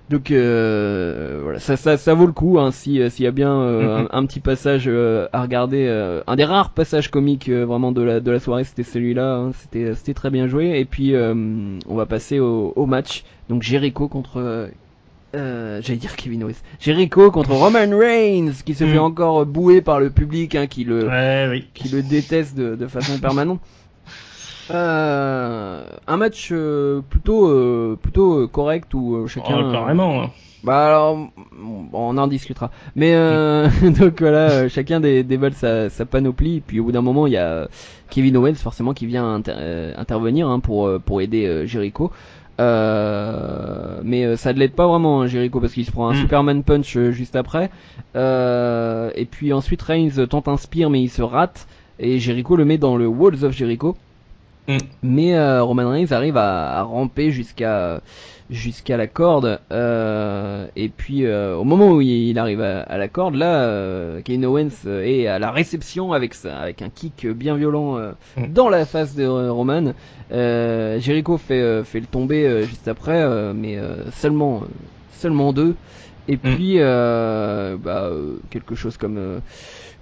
donc 0.09 0.29
euh, 0.31 1.39
voilà, 1.43 1.59
ça, 1.59 1.75
ça, 1.77 1.97
ça 1.97 2.13
vaut 2.13 2.27
le 2.27 2.31
coup 2.33 2.59
hein, 2.59 2.71
si 2.71 3.01
euh, 3.01 3.09
s'il 3.09 3.25
y 3.25 3.27
a 3.27 3.31
bien 3.31 3.51
euh, 3.59 4.03
Mhm. 4.03 4.07
un, 4.11 4.19
un 4.19 4.25
petit 4.25 4.39
passage 4.39 4.85
euh, 4.87 5.27
à 5.33 5.41
regarder, 5.41 5.87
un 6.27 6.35
des 6.35 6.43
rares 6.45 6.73
passages 6.73 7.09
comiques 7.09 7.49
vraiment 7.49 7.91
de 7.91 8.01
la 8.03 8.19
de 8.19 8.31
la 8.31 8.39
soirée, 8.39 8.63
c'était 8.65 8.83
celui-là, 8.83 9.35
hein, 9.37 9.51
c'était 9.53 9.95
c'était 9.95 10.13
très 10.13 10.29
bien 10.29 10.47
joué. 10.47 10.79
Et 10.79 10.85
puis 10.85 11.13
on 11.15 11.95
va 11.95 12.05
passer 12.05 12.39
au, 12.39 12.73
au 12.75 12.85
match, 12.85 13.23
donc 13.49 13.63
Jericho 13.63 14.07
contre 14.07 14.69
j'allais 15.33 15.97
dire 15.97 16.15
Kevin 16.15 16.43
Owens. 16.45 16.61
Jericho 16.79 17.29
contre 17.31 17.51
Roman 17.55 17.97
Reigns 17.97 18.51
qui 18.65 18.73
se 18.73 18.83
Mm. 18.85 18.87
fait 18.87 18.97
encore 18.99 19.45
bouer 19.45 19.81
par 19.81 19.99
le 19.99 20.09
public 20.09 20.55
hein, 20.55 20.67
qui 20.67 20.83
le 20.85 21.07
Ouais, 21.07 21.47
oui. 21.49 21.65
qui 21.73 21.89
le 21.89 22.03
déteste 22.03 22.55
de, 22.55 22.75
de 22.75 22.87
façon 22.87 23.17
permanente. 23.21 23.59
Euh, 24.71 25.83
un 26.07 26.17
match 26.17 26.49
euh, 26.51 27.01
plutôt 27.09 27.47
euh, 27.49 27.97
plutôt 28.01 28.47
correct 28.47 28.93
où 28.93 29.27
chacun 29.27 29.67
Oh, 29.67 29.71
carrément. 29.71 30.23
hein. 30.23 30.29
bah 30.63 30.87
alors 30.87 31.15
bon, 31.15 31.85
on 31.93 32.17
en 32.17 32.25
discutera 32.27 32.71
mais 32.95 33.13
euh, 33.13 33.67
donc 33.99 34.19
voilà 34.21 34.67
chacun 34.67 34.99
déballe 34.99 35.53
sa, 35.53 35.89
sa 35.91 36.05
panoplie 36.05 36.61
puis 36.65 36.79
au 36.79 36.85
bout 36.85 36.91
d'un 36.91 37.01
moment 37.03 37.27
il 37.27 37.33
y 37.33 37.37
a 37.37 37.67
Kevin 38.09 38.37
Owens 38.37 38.55
forcément 38.55 38.93
qui 38.95 39.05
vient 39.05 39.35
inter- 39.35 39.93
intervenir 39.97 40.47
hein, 40.47 40.59
pour 40.59 40.89
pour 41.05 41.21
aider 41.21 41.67
Jericho 41.67 42.11
euh, 42.59 43.99
mais 44.03 44.35
ça 44.37 44.53
ne 44.53 44.57
l'aide 44.59 44.71
pas 44.73 44.87
vraiment 44.87 45.21
hein, 45.21 45.27
Jericho 45.27 45.59
parce 45.59 45.73
qu'il 45.73 45.85
se 45.85 45.91
prend 45.91 46.09
un 46.09 46.13
Mm. 46.13 46.21
Superman 46.21 46.63
punch 46.63 46.97
euh, 46.97 47.11
juste 47.11 47.35
après 47.35 47.69
Euh, 48.15 49.11
et 49.15 49.25
puis 49.25 49.53
ensuite 49.53 49.81
Reigns 49.81 50.25
tente 50.29 50.47
un 50.47 50.57
spear 50.57 50.89
mais 50.89 51.01
il 51.03 51.09
se 51.09 51.21
rate 51.21 51.67
et 51.99 52.17
Jericho 52.19 52.55
le 52.55 52.65
met 52.65 52.77
dans 52.77 52.97
le 52.97 53.07
Walls 53.07 53.43
of 53.43 53.51
Jericho 53.51 53.95
Mm. 54.67 54.77
mais 55.03 55.35
euh, 55.37 55.61
Roman 55.63 55.89
Reigns 55.91 56.11
arrive 56.11 56.37
à, 56.37 56.79
à 56.79 56.81
ramper 56.81 57.29
jusqu'à 57.31 58.01
jusqu'à 58.49 58.97
la 58.97 59.05
corde 59.07 59.59
euh, 59.71 60.65
et 60.75 60.89
puis 60.89 61.25
euh, 61.25 61.55
au 61.55 61.63
moment 61.63 61.91
où 61.91 62.01
il 62.01 62.37
arrive 62.39 62.61
à, 62.61 62.81
à 62.81 62.97
la 62.97 63.07
corde 63.07 63.35
là 63.35 63.59
euh, 63.61 64.21
Kevin 64.23 64.45
Owens 64.45 64.69
euh, 64.87 65.03
est 65.03 65.27
à 65.27 65.37
la 65.39 65.51
réception 65.51 66.13
avec 66.13 66.33
ça 66.33 66.57
avec 66.57 66.81
un 66.81 66.89
kick 66.89 67.27
bien 67.27 67.55
violent 67.55 67.97
euh, 67.97 68.11
Mm. 68.37 68.53
dans 68.53 68.69
la 68.69 68.85
face 68.85 69.15
de 69.15 69.25
Roman 69.27 69.93
euh, 70.31 70.99
Jericho 70.99 71.37
fait 71.37 71.83
fait 71.83 71.99
le 71.99 72.07
tomber 72.07 72.45
euh, 72.45 72.63
juste 72.63 72.87
après 72.87 73.21
euh, 73.21 73.53
mais 73.55 73.77
euh, 73.77 74.09
seulement 74.11 74.61
seulement 75.13 75.53
deux 75.53 75.75
et 76.27 76.35
Mm. 76.37 76.55
puis 76.55 76.75
euh, 76.79 77.77
bah, 77.79 78.03
euh, 78.05 78.37
quelque 78.49 78.75
chose 78.75 78.97
comme 78.97 79.17
euh, 79.17 79.39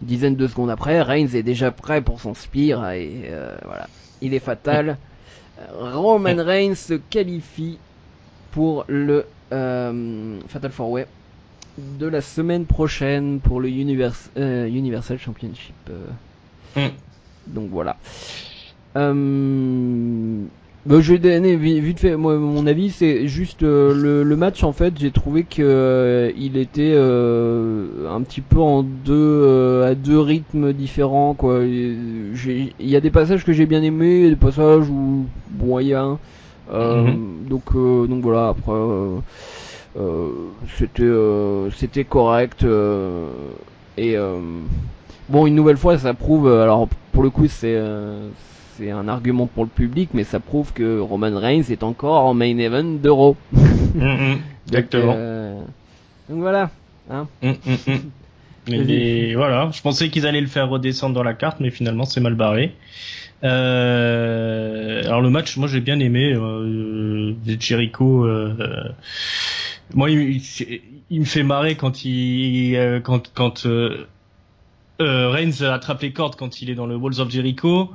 une 0.01 0.07
dizaine 0.07 0.35
de 0.35 0.47
secondes 0.47 0.69
après 0.69 1.01
Reigns 1.01 1.33
est 1.33 1.43
déjà 1.43 1.71
prêt 1.71 2.01
pour 2.01 2.19
son 2.21 2.33
spear 2.33 2.89
et 2.91 3.23
euh, 3.25 3.55
voilà 3.65 3.87
il 4.21 4.33
est 4.33 4.39
fatal 4.39 4.97
Euh, 5.59 5.91
Roman 6.01 6.35
Reigns 6.43 6.73
se 6.75 6.95
qualifie 6.95 7.77
pour 8.51 8.85
le 8.87 9.25
euh, 9.51 10.39
Fatal 10.47 10.71
4 10.71 10.89
Way 10.89 11.05
de 11.99 12.07
la 12.07 12.21
semaine 12.21 12.65
prochaine 12.65 13.39
pour 13.39 13.59
le 13.61 13.69
Univers- 13.69 14.29
Universal 14.35 15.19
Championship. 15.19 15.75
euh. 15.89 16.87
Mm. 16.87 16.91
Donc 17.53 17.69
voilà. 17.69 17.97
Bah, 20.85 20.99
je 20.99 21.14
vais 21.14 21.19
donner 21.19 21.55
vi- 21.55 21.80
vite 21.80 22.01
fait 22.01 22.18
moi, 22.18 22.38
mon 22.38 22.68
avis, 22.68 22.89
c'est 22.91 23.26
juste 23.27 23.64
euh, 23.64 23.93
le, 23.93 24.23
le 24.23 24.35
match 24.35 24.64
en 24.64 24.73
fait, 24.73 24.93
j'ai 24.99 25.11
trouvé 25.11 25.43
que 25.45 25.61
euh, 25.61 26.31
il 26.38 26.57
était 26.57 26.91
euh, 26.93 28.10
un 28.14 28.22
petit 28.22 28.41
peu 28.41 28.60
en 28.60 28.84
deux 28.84 29.14
euh, 29.14 29.89
à 29.89 29.95
deux 29.95 30.19
rythmes 30.19 30.73
différents 30.73 31.35
quoi. 31.35 31.61
Il 31.64 32.73
y 32.81 32.95
a 32.97 33.01
des 33.01 33.11
passages 33.11 33.45
que 33.45 33.53
j'ai 33.53 33.65
bien 33.65 33.81
aimés, 33.81 34.30
des 34.30 34.35
passages 34.35 34.89
où 34.89 35.26
moyen. 35.57 36.19
Euh, 36.72 37.14
Donc 37.49 37.64
euh, 37.76 38.07
donc 38.07 38.22
voilà 38.23 38.49
après 38.49 38.73
c'était 40.77 41.11
c'était 41.76 42.03
correct 42.03 42.65
et 43.97 44.15
bon 45.30 45.45
une 45.47 45.55
nouvelle 45.55 45.77
fois 45.77 45.97
ça 45.97 46.14
prouve 46.14 46.47
alors 46.47 46.88
pour 47.11 47.23
le 47.23 47.30
coup 47.30 47.47
c'est 47.47 47.77
c'est 48.75 48.91
un 48.91 49.07
argument 49.07 49.47
pour 49.47 49.63
le 49.63 49.69
public 49.69 50.09
mais 50.13 50.23
ça 50.23 50.39
prouve 50.39 50.73
que 50.73 50.99
Roman 50.99 51.37
Reigns 51.37 51.63
est 51.69 51.83
encore 51.83 52.25
en 52.25 52.33
main 52.33 52.57
event 52.57 52.83
d'Euro. 52.83 53.35
Mm, 53.51 53.99
mm. 53.99 54.37
Exactement. 54.67 55.07
Donc, 55.13 55.17
euh, 55.17 55.61
donc 56.29 56.39
voilà. 56.39 56.71
Hein. 57.09 57.27
Mm, 57.41 57.49
mm, 57.49 57.91
mm. 57.93 58.73
Et 58.73 59.35
voilà, 59.35 59.69
je 59.73 59.81
pensais 59.81 60.09
qu'ils 60.09 60.25
allaient 60.25 60.39
le 60.41 60.47
faire 60.47 60.69
redescendre 60.69 61.13
dans 61.13 61.23
la 61.23 61.33
carte, 61.33 61.59
mais 61.59 61.69
finalement 61.69 62.05
c'est 62.05 62.21
mal 62.21 62.35
barré. 62.35 62.71
Euh, 63.43 65.03
alors 65.03 65.19
le 65.21 65.29
match, 65.29 65.57
moi 65.57 65.67
j'ai 65.67 65.81
bien 65.81 65.99
aimé 65.99 66.33
euh, 66.33 67.33
Jericho. 67.59 68.23
euh, 68.25 68.55
moi, 69.93 70.09
il, 70.09 70.41
il- 71.09 71.19
me 71.19 71.25
fait 71.25 71.43
marrer 71.43 71.75
quand 71.75 72.05
il 72.05 73.01
quand 73.03 73.31
quand 73.33 73.67
Reigns 74.99 75.61
attrape 75.63 76.01
les 76.01 76.13
cordes 76.13 76.35
quand 76.35 76.61
il 76.61 76.69
est 76.69 76.75
dans 76.75 76.85
le 76.87 76.95
Walls 76.95 77.19
of 77.19 77.29
Jericho. 77.29 77.91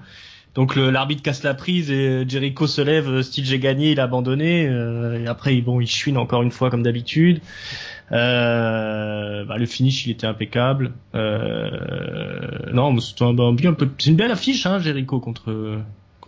Donc 0.55 0.75
l'arbitre 0.77 1.23
casse 1.23 1.43
la 1.43 1.55
prise 1.55 1.91
et 1.91 2.29
Jericho 2.29 2.66
se 2.66 2.81
lève, 2.81 3.09
euh, 3.09 3.23
style 3.23 3.45
j'ai 3.45 3.59
gagné, 3.59 3.93
il 3.93 4.01
a 4.01 4.05
abandonné. 4.05 4.66
euh, 4.66 5.23
et 5.23 5.27
après 5.29 5.61
bon, 5.61 5.81
il 5.81 5.87
chouine 5.87 6.19
encore 6.19 6.43
une 6.43 6.51
fois 6.51 6.70
comme 6.70 6.83
d'habitude. 6.83 7.41
Euh, 8.11 9.45
bah, 9.45 9.57
le 9.59 9.66
finish 9.66 10.07
il 10.07 10.11
était 10.11 10.27
impeccable. 10.27 10.93
Euh, 11.15 11.69
non, 12.73 12.99
c'est 12.99 13.23
un, 13.23 13.35
bah, 13.35 13.45
un 13.45 13.57
c'est 13.99 14.11
une 14.11 14.16
belle 14.16 14.33
affiche, 14.33 14.66
hein, 14.66 14.79
Jericho 14.79 15.20
contre 15.20 15.79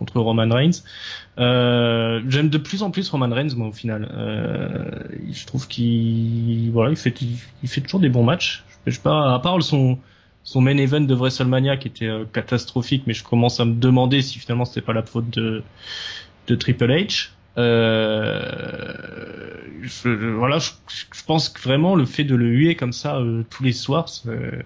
contre 0.01 0.19
Roman 0.19 0.49
Reigns. 0.49 0.81
Euh, 1.37 2.21
J'aime 2.27 2.49
de 2.49 2.57
plus 2.57 2.81
en 2.83 2.89
plus 2.89 3.07
Roman 3.09 3.29
Reigns, 3.29 3.55
moi 3.55 3.67
au 3.67 3.71
final. 3.71 4.09
Euh, 4.13 4.89
je 5.31 5.45
trouve 5.45 5.67
qu'il 5.67 6.71
il 6.71 7.69
fait 7.69 7.81
toujours 7.81 7.99
des 7.99 8.09
bons 8.09 8.23
matchs. 8.23 8.63
Je, 8.87 8.99
pas, 8.99 9.33
à 9.35 9.39
part 9.39 9.61
son 9.61 9.99
son 10.43 10.61
main 10.61 10.77
event 10.77 11.01
de 11.01 11.13
WrestleMania 11.13 11.77
qui 11.77 11.87
était 11.87 12.07
euh, 12.07 12.25
catastrophique, 12.25 13.03
mais 13.07 13.13
je 13.13 13.23
commence 13.23 13.59
à 13.59 13.65
me 13.65 13.75
demander 13.75 14.21
si 14.21 14.39
finalement 14.39 14.65
c'était 14.65 14.81
pas 14.81 14.93
la 14.93 15.03
faute 15.03 15.29
de 15.29 15.63
de 16.47 16.55
Triple 16.55 16.89
H. 16.91 17.29
Euh, 17.57 18.93
je, 19.81 20.09
voilà, 20.09 20.59
je, 20.59 20.71
pense 21.25 21.49
que 21.49 21.61
vraiment 21.61 21.95
le 21.95 22.05
fait 22.05 22.23
de 22.23 22.35
le 22.35 22.47
huer 22.47 22.75
comme 22.75 22.93
ça 22.93 23.17
euh, 23.17 23.43
tous 23.49 23.63
les 23.63 23.73
soirs, 23.73 24.09
c'est- 24.09 24.63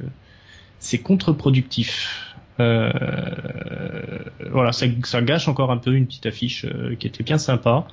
c'est 0.80 1.02
contre-productif. 1.02 2.35
Euh, 2.60 2.90
voilà, 4.52 4.72
ça, 4.72 4.86
ça 5.04 5.22
gâche 5.22 5.48
encore 5.48 5.72
un 5.72 5.78
peu 5.78 5.94
une 5.94 6.06
petite 6.06 6.26
affiche 6.26 6.66
euh, 6.66 6.96
qui 6.96 7.08
était 7.08 7.24
bien 7.24 7.38
sympa. 7.38 7.86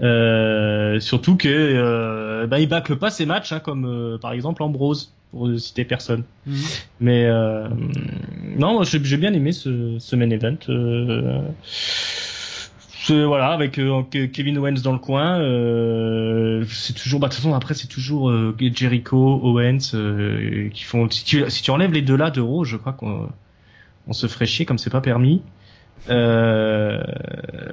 Euh, 0.00 1.00
surtout 1.00 1.36
que 1.36 1.48
euh, 1.48 2.46
bah, 2.46 2.60
il 2.60 2.68
bâcle 2.68 2.96
pas 2.96 3.10
ses 3.10 3.26
matchs, 3.26 3.52
hein, 3.52 3.60
comme 3.60 3.86
euh, 3.86 4.18
par 4.18 4.32
exemple 4.32 4.62
Ambrose, 4.62 5.12
pour 5.30 5.48
ne 5.48 5.56
citer 5.56 5.84
personne. 5.84 6.24
Mais 7.00 7.24
euh, 7.26 7.68
non, 8.56 8.82
j'ai 8.82 8.98
bien 8.98 9.32
aimé 9.32 9.52
ce, 9.52 9.96
ce 9.98 10.16
main 10.16 10.30
event. 10.30 10.56
Euh, 10.68 11.40
voilà, 13.10 13.48
avec 13.52 13.78
Ke- 13.78 14.30
Kevin 14.30 14.58
Owens 14.58 14.82
dans 14.82 14.92
le 14.92 14.98
coin, 14.98 15.40
euh, 15.40 16.62
c'est 16.68 16.92
toujours. 16.92 17.20
Bah, 17.20 17.28
de 17.28 17.32
toute 17.32 17.42
façon, 17.42 17.54
après, 17.54 17.72
c'est 17.72 17.86
toujours 17.88 18.28
euh, 18.28 18.54
Jericho, 18.74 19.40
Owens 19.42 19.94
euh, 19.94 20.68
qui 20.68 20.84
font. 20.84 21.08
Si 21.10 21.24
tu, 21.24 21.42
si 21.48 21.62
tu 21.62 21.70
enlèves 21.70 21.92
les 21.94 22.02
deux 22.02 22.16
là 22.16 22.30
d'euros, 22.30 22.64
je 22.64 22.76
crois 22.76 22.92
qu'on 22.92 23.30
on 24.08 24.12
se 24.14 24.26
ferait 24.26 24.46
chier 24.46 24.66
comme 24.66 24.78
c'est 24.78 24.90
pas 24.90 25.00
permis. 25.02 25.42
Euh, 26.10 27.02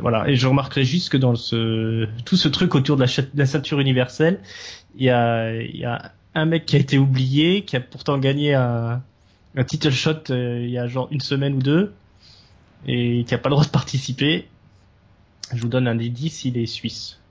voilà, 0.02 0.28
et 0.30 0.36
je 0.36 0.48
remarquerai 0.48 0.84
juste 0.84 1.10
que 1.10 1.18
dans 1.18 1.36
ce 1.36 2.08
tout 2.26 2.38
ce 2.38 2.48
truc 2.50 2.76
autour 2.76 2.96
de 2.98 3.02
la, 3.02 3.08
cha- 3.08 3.22
de 3.24 3.30
la 3.36 3.46
ceinture 3.46 3.80
universelle, 3.80 4.42
il 4.96 5.06
y 5.06 5.10
a, 5.10 5.54
y 5.62 5.86
a 5.86 6.14
un 6.36 6.46
mec 6.46 6.66
qui 6.66 6.76
a 6.76 6.80
été 6.80 6.98
oublié, 6.98 7.66
qui 7.66 7.76
a 7.78 7.82
pourtant 7.82 8.18
gagné 8.20 8.54
un, 8.56 9.04
un 9.56 9.64
title 9.64 9.92
shot 9.92 10.32
euh, 10.32 10.62
il 10.64 10.70
y 10.72 10.78
a 10.78 10.88
genre 10.88 11.08
une 11.12 11.22
semaine 11.22 11.56
ou 11.56 11.62
deux, 11.62 11.94
et 12.86 13.26
qui 13.26 13.34
a 13.34 13.38
pas 13.38 13.50
le 13.50 13.56
droit 13.56 13.66
de 13.66 13.70
participer. 13.72 14.52
Je 15.54 15.62
vous 15.62 15.70
donne 15.70 15.88
un 15.88 16.00
indice, 16.00 16.46
il 16.46 16.58
est 16.58 16.68
suisse. 16.68 17.24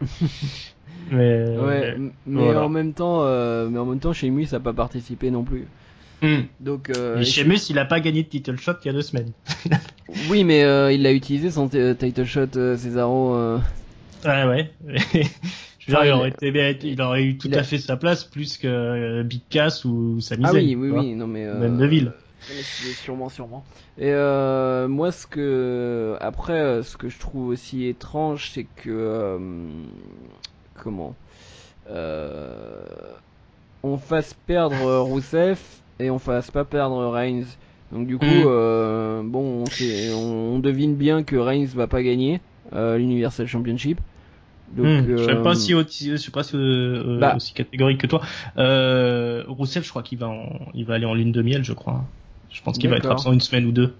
mais 1.10 1.44
Ouais, 1.56 1.92
m- 1.94 2.12
mais 2.26 2.44
voilà. 2.44 2.60
en 2.60 2.68
même 2.68 2.94
temps, 2.94 3.22
euh, 3.24 3.68
mais 3.70 3.78
en 3.78 3.86
même 3.86 4.00
temps, 4.00 4.12
Sheamus 4.12 4.48
a 4.54 4.60
pas 4.60 4.74
participé 4.74 5.30
non 5.30 5.44
plus. 5.44 5.72
Hmm. 6.22 6.42
Donc, 6.60 6.90
euh, 6.90 7.24
Sheamus, 7.24 7.70
il 7.70 7.78
a 7.78 7.84
pas 7.84 8.00
gagné 8.00 8.22
de 8.22 8.28
title 8.28 8.56
shot 8.58 8.74
il 8.84 8.86
y 8.86 8.90
a 8.90 8.92
deux 8.92 9.02
semaines. 9.02 9.32
oui, 10.08 10.44
mais 10.44 10.62
euh, 10.64 10.92
il 10.92 11.02
l'a 11.02 11.12
utilisé 11.12 11.50
son 11.50 11.68
t- 11.68 11.96
title 11.96 12.24
shot 12.24 12.56
euh, 12.56 12.76
Cesaro. 12.76 13.34
euh, 13.34 13.58
Ouais, 14.24 14.44
ouais. 14.44 14.76
Je 15.78 15.92
veux 15.92 15.96
Enfin, 15.96 16.00
dire, 16.00 16.06
il 16.06 16.12
aurait, 16.12 16.30
été, 16.30 16.88
il 16.88 17.00
aurait 17.00 17.24
eu 17.24 17.38
tout 17.38 17.48
il 17.48 17.54
a- 17.54 17.58
à 17.58 17.62
fait 17.62 17.78
sa 17.78 17.96
place 17.96 18.24
plus 18.24 18.58
que 18.58 18.66
euh, 18.66 19.22
Big 19.22 19.46
Cass 19.48 19.84
ou 19.84 20.20
Sami 20.20 20.46
Ah 20.46 20.48
Zayn, 20.48 20.64
oui, 20.64 20.74
tu 20.74 20.76
oui, 20.76 20.88
vois. 20.88 21.10
oui, 21.10 21.14
non 21.14 21.26
mais. 21.26 21.44
Euh, 21.46 21.52
Même 21.60 21.76
de 21.76 21.86
ville. 21.86 22.12
mais 22.78 22.94
Sûrement, 22.94 23.28
sûrement. 23.28 23.64
Et 23.98 24.10
euh, 24.12 24.88
moi, 24.88 25.12
ce 25.12 25.26
que 25.26 26.16
après, 26.20 26.54
euh, 26.60 26.82
ce 26.82 26.96
que 26.96 27.08
je 27.08 27.18
trouve 27.18 27.48
aussi 27.48 27.84
étrange, 27.86 28.50
c'est 28.52 28.64
que 28.66 28.90
euh, 28.90 29.38
comment 30.74 31.16
on 33.82 33.96
fasse 33.96 34.34
perdre 34.34 34.98
Rousseff 34.98 35.82
et 36.00 36.10
on 36.10 36.18
fasse 36.18 36.50
pas 36.50 36.64
perdre 36.64 37.06
Reigns. 37.08 37.44
Donc 37.92 38.06
du 38.06 38.18
coup, 38.18 38.24
mm. 38.24 39.30
bon, 39.30 39.64
on, 40.14 40.58
devine 40.58 40.96
bien 40.96 41.22
que 41.22 41.36
Reigns 41.36 41.66
va 41.74 41.86
pas 41.86 42.02
gagner 42.02 42.40
l'Universal 42.72 43.46
Championship. 43.46 44.00
Donc, 44.74 44.86
hmm, 44.86 45.16
je 45.16 45.24
sais 45.24 45.42
pas 45.42 45.54
si 45.54 45.74
aussi, 45.74 46.10
je 46.10 46.16
sais 46.16 46.30
pas 46.30 46.42
si, 46.42 46.56
bah. 47.20 47.36
aussi 47.36 47.52
catégorique 47.52 48.00
que 48.00 48.06
toi. 48.06 48.22
Euh, 48.58 49.44
Rousseff, 49.46 49.84
je 49.84 49.90
crois 49.90 50.02
qu'il 50.02 50.18
va, 50.18 50.32
il 50.74 50.84
va 50.84 50.94
aller 50.94 51.06
en 51.06 51.14
lune 51.14 51.32
de 51.32 51.42
miel, 51.42 51.64
je 51.64 51.72
crois. 51.72 52.04
Je 52.50 52.62
pense 52.62 52.78
qu'il 52.78 52.90
va 52.90 52.96
être 52.96 53.10
absent 53.10 53.32
une 53.32 53.40
semaine 53.40 53.66
ou 53.66 53.72
deux. 53.72 53.94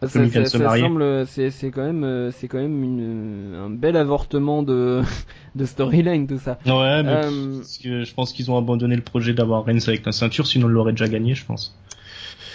Ça, 0.00 0.08
ça, 0.46 0.78
semble, 0.78 1.26
c'est, 1.26 1.50
c'est 1.50 1.70
quand 1.72 1.84
même, 1.84 2.04
euh, 2.04 2.30
c'est 2.30 2.46
quand 2.46 2.58
même 2.58 2.84
une, 2.84 3.54
un 3.56 3.68
bel 3.70 3.96
avortement 3.96 4.62
de, 4.62 5.02
de 5.56 5.64
storyline 5.64 6.28
tout 6.28 6.38
ça. 6.38 6.58
Ouais, 6.66 7.02
mais 7.02 7.10
euh, 7.10 7.56
parce 7.58 7.78
que 7.78 8.04
je 8.04 8.14
pense 8.14 8.32
qu'ils 8.32 8.48
ont 8.50 8.56
abandonné 8.56 8.94
le 8.94 9.02
projet 9.02 9.34
d'avoir 9.34 9.64
Reigns 9.64 9.80
avec 9.88 10.06
la 10.06 10.12
ceinture, 10.12 10.46
sinon 10.46 10.68
ils 10.68 10.72
l'auraient 10.72 10.92
déjà 10.92 11.08
gagné, 11.08 11.34
je 11.34 11.44
pense. 11.44 11.76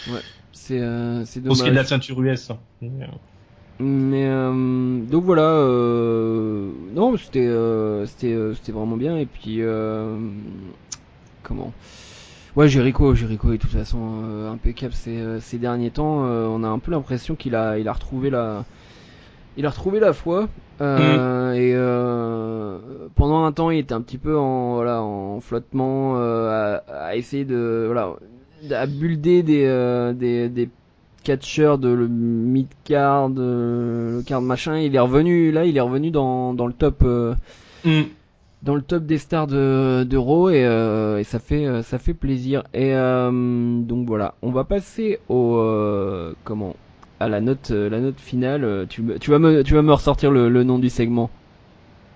Ouais, 0.08 0.22
c'est, 0.54 0.80
euh, 0.80 1.26
c'est 1.26 1.42
dommage. 1.42 1.50
Pour 1.50 1.58
ce 1.58 1.64
qui 1.64 1.70
est 1.70 1.72
de 1.72 1.76
la 1.76 1.84
ceinture 1.84 2.22
US. 2.22 2.50
Hein. 2.50 2.60
Mais 3.80 4.26
euh, 4.26 5.02
donc 5.02 5.26
voilà, 5.26 5.50
euh, 5.50 6.72
non, 6.94 7.18
c'était, 7.18 7.52
c'était, 8.06 8.38
c'était 8.56 8.72
vraiment 8.72 8.96
bien 8.96 9.18
et 9.18 9.26
puis 9.26 9.62
comment? 11.42 11.74
Ouais, 12.56 12.68
Jericho, 12.68 13.16
Jericho 13.16 13.52
est 13.52 13.58
de 13.58 13.62
toute 13.64 13.72
façon 13.72 14.22
euh, 14.24 14.52
impeccable 14.52 14.94
ces, 14.94 15.18
euh, 15.18 15.40
ces 15.40 15.58
derniers 15.58 15.90
temps. 15.90 16.26
Euh, 16.26 16.46
on 16.48 16.64
a 16.64 16.68
un 16.68 16.78
peu 16.78 16.92
l'impression 16.92 17.36
qu'il 17.36 17.56
a, 17.56 17.80
il 17.80 17.88
a 17.88 17.94
retrouvé 17.94 18.30
la, 18.30 18.64
il 19.58 19.66
a 19.66 19.70
retrouvé 19.70 20.00
la 20.00 20.14
foi. 20.14 20.48
Mm. 20.80 21.54
Et 21.56 21.74
pendant 23.16 23.46
un 23.46 23.52
temps, 23.54 23.72
il 23.72 23.80
était 23.80 23.94
un 23.94 24.02
petit 24.02 24.18
peu 24.18 24.38
en, 24.38 24.76
voilà, 24.76 25.02
en 25.02 25.40
flottement, 25.40 26.18
à, 26.18 26.84
à, 26.88 27.16
essayer 27.16 27.46
de, 27.46 27.86
voilà, 27.88 28.16
à 28.72 28.86
builder 28.86 29.44
des, 29.44 30.14
des, 30.16 30.50
des 30.50 30.70
catcheurs 31.24 31.78
de 31.78 31.88
le 31.88 32.08
mid 32.08 32.68
card, 32.84 33.30
le 33.30 34.22
card 34.26 34.42
machin. 34.42 34.78
Il 34.78 34.96
est 34.96 35.00
revenu, 35.00 35.52
là, 35.52 35.66
il 35.66 35.78
est 35.78 35.82
revenu 35.82 36.12
dans, 36.12 36.54
dans 36.54 36.68
le 36.68 36.74
top. 36.74 37.04
Mm 37.86 38.02
dans 38.64 38.76
le 38.76 38.82
top 38.82 39.06
des 39.06 39.18
stars 39.18 39.48
de, 39.48 40.06
de 40.10 40.18
Raw 40.18 40.50
et, 40.50 40.64
euh, 40.66 41.20
et, 41.20 41.24
ça 41.24 41.40
fait 41.40 41.66
euh, 41.66 41.82
ça 41.84 42.00
fait 42.00 42.14
plaisir. 42.14 42.64
Et 42.74 42.96
euh, 42.96 43.30
donc 43.82 44.08
voilà. 44.08 44.36
On 44.42 44.52
va 44.52 44.64
passer 44.64 45.20
au 45.30 45.58
euh, 45.58 46.34
comment? 46.44 46.76
À 47.20 47.28
la 47.30 47.42
note 47.42 47.72
euh, 47.72 47.90
la 47.90 48.00
note 48.00 48.20
finale. 48.20 48.88
Tu, 48.90 49.04
tu 49.20 49.32
vas 49.32 49.40
me 49.40 49.64
tu 49.64 49.74
vas 49.74 49.82
me 49.82 49.92
ressortir 49.92 50.32
le, 50.32 50.50
le 50.50 50.64
nom 50.64 50.80
du 50.80 50.90
segment. 50.90 51.30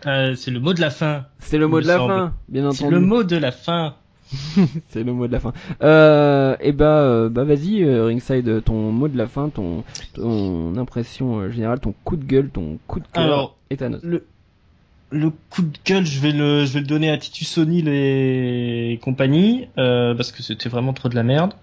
C'est 0.03 0.52
le 0.52 0.60
mot 0.60 0.74
de 0.74 0.80
la 0.80 0.90
fin. 0.90 1.26
C'est 1.40 1.57
le 1.57 1.68
mot 1.68 1.82
de 1.82 1.88
la 1.88 1.98
fin 1.98 2.34
bien 2.48 2.64
entendu 2.64 2.78
c'est 2.78 2.90
le 2.90 2.99
mot 3.02 3.24
de 3.24 3.36
la 3.36 3.52
fin. 3.52 3.95
C'est 4.90 5.03
le 5.06 5.14
mot 5.14 5.26
de 5.26 5.32
la 5.32 5.40
fin. 5.40 5.53
Euh, 5.82 6.57
et 6.60 6.74
bah 6.74 7.30
bah 7.30 7.45
vas-y 7.45 7.86
ringside 7.86 8.61
ton 8.64 8.91
mot 8.91 9.07
de 9.07 9.18
la 9.18 9.26
fin 9.26 9.48
ton 9.48 9.86
ton 10.15 10.76
impression 10.78 11.49
générale 11.49 11.80
ton 11.80 11.94
coup 12.03 12.18
de 12.18 12.26
gueule 12.26 12.49
ton 12.49 12.78
coup 12.88 12.99
de 12.99 13.07
cœur 13.07 13.56
et 13.69 13.78
ta 13.78 13.88
note 13.88 14.03
le 14.03 14.26
le 15.09 15.29
coup 15.29 15.61
de 15.61 15.77
gueule, 15.85 16.05
je 16.05 16.19
vais 16.19 16.31
le, 16.31 16.65
je 16.65 16.73
vais 16.73 16.81
le 16.81 16.85
donner 16.85 17.09
à 17.09 17.17
Titus 17.17 17.57
O'Neill 17.57 17.88
et 17.88 18.99
compagnie, 19.01 19.67
euh, 19.77 20.13
parce 20.15 20.31
que 20.31 20.43
c'était 20.43 20.69
vraiment 20.69 20.93
trop 20.93 21.09
de 21.09 21.15
la 21.15 21.23
merde. 21.23 21.53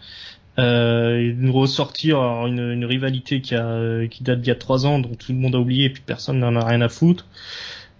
Euh, 0.58 1.34
nous 1.36 1.52
ressortir 1.52 2.18
une, 2.46 2.84
rivalité 2.84 3.40
qui, 3.40 3.54
a, 3.56 4.06
qui 4.06 4.22
date 4.22 4.40
d'il 4.40 4.48
y 4.48 4.52
a 4.52 4.56
trois 4.56 4.86
ans, 4.86 4.98
dont 4.98 5.14
tout 5.14 5.32
le 5.32 5.38
monde 5.38 5.54
a 5.56 5.58
oublié 5.58 5.86
et 5.86 5.90
puis 5.90 6.02
personne 6.04 6.38
n'en 6.38 6.54
a 6.56 6.64
rien 6.64 6.80
à 6.80 6.88
foutre. 6.88 7.26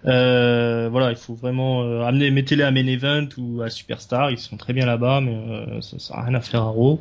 Euh, 0.07 0.89
voilà, 0.91 1.11
il 1.11 1.17
faut 1.17 1.35
vraiment 1.35 1.83
euh, 1.83 2.03
amener, 2.03 2.31
mettez-les 2.31 2.63
à 2.63 2.71
Main 2.71 2.87
Event 2.87 3.29
ou 3.39 3.63
à 3.63 3.71
Superstar, 3.71 4.31
ils 4.31 4.39
sont 4.39 4.57
très 4.57 4.73
bien 4.73 4.87
là-bas, 4.87 5.21
mais 5.21 5.35
euh, 5.35 5.81
ça, 5.81 5.99
ça 5.99 6.15
a 6.17 6.23
rien 6.25 6.35
à 6.35 6.41
faire 6.41 6.63
à 6.63 6.69
Raw. 6.69 7.01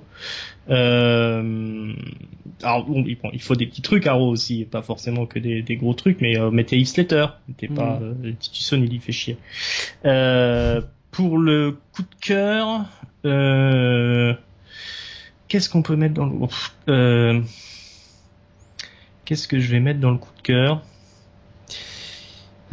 Euh, 0.69 1.93
alors 2.61 2.85
bon, 2.85 3.03
il 3.05 3.41
faut 3.41 3.55
des 3.55 3.67
petits 3.67 3.81
trucs 3.81 4.07
à 4.07 4.13
Raw 4.13 4.29
aussi, 4.29 4.65
pas 4.65 4.81
forcément 4.81 5.25
que 5.25 5.39
des, 5.39 5.61
des 5.61 5.75
gros 5.75 5.93
trucs, 5.93 6.21
mais 6.21 6.39
mettez 6.51 6.79
Heath 6.79 6.87
Slater, 6.87 7.25
mettez 7.47 7.67
pas 7.67 7.99
mm. 7.99 8.35
Titusson, 8.39 8.81
il 8.83 8.93
y 8.93 8.99
fait 8.99 9.11
chier. 9.11 9.37
pour 11.11 11.37
le 11.37 11.77
coup 11.91 12.03
de 12.03 12.15
cœur, 12.21 12.85
qu'est-ce 15.47 15.69
qu'on 15.69 15.81
peut 15.81 15.97
mettre 15.97 16.13
dans 16.13 16.25
le 16.25 17.43
Qu'est-ce 19.25 19.47
que 19.47 19.59
je 19.59 19.71
vais 19.71 19.79
mettre 19.79 20.01
dans 20.01 20.11
le 20.11 20.17
coup 20.17 20.31
de 20.37 20.41
cœur? 20.41 20.81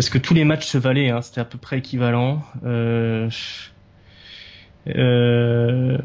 Parce 0.00 0.08
que 0.08 0.16
tous 0.16 0.32
les 0.32 0.46
matchs 0.46 0.64
se 0.64 0.78
valaient, 0.78 1.10
hein, 1.10 1.20
c'était 1.20 1.42
à 1.42 1.44
peu 1.44 1.58
près 1.58 1.76
équivalent. 1.76 2.42
Euh... 2.64 3.28
Euh... 4.88 5.98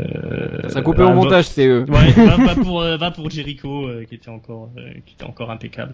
Ça 0.67 0.81
coupé 0.81 1.01
au 1.03 1.13
montage, 1.13 1.45
c'est 1.45 1.65
eux. 1.65 1.85
Ouais, 1.87 2.11
va, 2.11 2.55
pour 2.61 2.81
euh, 2.81 2.97
va 2.97 3.11
pour 3.11 3.29
Jericho 3.29 3.87
euh, 3.87 4.03
qui 4.03 4.15
était 4.15 4.27
encore 4.27 4.69
euh, 4.77 4.95
qui 5.05 5.13
était 5.13 5.23
encore 5.23 5.49
impeccable. 5.49 5.93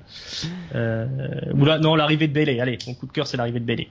Euh, 0.73 1.06
là, 1.56 1.78
non, 1.78 1.94
l'arrivée 1.94 2.28
de 2.28 2.34
Bailey. 2.34 2.60
Allez, 2.60 2.80
mon 2.88 2.95
coup 2.95 3.06
de 3.06 3.11
cœur, 3.11 3.28
c'est 3.28 3.38
l'arrivée 3.38 3.60
de 3.60 3.65
Bailey. 3.65 3.88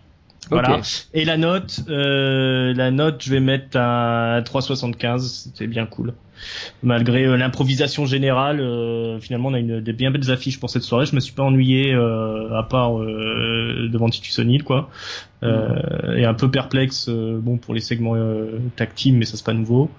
Voilà. 0.49 0.81
Et 1.15 1.25
la 1.25 1.37
note, 1.37 1.81
euh, 1.89 2.73
la 2.75 2.91
note, 2.91 3.23
je 3.23 3.31
vais 3.31 3.41
mettre 3.41 3.77
à 3.77 4.41
3,75. 4.43 5.19
C'était 5.19 5.67
bien 5.67 5.87
cool. 5.87 6.15
Malgré 6.83 7.25
euh, 7.25 7.37
l'improvisation 7.37 8.07
générale, 8.07 8.61
euh, 8.61 9.21
finalement, 9.21 9.51
on 9.51 9.55
a 9.55 9.59
une 9.59 9.81
des 9.81 9.93
bien 9.93 10.11
belles 10.11 10.31
affiches 10.31 10.59
pour 10.59 10.71
cette 10.71 10.83
soirée. 10.83 11.07
Je 11.07 11.15
me 11.15 11.21
suis 11.21 11.33
pas 11.33 11.43
ennuyé 11.43 11.93
euh, 11.93 12.57
à 12.59 12.62
part 12.62 12.95
devant 12.99 14.09
Titus 14.09 14.39
O'Neill, 14.39 14.65
quoi. 14.65 14.91
Mm. 15.43 16.17
Et 16.17 16.25
un 16.25 16.35
peu 16.35 16.51
perplexe, 16.51 17.09
bon, 17.09 17.57
pour 17.59 17.75
les 17.75 17.81
segments 17.81 18.17
tag 18.77 18.95
team, 18.95 19.17
mais 19.17 19.25
ça 19.25 19.37
c'est 19.37 19.47
pas 19.47 19.55
nouveau. 19.55 19.91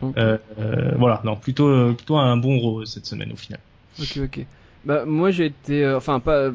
voilà, 0.00 1.20
non, 1.24 1.36
plutôt 1.36 1.94
plutôt 1.94 2.16
un 2.16 2.36
bon 2.36 2.58
rôle 2.58 2.86
cette 2.86 3.06
semaine 3.06 3.32
au 3.32 3.36
final. 3.36 3.60
Ok, 4.00 4.18
ok. 4.24 4.46
Bah 4.84 5.04
moi 5.06 5.30
j'ai 5.30 5.46
été, 5.46 5.86
enfin 5.88 6.20
pas 6.20 6.50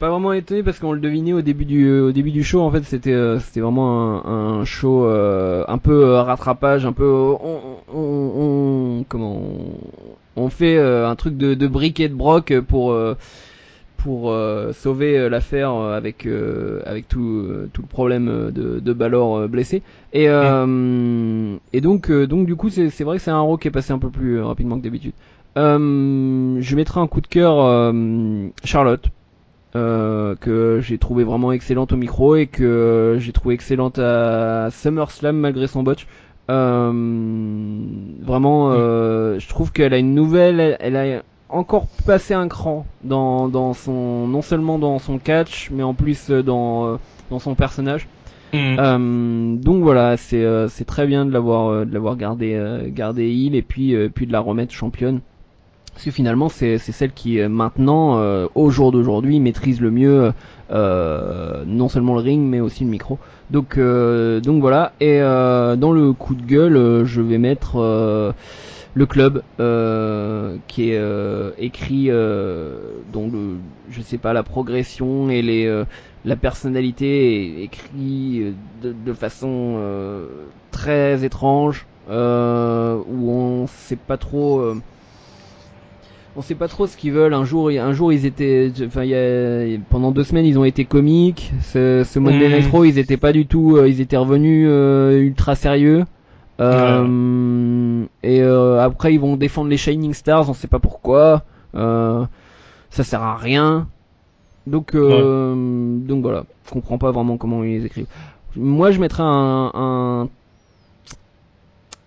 pas 0.00 0.10
vraiment 0.10 0.32
étonné 0.32 0.62
parce 0.62 0.78
qu'on 0.78 0.92
le 0.92 1.00
devinait 1.00 1.32
au 1.32 1.42
début 1.42 1.64
du 1.64 1.90
au 2.00 2.12
début 2.12 2.32
du 2.32 2.42
show. 2.42 2.60
En 2.60 2.70
fait 2.70 2.82
c'était 2.84 3.12
euh, 3.12 3.38
c'était 3.38 3.60
vraiment 3.60 4.24
un, 4.26 4.60
un 4.60 4.64
show 4.64 5.04
euh, 5.04 5.64
un 5.68 5.78
peu 5.78 6.04
euh, 6.06 6.22
rattrapage 6.22 6.86
un 6.86 6.92
peu 6.92 7.04
on, 7.08 7.38
on, 7.92 7.98
on 8.00 9.04
comment 9.08 9.40
on, 10.36 10.48
fait 10.50 10.78
un 10.78 11.14
truc 11.16 11.36
de, 11.36 11.54
de 11.54 11.70
et 12.02 12.08
de 12.08 12.14
broc 12.14 12.52
pour 12.66 12.96
pour 13.96 14.34
sauver 14.72 15.28
l'affaire 15.28 15.70
avec 15.72 16.26
avec 16.84 17.08
tout 17.08 17.46
tout 17.72 17.82
le 17.82 17.88
problème 17.88 18.50
de 18.52 18.80
de 18.80 18.92
Balor 18.92 19.48
blessé. 19.48 19.82
Et 20.12 20.24
et 20.26 21.80
donc 21.80 22.10
donc 22.10 22.46
du 22.46 22.56
coup 22.56 22.70
c'est 22.70 22.90
c'est 22.90 23.04
vrai 23.04 23.18
que 23.18 23.22
c'est 23.22 23.30
un 23.30 23.40
rock 23.40 23.62
qui 23.62 23.68
est 23.68 23.72
passé 23.72 23.92
un 23.92 23.98
peu 23.98 24.10
plus 24.10 24.40
rapidement 24.40 24.78
que 24.78 24.84
d'habitude 24.84 25.12
je 25.58 26.76
mettrai 26.76 27.00
un 27.00 27.06
coup 27.06 27.20
de 27.20 27.26
cœur 27.26 27.92
Charlotte 28.64 29.10
euh, 29.76 30.34
que 30.34 30.80
j'ai 30.82 30.96
trouvé 30.96 31.24
vraiment 31.24 31.52
excellente 31.52 31.92
au 31.92 31.96
micro 31.96 32.36
et 32.36 32.46
que 32.46 33.16
j'ai 33.20 33.32
trouvé 33.32 33.54
excellente 33.54 33.98
à 33.98 34.70
SummerSlam 34.70 35.36
malgré 35.36 35.66
son 35.66 35.82
botch. 35.82 36.06
Euh, 36.50 36.90
vraiment, 38.22 38.70
euh, 38.72 39.38
je 39.38 39.46
trouve 39.46 39.70
qu'elle 39.70 39.92
a 39.92 39.98
une 39.98 40.14
nouvelle, 40.14 40.78
elle, 40.80 40.96
a 40.96 41.22
encore 41.50 41.86
passé 42.06 42.32
un 42.32 42.48
cran 42.48 42.86
dans, 43.04 43.48
dans 43.48 43.74
son, 43.74 44.26
non 44.26 44.40
seulement 44.40 44.78
dans 44.78 44.98
son 44.98 45.18
catch, 45.18 45.70
mais 45.70 45.82
en 45.82 45.92
plus 45.92 46.30
dans, 46.30 46.98
dans 47.30 47.38
son 47.38 47.54
personnage. 47.54 48.08
Mm. 48.54 49.58
donc 49.60 49.82
voilà, 49.82 50.16
c'est 50.16 50.46
c'est 50.68 50.86
très 50.86 51.06
bien 51.06 51.26
de 51.26 51.30
l'avoir 51.30 51.84
de 51.84 51.92
l'avoir 51.92 52.16
gardé 52.16 52.58
gardé 52.94 53.28
il 53.28 53.54
et 53.54 53.60
puis 53.60 53.94
puis 54.08 54.26
de 54.26 54.32
la 54.32 54.40
remettre 54.40 54.72
championne. 54.72 55.20
Parce 55.98 56.04
que 56.04 56.10
finalement, 56.12 56.48
c'est 56.48 56.78
celle 56.78 57.10
qui 57.10 57.40
euh, 57.40 57.48
maintenant, 57.48 58.18
euh, 58.18 58.46
au 58.54 58.70
jour 58.70 58.92
d'aujourd'hui, 58.92 59.40
maîtrise 59.40 59.80
le 59.80 59.90
mieux 59.90 60.32
euh, 60.70 61.64
non 61.66 61.88
seulement 61.88 62.14
le 62.14 62.20
ring, 62.20 62.40
mais 62.40 62.60
aussi 62.60 62.84
le 62.84 62.90
micro. 62.90 63.18
Donc, 63.50 63.76
voilà. 63.76 64.92
Et 65.00 65.18
dans 65.18 65.90
le 65.90 66.12
coup 66.12 66.36
de 66.36 66.42
gueule, 66.42 67.04
je 67.04 67.20
vais 67.20 67.38
mettre 67.38 67.78
le 68.94 69.06
club 69.06 69.42
qui 70.68 70.90
est 70.92 71.02
écrit 71.58 72.10
dont 73.12 73.28
le 73.28 73.56
je 73.90 74.00
sais 74.00 74.18
pas 74.18 74.32
la 74.32 74.44
progression 74.44 75.30
et 75.30 75.42
les 75.42 75.84
la 76.24 76.36
personnalité 76.36 77.60
est 77.60 77.64
écrit 77.64 78.54
de, 78.84 78.94
de 79.04 79.12
façon 79.12 79.80
très 80.70 81.24
étrange 81.24 81.86
où 82.08 82.12
on 82.12 83.66
sait 83.66 83.96
pas 83.96 84.16
trop 84.16 84.74
on 86.38 86.42
sait 86.42 86.54
pas 86.54 86.68
trop 86.68 86.86
ce 86.86 86.96
qu'ils 86.96 87.12
veulent. 87.12 87.34
Un 87.34 87.44
jour, 87.44 87.68
un 87.68 87.92
jour 87.92 88.12
ils 88.12 88.24
étaient, 88.24 88.70
enfin, 88.86 89.04
pendant 89.90 90.12
deux 90.12 90.22
semaines 90.22 90.46
ils 90.46 90.56
ont 90.56 90.64
été 90.64 90.84
comiques. 90.84 91.52
Ce, 91.62 92.04
ce 92.04 92.18
Monday 92.20 92.48
Night 92.48 92.70
Raw, 92.70 92.84
ils 92.84 92.98
étaient 92.98 93.16
pas 93.16 93.32
du 93.32 93.46
tout, 93.46 93.76
euh, 93.76 93.88
ils 93.88 94.00
étaient 94.00 94.16
revenus 94.16 94.68
euh, 94.70 95.18
ultra 95.20 95.56
sérieux. 95.56 96.04
Euh, 96.60 98.04
et 98.22 98.40
après 98.40 99.14
ils 99.14 99.20
vont 99.20 99.36
défendre 99.36 99.68
les 99.68 99.76
Shining 99.76 100.14
Stars, 100.14 100.48
on 100.48 100.54
sait 100.54 100.68
pas 100.68 100.78
pourquoi. 100.78 101.42
ça 101.74 102.28
sert 102.90 103.22
à 103.22 103.36
rien. 103.36 103.88
Donc, 104.68 104.94
donc 104.94 106.22
voilà, 106.22 106.44
je 106.66 106.70
comprends 106.70 106.98
pas 106.98 107.10
vraiment 107.10 107.36
comment 107.36 107.64
ils 107.64 107.84
écrivent. 107.84 108.06
moi 108.54 108.92
je 108.92 109.00
mettrais 109.00 109.24
un, 109.24 109.72
un 109.74 110.28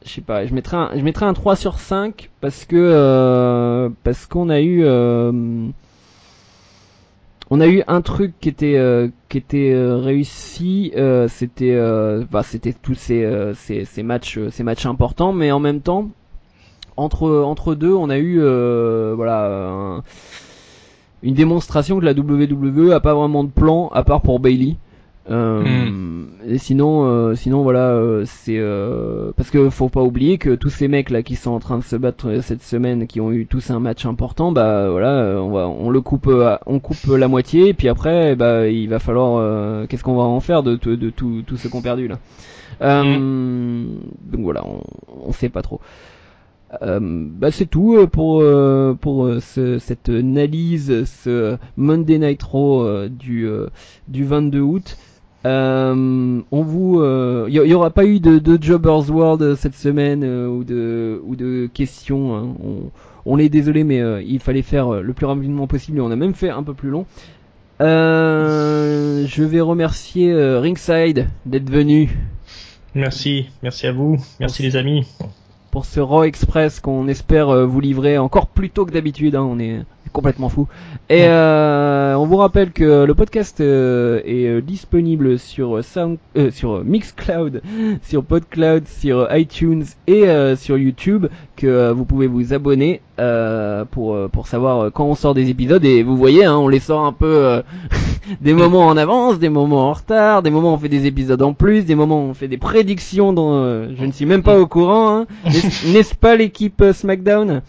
je 0.06 0.10
sais 0.10 0.22
pas, 0.22 0.46
je 0.46 0.54
mettrais 0.54 0.78
un, 0.78 0.92
je 0.96 1.02
mettrais 1.02 1.26
un 1.26 1.34
3 1.34 1.56
sur 1.56 1.80
5 1.80 2.30
parce 2.42 2.66
que 2.66 2.76
euh, 2.76 3.90
parce 4.04 4.26
qu'on 4.26 4.50
a 4.50 4.60
eu 4.60 4.84
euh, 4.84 5.32
on 7.50 7.62
a 7.62 7.68
eu 7.68 7.84
un 7.88 8.02
truc 8.02 8.34
qui 8.40 8.50
était 8.50 8.78
euh, 8.78 9.10
qui 9.30 9.38
était 9.38 9.74
réussi, 9.76 10.92
c'était 11.28 11.78
bah, 12.32 12.44
c'était 12.44 12.74
tous 12.74 12.96
ces, 12.96 13.52
ces, 13.56 13.86
ces 13.86 14.04
matchs 14.04 14.40
ces 14.50 14.64
matchs 14.64 14.86
importants, 14.86 15.34
mais 15.34 15.52
en 15.52 15.60
même 15.60 15.82
temps 15.82 16.10
entre 16.98 17.30
entre 17.30 17.76
deux, 17.76 17.94
on 17.94 18.10
a 18.10 18.18
eu 18.18 18.40
voilà 19.16 20.02
une 21.24 21.36
démonstration 21.36 22.00
que 22.00 22.06
la 22.06 22.14
WWE 22.14 22.92
a 22.92 23.00
pas 23.00 23.14
vraiment 23.14 23.44
de 23.44 23.52
plan 23.52 23.90
à 23.94 24.04
part 24.04 24.22
pour 24.22 24.40
Bailey. 24.40 24.78
Euh, 25.30 25.64
hmm. 25.64 26.30
Et 26.48 26.58
sinon, 26.58 27.06
euh, 27.06 27.36
sinon 27.36 27.62
voilà, 27.62 27.92
euh, 27.92 28.24
c'est 28.26 28.60
parce 29.36 29.52
que 29.52 29.70
faut 29.70 29.90
pas 29.90 30.02
oublier 30.02 30.38
que 30.38 30.56
tous 30.56 30.70
ces 30.70 30.88
mecs 30.88 31.12
là 31.12 31.22
qui 31.22 31.36
sont 31.36 31.52
en 31.52 31.60
train 31.60 31.78
de 31.78 31.84
se 31.84 31.96
battre 31.96 32.42
cette 32.42 32.64
semaine, 32.64 33.06
qui 33.06 33.22
ont 33.22 33.32
eu 33.32 33.46
tous 33.46 33.70
un 33.70 33.80
match 33.80 34.06
important, 34.06 34.52
bah 34.52 34.90
voilà, 34.90 35.40
on 35.40 35.52
va, 35.52 35.68
on 35.68 35.90
le 35.90 36.02
coupe, 36.02 36.30
on 36.66 36.80
coupe 36.80 37.06
la 37.06 37.28
moitié, 37.28 37.70
et 37.70 37.74
puis 37.74 37.88
après, 37.88 38.36
bah 38.36 38.68
il 38.68 38.90
va 38.90 39.00
falloir, 39.00 39.88
qu'est-ce 39.88 40.04
qu'on 40.04 40.16
va 40.16 40.24
en 40.24 40.40
faire 40.40 40.64
de, 40.64 40.76
de, 40.76 40.96
de 40.96 41.10
tout, 41.10 41.44
tout 41.46 41.58
ce 41.58 41.68
qu'on 41.68 41.82
perdu 41.82 42.08
là? 42.08 42.18
Hmm. 42.82 44.00
Donc 44.32 44.42
voilà, 44.42 44.66
on, 44.66 44.82
on 45.28 45.32
sait 45.32 45.50
pas 45.50 45.62
trop. 45.62 45.82
Euh, 46.82 47.00
bah 47.02 47.52
c'est 47.52 47.66
tout 47.66 48.08
pour 48.08 48.44
pour 49.02 49.30
ce, 49.42 49.78
cette 49.78 50.10
analyse, 50.10 51.04
ce 51.04 51.58
Monday 51.76 52.18
Night 52.18 52.42
Raw 52.42 53.08
du 53.08 53.48
du 54.08 54.26
22 54.26 54.60
août. 54.62 54.98
On 55.44 56.44
vous, 56.52 57.04
il 57.48 57.54
y, 57.54 57.74
aura 57.74 57.90
pas 57.90 58.06
eu 58.06 58.20
de, 58.20 58.58
Jobbers 58.62 59.10
World 59.10 59.56
cette 59.56 59.76
semaine 59.76 60.24
ou 60.24 60.64
de 60.64 61.22
ou 61.26 61.36
de 61.36 61.70
questions. 61.74 62.36
Hein. 62.36 62.48
On, 63.26 63.38
est 63.38 63.50
désolé, 63.50 63.84
mais 63.84 64.02
il 64.26 64.40
fallait 64.40 64.62
faire 64.62 65.02
le 65.02 65.14
plus 65.14 65.26
rapidement 65.26 65.68
possible 65.68 65.98
et 66.00 66.02
on 66.02 66.12
a 66.12 66.16
même 66.16 66.34
fait 66.34 66.50
un 66.50 66.64
peu 66.64 66.74
plus 66.74 66.90
long. 66.90 67.06
je 67.80 69.44
vais 69.44 69.62
remercier 69.62 70.34
Ringside 70.34 71.28
d'être 71.46 71.70
venu. 71.70 72.18
Merci, 72.94 73.48
merci 73.64 73.88
à 73.88 73.94
vous, 73.94 74.18
merci 74.40 74.64
les 74.64 74.76
amis 74.76 75.08
pour 75.72 75.86
ce 75.86 76.00
Raw 76.00 76.24
Express 76.24 76.80
qu'on 76.80 77.08
espère 77.08 77.50
euh, 77.50 77.66
vous 77.66 77.80
livrer 77.80 78.18
encore 78.18 78.48
plus 78.48 78.70
tôt 78.70 78.86
que 78.86 78.92
d'habitude. 78.92 79.36
Hein, 79.36 79.44
on 79.44 79.58
est 79.60 79.80
complètement 80.12 80.50
fou. 80.50 80.68
Et 81.10 81.24
euh, 81.26 82.16
on 82.16 82.26
vous 82.26 82.36
rappelle 82.36 82.72
que 82.72 83.06
le 83.06 83.14
podcast 83.16 83.62
euh, 83.62 84.22
est 84.26 84.62
disponible 84.62 85.40
sur 85.40 85.82
Sound, 85.84 86.18
sur 86.52 86.84
Mixcloud, 86.84 87.62
sur 88.04 88.24
Podcloud, 88.26 88.88
sur 88.88 89.34
iTunes 89.34 89.86
et 90.08 90.26
sur 90.58 90.78
YouTube. 90.78 91.28
Que 91.62 91.92
vous 91.92 92.06
pouvez 92.06 92.28
vous 92.28 92.54
abonner 92.54 93.02
pour 93.92 94.18
pour 94.30 94.48
savoir 94.48 94.92
quand 94.92 95.06
on 95.06 95.16
sort 95.16 95.34
des 95.34 95.50
épisodes. 95.50 95.86
Et 95.86 96.02
vous 96.02 96.18
voyez, 96.18 96.46
hein, 96.46 96.58
on 96.58 96.68
les 96.68 96.80
sort 96.80 97.06
un 97.06 97.14
peu 97.14 97.62
des 98.42 98.54
moments 98.54 98.88
en 98.88 98.98
avance, 98.98 99.40
des 99.40 99.50
moments 99.50 99.90
en 99.90 99.94
retard, 99.94 100.42
des 100.42 100.50
moments 100.50 100.72
où 100.72 100.76
on 100.76 100.78
fait 100.78 100.90
des 100.90 101.06
épisodes 101.06 101.42
en 101.42 101.54
plus, 101.54 101.86
des 101.86 101.96
moments 101.96 102.26
où 102.26 102.30
on 102.30 102.34
fait 102.34 102.48
des 102.48 102.58
prédictions 102.58 103.34
dont 103.34 103.54
euh, 103.54 103.90
je 103.98 104.06
ne 104.06 104.12
suis 104.12 104.26
même 104.26 104.44
pas 104.44 104.60
au 104.60 104.68
courant. 104.68 105.20
Hein. 105.20 105.28
N'est-ce 105.46 106.16
pas 106.16 106.36
l'équipe 106.36 106.82
euh, 106.82 106.94
SmackDown? 106.94 107.62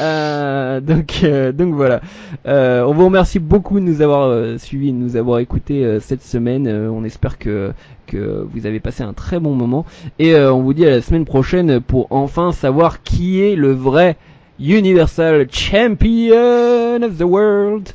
Euh, 0.00 0.80
donc, 0.80 1.24
donc 1.54 1.74
voilà. 1.74 2.02
on 2.44 2.92
vous 2.92 3.06
remercie 3.06 3.38
beaucoup 3.38 3.80
de 3.80 3.84
nous 3.84 4.02
avoir 4.02 4.58
suivis, 4.58 4.92
de 4.92 4.98
nous 4.98 5.16
avoir 5.16 5.38
écoutés 5.38 5.98
cette 6.00 6.22
semaine. 6.22 6.68
on 6.68 7.02
espère 7.04 7.38
que 7.38 7.72
que 8.06 8.46
vous 8.52 8.66
avez 8.66 8.80
passé 8.80 9.02
un 9.02 9.12
très 9.12 9.38
bon 9.38 9.54
moment 9.54 9.84
et 10.18 10.34
on 10.36 10.62
vous 10.62 10.74
dit 10.74 10.86
à 10.86 10.90
la 10.90 11.02
semaine 11.02 11.24
prochaine 11.24 11.80
pour 11.80 12.06
enfin 12.10 12.52
savoir 12.52 13.02
qui 13.02 13.42
est 13.42 13.56
le 13.56 13.72
vrai 13.72 14.16
Universal 14.58 15.46
Champion 15.50 17.02
of 17.02 17.18
the 17.18 17.24
World. 17.24 17.90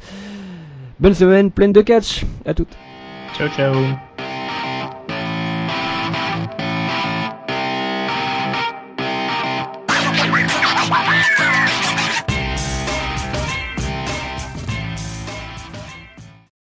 Bonne 1.00 1.16
semaine 1.16 1.50
pleine 1.50 1.74
de 1.74 1.82
catch. 1.82 2.24
À 2.46 2.54
toutes. 2.54 2.78
Ciao 3.36 3.50
ciao. 3.50 3.74